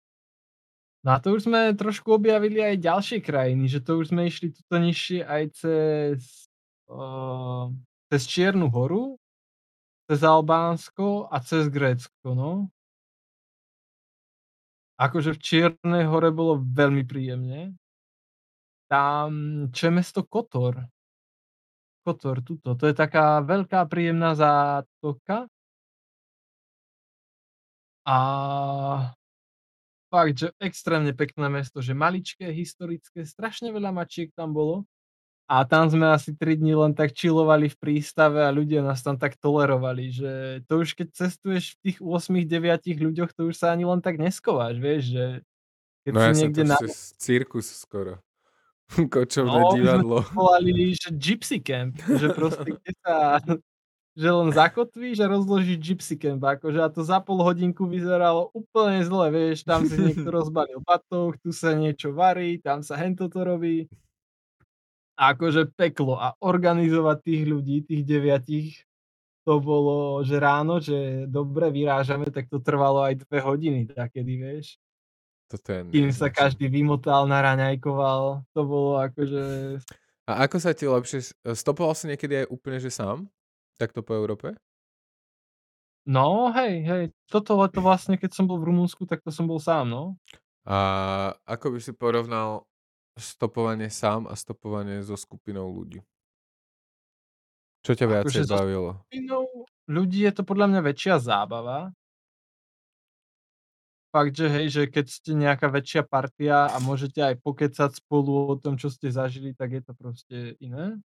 No 1.02 1.12
a 1.14 1.18
to 1.18 1.34
už 1.34 1.50
sme 1.50 1.74
trošku 1.74 2.14
objavili 2.14 2.62
aj 2.62 2.78
ďalšie 2.78 3.18
krajiny, 3.26 3.66
že 3.66 3.82
to 3.82 3.98
už 3.98 4.14
sme 4.14 4.30
išli 4.30 4.54
tuto 4.54 4.78
nižšie 4.78 5.26
aj 5.26 5.42
cez, 5.58 6.46
uh, 6.86 7.66
cez 8.06 8.22
Čiernu 8.30 8.70
horu, 8.70 9.18
cez 10.06 10.22
Albánsko 10.22 11.26
a 11.26 11.42
cez 11.42 11.66
Grécko, 11.70 12.38
no. 12.38 12.70
Akože 15.00 15.34
v 15.34 15.42
Čiernej 15.42 16.04
hore 16.06 16.30
bolo 16.30 16.60
veľmi 16.62 17.02
príjemne. 17.02 17.74
Tam, 18.90 19.30
čo 19.72 19.82
je 19.88 19.92
mesto 19.92 20.20
Kotor. 20.28 20.84
Kotor, 22.06 22.42
tuto. 22.42 22.74
To 22.74 22.84
je 22.90 22.94
taká 22.98 23.38
veľká 23.46 23.86
príjemná 23.86 24.34
zátoka. 24.34 25.46
A 28.04 29.14
fakt, 30.12 30.36
že 30.36 30.48
extrémne 30.60 31.16
pekné 31.16 31.48
mesto, 31.48 31.80
že 31.80 31.96
maličké, 31.96 32.52
historické, 32.52 33.24
strašne 33.24 33.72
veľa 33.72 33.88
mačiek 33.96 34.28
tam 34.36 34.52
bolo. 34.52 34.84
A 35.48 35.64
tam 35.68 35.88
sme 35.88 36.08
asi 36.12 36.32
3 36.32 36.60
dní 36.60 36.72
len 36.76 36.92
tak 36.92 37.12
čilovali 37.12 37.68
v 37.68 37.76
prístave 37.76 38.40
a 38.44 38.54
ľudia 38.54 38.80
nás 38.80 39.00
tam 39.00 39.16
tak 39.16 39.36
tolerovali, 39.36 40.12
že 40.12 40.32
to 40.68 40.80
už 40.80 40.96
keď 40.96 41.08
cestuješ 41.12 41.76
v 41.76 41.90
tých 41.90 41.98
8-9 42.00 42.88
ľuďoch, 42.88 43.30
to 43.36 43.52
už 43.52 43.56
sa 43.60 43.72
ani 43.72 43.84
len 43.84 44.00
tak 44.00 44.16
neskováš, 44.16 44.80
vieš, 44.80 45.12
že 45.12 45.24
keď 46.08 46.12
no 46.12 46.20
si 46.20 46.32
niekde 46.40 46.62
na... 46.64 46.78
cirkus 47.20 47.68
skoro. 47.68 48.22
Kočovné 49.12 49.60
no, 49.60 49.72
divadlo. 49.76 50.18
Volali, 50.32 50.96
že 50.96 51.10
Gypsy 51.12 51.58
Camp, 51.60 52.00
že 52.00 52.32
proste 52.32 52.76
kde 52.76 52.92
sa, 53.00 53.36
že 54.12 54.28
len 54.28 54.52
zakotvíš 54.52 55.24
a 55.24 55.30
rozložíš 55.32 55.80
Gypsy 55.80 56.20
Camp, 56.20 56.44
akože 56.44 56.80
a 56.84 56.92
to 56.92 57.00
za 57.00 57.16
pol 57.24 57.40
hodinku 57.40 57.88
vyzeralo 57.88 58.52
úplne 58.52 59.00
zle, 59.08 59.32
vieš, 59.32 59.64
tam 59.64 59.88
si 59.88 59.96
niekto 59.96 60.28
rozbalil 60.36 60.84
batoh, 60.84 61.32
tu 61.40 61.48
sa 61.48 61.72
niečo 61.72 62.12
varí, 62.12 62.60
tam 62.60 62.84
sa 62.84 63.00
hento 63.00 63.32
to 63.32 63.40
robí. 63.40 63.88
A 65.16 65.32
akože 65.32 65.72
peklo 65.72 66.20
a 66.20 66.36
organizovať 66.44 67.18
tých 67.24 67.42
ľudí, 67.48 67.76
tých 67.88 68.02
deviatich, 68.04 68.84
to 69.42 69.58
bolo, 69.58 70.22
že 70.22 70.36
ráno, 70.38 70.78
že 70.78 71.26
dobre 71.26 71.72
vyrážame, 71.72 72.30
tak 72.30 72.46
to 72.52 72.62
trvalo 72.62 73.02
aj 73.02 73.26
dve 73.26 73.42
hodiny 73.42 73.90
takedy, 73.90 74.38
vieš. 74.38 74.78
Toto 75.50 75.68
je 75.72 75.80
Kým 75.88 76.12
sa 76.14 76.28
každý 76.32 76.68
vymotal, 76.68 77.26
naraňajkoval, 77.28 78.44
to 78.52 78.60
bolo 78.62 79.00
akože... 79.02 79.76
A 80.30 80.46
ako 80.46 80.56
sa 80.62 80.70
ti 80.72 80.86
lepšie... 80.86 81.34
Stopoval 81.58 81.92
si 81.98 82.06
niekedy 82.06 82.44
aj 82.44 82.46
úplne, 82.48 82.78
že 82.78 82.92
sám? 82.92 83.26
Takto 83.82 84.06
po 84.06 84.14
Európe? 84.14 84.54
No, 86.06 86.54
hej, 86.54 86.86
hej. 86.86 87.04
Toto 87.26 87.58
leto 87.58 87.82
vlastne, 87.82 88.14
keď 88.14 88.30
som 88.30 88.46
bol 88.46 88.62
v 88.62 88.70
Rumunsku, 88.70 89.10
tak 89.10 89.26
to 89.26 89.34
som 89.34 89.50
bol 89.50 89.58
sám, 89.58 89.90
no. 89.90 90.14
A 90.62 90.78
ako 91.42 91.74
by 91.74 91.78
si 91.82 91.90
porovnal 91.90 92.62
stopovanie 93.18 93.90
sám 93.90 94.30
a 94.30 94.38
stopovanie 94.38 95.02
so 95.02 95.18
skupinou 95.18 95.66
ľudí? 95.74 95.98
Čo 97.82 97.98
ťa 97.98 98.06
viacej 98.06 98.22
Akože 98.22 98.42
so 98.46 98.54
bavilo? 98.54 98.90
skupinou 99.10 99.66
ľudí 99.90 100.22
je 100.22 100.32
to 100.38 100.42
podľa 100.46 100.66
mňa 100.70 100.80
väčšia 100.86 101.14
zábava. 101.18 101.90
Fakt, 104.14 104.38
že 104.38 104.46
hej, 104.46 104.66
že 104.70 104.82
keď 104.86 105.06
ste 105.10 105.32
nejaká 105.34 105.66
väčšia 105.72 106.06
partia 106.06 106.70
a 106.70 106.76
môžete 106.78 107.18
aj 107.18 107.42
pokecať 107.42 107.90
spolu 107.98 108.46
o 108.46 108.54
tom, 108.60 108.78
čo 108.78 108.92
ste 108.92 109.10
zažili, 109.10 109.56
tak 109.58 109.74
je 109.74 109.82
to 109.82 109.92
proste 109.98 110.38
iné. 110.62 111.02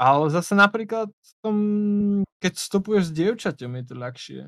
Ale 0.00 0.32
zase 0.32 0.56
napríklad 0.56 1.12
tom, 1.44 1.56
keď 2.40 2.52
stopuješ 2.56 3.12
s 3.12 3.16
dievčaťom, 3.16 3.70
je 3.76 3.84
to 3.84 3.94
ľahšie. 3.96 4.40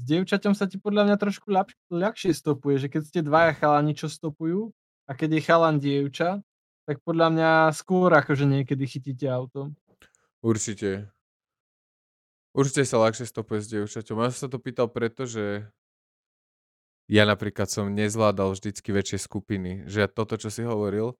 S 0.00 0.02
dievčaťom 0.04 0.56
sa 0.56 0.64
ti 0.64 0.80
podľa 0.80 1.08
mňa 1.08 1.16
trošku 1.20 1.48
ľahšie 1.92 2.32
stopuje, 2.32 2.80
že 2.80 2.88
keď 2.88 3.02
ste 3.04 3.20
dvaja 3.20 3.52
chalani, 3.56 3.92
čo 3.92 4.08
stopujú 4.08 4.72
a 5.04 5.12
keď 5.12 5.36
je 5.36 5.40
chalan 5.44 5.76
dievča, 5.76 6.40
tak 6.88 7.04
podľa 7.04 7.28
mňa 7.32 7.50
skôr 7.76 8.08
akože 8.16 8.48
niekedy 8.48 8.88
chytíte 8.88 9.28
auto. 9.28 9.72
Určite. 10.40 11.12
Určite 12.56 12.82
sa 12.88 12.96
ľahšie 12.98 13.28
stopuje 13.28 13.60
s 13.60 13.68
dievčaťom. 13.68 14.16
Ja 14.24 14.32
som 14.32 14.48
sa 14.48 14.52
to 14.52 14.56
pýtal 14.56 14.88
preto, 14.88 15.28
že 15.28 15.68
ja 17.08 17.28
napríklad 17.28 17.68
som 17.68 17.92
nezvládal 17.92 18.56
vždycky 18.56 18.90
väčšie 18.90 19.20
skupiny. 19.20 19.84
Že 19.84 20.12
toto, 20.12 20.40
čo 20.40 20.48
si 20.48 20.64
hovoril, 20.64 21.14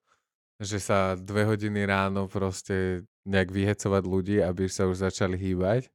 že 0.60 0.76
sa 0.76 1.16
dve 1.16 1.48
hodiny 1.48 1.88
ráno 1.88 2.28
proste 2.28 3.08
nejak 3.24 3.48
vyhecovať 3.48 4.02
ľudí, 4.04 4.36
aby 4.44 4.68
sa 4.68 4.84
už 4.84 5.08
začali 5.08 5.40
hýbať. 5.40 5.88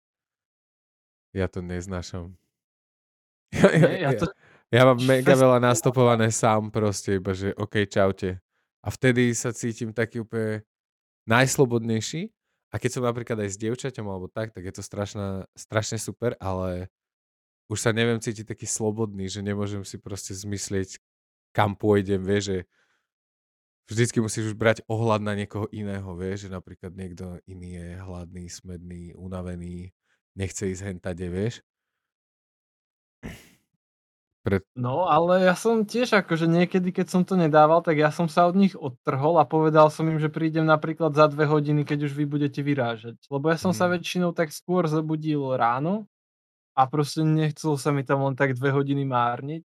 Ja 1.38 1.46
to 1.46 1.62
neznášam. 1.62 2.34
Ja, 3.54 3.70
ja, 3.72 3.90
ja 4.10 4.12
to 4.18 4.26
ja 4.74 4.82
mám 4.84 5.00
mega 5.12 5.34
veľa 5.38 5.62
nastopované 5.70 6.34
sám 6.34 6.74
proste, 6.74 7.22
iba 7.22 7.32
že 7.32 7.54
OK, 7.56 7.86
čaute. 7.86 8.42
A 8.86 8.88
vtedy 8.94 9.34
sa 9.34 9.54
cítim 9.54 9.94
taký 9.94 10.22
úplne 10.22 10.62
najslobodnejší. 11.26 12.30
A 12.70 12.82
keď 12.82 13.00
som 13.00 13.08
napríklad 13.08 13.40
aj 13.40 13.56
s 13.56 13.62
dievčaťom 13.62 14.04
alebo 14.04 14.28
tak, 14.28 14.52
tak 14.52 14.68
je 14.68 14.74
to 14.76 14.84
strašná, 14.84 15.48
strašne 15.56 15.96
super, 15.96 16.36
ale 16.44 16.92
už 17.72 17.82
sa 17.82 17.96
neviem 17.96 18.20
cítiť 18.20 18.46
taký 18.46 18.68
slobodný, 18.68 19.32
že 19.32 19.40
nemôžem 19.40 19.82
si 19.88 19.96
proste 19.96 20.36
zmyslieť, 20.36 21.00
kam 21.56 21.74
pôjdem, 21.74 22.20
vieš, 22.20 22.44
že 22.52 22.58
vždycky 23.86 24.18
musíš 24.22 24.54
už 24.54 24.56
brať 24.58 24.82
ohľad 24.90 25.22
na 25.22 25.34
niekoho 25.38 25.70
iného, 25.70 26.08
vieš, 26.18 26.48
že 26.48 26.50
napríklad 26.54 26.94
niekto 26.94 27.38
iný 27.46 27.78
je 27.78 27.88
hladný, 28.02 28.46
smedný, 28.50 29.14
unavený, 29.18 29.94
nechce 30.34 30.70
ísť 30.70 30.84
hentade, 30.86 31.26
vieš. 31.30 31.62
Pre... 34.46 34.62
No, 34.78 35.10
ale 35.10 35.42
ja 35.42 35.58
som 35.58 35.90
tiež 35.90 36.22
akože 36.22 36.46
niekedy, 36.46 36.94
keď 36.94 37.08
som 37.10 37.22
to 37.26 37.34
nedával, 37.34 37.82
tak 37.82 37.98
ja 37.98 38.14
som 38.14 38.30
sa 38.30 38.46
od 38.46 38.54
nich 38.54 38.78
odtrhol 38.78 39.42
a 39.42 39.50
povedal 39.50 39.90
som 39.90 40.06
im, 40.06 40.22
že 40.22 40.30
prídem 40.30 40.70
napríklad 40.70 41.18
za 41.18 41.26
dve 41.34 41.50
hodiny, 41.50 41.82
keď 41.82 42.06
už 42.06 42.14
vy 42.14 42.30
budete 42.30 42.62
vyrážať. 42.62 43.18
Lebo 43.34 43.50
ja 43.50 43.58
som 43.58 43.74
sa 43.74 43.90
Mm. 43.90 43.98
väčšinou 43.98 44.38
tak 44.38 44.54
skôr 44.54 44.86
zabudil 44.86 45.42
ráno 45.58 46.06
a 46.78 46.86
proste 46.86 47.26
nechcel 47.26 47.74
sa 47.82 47.90
mi 47.90 48.06
tam 48.06 48.22
len 48.22 48.38
tak 48.38 48.54
dve 48.54 48.70
hodiny 48.70 49.02
márniť. 49.10 49.64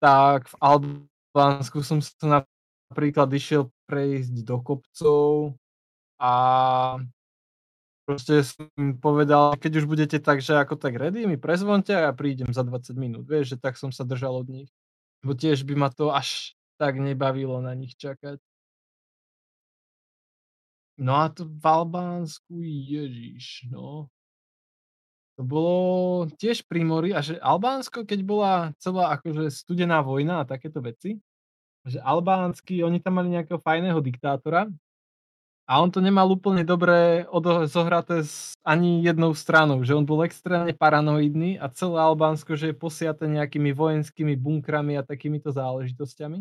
Tak 0.00 0.48
v 0.48 0.54
Albánsku 0.56 1.84
som 1.84 2.00
sa 2.00 2.48
napríklad 2.88 3.28
išiel 3.32 3.68
prejsť 3.84 4.34
do 4.44 4.56
kopcov 4.64 5.56
a 6.16 6.32
proste 8.08 8.40
som 8.40 8.96
povedal, 8.96 9.54
keď 9.60 9.72
už 9.80 9.86
budete 9.86 10.18
tak, 10.18 10.40
že 10.40 10.56
ako 10.56 10.80
tak 10.80 10.96
ready, 10.96 11.28
mi 11.28 11.36
prezvonte 11.36 11.92
a 11.92 12.08
ja 12.08 12.12
prídem 12.16 12.48
za 12.50 12.64
20 12.64 12.96
minút. 12.96 13.24
Vieš, 13.28 13.54
že 13.54 13.58
tak 13.60 13.76
som 13.76 13.92
sa 13.92 14.08
držal 14.08 14.40
od 14.40 14.48
nich. 14.48 14.72
Bo 15.20 15.36
tiež 15.36 15.68
by 15.68 15.74
ma 15.76 15.88
to 15.92 16.08
až 16.08 16.56
tak 16.80 16.96
nebavilo 16.96 17.60
na 17.60 17.76
nich 17.76 17.92
čakať. 17.98 18.40
No 20.98 21.14
a 21.14 21.30
to 21.30 21.46
v 21.46 21.62
Albánsku, 21.62 22.58
ježiš, 22.64 23.70
no. 23.70 24.10
To 25.38 25.46
bolo 25.46 25.76
tiež 26.34 26.66
pri 26.66 26.82
mori 26.82 27.14
a 27.14 27.22
že 27.22 27.38
Albánsko, 27.38 28.02
keď 28.02 28.20
bola 28.26 28.52
celá 28.82 29.14
akože 29.14 29.54
studená 29.54 30.02
vojna 30.02 30.42
a 30.42 30.48
takéto 30.48 30.82
veci, 30.82 31.22
že 31.88 31.98
albánsky, 32.04 32.84
oni 32.84 33.00
tam 33.00 33.18
mali 33.18 33.32
nejakého 33.32 33.58
fajného 33.58 33.98
diktátora 34.04 34.68
a 35.68 35.84
on 35.84 35.92
to 35.92 36.00
nemal 36.00 36.24
úplne 36.32 36.64
dobre 36.64 37.28
zohraté 37.68 38.24
s 38.24 38.56
ani 38.64 39.04
jednou 39.04 39.36
stranou, 39.36 39.84
že 39.84 39.92
on 39.92 40.04
bol 40.04 40.24
extrémne 40.24 40.72
paranoidný 40.72 41.60
a 41.60 41.68
celé 41.68 42.00
Albánsko, 42.00 42.56
že 42.56 42.72
je 42.72 42.76
posiate 42.76 43.28
nejakými 43.28 43.76
vojenskými 43.76 44.32
bunkrami 44.36 44.96
a 44.96 45.04
takýmito 45.04 45.52
záležitosťami, 45.52 46.40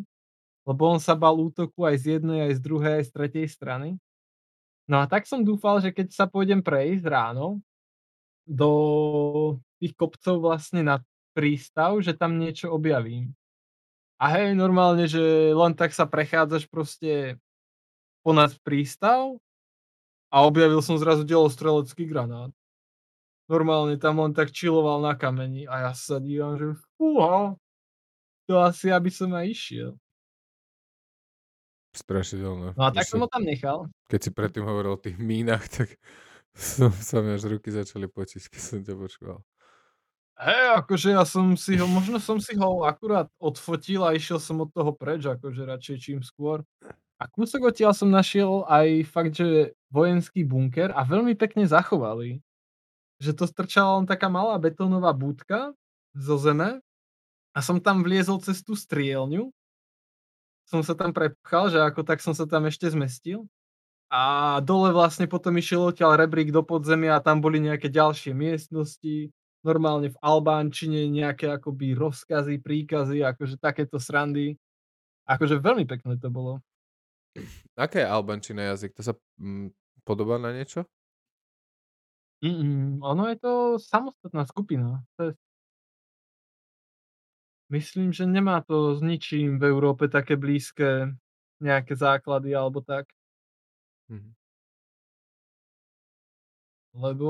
lebo 0.64 0.82
on 0.88 1.00
sa 1.04 1.12
bal 1.12 1.36
útoku 1.36 1.84
aj 1.84 1.96
z 2.00 2.06
jednej, 2.20 2.48
aj 2.48 2.54
z 2.56 2.62
druhej, 2.64 2.94
aj 3.00 3.06
z 3.08 3.12
tretej 3.12 3.46
strany. 3.52 3.90
No 4.88 5.04
a 5.04 5.12
tak 5.12 5.28
som 5.28 5.44
dúfal, 5.44 5.84
že 5.84 5.92
keď 5.92 6.16
sa 6.16 6.26
pôjdem 6.32 6.64
prejsť 6.64 7.04
ráno 7.12 7.60
do 8.48 8.72
tých 9.84 9.92
kopcov 10.00 10.40
vlastne 10.40 10.88
na 10.88 11.04
prístav, 11.36 12.00
že 12.00 12.16
tam 12.16 12.40
niečo 12.40 12.72
objavím. 12.72 13.36
A 14.18 14.26
hej, 14.34 14.58
normálne, 14.58 15.06
že 15.06 15.54
len 15.54 15.78
tak 15.78 15.94
sa 15.94 16.10
prechádzaš 16.10 16.66
proste 16.66 17.38
ponad 18.26 18.50
prístav 18.66 19.38
a 20.34 20.44
objavil 20.44 20.82
som 20.82 20.98
zrazu 20.98 21.22
delostrelecký 21.22 22.10
granát. 22.10 22.50
Normálne 23.48 23.96
tam 23.96 24.20
len 24.20 24.36
tak 24.36 24.52
chilloval 24.52 25.00
na 25.00 25.16
kameni 25.16 25.70
a 25.70 25.88
ja 25.88 25.92
sa 25.96 26.20
dívam, 26.20 26.60
že 26.60 26.76
fúha, 27.00 27.56
to 28.50 28.60
asi 28.60 28.92
aby 28.92 29.08
som 29.08 29.32
aj 29.32 29.48
išiel. 29.48 29.92
Strašidelné. 31.96 32.76
No 32.76 32.84
a 32.84 32.92
tak 32.92 33.08
som 33.08 33.24
ho 33.24 33.30
tam 33.32 33.46
nechal. 33.46 33.88
Keď 34.12 34.20
si 34.20 34.30
predtým 34.36 34.68
hovoril 34.68 34.98
o 34.98 35.02
tých 35.02 35.16
mínach, 35.16 35.64
tak 35.72 35.96
som, 36.58 36.90
sa 36.92 37.22
mi 37.22 37.38
až 37.38 37.48
ruky 37.48 37.70
začali 37.70 38.10
potiť, 38.10 38.50
keď 38.50 38.62
som 38.62 38.80
ťa 38.82 38.94
počúval. 38.98 39.40
Hej, 40.38 40.78
akože 40.86 41.18
ja 41.18 41.26
som 41.26 41.58
si 41.58 41.74
ho, 41.82 41.90
možno 41.90 42.22
som 42.22 42.38
si 42.38 42.54
ho 42.54 42.86
akurát 42.86 43.26
odfotil 43.42 44.06
a 44.06 44.14
išiel 44.14 44.38
som 44.38 44.62
od 44.62 44.70
toho 44.70 44.94
preč, 44.94 45.26
akože 45.26 45.66
radšej 45.66 45.98
čím 45.98 46.20
skôr. 46.22 46.62
A 47.18 47.26
kúsok 47.26 47.74
odtiaľ 47.74 47.94
som 47.98 48.10
našiel 48.14 48.66
aj 48.70 49.06
fakt, 49.10 49.34
že 49.38 49.74
vojenský 49.90 50.46
bunker 50.46 50.94
a 50.94 51.02
veľmi 51.06 51.34
pekne 51.34 51.66
zachovali. 51.66 52.42
Že 53.22 53.32
to 53.40 53.46
strčala 53.50 54.02
len 54.02 54.08
taká 54.10 54.30
malá 54.30 54.58
betónová 54.62 55.14
budka 55.16 55.74
zo 56.14 56.38
zeme 56.38 56.82
a 57.56 57.60
som 57.62 57.82
tam 57.82 58.04
vliezol 58.06 58.42
cez 58.44 58.62
tú 58.66 58.74
strielňu. 58.78 59.52
Som 60.68 60.84
sa 60.84 60.94
tam 61.00 61.16
prepchal, 61.16 61.72
že 61.72 61.80
ako 61.80 62.04
tak 62.04 62.20
som 62.20 62.36
sa 62.36 62.44
tam 62.44 62.68
ešte 62.68 62.92
zmestil. 62.92 63.48
A 64.12 64.58
dole 64.64 64.92
vlastne 64.96 65.28
potom 65.28 65.56
išiel 65.60 65.92
odtiaľ 65.92 66.20
rebrík 66.20 66.52
do 66.52 66.64
podzemia 66.64 67.18
a 67.20 67.24
tam 67.24 67.40
boli 67.44 67.60
nejaké 67.64 67.92
ďalšie 67.92 68.32
miestnosti, 68.36 69.32
normálne 69.68 70.16
v 70.16 70.22
albánčine 70.24 71.12
nejaké 71.12 71.52
akoby 71.52 71.92
rozkazy, 71.92 72.64
príkazy, 72.64 73.28
akože 73.28 73.60
takéto 73.60 74.00
srandy. 74.00 74.56
Akože 75.28 75.60
veľmi 75.60 75.84
pekné 75.84 76.16
to 76.16 76.32
bolo. 76.32 76.64
Aké 77.76 78.02
je 78.02 78.08
albančina 78.08 78.64
jazyk? 78.72 78.96
To 78.96 79.04
sa 79.04 79.14
mm, 79.38 79.76
podobá 80.08 80.40
na 80.40 80.56
niečo? 80.56 80.88
Mm, 82.40 83.04
ono 83.04 83.28
je 83.28 83.38
to 83.44 83.52
samostatná 83.76 84.48
skupina. 84.48 85.04
To 85.20 85.30
je 85.30 85.32
myslím, 87.70 88.16
že 88.16 88.26
nemá 88.26 88.64
to 88.64 88.96
s 88.96 89.04
ničím 89.04 89.60
v 89.60 89.68
Európe 89.68 90.08
také 90.08 90.40
blízke 90.40 91.12
nejaké 91.60 91.94
základy 91.98 92.56
alebo 92.56 92.80
tak. 92.80 93.12
Mhm. 94.08 94.32
Lebo 96.98 97.30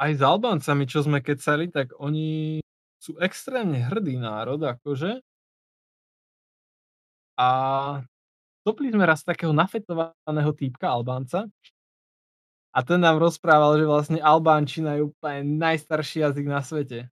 aj 0.00 0.10
s 0.16 0.22
Albáncami, 0.24 0.88
čo 0.88 1.04
sme 1.04 1.20
kecali, 1.20 1.68
tak 1.68 1.92
oni 2.00 2.56
sú 2.96 3.20
extrémne 3.20 3.84
hrdý 3.84 4.16
národ 4.16 4.56
akože. 4.56 5.20
A 7.36 7.48
stopli 8.64 8.88
sme 8.88 9.04
raz 9.04 9.20
takého 9.20 9.52
nafetovaného 9.52 10.52
týpka 10.56 10.88
Albánca. 10.88 11.44
A 12.74 12.80
ten 12.80 12.98
nám 12.98 13.20
rozprával, 13.20 13.76
že 13.78 13.86
vlastne 13.86 14.18
albánčina 14.18 14.98
je 14.98 15.06
úplne 15.12 15.60
najstarší 15.60 16.24
jazyk 16.24 16.46
na 16.48 16.64
svete. 16.64 17.12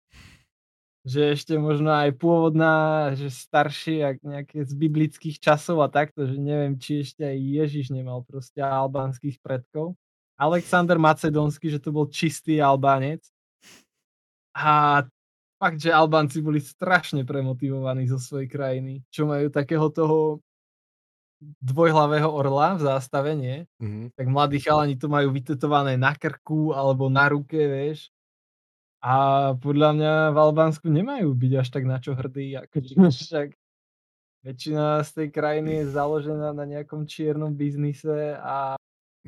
Že 1.10 1.22
ešte 1.36 1.54
možno 1.58 1.90
aj 1.90 2.16
pôvodná, 2.22 3.12
že 3.18 3.34
staršie, 3.34 3.96
jak 4.06 4.18
nejaké 4.22 4.62
z 4.62 4.72
biblických 4.78 5.42
časov 5.42 5.82
a 5.84 5.90
takto, 5.90 6.30
že 6.30 6.38
neviem, 6.38 6.78
či 6.78 7.02
ešte 7.02 7.26
aj 7.26 7.38
Ježiš 7.40 7.92
nemal 7.92 8.22
proste 8.24 8.62
albánskych 8.62 9.42
predkov. 9.42 10.00
Alexander 10.40 10.96
Macedónsky, 10.96 11.68
že 11.68 11.84
to 11.84 11.92
bol 11.92 12.08
čistý 12.08 12.64
Albánec. 12.64 13.28
A 14.56 15.04
fakt, 15.60 15.80
že 15.84 15.92
Albánci 15.92 16.40
boli 16.40 16.64
strašne 16.64 17.28
premotivovaní 17.28 18.08
zo 18.08 18.16
svojej 18.16 18.48
krajiny, 18.48 19.04
čo 19.12 19.28
majú 19.28 19.52
takého 19.52 19.92
toho 19.92 20.40
dvojhlavého 21.60 22.28
orla 22.28 22.76
v 22.76 22.82
zástave, 22.84 23.36
nie? 23.36 23.68
Mhm. 23.80 24.16
Tak 24.16 24.26
mladí 24.28 24.60
chalani 24.64 24.96
to 24.96 25.12
majú 25.12 25.32
vytetované 25.36 26.00
na 26.00 26.16
krku 26.16 26.72
alebo 26.72 27.12
na 27.12 27.28
ruke, 27.32 27.60
vieš. 27.60 28.12
A 29.00 29.56
podľa 29.56 29.96
mňa 29.96 30.14
v 30.36 30.38
Albánsku 30.44 30.92
nemajú 30.92 31.32
byť 31.32 31.52
až 31.56 31.68
tak 31.72 31.84
na 31.88 32.04
čo 32.04 32.16
hrdí, 32.16 32.60
akože 32.60 32.94
však 33.24 33.50
väčšina 34.44 35.04
z 35.04 35.10
tej 35.16 35.28
krajiny 35.32 35.72
je 35.84 35.96
založená 35.96 36.52
na 36.52 36.68
nejakom 36.68 37.08
čiernom 37.08 37.56
biznise 37.56 38.36
a 38.40 38.76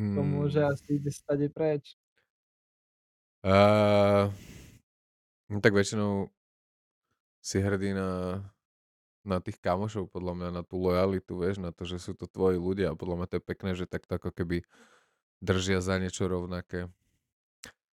to 0.01 0.21
môže 0.25 0.61
Mm. 0.61 0.71
asi 0.73 0.87
ísť 0.97 1.07
stade 1.13 1.47
preč. 1.53 1.95
Uh, 3.41 4.29
tak 5.61 5.73
väčšinou 5.73 6.29
si 7.41 7.57
hrdý 7.57 7.97
na, 7.97 8.41
na 9.25 9.41
tých 9.41 9.57
kamošov, 9.57 10.13
podľa 10.13 10.33
mňa, 10.37 10.49
na 10.61 10.63
tú 10.65 10.77
lojalitu, 10.77 11.33
vieš, 11.41 11.57
na 11.57 11.73
to, 11.73 11.89
že 11.89 11.97
sú 11.97 12.13
to 12.13 12.29
tvoji 12.29 12.61
ľudia 12.61 12.93
a 12.93 12.97
podľa 12.97 13.15
mňa 13.17 13.27
to 13.29 13.37
je 13.41 13.43
pekné, 13.43 13.71
že 13.73 13.89
takto 13.89 14.21
ako 14.21 14.29
keby 14.29 14.61
držia 15.41 15.81
za 15.81 15.97
niečo 15.97 16.29
rovnaké. 16.29 16.85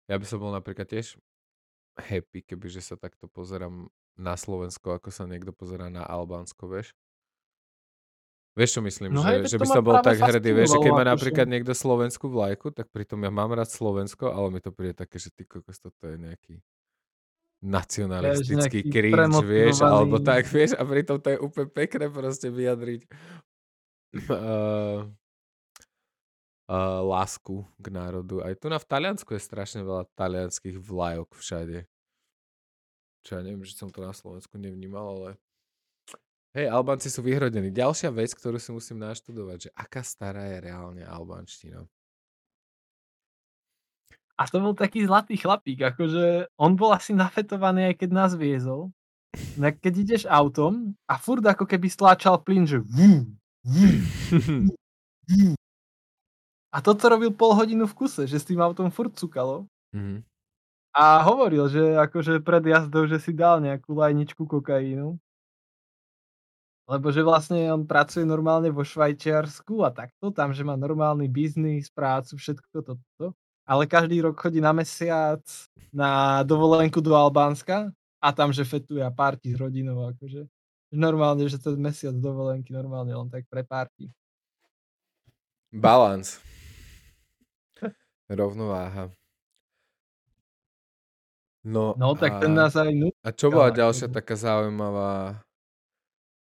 Ja 0.07 0.19
by 0.19 0.27
som 0.27 0.39
bol 0.39 0.55
napríklad 0.55 0.87
tiež 0.87 1.19
happy, 1.99 2.47
kebyže 2.47 2.81
sa 2.81 2.97
takto 2.97 3.27
pozerám 3.29 3.91
na 4.17 4.39
Slovensko, 4.39 4.95
ako 4.97 5.11
sa 5.11 5.27
niekto 5.27 5.51
pozerá 5.51 5.91
na 5.91 6.07
Albánsko, 6.07 6.71
vieš. 6.71 6.95
Vieš, 8.53 8.71
čo 8.77 8.81
myslím? 8.85 9.17
No 9.17 9.25
že, 9.25 9.29
hej, 9.33 9.39
že 9.49 9.57
by 9.57 9.65
som 9.65 9.81
bol 9.81 9.97
tak 10.05 10.21
hrdý, 10.21 10.53
vieš, 10.53 10.77
že 10.77 10.85
keď 10.85 10.93
má 10.93 11.05
napríklad 11.09 11.49
niekto 11.49 11.73
slovenskú 11.73 12.29
vlajku, 12.29 12.69
tak 12.69 12.93
pritom 12.93 13.25
ja 13.25 13.33
mám 13.33 13.49
rád 13.57 13.73
Slovensko, 13.73 14.29
ale 14.29 14.53
mi 14.53 14.61
to 14.61 14.69
príde 14.69 14.93
také, 14.93 15.17
že 15.17 15.33
ty 15.33 15.49
kokos, 15.49 15.81
toto 15.81 16.05
je 16.05 16.21
nejaký 16.21 16.61
nacionalistický 17.65 18.59
nejaký 18.59 18.81
cringe, 18.93 19.41
vieš, 19.47 19.81
alebo 19.81 20.21
tak, 20.21 20.45
vieš, 20.53 20.77
a 20.77 20.83
pritom 20.85 21.17
to 21.17 21.33
je 21.33 21.39
úplne 21.41 21.69
pekné 21.73 22.13
proste 22.13 22.53
vyjadriť 22.53 23.09
uh, 24.29 25.09
uh, 26.69 27.01
lásku 27.01 27.65
k 27.81 27.87
národu. 27.89 28.45
Aj 28.45 28.53
tu 28.59 28.69
na 28.69 28.77
v 28.77 28.85
Taliansku 28.85 29.33
je 29.33 29.41
strašne 29.41 29.81
veľa 29.81 30.11
talianských 30.13 30.77
vlajok 30.77 31.29
všade. 31.39 31.79
Čo 33.23 33.31
ja 33.39 33.41
neviem, 33.41 33.65
že 33.65 33.79
som 33.79 33.89
to 33.89 34.03
na 34.03 34.13
Slovensku 34.13 34.59
nevnímal, 34.59 35.07
ale 35.09 35.29
Hej, 36.53 36.69
Albánci 36.69 37.09
sú 37.09 37.25
vyhrodení. 37.25 37.73
Ďalšia 37.73 38.13
vec, 38.13 38.37
ktorú 38.37 38.61
si 38.61 38.77
musím 38.77 39.01
naštudovať, 39.01 39.59
že 39.69 39.71
aká 39.73 40.05
stará 40.05 40.53
je 40.53 40.69
reálne 40.69 41.01
albánština. 41.01 41.81
A 44.37 44.43
to 44.45 44.61
bol 44.61 44.77
taký 44.77 45.09
zlatý 45.09 45.41
chlapík, 45.41 45.81
akože 45.81 46.53
on 46.61 46.77
bol 46.77 46.93
asi 46.93 47.17
nafetovaný, 47.17 47.93
aj 47.93 48.05
keď 48.05 48.11
nás 48.13 48.33
viezol. 48.37 48.93
No 49.57 49.65
keď 49.73 49.95
ideš 49.97 50.23
autom 50.29 50.93
a 51.09 51.17
furt 51.17 51.41
ako 51.41 51.65
keby 51.65 51.89
stláčal 51.89 52.37
plyn, 52.45 52.69
že 52.69 52.85
vú, 52.85 53.33
vú, 53.65 53.89
vú, 54.29 54.49
vú. 55.33 55.57
A 56.73 56.85
toto 56.85 57.09
robil 57.09 57.33
pol 57.33 57.57
hodinu 57.57 57.89
v 57.89 57.97
kuse, 57.97 58.29
že 58.29 58.37
s 58.37 58.45
tým 58.45 58.61
autom 58.61 58.93
furt 58.93 59.17
cukalo. 59.17 59.65
Mhm. 59.97 60.21
A 60.93 61.25
hovoril, 61.25 61.73
že 61.73 61.97
akože 61.97 62.45
pred 62.45 62.61
jazdou, 62.69 63.09
že 63.09 63.17
si 63.17 63.33
dal 63.33 63.65
nejakú 63.65 63.97
lajničku 63.97 64.45
kokainu. 64.45 65.17
Lebo 66.93 67.09
že 67.09 67.25
vlastne 67.25 67.73
on 67.73 67.89
pracuje 67.89 68.21
normálne 68.29 68.69
vo 68.69 68.85
Švajčiarsku 68.85 69.81
a 69.81 69.89
takto, 69.89 70.29
tam, 70.29 70.53
že 70.53 70.61
má 70.61 70.77
normálny 70.77 71.25
biznis, 71.25 71.89
prácu, 71.89 72.37
všetko 72.37 72.85
toto. 72.85 73.33
Ale 73.65 73.89
každý 73.89 74.21
rok 74.21 74.37
chodí 74.37 74.61
na 74.61 74.77
mesiac 74.77 75.41
na 75.89 76.45
dovolenku 76.45 77.01
do 77.01 77.17
Albánska 77.17 77.89
a 78.21 78.29
tam, 78.37 78.53
že 78.53 78.69
fetuje 78.69 79.01
a 79.01 79.09
party 79.09 79.57
s 79.57 79.57
rodinou, 79.57 80.05
akože. 80.13 80.45
Normálne, 80.93 81.49
že 81.49 81.57
ten 81.57 81.81
mesiac 81.81 82.13
dovolenky 82.13 82.77
normálne 82.77 83.17
len 83.17 83.33
tak 83.33 83.49
pre 83.49 83.65
party. 83.65 84.13
Balans. 85.73 86.45
Rovnováha. 88.29 89.09
No, 91.65 91.97
No 91.97 92.13
tak 92.13 92.37
ten 92.45 92.53
a, 92.53 92.69
nás 92.69 92.77
aj 92.77 92.93
nú... 92.93 93.09
a 93.25 93.33
čo 93.33 93.49
bola 93.49 93.73
ďalšia 93.73 94.13
taká 94.13 94.37
zaujímavá 94.37 95.41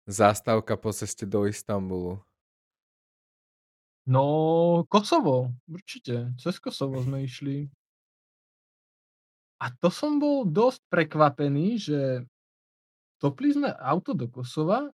zastávka 0.08 0.80
po 0.80 0.96
ceste 0.96 1.28
do 1.28 1.44
Istanbulu? 1.44 2.24
No, 4.08 4.88
Kosovo, 4.88 5.52
určite. 5.68 6.32
Cez 6.40 6.64
Kosovo 6.64 7.04
sme 7.04 7.28
išli. 7.28 7.68
A 9.60 9.68
to 9.68 9.92
som 9.92 10.16
bol 10.16 10.48
dosť 10.48 10.80
prekvapený, 10.88 11.76
že 11.76 12.24
topli 13.20 13.52
sme 13.52 13.76
auto 13.76 14.16
do 14.16 14.32
Kosova 14.32 14.88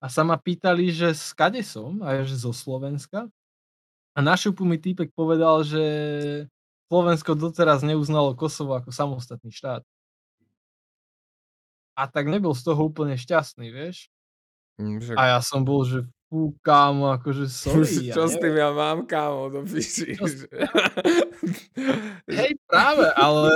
a 0.00 0.06
sa 0.08 0.24
ma 0.24 0.40
pýtali, 0.40 0.88
že 0.88 1.12
skade 1.12 1.60
som, 1.60 2.00
a 2.00 2.24
že 2.24 2.40
zo 2.40 2.56
Slovenska. 2.56 3.28
A 4.16 4.18
na 4.22 4.32
šupu 4.38 4.64
mi 4.64 4.80
týpek 4.80 5.12
povedal, 5.12 5.60
že 5.66 5.84
Slovensko 6.88 7.34
doteraz 7.36 7.82
neuznalo 7.82 8.32
Kosovo 8.32 8.78
ako 8.78 8.94
samostatný 8.94 9.50
štát. 9.52 9.82
A 11.98 12.06
tak 12.08 12.30
nebol 12.30 12.54
z 12.56 12.62
toho 12.64 12.80
úplne 12.86 13.18
šťastný, 13.18 13.68
vieš. 13.68 14.13
Mm, 14.80 14.98
však... 14.98 15.16
A 15.16 15.22
ja 15.36 15.40
som 15.40 15.62
bol, 15.62 15.86
že 15.86 16.02
fú, 16.26 16.50
kámo, 16.66 17.14
akože 17.14 17.46
sorry, 17.62 18.10
ja 18.10 18.14
Čo 18.18 18.26
s 18.26 18.36
tým 18.42 18.54
ja 18.58 18.74
mám, 18.74 19.06
kámo, 19.06 19.54
to 19.54 19.60
píši. 19.68 20.18
Hej, 22.38 22.58
práve, 22.66 23.06
ale 23.14 23.52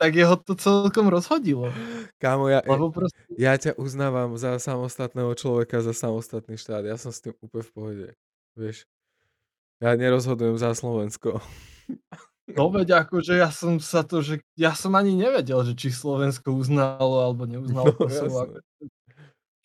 tak 0.00 0.16
jeho 0.16 0.32
to 0.40 0.56
celkom 0.56 1.12
rozhodilo. 1.12 1.68
Kámo, 2.16 2.48
ja, 2.48 2.64
Lebo 2.64 2.88
proste, 2.88 3.20
ja 3.36 3.52
ťa 3.52 3.76
uznávam 3.76 4.32
za 4.40 4.56
samostatného 4.56 5.36
človeka, 5.36 5.84
za 5.84 5.92
samostatný 5.92 6.56
štát. 6.56 6.88
Ja 6.88 6.96
som 6.96 7.12
s 7.12 7.20
tým 7.20 7.36
úplne 7.44 7.64
v 7.68 7.72
pohode. 7.76 8.06
Vieš, 8.56 8.88
ja 9.84 9.92
nerozhodujem 9.96 10.56
za 10.56 10.72
Slovensko. 10.72 11.44
no 12.56 12.64
veď 12.72 13.04
akože 13.04 13.36
ja 13.36 13.52
som 13.52 13.76
sa 13.76 14.00
to, 14.00 14.24
že 14.24 14.40
ja 14.56 14.72
som 14.72 14.96
ani 14.96 15.12
nevedel, 15.12 15.60
že 15.68 15.76
či 15.76 15.92
Slovensko 15.92 16.56
uznalo 16.56 17.20
alebo 17.20 17.44
neuznalo 17.52 17.92
No, 17.92 17.96
Kosovo. 17.96 18.56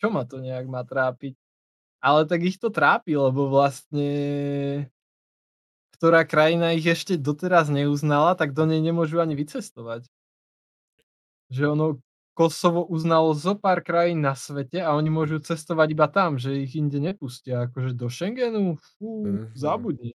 Čo 0.00 0.08
ma 0.12 0.22
to 0.28 0.40
nejak 0.40 0.66
má 0.68 0.84
trápiť? 0.84 1.34
Ale 2.00 2.28
tak 2.28 2.44
ich 2.46 2.60
to 2.60 2.68
trápi, 2.70 3.16
lebo 3.16 3.48
vlastne 3.50 4.10
ktorá 5.96 6.28
krajina 6.28 6.76
ich 6.76 6.84
ešte 6.84 7.16
doteraz 7.16 7.72
neuznala, 7.72 8.36
tak 8.36 8.52
do 8.52 8.68
nej 8.68 8.84
nemôžu 8.84 9.16
ani 9.16 9.32
vycestovať. 9.32 10.04
Že 11.48 11.64
ono 11.72 11.86
Kosovo 12.36 12.84
uznalo 12.84 13.32
zo 13.32 13.56
pár 13.56 13.80
krajín 13.80 14.20
na 14.20 14.36
svete 14.36 14.84
a 14.84 14.92
oni 14.92 15.08
môžu 15.08 15.40
cestovať 15.40 15.88
iba 15.96 16.04
tam, 16.04 16.36
že 16.36 16.52
ich 16.68 16.76
inde 16.76 17.00
nepustia. 17.00 17.64
Akože 17.64 17.96
do 17.96 18.12
Schengenu, 18.12 18.76
fú, 19.00 19.24
Mhm. 19.24 19.56
zabudni. 19.56 20.12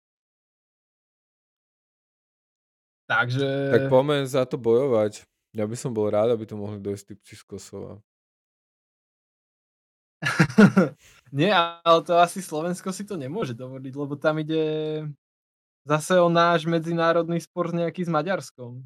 Takže... 3.10 3.70
Tak 3.74 3.82
poďme 3.90 4.22
za 4.26 4.46
to 4.46 4.56
bojovať. 4.56 5.26
Ja 5.52 5.66
by 5.68 5.76
som 5.76 5.92
bol 5.92 6.08
rád, 6.08 6.32
aby 6.32 6.46
to 6.48 6.56
mohli 6.56 6.80
dojsť 6.80 7.12
typci 7.12 7.34
z 7.36 7.42
Kosova. 7.44 7.98
Nie, 11.32 11.50
ale 11.56 12.00
to 12.04 12.14
asi 12.20 12.44
Slovensko 12.44 12.92
si 12.94 13.02
to 13.02 13.18
nemôže 13.18 13.56
dovoliť, 13.56 13.92
lebo 13.96 14.14
tam 14.14 14.38
ide 14.38 14.62
zase 15.82 16.20
o 16.20 16.30
náš 16.30 16.68
medzinárodný 16.68 17.42
spor 17.42 17.74
nejaký 17.74 18.06
s 18.06 18.10
Maďarskom. 18.10 18.84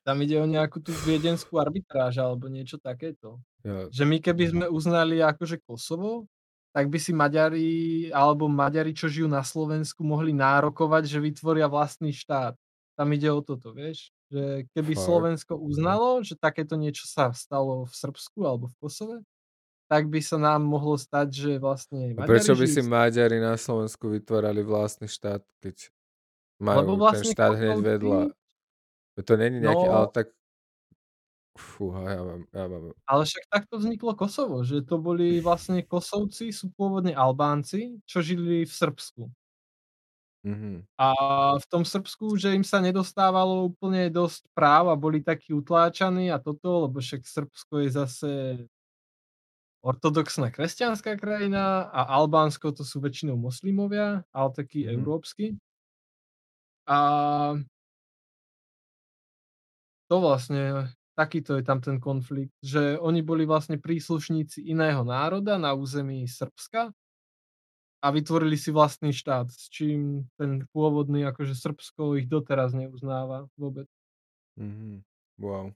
Tam 0.00 0.16
ide 0.24 0.40
o 0.40 0.48
nejakú 0.48 0.80
tú 0.80 0.96
viedenskú 1.04 1.60
arbitráž 1.60 2.18
alebo 2.18 2.48
niečo 2.48 2.80
takéto. 2.80 3.36
Ja, 3.60 3.86
Že 3.92 4.04
my 4.08 4.16
keby 4.18 4.44
sme 4.48 4.66
uznali 4.72 5.20
akože 5.20 5.60
Kosovo, 5.60 6.24
tak 6.72 6.88
by 6.88 6.98
si 6.98 7.12
Maďari 7.12 7.70
alebo 8.14 8.48
Maďari, 8.48 8.96
čo 8.96 9.12
žijú 9.12 9.28
na 9.28 9.44
Slovensku, 9.44 10.00
mohli 10.00 10.32
nárokovať, 10.32 11.04
že 11.04 11.18
vytvoria 11.20 11.68
vlastný 11.68 12.16
štát. 12.16 12.56
Tam 12.96 13.08
ide 13.12 13.28
o 13.28 13.44
toto, 13.44 13.76
vieš? 13.76 14.08
Že 14.30 14.70
keby 14.70 14.92
Fakt? 14.94 15.04
Slovensko 15.10 15.52
uznalo, 15.58 16.22
že 16.22 16.38
takéto 16.38 16.78
niečo 16.78 17.10
sa 17.10 17.34
stalo 17.34 17.90
v 17.90 17.94
Srbsku 17.94 18.46
alebo 18.46 18.70
v 18.70 18.76
Kosove, 18.78 19.16
tak 19.90 20.06
by 20.06 20.22
sa 20.22 20.38
nám 20.38 20.62
mohlo 20.62 20.94
stať, 20.94 21.34
že 21.34 21.50
vlastne 21.58 22.14
a 22.14 22.22
prečo 22.22 22.54
by 22.54 22.62
Maďari 22.62 22.70
si. 22.70 22.80
Maďari 22.86 23.38
na 23.42 23.58
Slovensku 23.58 24.06
vytvárali 24.06 24.62
vlastný 24.62 25.10
štát, 25.10 25.42
keď 25.58 25.90
Lebo 26.62 26.62
majú 26.62 26.86
ten 26.86 27.00
vlastne 27.02 27.30
štát 27.34 27.52
hneď 27.58 27.78
vedľa? 27.82 28.22
To 29.20 29.32
není 29.34 29.58
nejaký, 29.58 29.86
ale 29.90 30.06
No, 30.06 30.14
tak... 30.14 30.26
Fúha, 31.58 32.06
ja 32.06 32.22
mám, 32.22 32.42
ja 32.54 32.64
mám... 32.70 32.94
ale 33.04 33.22
však 33.26 33.44
takto 33.50 33.82
vzniklo 33.82 34.14
Kosovo, 34.14 34.62
že 34.62 34.86
to 34.86 35.02
boli 35.02 35.42
vlastne 35.42 35.82
Kosovci, 35.82 36.54
sú 36.54 36.70
pôvodne 36.72 37.12
Albánci, 37.12 37.98
čo 38.06 38.22
žili 38.22 38.62
v 38.62 38.72
Srbsku. 38.72 39.26
Mhm. 40.44 40.88
A 40.96 41.08
v 41.60 41.64
tom 41.68 41.84
Srbsku, 41.84 42.32
že 42.40 42.56
im 42.56 42.64
sa 42.64 42.80
nedostávalo 42.80 43.68
úplne 43.68 44.08
dosť 44.08 44.48
práv 44.56 44.88
a 44.88 44.96
boli 44.96 45.20
takí 45.20 45.52
utláčaní 45.52 46.32
a 46.32 46.40
toto, 46.40 46.88
lebo 46.88 46.96
však 46.96 47.28
Srbsko 47.28 47.74
je 47.84 47.88
zase 47.92 48.30
ortodoxná 49.82 50.52
kresťanská 50.52 51.16
krajina 51.16 51.88
a 51.88 52.04
Albánsko 52.20 52.68
to 52.76 52.84
sú 52.84 53.00
väčšinou 53.00 53.36
moslimovia, 53.40 54.24
ale 54.28 54.48
takí 54.52 54.84
Mhm. 54.84 54.92
európsky. 54.92 55.56
A 56.86 57.54
to 60.10 60.18
vlastne, 60.18 60.90
takýto 61.14 61.54
je 61.54 61.62
tam 61.62 61.78
ten 61.78 62.02
konflikt, 62.02 62.50
že 62.58 62.98
oni 62.98 63.22
boli 63.22 63.46
vlastne 63.46 63.78
príslušníci 63.78 64.66
iného 64.66 65.06
národa 65.06 65.54
na 65.54 65.70
území 65.70 66.26
Srbska 66.26 66.90
a 68.00 68.06
vytvorili 68.10 68.56
si 68.56 68.72
vlastný 68.72 69.12
štát, 69.12 69.48
s 69.52 69.68
čím 69.68 70.24
ten 70.40 70.64
pôvodný, 70.72 71.24
akože 71.28 71.52
Srbsko 71.54 72.16
ich 72.16 72.26
doteraz 72.28 72.72
neuznáva 72.72 73.46
vôbec. 73.56 73.86
Mhm, 74.56 75.02
wow. 75.38 75.72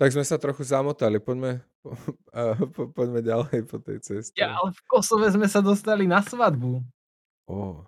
Tak 0.00 0.16
sme 0.16 0.24
sa 0.24 0.40
trochu 0.40 0.64
zamotali, 0.64 1.20
poďme 1.20 1.60
po 1.84 1.92
a 2.36 2.56
po 2.72 2.88
poďme 2.88 3.20
ďalej 3.20 3.68
po 3.68 3.76
tej 3.82 4.00
Ja, 4.00 4.00
ceste. 4.00 4.40
ale 4.56 4.70
v 4.72 4.80
Kosove 4.88 5.28
sme 5.28 5.46
sa 5.50 5.60
dostali 5.60 6.06
na 6.08 6.22
svadbu. 6.24 6.80
Ó. 7.48 7.84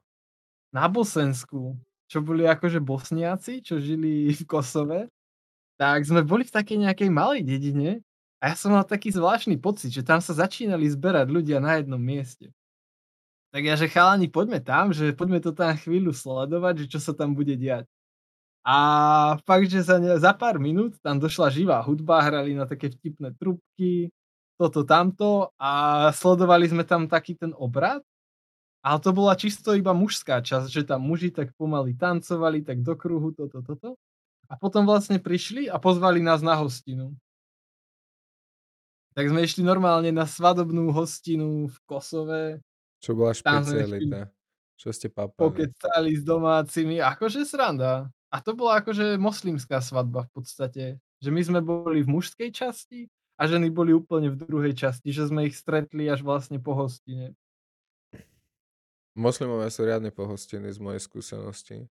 Na 0.73 0.89
Bosensku, 0.89 1.77
čo 2.09 2.19
boli 2.25 2.45
akože 2.49 2.81
Bosniaci, 2.81 3.61
čo 3.65 3.81
žili 3.81 4.29
v 4.41 4.45
Kosove, 4.49 5.09
tak 5.81 6.05
sme 6.07 6.23
boli 6.23 6.45
v 6.47 6.55
takej 6.55 6.79
nejakej 6.89 7.11
malej 7.11 7.43
dedine 7.45 8.01
a 8.43 8.53
ja 8.53 8.57
som 8.59 8.75
mal 8.75 8.85
taký 8.87 9.11
zvláštny 9.15 9.59
pocit, 9.59 9.91
že 9.95 10.07
tam 10.07 10.21
sa 10.23 10.35
začínali 10.37 10.87
zberať 10.91 11.29
ľudia 11.31 11.59
na 11.63 11.81
jednom 11.81 12.01
mieste. 12.01 12.53
Tak 13.53 13.63
ja, 13.63 13.77
že 13.77 13.93
chalani, 13.93 14.33
poďme 14.33 14.65
tam, 14.65 14.97
že 14.97 15.13
poďme 15.13 15.45
to 15.45 15.53
tam 15.53 15.77
chvíľu 15.77 16.17
sledovať, 16.17 16.85
že 16.85 16.97
čo 16.97 16.99
sa 17.05 17.13
tam 17.13 17.37
bude 17.37 17.53
diať. 17.53 17.85
A 18.65 18.77
fakt, 19.45 19.69
že 19.69 19.85
za, 19.85 19.99
za 19.99 20.33
pár 20.33 20.57
minút 20.57 20.97
tam 21.05 21.21
došla 21.21 21.53
živá 21.53 21.83
hudba, 21.85 22.25
hrali 22.25 22.57
na 22.57 22.65
také 22.65 22.89
vtipné 22.89 23.37
trubky, 23.37 24.09
toto, 24.57 24.87
tamto 24.87 25.53
a 25.61 26.09
sledovali 26.15 26.71
sme 26.71 26.87
tam 26.87 27.11
taký 27.11 27.37
ten 27.37 27.53
obrad 27.59 28.01
ale 28.83 28.99
to 28.99 29.15
bola 29.15 29.39
čisto 29.39 29.79
iba 29.79 29.95
mužská 29.95 30.43
časť, 30.43 30.67
že 30.67 30.83
tam 30.83 31.07
muži 31.07 31.31
tak 31.31 31.55
pomaly 31.55 31.95
tancovali, 31.95 32.67
tak 32.67 32.83
do 32.83 32.99
kruhu, 32.99 33.31
toto, 33.31 33.63
toto. 33.63 33.95
A 34.51 34.59
potom 34.59 34.83
vlastne 34.83 35.23
prišli 35.23 35.71
a 35.71 35.79
pozvali 35.79 36.19
nás 36.19 36.43
na 36.43 36.59
hostinu. 36.59 37.15
Tak 39.15 39.31
sme 39.31 39.47
išli 39.47 39.63
normálne 39.63 40.11
na 40.11 40.27
svadobnú 40.27 40.91
hostinu 40.91 41.71
v 41.71 41.77
Kosove. 41.87 42.59
Čo 43.03 43.19
bola 43.19 43.35
špecialita? 43.35 44.31
Čo 44.79 44.95
ste 44.95 45.11
papali? 45.11 45.43
Pokecali 45.43 46.11
s 46.15 46.23
domácimi, 46.23 47.03
akože 47.03 47.43
sranda. 47.43 48.07
A 48.33 48.41
to 48.41 48.57
bola 48.57 48.81
akože 48.81 49.19
moslimská 49.21 49.83
svadba 49.83 50.25
v 50.25 50.31
podstate. 50.33 50.85
Že 51.21 51.31
my 51.35 51.43
sme 51.43 51.61
boli 51.61 52.01
v 52.01 52.09
mužskej 52.09 52.51
časti 52.55 53.11
a 53.37 53.47
ženy 53.51 53.75
boli 53.75 53.93
úplne 53.93 54.31
v 54.31 54.39
druhej 54.39 54.75
časti, 54.75 55.11
že 55.11 55.29
sme 55.29 55.51
ich 55.51 55.59
stretli 55.59 56.07
až 56.07 56.23
vlastne 56.23 56.63
po 56.63 56.79
hostine. 56.79 57.35
Moslimovia 59.13 59.69
sú 59.69 59.85
riadne 59.85 60.09
pohostení 60.09 60.73
z 60.73 60.81
mojej 60.81 61.03
skúsenosti. 61.05 61.85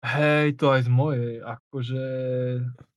Hej, 0.00 0.56
to 0.56 0.72
aj 0.72 0.86
z 0.86 0.90
mojej, 0.92 1.32
akože 1.44 2.04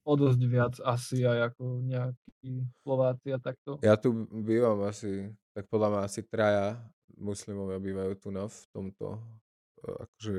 o 0.08 0.14
dosť 0.16 0.42
viac 0.48 0.76
asi 0.80 1.28
aj 1.28 1.52
ako 1.52 1.84
nejakí 1.84 2.64
Slováci 2.86 3.28
a 3.36 3.40
takto. 3.42 3.82
Ja 3.84 4.00
tu 4.00 4.24
bývam 4.32 4.86
asi, 4.88 5.34
tak 5.52 5.68
podľa 5.68 5.88
mňa 5.92 6.02
asi 6.08 6.22
traja 6.24 6.80
muslimovia 7.18 7.80
bývajú 7.80 8.14
tu 8.20 8.30
na 8.32 8.48
v 8.48 8.60
tomto 8.74 9.20
e, 9.84 9.90
akože 10.08 10.36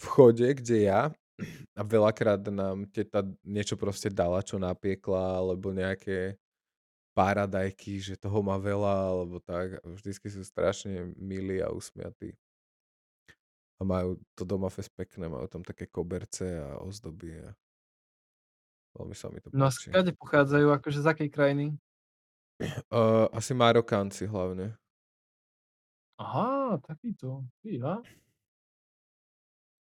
vchode, 0.00 0.48
kde 0.56 0.78
ja 0.88 1.12
a 1.76 1.80
veľakrát 1.80 2.40
nám 2.52 2.88
teta 2.88 3.24
niečo 3.44 3.76
proste 3.76 4.12
dala, 4.12 4.44
čo 4.44 4.60
napiekla, 4.60 5.40
alebo 5.40 5.72
nejaké 5.72 6.36
paradajky, 7.16 8.00
že 8.00 8.14
toho 8.20 8.40
má 8.44 8.56
veľa, 8.60 9.12
alebo 9.12 9.40
tak. 9.42 9.80
Vždycky 9.82 10.30
sú 10.30 10.44
strašne 10.44 11.12
milí 11.16 11.58
a 11.60 11.72
usmiatí. 11.72 12.36
A 13.80 13.84
majú 13.84 14.20
to 14.36 14.44
doma 14.44 14.68
fest 14.68 14.92
pekné, 14.92 15.26
majú 15.26 15.48
tam 15.48 15.64
také 15.64 15.88
koberce 15.88 16.44
a 16.60 16.80
ozdoby. 16.84 17.40
A 17.40 17.56
veľmi 19.00 19.16
sa 19.16 19.32
mi 19.32 19.40
to 19.40 19.48
No 19.56 19.68
a 19.68 19.72
páči. 19.72 19.88
skade 19.88 20.12
pochádzajú, 20.20 20.66
akože 20.76 21.00
z 21.00 21.06
akej 21.08 21.28
krajiny? 21.32 21.66
Uh, 22.92 23.24
asi 23.32 23.56
Marokánci 23.56 24.28
hlavne. 24.28 24.76
Aha, 26.20 26.76
takýto. 26.84 27.48
Fíha. 27.64 28.04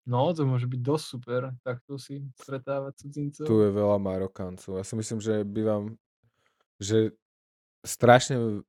No, 0.06 0.30
to 0.36 0.46
môže 0.46 0.70
byť 0.70 0.82
dosť 0.86 1.06
super, 1.08 1.42
takto 1.66 1.98
si 1.98 2.22
stretávať 2.38 2.94
cudzincov. 3.02 3.48
Tu 3.50 3.56
je 3.58 3.72
veľa 3.74 3.98
Marokáncov. 3.98 4.78
Ja 4.78 4.86
si 4.86 4.94
myslím, 4.94 5.18
že 5.18 5.42
bývam 5.42 5.98
že 6.80 7.16
strašne 7.88 8.62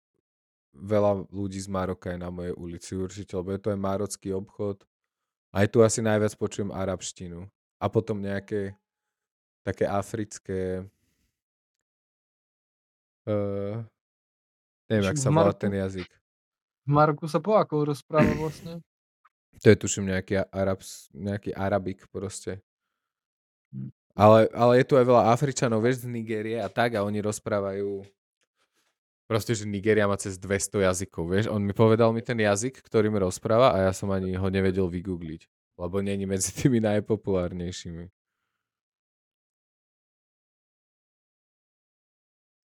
veľa 0.76 1.26
ľudí 1.32 1.58
z 1.58 1.68
Maroka 1.72 2.12
je 2.12 2.18
na 2.20 2.30
mojej 2.30 2.54
ulici 2.54 2.92
určite, 2.94 3.32
lebo 3.34 3.50
je 3.52 3.60
to 3.60 3.72
aj 3.72 3.78
marocký 3.80 4.28
obchod. 4.36 4.84
Aj 5.50 5.66
tu 5.66 5.80
asi 5.80 6.04
najviac 6.04 6.36
počujem 6.36 6.68
arabštinu. 6.68 7.48
A 7.80 7.86
potom 7.88 8.20
nejaké 8.20 8.76
také 9.64 9.88
africké 9.88 10.84
uh, 13.26 13.82
neviem, 14.86 15.08
ak 15.10 15.18
sa 15.18 15.32
volá 15.32 15.52
ten 15.56 15.72
jazyk. 15.74 16.06
V 16.86 16.90
Maroku 16.94 17.26
sa 17.26 17.42
po 17.42 17.58
ako 17.58 17.90
rozpráva 17.90 18.30
vlastne? 18.38 18.78
To 19.58 19.66
je 19.66 19.76
tuším 19.76 20.14
nejaký, 20.14 20.46
arabs, 20.54 21.10
nejaký 21.10 21.50
arabik 21.50 22.06
proste. 22.14 22.62
Hm. 23.74 23.90
Ale, 24.16 24.48
ale 24.54 24.80
je 24.80 24.84
tu 24.88 24.94
aj 24.96 25.04
veľa 25.04 25.22
Afričanov, 25.34 25.84
vieš, 25.84 26.06
z 26.06 26.08
Nigérie 26.08 26.56
a 26.56 26.72
tak 26.72 26.96
a 26.96 27.04
oni 27.04 27.20
rozprávajú 27.20 28.00
proste, 29.28 29.52
že 29.52 29.68
Nigéria 29.68 30.08
má 30.08 30.16
cez 30.16 30.38
200 30.38 30.86
jazykov, 30.86 31.24
vieš. 31.28 31.44
On 31.50 31.60
mi 31.60 31.74
povedal 31.74 32.14
mi 32.14 32.22
ten 32.22 32.38
jazyk, 32.38 32.80
ktorým 32.80 33.18
rozpráva 33.18 33.74
a 33.74 33.90
ja 33.90 33.92
som 33.92 34.08
ani 34.14 34.38
ho 34.38 34.48
nevedel 34.48 34.88
vygoogliť, 34.88 35.42
lebo 35.76 36.00
není 36.00 36.24
medzi 36.24 36.54
tými 36.54 36.80
najpopulárnejšími. 36.80 38.08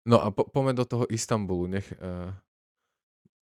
No 0.07 0.17
a 0.23 0.33
po, 0.33 0.49
poďme 0.49 0.73
do 0.75 0.85
toho 0.87 1.05
Istanbulu, 1.13 1.67
nech, 1.67 1.87
uh, 1.99 2.33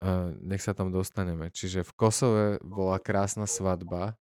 uh, 0.02 0.34
nech 0.42 0.64
sa 0.64 0.74
tam 0.74 0.92
dostaneme. 0.92 1.54
Čiže 1.54 1.86
v 1.86 1.92
Kosove 1.96 2.46
bola 2.66 3.00
krásna 3.00 3.46
svadba, 3.46 4.18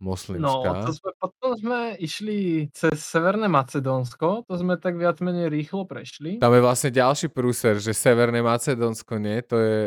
moslimská. 0.00 0.70
No, 0.72 0.84
to 0.88 0.92
sme, 0.96 1.10
potom 1.20 1.50
sme 1.54 1.80
išli 2.00 2.68
cez 2.72 3.04
Severné 3.04 3.46
Macedónsko, 3.46 4.48
to 4.48 4.54
sme 4.56 4.80
tak 4.80 4.96
viac 4.96 5.20
menej 5.20 5.52
rýchlo 5.52 5.84
prešli. 5.84 6.40
Tam 6.40 6.56
je 6.56 6.64
vlastne 6.64 6.90
ďalší 6.90 7.28
prúser, 7.28 7.76
že 7.78 7.92
Severné 7.92 8.40
Macedónsko 8.40 9.20
nie, 9.20 9.44
to 9.44 9.56
je 9.60 9.78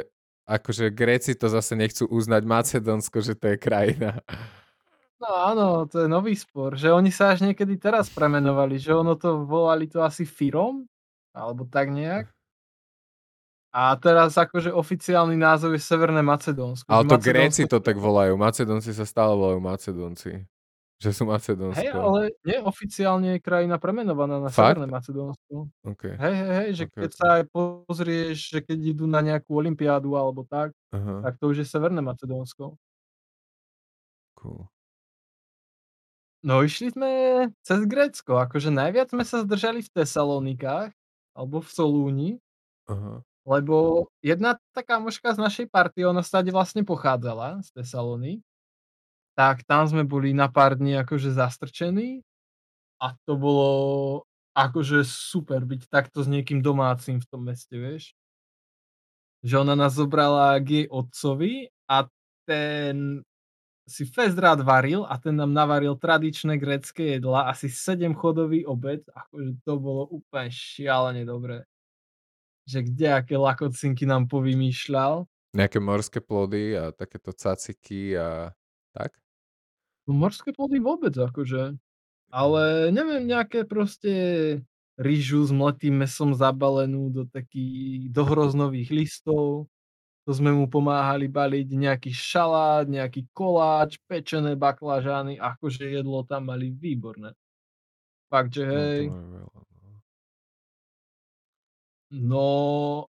akože 0.43 0.91
Gréci 0.91 1.33
to 1.33 1.47
zase 1.49 1.73
nechcú 1.73 2.05
uznať 2.11 2.43
Macedónsko, 2.45 3.17
že 3.23 3.33
to 3.33 3.55
je 3.55 3.57
krajina. 3.57 4.21
No 5.23 5.29
áno, 5.31 5.67
to 5.87 6.03
je 6.03 6.07
nový 6.11 6.35
spor, 6.35 6.75
že 6.75 6.91
oni 6.91 7.07
sa 7.07 7.31
až 7.31 7.47
niekedy 7.47 7.79
teraz 7.79 8.11
premenovali, 8.11 8.75
že 8.75 8.91
ono 8.91 9.15
to 9.15 9.47
volali 9.47 9.87
to 9.87 10.03
asi 10.03 10.27
Firom, 10.27 10.83
alebo 11.31 11.63
tak 11.63 11.95
nejak. 11.95 12.27
A 13.73 13.97
teraz 13.97 14.37
akože 14.37 14.69
oficiálny 14.69 15.33
názov 15.33 15.73
je 15.73 15.81
Severné 15.81 16.21
Macedónsko. 16.21 16.85
Ale 16.93 17.09
to 17.09 17.17
Macedónsko... 17.17 17.25
Gréci 17.25 17.61
to 17.65 17.81
tak 17.81 17.97
volajú. 17.97 18.37
Macedónci 18.37 18.93
sa 18.93 19.01
stále 19.01 19.33
volajú 19.33 19.57
Macedónci. 19.65 20.45
Že 21.01 21.09
sú 21.09 21.23
Macedónsko. 21.25 21.81
Hej, 21.81 21.89
ale 21.97 22.37
neoficiálne 22.45 23.35
je 23.35 23.39
krajina 23.41 23.81
premenovaná 23.81 24.37
na 24.37 24.53
Fakt? 24.53 24.77
Severné 24.77 24.87
Macedónsko. 24.87 25.73
Okay. 25.89 26.13
Hej, 26.15 26.35
hej, 26.37 26.51
hej, 26.53 26.69
že 26.77 26.83
okay, 26.85 26.99
keď 27.01 27.09
okay. 27.09 27.17
sa 27.17 27.27
aj 27.33 27.43
pozrieš, 27.49 28.37
že 28.53 28.59
keď 28.61 28.77
idú 28.93 29.05
na 29.09 29.19
nejakú 29.25 29.57
olympiádu 29.57 30.13
alebo 30.13 30.45
tak, 30.45 30.69
uh-huh. 30.93 31.25
tak 31.25 31.41
to 31.41 31.49
už 31.49 31.65
je 31.65 31.67
Severné 31.67 32.05
Macedónsko. 32.05 32.77
Cool. 34.37 34.69
No 36.45 36.61
išli 36.61 36.93
sme 36.93 37.09
cez 37.65 37.89
Grécko, 37.89 38.37
akože 38.37 38.69
najviac 38.69 39.09
sme 39.09 39.25
sa 39.25 39.41
zdržali 39.41 39.81
v 39.81 39.91
Tesalonikách, 39.97 40.93
alebo 41.33 41.57
v 41.57 41.69
Solúni. 41.73 42.31
Uh-huh. 42.85 43.23
Lebo 43.43 44.07
jedna 44.23 44.55
taká 44.71 45.03
mužka 45.03 45.35
z 45.35 45.39
našej 45.39 45.67
party, 45.67 46.07
ona 46.07 46.23
stade 46.23 46.47
vlastne 46.51 46.87
pochádzala 46.87 47.59
z 47.59 47.69
Tesalony. 47.75 48.39
Tak 49.35 49.67
tam 49.67 49.83
sme 49.83 50.07
boli 50.07 50.31
na 50.31 50.47
pár 50.47 50.79
dní 50.79 50.95
akože 50.95 51.35
zastrčení 51.35 52.23
a 53.03 53.11
to 53.27 53.35
bolo 53.35 53.69
akože 54.55 55.03
super 55.03 55.65
byť 55.65 55.89
takto 55.89 56.23
s 56.23 56.29
niekým 56.29 56.61
domácim 56.61 57.19
v 57.19 57.27
tom 57.27 57.41
meste, 57.49 57.73
vieš. 57.75 58.13
Že 59.43 59.67
ona 59.67 59.75
nás 59.75 59.97
zobrala 59.97 60.55
k 60.63 60.85
jej 60.85 60.87
otcovi 60.87 61.67
a 61.89 62.07
ten 62.47 63.25
si 63.83 64.07
fest 64.07 64.39
rád 64.39 64.63
varil 64.63 65.03
a 65.03 65.19
ten 65.19 65.35
nám 65.35 65.51
navaril 65.51 65.99
tradičné 65.99 66.55
grecké 66.55 67.19
jedla, 67.19 67.51
asi 67.51 67.67
7 67.67 68.15
chodový 68.15 68.63
obed, 68.63 69.03
akože 69.11 69.59
to 69.67 69.73
bolo 69.75 70.07
úplne 70.07 70.47
šialene 70.47 71.27
dobré 71.27 71.67
že 72.63 72.79
kde 72.83 73.07
aké 73.11 73.35
lakocinky 73.35 74.07
nám 74.07 74.31
povymýšľal. 74.31 75.27
Nejaké 75.53 75.77
morské 75.77 76.19
plody 76.23 76.73
a 76.73 76.89
takéto 76.95 77.35
caciky 77.35 78.17
a 78.17 78.51
tak? 78.95 79.13
No 80.09 80.17
morské 80.17 80.51
plody 80.51 80.81
vôbec 80.81 81.13
akože. 81.13 81.77
Ale 82.33 82.63
neviem, 82.89 83.29
nejaké 83.29 83.61
proste 83.61 84.13
rýžu 84.97 85.45
s 85.45 85.51
mletým 85.53 86.01
mesom 86.01 86.33
zabalenú 86.33 87.13
do 87.13 87.23
takých 87.29 88.09
dohroznových 88.09 88.89
listov. 88.89 89.69
To 90.23 90.31
sme 90.31 90.55
mu 90.55 90.71
pomáhali 90.71 91.27
baliť 91.27 91.67
nejaký 91.75 92.11
šalát, 92.15 92.87
nejaký 92.87 93.27
koláč, 93.35 93.99
pečené 94.07 94.55
baklažány, 94.55 95.35
akože 95.35 95.83
jedlo 95.99 96.23
tam 96.23 96.47
mali 96.47 96.71
výborné. 96.71 97.35
Fakt, 98.31 98.55
že 98.55 98.63
no, 98.63 98.71
hej. 98.71 99.01
No, 99.11 99.45
No 102.13 103.09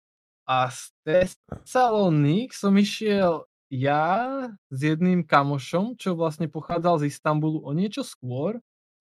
a 0.49 0.73
z 0.73 0.89
Tesaloník 1.05 2.57
som 2.57 2.73
išiel 2.73 3.45
ja 3.69 4.47
s 4.73 4.79
jedným 4.79 5.21
kamošom, 5.21 5.99
čo 6.01 6.17
vlastne 6.17 6.49
pochádzal 6.49 7.05
z 7.05 7.13
Istanbulu 7.13 7.61
o 7.61 7.71
niečo 7.75 8.01
skôr 8.01 8.57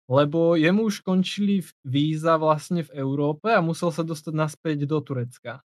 Lebo 0.06 0.54
jemu 0.54 0.86
už 0.86 1.02
končili 1.02 1.66
víza 1.82 2.38
vlastne 2.38 2.86
v 2.86 2.94
Európe 2.94 3.50
a 3.50 3.66
musel 3.66 3.90
sa 3.90 4.06
dostať 4.06 4.34
naspäť 4.38 4.78
do 4.86 5.02
Turecka. 5.02 5.66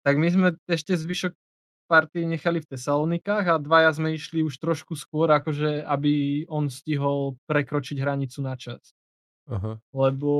Tak 0.00 0.16
my 0.16 0.28
sme 0.32 0.48
ešte 0.64 0.96
zvyšok 0.96 1.36
party 1.84 2.24
nechali 2.24 2.64
v 2.64 2.70
Tesalonikách 2.72 3.44
a 3.52 3.60
dvaja 3.60 3.92
sme 3.92 4.16
išli 4.16 4.40
už 4.40 4.56
trošku 4.56 4.96
skôr, 4.96 5.28
akože 5.36 5.84
aby 5.84 6.46
on 6.48 6.72
stihol 6.72 7.36
prekročiť 7.44 8.00
hranicu 8.00 8.40
na 8.40 8.56
čas. 8.56 8.96
Aha. 9.46 9.78
Lebo 9.94 10.30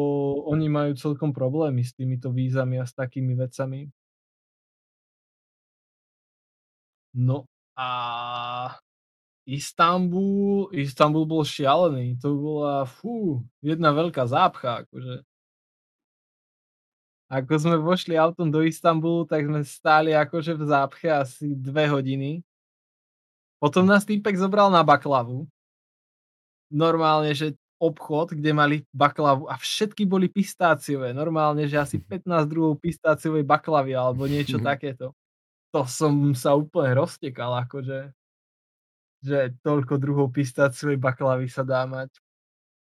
oni 0.51 0.67
majú 0.67 0.93
celkom 0.99 1.31
problémy 1.31 1.87
s 1.87 1.95
týmito 1.95 2.35
vízami 2.35 2.83
a 2.83 2.85
s 2.87 2.91
takými 2.91 3.39
vecami. 3.39 3.87
No 7.15 7.47
a 7.79 7.89
Istanbul 9.47 10.75
Istanbul 10.75 11.25
bol 11.25 11.47
šialený, 11.47 12.19
to 12.19 12.35
bola, 12.35 12.83
fú, 12.83 13.47
jedna 13.63 13.95
veľká 13.95 14.27
zápcha 14.27 14.83
akože. 14.83 15.23
Ako 17.27 17.59
sme 17.59 17.77
vošli 17.79 18.15
autom 18.15 18.51
do 18.55 18.63
Istanbulu, 18.63 19.27
tak 19.27 19.47
sme 19.47 19.63
stáli 19.67 20.15
akože 20.15 20.55
v 20.55 20.63
zápche 20.63 21.11
asi 21.11 21.59
2 21.59 21.91
hodiny. 21.91 22.43
Potom 23.59 23.83
nás 23.83 24.07
týpek 24.07 24.39
zobral 24.39 24.71
na 24.71 24.87
baklavu. 24.87 25.47
Normálne, 26.71 27.35
že 27.35 27.59
obchod, 27.77 28.37
kde 28.37 28.51
mali 28.57 28.77
baklavu 28.91 29.47
a 29.47 29.61
všetky 29.61 30.09
boli 30.09 30.33
pistáciové. 30.33 31.13
Normálne, 31.13 31.69
že 31.69 31.77
asi 31.81 31.97
15 32.05 32.49
druhov 32.49 32.81
pistáciovej 32.81 33.45
baklavy 33.45 33.93
alebo 33.93 34.25
niečo 34.25 34.57
takéto. 34.65 35.13
To 35.75 35.85
som 35.85 36.33
sa 36.33 36.57
úplne 36.57 36.97
roztekal 36.97 37.53
akože 37.69 38.17
že 39.27 39.59
toľko 39.67 39.99
druhov 39.99 40.31
pistáciovej 40.31 41.03
baklavy 41.03 41.51
sa 41.51 41.67
dá 41.67 41.83
mať. 41.83 42.15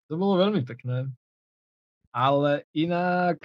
To 0.06 0.14
bolo 0.14 0.38
veľmi 0.38 0.62
pekné. 0.62 1.10
Ale 2.14 2.66
inak 2.70 3.38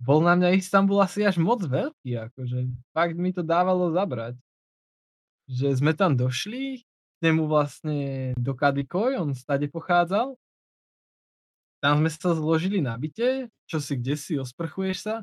bol 0.00 0.24
na 0.24 0.36
mňa 0.36 0.56
Istanbul 0.56 1.00
asi 1.04 1.24
až 1.24 1.36
moc 1.36 1.60
veľký, 1.60 2.16
akože 2.32 2.68
fakt 2.96 3.16
mi 3.20 3.32
to 3.36 3.44
dávalo 3.44 3.92
zabrať. 3.92 4.36
Že 5.48 5.68
sme 5.84 5.92
tam 5.92 6.16
došli, 6.16 6.84
k 7.20 7.28
nemu 7.28 7.44
vlastne 7.44 8.32
do 8.40 8.56
Kadikoj, 8.56 9.20
on 9.20 9.36
stade 9.36 9.68
pochádzal. 9.68 10.40
Tam 11.84 12.00
sme 12.00 12.08
sa 12.08 12.32
zložili 12.32 12.80
na 12.80 12.96
byte, 12.96 13.52
čo 13.68 13.80
si 13.80 14.00
kdesi, 14.00 14.40
osprchuješ 14.40 14.96
sa. 15.04 15.14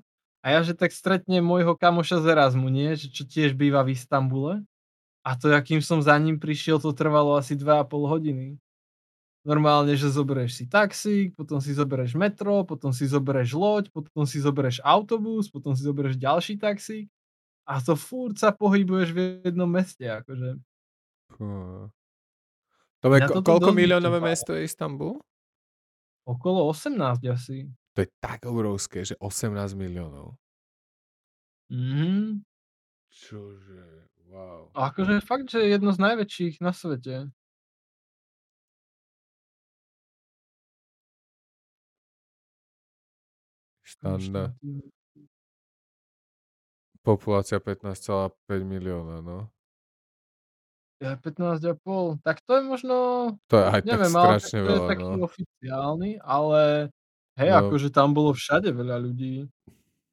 A 0.45 0.53
ja, 0.53 0.61
že 0.61 0.78
tak 0.78 0.94
stretnem 0.94 1.41
môjho 1.41 1.74
kamoša 1.74 2.22
z 2.22 2.38
Erasmu, 2.38 2.69
nie? 2.69 2.94
Že 2.94 3.07
čo 3.10 3.24
tiež 3.26 3.57
býva 3.57 3.82
v 3.82 3.98
Istambule. 3.98 4.61
A 5.26 5.36
to, 5.36 5.49
akým 5.52 5.82
som 5.82 5.99
za 5.99 6.15
ním 6.22 6.38
prišiel, 6.38 6.78
to 6.78 6.94
trvalo 6.94 7.36
asi 7.36 7.57
2,5 7.57 7.90
hodiny. 7.90 8.48
Normálne, 9.44 9.98
že 9.98 10.14
zoberieš 10.14 10.61
si 10.61 10.65
taxík, 10.69 11.34
potom 11.34 11.60
si 11.60 11.74
zoberieš 11.74 12.15
metro, 12.15 12.64
potom 12.64 12.94
si 12.94 13.10
zoberieš 13.10 13.57
loď, 13.57 13.84
potom 13.90 14.24
si 14.24 14.40
zoberieš 14.40 14.86
autobus, 14.86 15.49
potom 15.49 15.74
si 15.74 15.82
zoberieš 15.84 16.15
ďalší 16.22 16.61
taxík 16.61 17.10
a 17.68 17.84
to 17.84 17.99
furt 17.99 18.40
sa 18.40 18.56
pohybuješ 18.56 19.10
v 19.11 19.19
jednom 19.44 19.68
meste, 19.68 20.07
akože. 20.07 20.56
To 23.01 23.14
je, 23.14 23.22
ko- 23.30 23.45
koľko 23.45 23.69
miliónové 23.72 24.18
mesto 24.19 24.57
je 24.57 24.65
Istanbul? 24.65 25.22
Okolo 26.27 26.68
18 26.69 27.23
asi. 27.30 27.72
To 27.95 28.03
je 28.03 28.09
tak 28.19 28.43
obrovské, 28.43 29.05
že 29.07 29.15
18 29.22 29.73
miliónov. 29.77 30.35
Mhm. 31.72 32.43
Čože? 33.09 34.11
Wow. 34.27 34.76
A 34.76 34.91
akože 34.91 35.23
fakt, 35.23 35.47
že 35.47 35.64
je 35.64 35.72
jedno 35.80 35.95
z 35.95 35.99
najväčších 36.03 36.59
na 36.59 36.76
svete. 36.76 37.31
Štanda. 43.84 44.53
Populácia 47.01 47.59
15,5 47.64 48.68
milióna, 48.68 49.23
no. 49.23 49.47
Je 50.98 51.06
15,5. 51.14 52.18
Tak 52.26 52.41
to 52.41 52.57
je 52.57 52.61
možno, 52.65 52.95
To 53.53 53.56
je 53.61 53.65
aj 53.69 53.82
neviem, 53.86 54.10
tak 54.10 54.18
ale 54.18 54.38
strašne 54.41 54.57
to 54.57 54.65
je 54.65 54.69
veľa, 54.74 54.88
taký 54.90 55.03
no. 55.06 55.26
oficiálny, 55.30 56.11
ale 56.26 56.61
hej, 57.38 57.49
No. 57.53 57.57
akože 57.61 57.88
tam 57.94 58.10
bolo 58.18 58.34
všade 58.34 58.69
veľa 58.74 58.98
ľudí. 59.06 59.45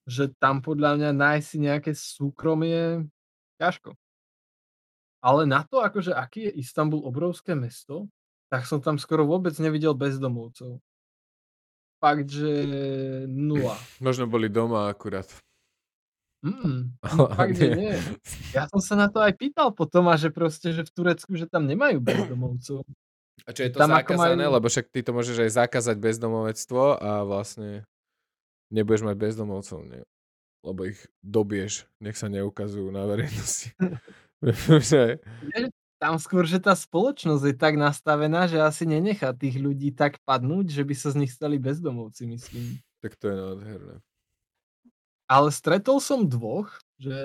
Že 0.05 0.37
tam 0.37 0.61
podľa 0.61 1.01
mňa 1.01 1.11
nájsť 1.17 1.47
si 1.49 1.57
nejaké 1.65 1.91
súkromie 1.97 3.09
ťažko. 3.57 3.97
Ale 5.25 5.49
na 5.49 5.65
to, 5.65 5.81
akože 5.81 6.13
aký 6.13 6.53
je 6.53 6.61
Istanbul 6.61 7.01
obrovské 7.01 7.57
mesto, 7.57 8.13
tak 8.53 8.69
som 8.69 8.85
tam 8.85 9.01
skoro 9.01 9.25
vôbec 9.25 9.57
nevidel 9.57 9.97
bezdomovcov. 9.97 10.85
Fakt, 11.97 12.29
že 12.29 12.69
nula. 13.25 13.73
Možno 14.05 14.29
boli 14.29 14.53
doma 14.53 14.93
akurát. 14.93 15.25
Mm, 16.45 16.93
fakt, 17.41 17.57
že 17.57 17.73
nie. 17.73 17.97
Ja 18.57 18.69
som 18.69 18.85
sa 18.85 18.95
na 18.95 19.09
to 19.09 19.25
aj 19.25 19.33
pýtal 19.35 19.73
potom 19.73 20.05
a 20.13 20.21
že 20.21 20.29
proste, 20.29 20.77
že 20.77 20.85
v 20.85 20.93
Turecku, 20.93 21.33
že 21.35 21.49
tam 21.49 21.65
nemajú 21.65 22.05
bezdomovcov. 22.05 22.85
A 23.45 23.51
čo 23.51 23.65
je 23.65 23.71
to 23.73 23.81
Tam 23.81 23.91
zakázané? 23.91 24.45
majú- 24.45 24.55
Lebo 24.61 24.67
však 24.69 24.93
ty 24.93 25.01
to 25.01 25.11
môžeš 25.11 25.37
aj 25.41 25.51
zakázať 25.65 25.97
bezdomovectvo 25.99 27.01
a 27.01 27.25
vlastne 27.25 27.83
nebudeš 28.69 29.09
mať 29.09 29.17
bezdomovcov, 29.17 29.81
nie? 29.89 30.03
Lebo 30.65 30.81
ich 30.89 31.01
dobieš, 31.21 31.89
nech 32.01 32.17
sa 32.17 32.29
neukazujú 32.29 32.89
na 32.93 33.05
verejnosti. 33.05 33.73
Tam 35.95 36.21
skôr, 36.21 36.45
že 36.45 36.61
tá 36.61 36.77
spoločnosť 36.77 37.45
je 37.49 37.55
tak 37.57 37.81
nastavená, 37.81 38.45
že 38.45 38.61
asi 38.61 38.85
nenechá 38.85 39.33
tých 39.33 39.57
ľudí 39.57 39.89
tak 39.95 40.21
padnúť, 40.29 40.69
že 40.69 40.83
by 40.85 40.93
sa 40.93 41.09
z 41.17 41.25
nich 41.25 41.33
stali 41.33 41.57
bezdomovci, 41.57 42.29
myslím. 42.29 42.77
tak 43.01 43.17
to 43.17 43.33
je 43.33 43.37
nádherné. 43.37 43.95
Ale 45.29 45.49
stretol 45.49 46.05
som 46.05 46.29
dvoch, 46.29 46.69
že 47.01 47.17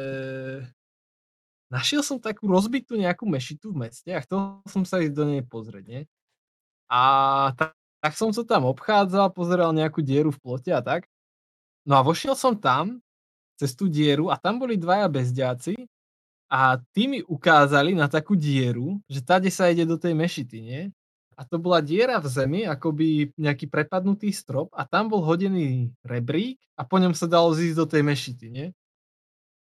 našiel 1.68 2.02
som 2.02 2.18
takú 2.18 2.48
rozbitú 2.48 2.96
nejakú 2.96 3.28
mešitu 3.28 3.76
v 3.76 3.88
meste 3.88 4.10
a 4.16 4.24
chcel 4.24 4.64
som 4.66 4.84
sa 4.88 5.04
ísť 5.04 5.14
do 5.16 5.26
nej 5.28 5.44
pozrieť, 5.44 5.86
nie? 5.86 6.02
A 6.90 7.02
tak, 7.60 7.74
tak 8.02 8.14
som 8.18 8.32
sa 8.34 8.44
tam 8.48 8.66
obchádzal, 8.70 9.34
pozeral 9.36 9.72
nejakú 9.76 10.02
dieru 10.02 10.32
v 10.34 10.42
plote 10.42 10.72
a 10.74 10.82
tak. 10.82 11.06
No 11.88 12.00
a 12.00 12.06
vošiel 12.06 12.36
som 12.38 12.56
tam, 12.58 13.02
cez 13.60 13.76
tú 13.76 13.88
dieru 13.92 14.32
a 14.32 14.40
tam 14.40 14.60
boli 14.62 14.80
dvaja 14.80 15.08
bezdiaci 15.12 15.76
a 16.52 16.80
tí 16.96 17.08
mi 17.10 17.22
ukázali 17.26 17.94
na 17.98 18.10
takú 18.10 18.36
dieru, 18.38 19.00
že 19.10 19.22
tade 19.24 19.50
sa 19.54 19.70
ide 19.72 19.86
do 19.86 19.98
tej 20.00 20.14
mešity, 20.16 20.58
nie? 20.62 20.82
A 21.40 21.48
to 21.48 21.56
bola 21.56 21.80
diera 21.80 22.20
v 22.20 22.28
zemi, 22.28 22.62
akoby 22.68 23.32
nejaký 23.40 23.72
prepadnutý 23.72 24.28
strop 24.36 24.76
a 24.76 24.84
tam 24.84 25.08
bol 25.08 25.24
hodený 25.24 25.96
rebrík 26.04 26.60
a 26.76 26.84
po 26.84 27.00
ňom 27.00 27.16
sa 27.16 27.32
dalo 27.32 27.56
zísť 27.56 27.80
do 27.80 27.88
tej 27.88 28.04
mešity, 28.04 28.46
nie? 28.52 28.68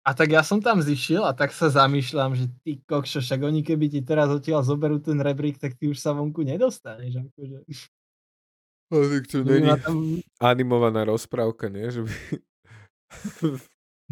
A 0.03 0.11
tak 0.11 0.35
ja 0.35 0.43
som 0.43 0.59
tam 0.59 0.83
zišiel 0.83 1.23
a 1.23 1.31
tak 1.31 1.55
sa 1.55 1.71
zamýšľam, 1.71 2.35
že 2.35 2.51
ty 2.67 2.83
kokšo, 2.83 3.23
však 3.23 3.39
oni 3.47 3.63
keby 3.63 3.87
ti 3.87 4.03
teraz 4.03 4.27
odtiaľ 4.27 4.67
zoberú 4.67 4.99
ten 4.99 5.23
rebrík, 5.23 5.55
tak 5.55 5.79
ty 5.79 5.87
už 5.87 6.03
sa 6.03 6.11
vonku 6.11 6.43
nedostaneš. 6.43 7.23
Akože. 7.31 7.63
Ale 8.89 9.05
tak 9.15 9.23
to 9.29 9.37
není 9.45 9.71
tam, 9.79 9.95
animovaná 10.41 11.05
rozprávka, 11.07 11.71
nie? 11.71 11.87
Že 11.93 12.09
by... 12.09 12.11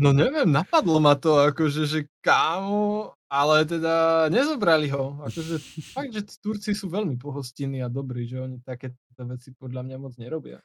no 0.05 0.13
neviem, 0.13 0.47
napadlo 0.47 1.01
ma 1.01 1.17
to, 1.17 1.35
akože, 1.51 1.83
že 1.83 1.99
kámo, 2.21 3.16
ale 3.27 3.67
teda 3.67 4.27
nezobrali 4.31 4.87
ho. 4.91 5.19
Akože 5.23 5.55
fakt, 5.91 6.11
že 6.15 6.23
Turci 6.39 6.71
sú 6.71 6.87
veľmi 6.87 7.19
pohostinní 7.19 7.83
a 7.83 7.91
dobrí, 7.91 8.27
že 8.27 8.39
oni 8.39 8.63
takéto 8.63 9.23
veci 9.27 9.51
podľa 9.51 9.83
mňa 9.83 9.97
moc 9.99 10.13
nerobia. 10.15 10.63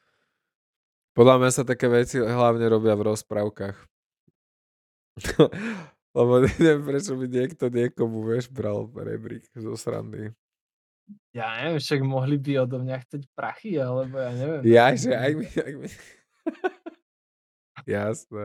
Podľa 1.13 1.37
mňa 1.43 1.51
sa 1.53 1.63
také 1.69 1.93
veci 1.93 2.23
hlavne 2.23 2.65
robia 2.71 2.97
v 2.97 3.13
rozprávkach. 3.13 3.77
Lebo 6.17 6.45
neviem, 6.45 6.83
prečo 6.85 7.17
by 7.17 7.27
niekto 7.29 7.73
niekomu, 7.73 8.25
vieš, 8.25 8.49
bral 8.53 8.89
rebrík 8.89 9.49
zo 9.57 9.77
srandy. 9.77 10.33
Ja 11.33 11.61
neviem, 11.61 11.81
však 11.81 12.01
mohli 12.05 12.37
by 12.37 12.65
odo 12.65 12.81
mňa 12.81 12.97
chcieť 13.05 13.23
prachy, 13.33 13.81
alebo 13.81 14.21
ja 14.21 14.31
neviem. 14.33 14.63
Ja, 14.69 14.87
že 14.93 15.13
aj 15.17 15.33
mi... 15.37 15.49
Aj 15.49 15.73
mi... 15.77 15.89
Jasné. 17.97 18.45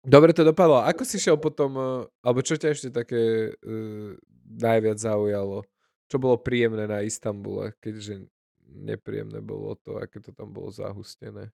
Dobre 0.00 0.32
to 0.32 0.48
dopadlo. 0.48 0.80
Ako 0.80 1.04
si 1.04 1.20
šiel 1.20 1.36
potom, 1.36 1.76
eh, 1.76 2.08
alebo 2.24 2.40
čo 2.40 2.56
ťa 2.56 2.68
ešte 2.72 2.88
také 2.88 3.52
uh, 3.52 4.16
najviac 4.48 4.96
zaujalo? 4.96 5.68
Čo 6.08 6.16
bolo 6.16 6.40
príjemné 6.40 6.88
na 6.88 7.04
Istambule, 7.04 7.76
keďže 7.78 8.26
nepríjemné 8.66 9.44
bolo 9.44 9.76
to, 9.78 10.00
aké 10.00 10.18
to 10.24 10.32
tam 10.32 10.50
bolo 10.50 10.72
zahustené. 10.72 11.52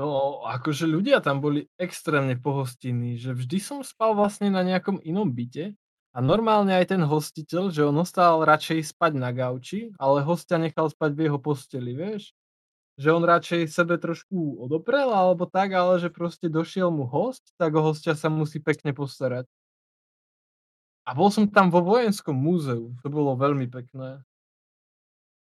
No, 0.00 0.40
akože 0.48 0.88
ľudia 0.88 1.20
tam 1.20 1.44
boli 1.44 1.68
extrémne 1.76 2.32
pohostinní, 2.38 3.20
že 3.20 3.36
vždy 3.36 3.58
som 3.60 3.78
spal 3.84 4.16
vlastne 4.16 4.48
na 4.48 4.64
nejakom 4.64 4.96
inom 5.04 5.28
byte 5.28 5.76
a 6.16 6.18
normálne 6.24 6.72
aj 6.72 6.96
ten 6.96 7.02
hostiteľ, 7.04 7.68
že 7.68 7.84
on 7.84 8.00
ostal 8.00 8.40
radšej 8.40 8.96
spať 8.96 9.12
na 9.20 9.28
gauči, 9.28 9.92
ale 10.00 10.24
hostia 10.24 10.56
nechal 10.56 10.88
spať 10.88 11.10
v 11.12 11.20
jeho 11.28 11.36
posteli, 11.36 11.92
vieš? 11.92 12.32
Že 13.00 13.16
on 13.16 13.24
radšej 13.24 13.72
sebe 13.72 13.96
trošku 13.96 14.60
odoprel 14.60 15.08
alebo 15.08 15.48
tak, 15.48 15.72
ale 15.72 15.96
že 15.96 16.12
proste 16.12 16.52
došiel 16.52 16.92
mu 16.92 17.08
host, 17.08 17.56
tak 17.56 17.72
o 17.72 17.80
hostia 17.80 18.12
sa 18.12 18.28
musí 18.28 18.60
pekne 18.60 18.92
postarať. 18.92 19.48
A 21.08 21.16
bol 21.16 21.32
som 21.32 21.48
tam 21.48 21.72
vo 21.72 21.80
vojenskom 21.80 22.36
múzeu, 22.36 22.92
to 23.00 23.08
bolo 23.08 23.32
veľmi 23.40 23.72
pekné. 23.72 24.20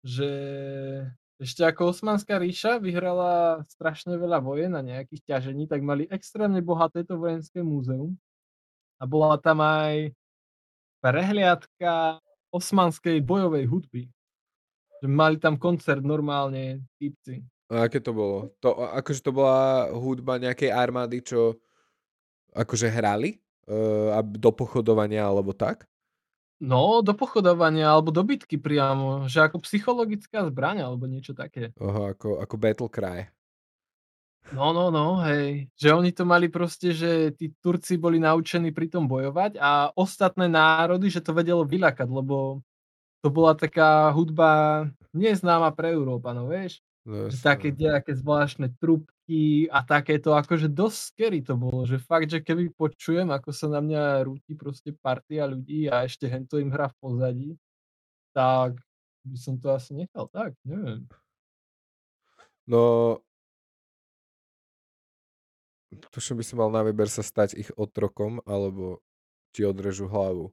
Že 0.06 0.30
ešte 1.38 1.62
ako 1.66 1.94
Osmanská 1.94 2.42
ríša 2.42 2.82
vyhrala 2.82 3.62
strašne 3.70 4.18
veľa 4.18 4.42
vojen 4.42 4.74
a 4.74 4.82
nejakých 4.82 5.22
ťažení, 5.26 5.70
tak 5.70 5.86
mali 5.86 6.10
extrémne 6.10 6.62
bohaté 6.66 7.06
to 7.06 7.18
vojenské 7.18 7.62
múzeum. 7.62 8.18
A 8.98 9.06
bola 9.06 9.38
tam 9.38 9.62
aj 9.62 10.14
prehliadka 11.02 12.18
osmanskej 12.50 13.22
bojovej 13.22 13.70
hudby. 13.70 14.04
Že 15.04 15.08
mali 15.08 15.38
tam 15.38 15.56
koncert 15.60 16.02
normálne 16.02 16.86
típci. 16.98 17.46
A 17.68 17.92
aké 17.92 18.00
to 18.00 18.16
bolo? 18.16 18.56
To, 18.64 18.80
akože 18.80 19.22
to 19.22 19.32
bola 19.36 19.92
hudba 19.92 20.40
nejakej 20.40 20.72
armády, 20.72 21.20
čo 21.20 21.60
akože 22.56 22.88
hrali? 22.88 23.38
Uh, 23.68 24.24
do 24.24 24.56
pochodovania 24.56 25.28
alebo 25.28 25.52
tak? 25.52 25.84
No, 26.58 27.06
do 27.06 27.14
pochodovania 27.14 27.92
alebo 27.92 28.10
do 28.10 28.24
bitky 28.26 28.58
priamo, 28.58 29.30
že 29.30 29.46
ako 29.46 29.62
psychologická 29.62 30.48
zbraň 30.48 30.88
alebo 30.88 31.06
niečo 31.06 31.36
také. 31.36 31.70
Oho, 31.78 32.10
ako, 32.10 32.42
ako 32.42 32.56
battle 32.58 32.90
cry. 32.90 33.30
No, 34.56 34.72
no, 34.72 34.88
no, 34.88 35.20
hej. 35.28 35.68
Že 35.76 35.90
oni 36.00 36.12
to 36.16 36.24
mali 36.24 36.48
proste, 36.48 36.96
že 36.96 37.36
tí 37.36 37.52
Turci 37.60 38.00
boli 38.00 38.18
naučení 38.18 38.72
pri 38.72 38.88
tom 38.88 39.04
bojovať 39.04 39.60
a 39.60 39.92
ostatné 39.92 40.48
národy, 40.48 41.12
že 41.12 41.20
to 41.20 41.36
vedelo 41.36 41.68
vyľakať, 41.68 42.08
lebo 42.08 42.64
to 43.28 43.36
bola 43.36 43.52
taká 43.60 44.08
hudba 44.16 44.88
neznáma 45.12 45.76
pre 45.76 45.92
Európanov, 45.92 46.48
vieš? 46.48 46.80
No, 47.04 47.28
že 47.28 47.44
také 47.44 47.76
nejaké 47.76 48.16
zvláštne 48.16 48.72
trubky 48.80 49.68
a 49.68 49.84
takéto, 49.84 50.32
akože 50.32 50.72
dosť 50.72 50.98
scary 51.12 51.40
to 51.44 51.60
bolo, 51.60 51.84
že 51.84 52.00
fakt, 52.00 52.32
že 52.32 52.40
keby 52.40 52.72
počujem, 52.72 53.28
ako 53.28 53.52
sa 53.52 53.68
na 53.68 53.84
mňa 53.84 54.24
rúti 54.24 54.56
proste 54.56 54.96
partia 54.96 55.44
ľudí 55.44 55.92
a 55.92 56.08
ešte 56.08 56.28
hento 56.32 56.56
im 56.56 56.72
hra 56.72 56.88
v 56.88 56.96
pozadí, 57.04 57.50
tak 58.32 58.80
by 59.28 59.38
som 59.40 59.60
to 59.60 59.76
asi 59.76 59.92
nechal 59.92 60.32
tak, 60.32 60.56
neviem. 60.64 61.04
No, 62.64 63.20
tuším 66.16 66.40
by 66.40 66.46
som 66.48 66.64
mal 66.64 66.72
na 66.72 66.84
výber 66.84 67.12
sa 67.12 67.24
stať 67.24 67.60
ich 67.60 67.72
otrokom, 67.76 68.40
alebo 68.48 69.04
ti 69.52 69.68
odrežu 69.68 70.12
hlavu. 70.12 70.52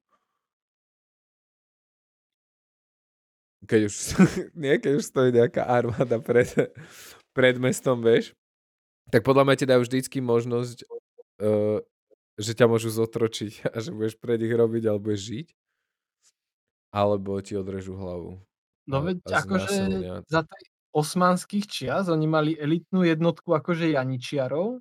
Keď 3.65 3.81
už, 3.89 3.95
nie, 4.63 4.75
keď 4.79 4.93
už 5.01 5.05
stojí 5.05 5.31
nejaká 5.33 5.65
armáda 5.65 6.21
pred, 6.21 6.49
pred 7.33 7.57
mestom, 7.59 8.05
vieš, 8.05 8.37
tak 9.09 9.25
podľa 9.25 9.45
mňa 9.49 9.57
ti 9.57 9.67
dajú 9.69 9.83
vždycky 9.85 10.19
možnosť, 10.21 10.85
uh, 11.43 11.81
že 12.41 12.53
ťa 12.57 12.67
môžu 12.67 12.91
zotročiť 12.91 13.71
a 13.71 13.77
že 13.81 13.95
budeš 13.95 14.17
pre 14.19 14.41
nich 14.41 14.53
robiť 14.53 14.83
alebo 14.89 15.13
budeš 15.13 15.23
žiť. 15.31 15.47
Alebo 16.95 17.43
ti 17.43 17.59
odrežú 17.59 17.99
hlavu. 17.99 18.39
No 18.87 18.97
veď 19.03 19.25
akože 19.27 19.75
za 20.29 20.47
tej 20.47 20.65
osmanských 20.95 21.67
čias 21.67 22.07
oni 22.07 22.27
mali 22.31 22.53
elitnú 22.55 23.03
jednotku 23.03 23.51
akože 23.51 23.91
Janičiarov 23.91 24.79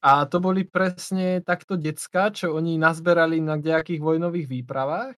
a 0.00 0.24
to 0.24 0.40
boli 0.40 0.64
presne 0.64 1.44
takto 1.44 1.76
decka, 1.76 2.32
čo 2.32 2.56
oni 2.56 2.80
nazberali 2.80 3.42
na 3.42 3.60
nejakých 3.60 4.00
vojnových 4.00 4.48
výpravách, 4.48 5.12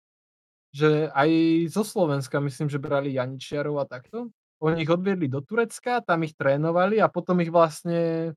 že 0.72 1.12
aj 1.12 1.30
zo 1.68 1.84
Slovenska 1.84 2.40
myslím, 2.40 2.72
že 2.72 2.80
brali 2.80 3.14
Janičiarov 3.14 3.76
a 3.76 3.84
takto. 3.84 4.32
Oni 4.64 4.82
ich 4.82 4.90
odviedli 4.90 5.28
do 5.28 5.44
Turecka, 5.44 6.00
tam 6.00 6.24
ich 6.24 6.32
trénovali 6.32 6.96
a 7.02 7.12
potom 7.12 7.38
ich 7.44 7.52
vlastne 7.52 8.32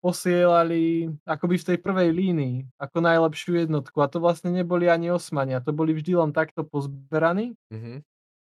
posielali 0.00 1.12
akoby 1.28 1.56
v 1.60 1.66
tej 1.72 1.78
prvej 1.78 2.10
línii 2.12 2.56
ako 2.80 3.04
najlepšiu 3.04 3.64
jednotku. 3.64 4.00
A 4.00 4.08
to 4.08 4.20
vlastne 4.20 4.52
neboli 4.52 4.88
ani 4.88 5.12
Osmania, 5.12 5.60
to 5.60 5.72
boli 5.76 5.96
vždy 5.96 6.16
len 6.16 6.32
takto 6.32 6.64
pozberaní. 6.64 7.56
Mm-hmm. 7.72 7.96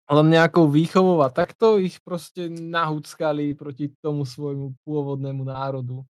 Len 0.06 0.26
nejakou 0.30 0.70
výchovou 0.70 1.18
a 1.26 1.34
takto 1.34 1.82
ich 1.82 1.98
proste 1.98 2.46
nahúckali 2.46 3.58
proti 3.58 3.90
tomu 3.98 4.22
svojmu 4.22 4.78
pôvodnému 4.86 5.42
národu. 5.42 6.06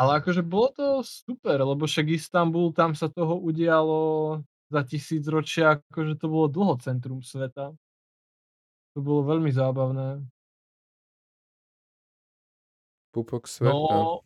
Ale 0.00 0.24
akože 0.24 0.40
bolo 0.40 0.72
to 0.72 0.86
super, 1.04 1.60
lebo 1.60 1.84
však 1.84 2.08
Istanbul, 2.16 2.72
tam 2.72 2.96
sa 2.96 3.12
toho 3.12 3.36
udialo 3.36 4.40
za 4.72 4.80
tisíc 4.88 5.28
ročia, 5.28 5.76
akože 5.76 6.16
to 6.16 6.26
bolo 6.32 6.48
dlho 6.48 6.80
centrum 6.80 7.20
sveta. 7.20 7.76
To 8.96 8.98
bolo 9.04 9.28
veľmi 9.28 9.52
zábavné. 9.52 10.24
Pupok 13.12 13.44
sveta. 13.44 13.76
No, 13.76 14.24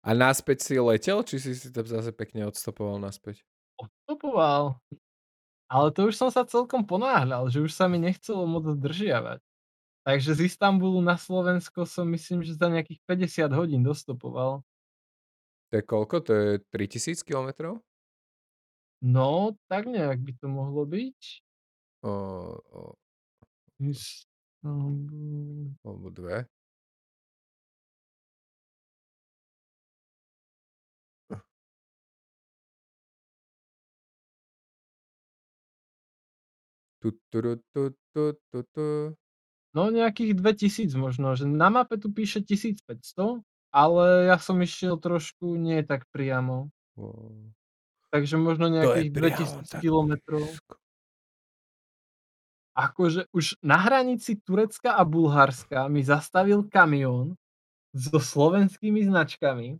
a 0.00 0.10
naspäť 0.16 0.64
si 0.64 0.80
letel, 0.80 1.20
či 1.28 1.36
si 1.36 1.52
si 1.52 1.68
tam 1.68 1.84
zase 1.84 2.16
pekne 2.16 2.48
odstopoval 2.48 2.96
naspäť? 2.96 3.44
Odstopoval. 3.76 4.80
Ale 5.68 5.92
to 5.92 6.08
už 6.08 6.16
som 6.16 6.32
sa 6.32 6.48
celkom 6.48 6.88
ponáhľal, 6.88 7.52
že 7.52 7.60
už 7.60 7.76
sa 7.76 7.92
mi 7.92 8.00
nechcelo 8.00 8.48
moc 8.48 8.64
zdržiavať. 8.64 9.44
Takže 10.00 10.32
z 10.32 10.40
Istanbulu 10.48 11.04
na 11.04 11.20
Slovensko 11.20 11.84
som 11.84 12.08
myslím, 12.08 12.40
že 12.40 12.56
za 12.56 12.72
nejakých 12.72 13.04
50 13.04 13.52
hodín 13.52 13.84
dostopoval. 13.84 14.64
To 15.70 15.78
je 15.78 15.82
koľko? 15.86 16.16
To 16.26 16.32
je 16.34 16.50
3000 16.74 17.22
km? 17.22 17.78
No, 19.00 19.56
tak 19.70 19.86
nejak 19.86 20.18
by 20.20 20.32
to 20.36 20.46
mohlo 20.50 20.82
byť. 20.84 21.18
O, 22.02 22.12
o... 22.58 22.80
Istanbul... 23.80 25.72
Alebo 25.86 26.10
dve. 26.10 26.50
Tu, 37.00 37.16
tu, 37.32 37.40
tu, 37.72 37.82
tu, 38.12 38.22
tu, 38.52 38.58
tu. 38.76 38.86
No 39.72 39.88
nejakých 39.88 40.36
2000 40.36 40.92
možno, 41.00 41.32
že 41.32 41.48
na 41.48 41.72
mape 41.72 41.96
tu 41.96 42.12
píše 42.12 42.44
1500, 42.44 43.40
ale 43.70 44.30
ja 44.30 44.36
som 44.38 44.58
išiel 44.58 44.98
trošku 44.98 45.54
nie 45.54 45.82
tak 45.86 46.06
priamo. 46.10 46.70
Wow. 46.98 47.54
Takže 48.10 48.34
možno 48.36 48.66
nejakých 48.66 49.10
2000 49.14 49.82
kilometrov. 49.82 50.46
Akože 52.74 53.30
už 53.30 53.58
na 53.62 53.78
hranici 53.78 54.38
Turecka 54.42 54.98
a 54.98 55.02
Bulharska 55.06 55.86
mi 55.86 56.02
zastavil 56.02 56.66
kamión 56.66 57.38
so 57.94 58.18
slovenskými 58.18 59.06
značkami. 59.06 59.78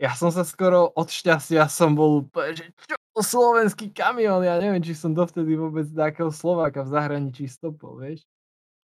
Ja 0.00 0.16
som 0.16 0.32
sa 0.32 0.46
skoro 0.46 0.90
od 0.96 1.12
šťastia 1.12 1.68
som 1.68 1.92
bol 1.92 2.24
úplne, 2.24 2.56
že 2.56 2.64
čo, 2.88 2.96
slovenský 3.20 3.92
kamión, 3.92 4.40
ja 4.40 4.56
neviem, 4.56 4.80
či 4.80 4.96
som 4.96 5.12
dovtedy 5.12 5.58
vôbec 5.58 5.84
takého 5.92 6.32
Slováka 6.32 6.86
v 6.86 6.92
zahraničí 6.96 7.44
stopol, 7.50 8.00
vieš. 8.00 8.24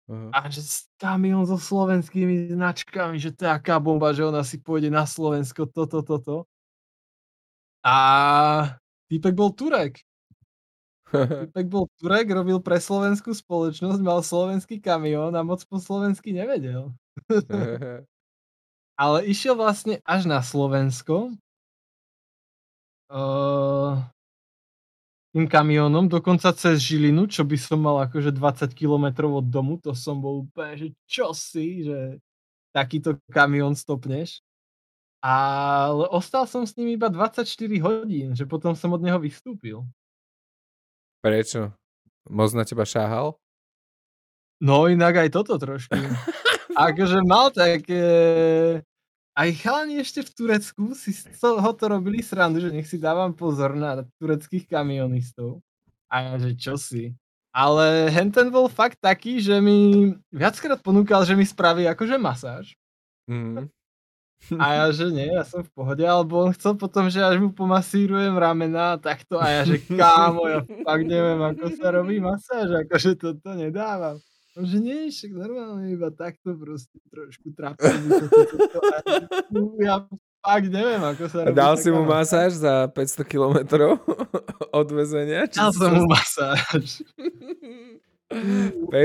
Uh-huh. 0.04 0.28
A 0.36 0.52
že 0.52 0.60
kamión 1.00 1.48
so 1.48 1.56
slovenskými 1.56 2.52
značkami, 2.52 3.16
že 3.16 3.32
to 3.32 3.48
je 3.48 3.50
aká 3.50 3.80
bomba, 3.80 4.12
že 4.12 4.20
ona 4.20 4.44
si 4.44 4.60
pôjde 4.60 4.92
na 4.92 5.08
Slovensko, 5.08 5.64
toto, 5.64 6.04
toto. 6.04 6.44
A 7.80 7.96
týpek 9.08 9.32
bol 9.32 9.52
Turek. 9.56 10.04
Týpek 11.48 11.66
bol 11.72 11.88
Turek, 11.96 12.28
robil 12.28 12.60
pre 12.60 12.76
slovenskú 12.76 13.32
spoločnosť, 13.32 14.00
mal 14.04 14.20
slovenský 14.20 14.76
kamión 14.80 15.32
a 15.32 15.40
moc 15.40 15.64
po 15.64 15.80
slovensky 15.80 16.36
nevedel. 16.36 16.92
Ale 19.00 19.18
išiel 19.24 19.56
vlastne 19.56 20.04
až 20.04 20.28
na 20.28 20.44
Slovensko. 20.44 21.32
Uh, 23.08 24.00
tým 25.34 25.50
kamionom, 25.50 26.06
dokonca 26.06 26.54
cez 26.54 26.78
Žilinu, 26.78 27.26
čo 27.26 27.42
by 27.42 27.58
som 27.58 27.82
mal 27.82 28.06
akože 28.06 28.30
20 28.30 28.70
km 28.70 29.26
od 29.34 29.50
domu, 29.50 29.82
to 29.82 29.90
som 29.90 30.22
bol 30.22 30.46
úplne, 30.46 30.78
že 30.78 30.88
čo 31.10 31.34
si, 31.34 31.82
že 31.82 32.22
takýto 32.70 33.18
kamión 33.34 33.74
stopneš. 33.74 34.46
Ale 35.18 36.06
ostal 36.14 36.46
som 36.46 36.62
s 36.62 36.78
ním 36.78 36.94
iba 36.94 37.10
24 37.10 37.50
hodín, 37.82 38.38
že 38.38 38.46
potom 38.46 38.78
som 38.78 38.94
od 38.94 39.02
neho 39.02 39.18
vystúpil. 39.18 39.82
Prečo? 41.18 41.74
Moc 42.30 42.54
na 42.54 42.62
teba 42.62 42.86
šáhal? 42.86 43.34
No 44.62 44.86
inak 44.86 45.18
aj 45.18 45.34
toto 45.34 45.58
trošku. 45.58 45.98
akože 46.78 47.18
mal 47.26 47.50
také 47.50 48.06
aj 49.34 49.48
chalani 49.58 49.98
ešte 49.98 50.22
v 50.22 50.30
Turecku 50.30 50.94
si 50.94 51.10
z 51.10 51.26
toho 51.42 51.74
to 51.74 51.84
robili 51.90 52.22
srandu, 52.22 52.62
že 52.62 52.70
nech 52.70 52.86
si 52.86 53.02
dávam 53.02 53.34
pozor 53.34 53.74
na 53.74 54.06
tureckých 54.22 54.70
kamionistov. 54.70 55.58
A 56.06 56.22
ja, 56.22 56.34
že 56.38 56.54
čo 56.54 56.78
si. 56.78 57.10
Ale 57.50 58.10
Henten 58.10 58.50
bol 58.50 58.70
fakt 58.70 58.98
taký, 59.02 59.38
že 59.42 59.58
mi 59.58 60.10
viackrát 60.30 60.78
ponúkal, 60.78 61.26
že 61.26 61.34
mi 61.34 61.46
spraví 61.46 61.86
akože 61.86 62.18
masáž. 62.18 62.74
Mm. 63.30 63.70
A 64.60 64.66
ja, 64.76 64.86
že 64.92 65.08
nie, 65.08 65.32
ja 65.32 65.40
som 65.40 65.64
v 65.64 65.72
pohode, 65.72 66.04
alebo 66.04 66.44
on 66.44 66.52
chcel 66.52 66.76
potom, 66.76 67.08
že 67.08 67.22
až 67.24 67.40
mu 67.40 67.48
pomasírujem 67.48 68.36
ramena, 68.36 69.00
takto 69.00 69.40
a 69.40 69.48
ja, 69.48 69.62
že 69.64 69.80
kámo, 69.88 70.44
ja 70.44 70.60
fakt 70.84 71.06
neviem, 71.08 71.40
ako 71.40 71.64
sa 71.80 71.88
robí 71.88 72.20
masáž, 72.20 72.84
akože 72.84 73.16
toto 73.16 73.56
nedávam. 73.56 74.20
Že 74.54 74.78
nie, 74.78 75.10
však 75.10 75.34
normálne 75.34 75.90
iba 75.90 76.14
takto 76.14 76.54
proste 76.54 76.94
trošku 77.10 77.50
trápne. 77.58 77.90
Ja 79.82 80.06
Fakt 80.44 80.68
neviem, 80.68 81.00
ako 81.00 81.24
sa 81.32 81.48
robí 81.48 81.56
dal 81.56 81.72
si 81.80 81.88
mu 81.88 82.04
masáž. 82.04 82.60
za 82.60 82.84
500 82.92 83.24
kilometrov 83.24 83.96
od 84.76 84.88
väzenia? 84.92 85.48
Dal 85.48 85.72
som 85.72 85.88
mu 85.88 86.04
masáž. 86.04 87.00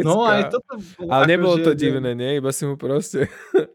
No 0.04 0.28
aj 0.28 0.52
toto 0.52 0.84
bolo 1.00 1.08
Ale 1.08 1.24
nebolo 1.32 1.56
akože, 1.56 1.64
to 1.64 1.72
divné, 1.80 2.12
nie? 2.12 2.44
Iba 2.44 2.52
si 2.52 2.68
mu 2.68 2.76
proste... 2.76 3.32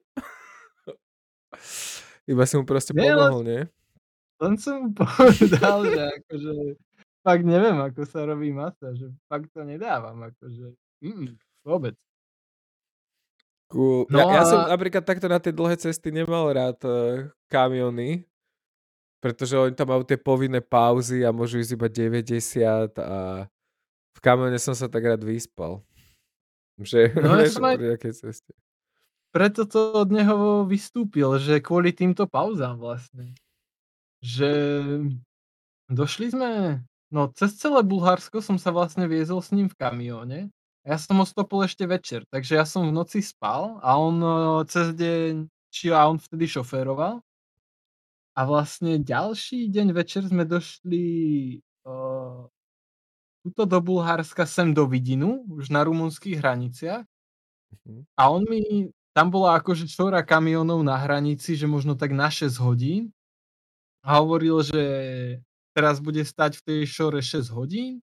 Iba 2.29 2.45
si 2.45 2.61
mu 2.61 2.69
proste 2.69 2.93
Nie, 2.93 3.17
len, 3.17 3.33
pomohol, 3.33 3.43
nie? 3.49 3.63
len 4.45 4.55
som 4.61 4.85
mu 4.85 4.89
povedal, 5.01 5.89
že 5.89 6.03
akože 6.21 6.53
fakt 7.25 7.45
neviem, 7.49 7.81
ako 7.81 8.05
sa 8.05 8.29
robí 8.29 8.53
masáž. 8.53 9.01
Že 9.01 9.09
fakt 9.25 9.49
to 9.57 9.65
nedávam, 9.65 10.21
akože. 10.21 10.77
Mm, 11.01 11.33
vôbec. 11.65 11.97
Cool. 13.73 14.07
No 14.13 14.23
Ja, 14.23 14.39
ja 14.39 14.43
som 14.47 14.61
a 14.63 14.71
napríklad 14.71 15.03
takto 15.03 15.27
na 15.27 15.43
tie 15.43 15.51
dlhé 15.51 15.75
cesty 15.81 16.15
nemal 16.15 16.47
rád 16.53 16.79
uh, 16.87 17.27
kamiony, 17.51 18.23
pretože 19.19 19.57
oni 19.57 19.75
tam 19.75 19.91
majú 19.91 20.07
tie 20.07 20.21
povinné 20.21 20.61
pauzy 20.61 21.25
a 21.25 21.35
môžu 21.35 21.59
ísť 21.59 21.75
iba 21.75 21.89
90 21.89 22.95
a 23.01 23.49
v 24.15 24.19
kamione 24.23 24.61
som 24.63 24.77
sa 24.77 24.87
tak 24.87 25.03
rád 25.03 25.25
vyspal. 25.27 25.83
Že, 26.79 27.19
no 27.19 27.35
ja 27.41 27.51
som 27.55 27.67
aj 27.67 27.77
pri 27.81 28.13
ceste. 28.15 28.53
preto 29.35 29.67
to 29.67 30.07
od 30.07 30.11
neho 30.15 30.63
vystúpil, 30.69 31.35
že 31.43 31.59
kvôli 31.59 31.91
týmto 31.91 32.31
pauzám 32.31 32.79
vlastne. 32.79 33.35
Že 34.23 34.51
došli 35.91 36.31
sme, 36.31 36.83
no 37.11 37.33
cez 37.35 37.59
celé 37.59 37.83
Bulharsko 37.83 38.39
som 38.39 38.55
sa 38.55 38.71
vlastne 38.71 39.11
viezol 39.11 39.43
s 39.43 39.51
ním 39.51 39.67
v 39.67 39.79
kamióne. 39.79 40.39
Ja 40.85 41.01
som 41.01 41.17
ho 41.17 41.25
stopol 41.25 41.65
ešte 41.65 41.89
večer, 41.89 42.29
takže 42.29 42.61
ja 42.61 42.69
som 42.69 42.85
v 42.85 42.93
noci 42.93 43.25
spal 43.25 43.81
a 43.81 43.97
on 43.97 44.21
eh, 44.21 44.69
cez 44.69 44.93
deň, 44.93 45.49
či 45.73 45.89
a 45.89 46.05
on 46.05 46.21
vtedy 46.21 46.45
šoféroval. 46.45 47.25
A 48.35 48.41
vlastne 48.45 49.01
ďalší 49.01 49.71
deň 49.71 49.89
večer 49.95 50.27
sme 50.27 50.43
došli 50.43 51.07
uh, 51.87 52.43
tuto 53.47 53.63
do 53.63 53.79
Bulharska 53.79 54.43
sem 54.43 54.75
do 54.75 54.91
Vidinu, 54.91 55.47
už 55.47 55.71
na 55.71 55.87
rumunských 55.87 56.43
hraniciach. 56.43 57.07
Mhm. 57.87 58.03
A 58.19 58.23
on 58.33 58.43
mi, 58.49 58.91
tam 59.15 59.31
bola 59.31 59.61
akože 59.61 59.87
čora 59.87 60.27
kamionov 60.27 60.83
na 60.83 60.99
hranici, 60.99 61.55
že 61.55 61.71
možno 61.71 61.95
tak 61.95 62.11
na 62.11 62.27
6 62.27 62.59
hodín. 62.59 63.15
A 64.03 64.21
hovoril, 64.21 64.61
že 64.67 64.83
teraz 65.73 66.03
bude 66.03 66.27
stať 66.27 66.61
v 66.61 66.63
tej 66.67 66.81
šore 66.91 67.21
6 67.23 67.55
hodín, 67.55 68.03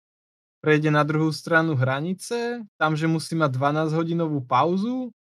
prejde 0.60 0.90
na 0.90 1.02
druhú 1.06 1.30
stranu 1.30 1.76
hranice, 1.76 2.62
tam, 2.80 2.96
že 2.96 3.06
musí 3.06 3.36
mať 3.36 3.50
12 3.54 3.96
hodinovú 3.96 4.42
pauzu, 4.42 5.12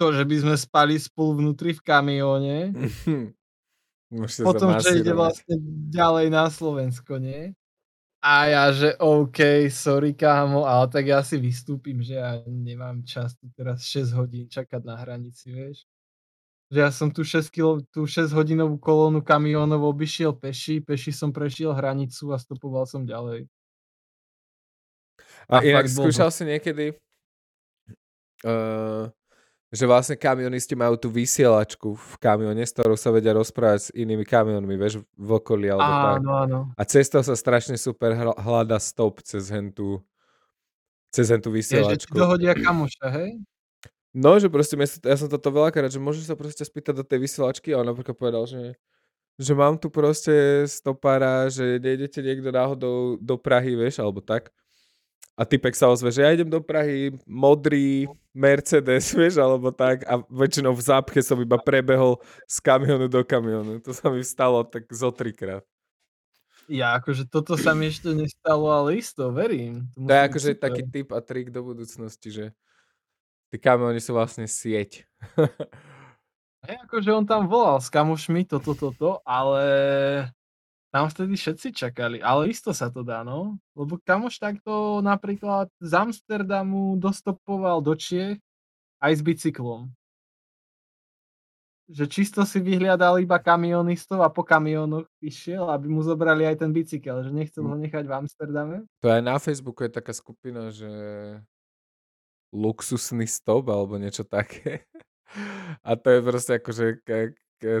to, 0.00 0.10
že 0.10 0.26
by 0.26 0.36
sme 0.42 0.54
spali 0.58 0.94
spolu 0.98 1.38
vnútri 1.38 1.72
v 1.76 1.82
kamióne, 1.82 2.56
Môžete 4.12 4.44
potom, 4.44 4.76
že 4.76 5.00
ide 5.00 5.16
vlastne 5.16 5.56
ďalej 5.88 6.28
na 6.28 6.44
Slovensko, 6.52 7.16
nie? 7.16 7.56
A 8.20 8.46
ja, 8.46 8.64
že 8.70 8.94
OK, 9.00 9.66
sorry 9.72 10.12
kámo, 10.12 10.68
ale 10.68 10.86
tak 10.92 11.08
ja 11.08 11.24
si 11.24 11.40
vystúpim, 11.40 12.04
že 12.04 12.20
ja 12.20 12.38
nemám 12.44 13.02
čas 13.02 13.34
tu 13.34 13.48
teraz 13.56 13.82
6 13.88 14.12
hodín 14.14 14.46
čakať 14.52 14.84
na 14.84 15.00
hranici, 15.00 15.50
vieš. 15.50 15.88
Že 16.70 16.78
ja 16.78 16.90
som 16.92 17.08
tu 17.08 17.24
6, 17.24 17.48
kilo, 17.48 17.80
tú 17.88 18.04
6 18.04 18.30
hodinovú 18.36 18.76
kolónu 18.76 19.24
kamionov 19.24 19.82
obišiel 19.88 20.36
peši, 20.36 20.84
peši 20.84 21.10
som 21.10 21.32
prešiel 21.32 21.72
hranicu 21.72 22.30
a 22.30 22.38
stopoval 22.38 22.84
som 22.84 23.08
ďalej. 23.08 23.48
A 25.52 25.60
A 25.60 25.68
inak 25.68 25.84
skúšal 25.84 26.32
si 26.32 26.48
niekedy, 26.48 26.96
uh, 28.48 29.12
že 29.72 29.84
vlastne 29.88 30.16
kamionisti 30.20 30.76
majú 30.76 31.00
tú 31.00 31.08
vysielačku 31.08 31.96
v 31.96 32.12
kamione, 32.20 32.60
s 32.60 32.76
ktorou 32.76 32.96
sa 32.96 33.08
vedia 33.08 33.32
rozprávať 33.36 33.80
s 33.80 33.88
inými 33.92 34.24
kamionmi, 34.24 34.76
vieš, 34.76 35.04
v 35.16 35.30
okolí 35.32 35.68
alebo 35.72 35.92
tak. 35.92 36.16
Áno, 36.20 36.32
áno. 36.36 36.58
A 36.76 36.82
cez 36.84 37.08
to 37.08 37.24
sa 37.24 37.32
strašne 37.32 37.80
super 37.80 38.12
hľada 38.16 38.76
stop 38.80 39.24
cez 39.24 39.48
hentu, 39.48 40.00
cez 41.08 41.32
hentu 41.32 41.48
Je, 41.52 41.64
že 41.64 41.76
vysielačku. 41.76 42.12
dohodia 42.12 42.52
kamoša, 42.52 43.08
hej? 43.16 43.40
No, 44.12 44.36
že 44.36 44.52
proste, 44.52 44.76
ja 44.80 45.16
som 45.16 45.28
toto 45.32 45.48
veľakrát, 45.48 45.88
že 45.88 45.96
môžeš 45.96 46.28
sa 46.28 46.36
proste 46.36 46.68
spýtať 46.68 47.00
do 47.00 47.04
tej 47.04 47.24
vysielačky 47.24 47.72
a 47.72 47.80
on 47.80 47.88
napríklad 47.88 48.12
povedal, 48.12 48.44
že, 48.44 48.76
že 49.40 49.52
mám 49.56 49.80
tu 49.80 49.88
proste 49.88 50.68
stopára, 50.68 51.48
že 51.48 51.80
nejdete 51.80 52.20
niekto 52.20 52.52
náhodou 52.52 53.16
do 53.16 53.34
Prahy, 53.40 53.72
vieš, 53.72 54.04
alebo 54.04 54.20
tak. 54.20 54.52
A 55.32 55.48
typek 55.48 55.72
sa 55.72 55.88
ozve, 55.88 56.12
že 56.12 56.20
ja 56.20 56.30
idem 56.30 56.48
do 56.48 56.60
Prahy, 56.60 57.16
modrý 57.24 58.04
Mercedes, 58.36 59.12
vieš, 59.16 59.40
alebo 59.40 59.72
tak. 59.72 60.04
A 60.04 60.20
väčšinou 60.28 60.76
v 60.76 60.84
zápche 60.84 61.20
som 61.24 61.40
iba 61.40 61.56
prebehol 61.56 62.20
z 62.44 62.56
kamionu 62.60 63.08
do 63.08 63.24
kamionu. 63.24 63.80
To 63.80 63.96
sa 63.96 64.12
mi 64.12 64.20
stalo 64.20 64.60
tak 64.64 64.84
zo 64.92 65.08
trikrát. 65.08 65.64
Ja 66.70 66.94
akože 66.94 67.26
toto 67.26 67.58
sa 67.58 67.74
mi 67.74 67.90
ešte 67.90 68.14
nestalo, 68.14 68.70
ale 68.70 69.02
isto, 69.02 69.34
verím. 69.34 69.90
To 69.98 70.06
To 70.06 70.12
je 70.14 70.22
akože 70.30 70.50
super. 70.54 70.62
taký 70.62 70.82
tip 70.88 71.08
a 71.10 71.20
trik 71.20 71.48
do 71.50 71.60
budúcnosti, 71.66 72.28
že 72.30 72.44
tí 73.50 73.56
kamiony 73.58 73.98
sú 73.98 74.14
vlastne 74.14 74.46
sieť. 74.46 75.04
Hej, 76.62 76.76
akože 76.86 77.10
on 77.10 77.26
tam 77.26 77.50
volal 77.50 77.82
s 77.82 77.90
kamošmi 77.90 78.46
toto, 78.46 78.78
toto, 78.78 79.18
ale 79.26 79.64
tam 80.92 81.08
vtedy 81.08 81.40
všetci 81.40 81.72
čakali. 81.72 82.20
Ale 82.20 82.52
isto 82.52 82.76
sa 82.76 82.92
to 82.92 83.00
dá, 83.00 83.24
no. 83.24 83.56
Lebo 83.72 83.96
kamoš 84.04 84.36
takto 84.36 85.00
napríklad 85.00 85.72
z 85.80 85.92
Amsterdamu 85.96 87.00
dostopoval 87.00 87.80
do 87.80 87.96
Čiech 87.96 88.36
aj 89.00 89.12
s 89.16 89.22
bicyklom. 89.24 89.88
Že 91.88 92.04
čisto 92.12 92.40
si 92.44 92.60
vyhliadal 92.60 93.24
iba 93.24 93.40
kamionistov 93.40 94.20
a 94.20 94.28
po 94.28 94.44
kamionoch 94.44 95.08
išiel, 95.18 95.66
aby 95.72 95.88
mu 95.88 96.04
zobrali 96.04 96.44
aj 96.44 96.60
ten 96.60 96.70
bicykel, 96.70 97.24
že 97.24 97.32
nechcel 97.32 97.64
ho 97.64 97.74
nechať 97.74 98.04
v 98.06 98.12
Amsterdame. 98.12 98.76
To 99.00 99.08
aj 99.08 99.22
na 99.24 99.36
Facebooku 99.40 99.88
je 99.88 99.96
taká 99.96 100.12
skupina, 100.12 100.68
že 100.72 100.88
luxusný 102.52 103.24
stop 103.24 103.72
alebo 103.72 103.96
niečo 103.96 104.28
také. 104.28 104.84
A 105.88 105.96
to 105.96 106.12
je 106.12 106.20
proste 106.20 106.52
akože 106.60 107.00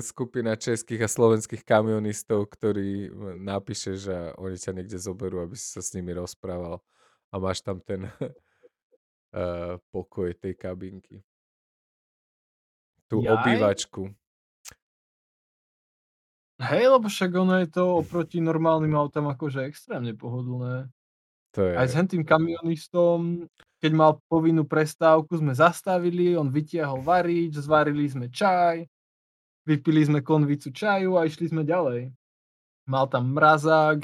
skupina 0.00 0.54
českých 0.54 1.04
a 1.04 1.08
slovenských 1.08 1.62
kamionistov, 1.66 2.50
ktorí 2.52 3.10
napíše, 3.38 3.98
že 3.98 4.32
oni 4.38 4.56
ťa 4.56 4.72
niekde 4.78 4.98
zoberú, 4.98 5.42
aby 5.42 5.58
si 5.58 5.68
sa 5.74 5.82
s 5.82 5.92
nimi 5.92 6.14
rozprával 6.14 6.80
a 7.32 7.34
máš 7.40 7.64
tam 7.64 7.80
ten 7.80 8.06
uh, 8.06 9.76
pokoj 9.94 10.30
tej 10.36 10.54
kabinky. 10.54 11.24
Tú 13.08 13.24
Jaj? 13.24 13.32
obývačku. 13.32 14.02
Hej, 16.62 16.94
lebo 16.94 17.10
však 17.10 17.30
ono 17.34 17.58
je 17.58 17.68
to 17.74 18.04
oproti 18.06 18.38
normálnym 18.38 18.94
autám 18.94 19.26
akože 19.34 19.66
extrémne 19.66 20.14
pohodlné. 20.14 20.86
To 21.58 21.60
Aj 21.74 21.84
s 21.84 21.92
je... 21.92 21.98
hentým 21.98 22.22
kamionistom, 22.22 23.50
keď 23.82 23.92
mal 23.92 24.12
povinnú 24.30 24.62
prestávku, 24.62 25.34
sme 25.36 25.52
zastavili, 25.52 26.38
on 26.38 26.54
vytiahol 26.54 27.02
varič, 27.02 27.58
zvarili 27.58 28.06
sme 28.06 28.30
čaj, 28.30 28.86
vypili 29.62 30.02
sme 30.02 30.20
konvicu 30.20 30.68
čaju 30.68 31.16
a 31.16 31.24
išli 31.24 31.48
sme 31.48 31.62
ďalej. 31.62 32.10
Mal 32.84 33.04
tam 33.06 33.30
mrazák, 33.32 34.02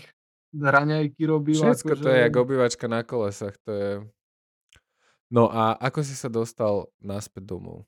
raňajky 0.55 1.23
robil. 1.25 1.59
Všetko 1.59 1.99
to 1.99 2.09
je 2.09 2.15
akože... 2.15 2.25
jak 2.25 2.35
obývačka 2.35 2.87
na 2.87 3.01
kolesách. 3.03 3.57
To 3.67 3.71
je... 3.71 3.91
No 5.29 5.51
a 5.51 5.77
ako 5.77 6.01
si 6.01 6.15
sa 6.15 6.27
dostal 6.27 6.89
naspäť 6.99 7.45
domov? 7.45 7.85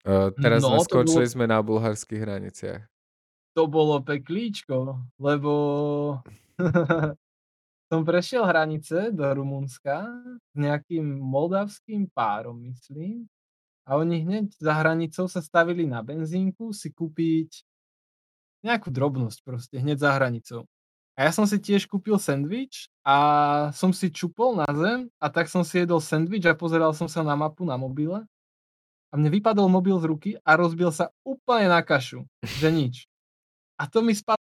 Uh, 0.00 0.32
teraz 0.38 0.64
No, 0.64 0.80
skočili 0.80 1.28
bolo- 1.28 1.32
sme 1.32 1.44
na 1.44 1.60
bulharských 1.60 2.20
hraniciach. 2.20 2.82
to 3.52 3.66
bolo 3.66 4.00
peklíčko, 4.00 4.96
lebo 5.18 5.52
som 7.90 8.00
prešiel 8.00 8.46
hranice 8.46 9.10
do 9.10 9.26
Rumunska 9.26 10.06
s 10.32 10.54
nejakým 10.56 11.04
moldavským 11.04 12.08
párom, 12.08 12.64
myslím. 12.64 13.26
A 13.90 13.98
oni 13.98 14.22
hneď 14.22 14.54
za 14.54 14.70
hranicou 14.70 15.26
sa 15.26 15.42
stavili 15.42 15.82
na 15.82 15.98
benzínku 15.98 16.70
si 16.70 16.94
kúpiť 16.94 17.66
nejakú 18.62 18.86
drobnosť 18.94 19.38
proste, 19.42 19.76
hneď 19.82 19.98
za 19.98 20.14
hranicou. 20.14 20.62
A 21.18 21.26
ja 21.26 21.34
som 21.34 21.42
si 21.42 21.58
tiež 21.58 21.90
kúpil 21.90 22.14
sendvič 22.16 22.86
a 23.02 23.16
som 23.74 23.90
si 23.90 24.14
čupol 24.14 24.54
na 24.54 24.68
zem 24.70 25.10
a 25.18 25.26
tak 25.26 25.50
som 25.50 25.66
si 25.66 25.82
jedol 25.82 25.98
sendvič 25.98 26.46
a 26.46 26.54
pozeral 26.54 26.94
som 26.94 27.10
sa 27.10 27.26
na 27.26 27.34
mapu 27.34 27.66
na 27.66 27.74
mobile 27.74 28.24
a 29.10 29.12
mne 29.18 29.28
vypadol 29.34 29.66
mobil 29.66 29.98
z 29.98 30.06
ruky 30.06 30.30
a 30.46 30.54
rozbil 30.54 30.94
sa 30.94 31.10
úplne 31.26 31.66
na 31.66 31.82
kašu, 31.82 32.24
že 32.46 32.70
nič. 32.70 33.10
A 33.74 33.90
to 33.90 34.06
mi 34.06 34.14
spadlo 34.14 34.49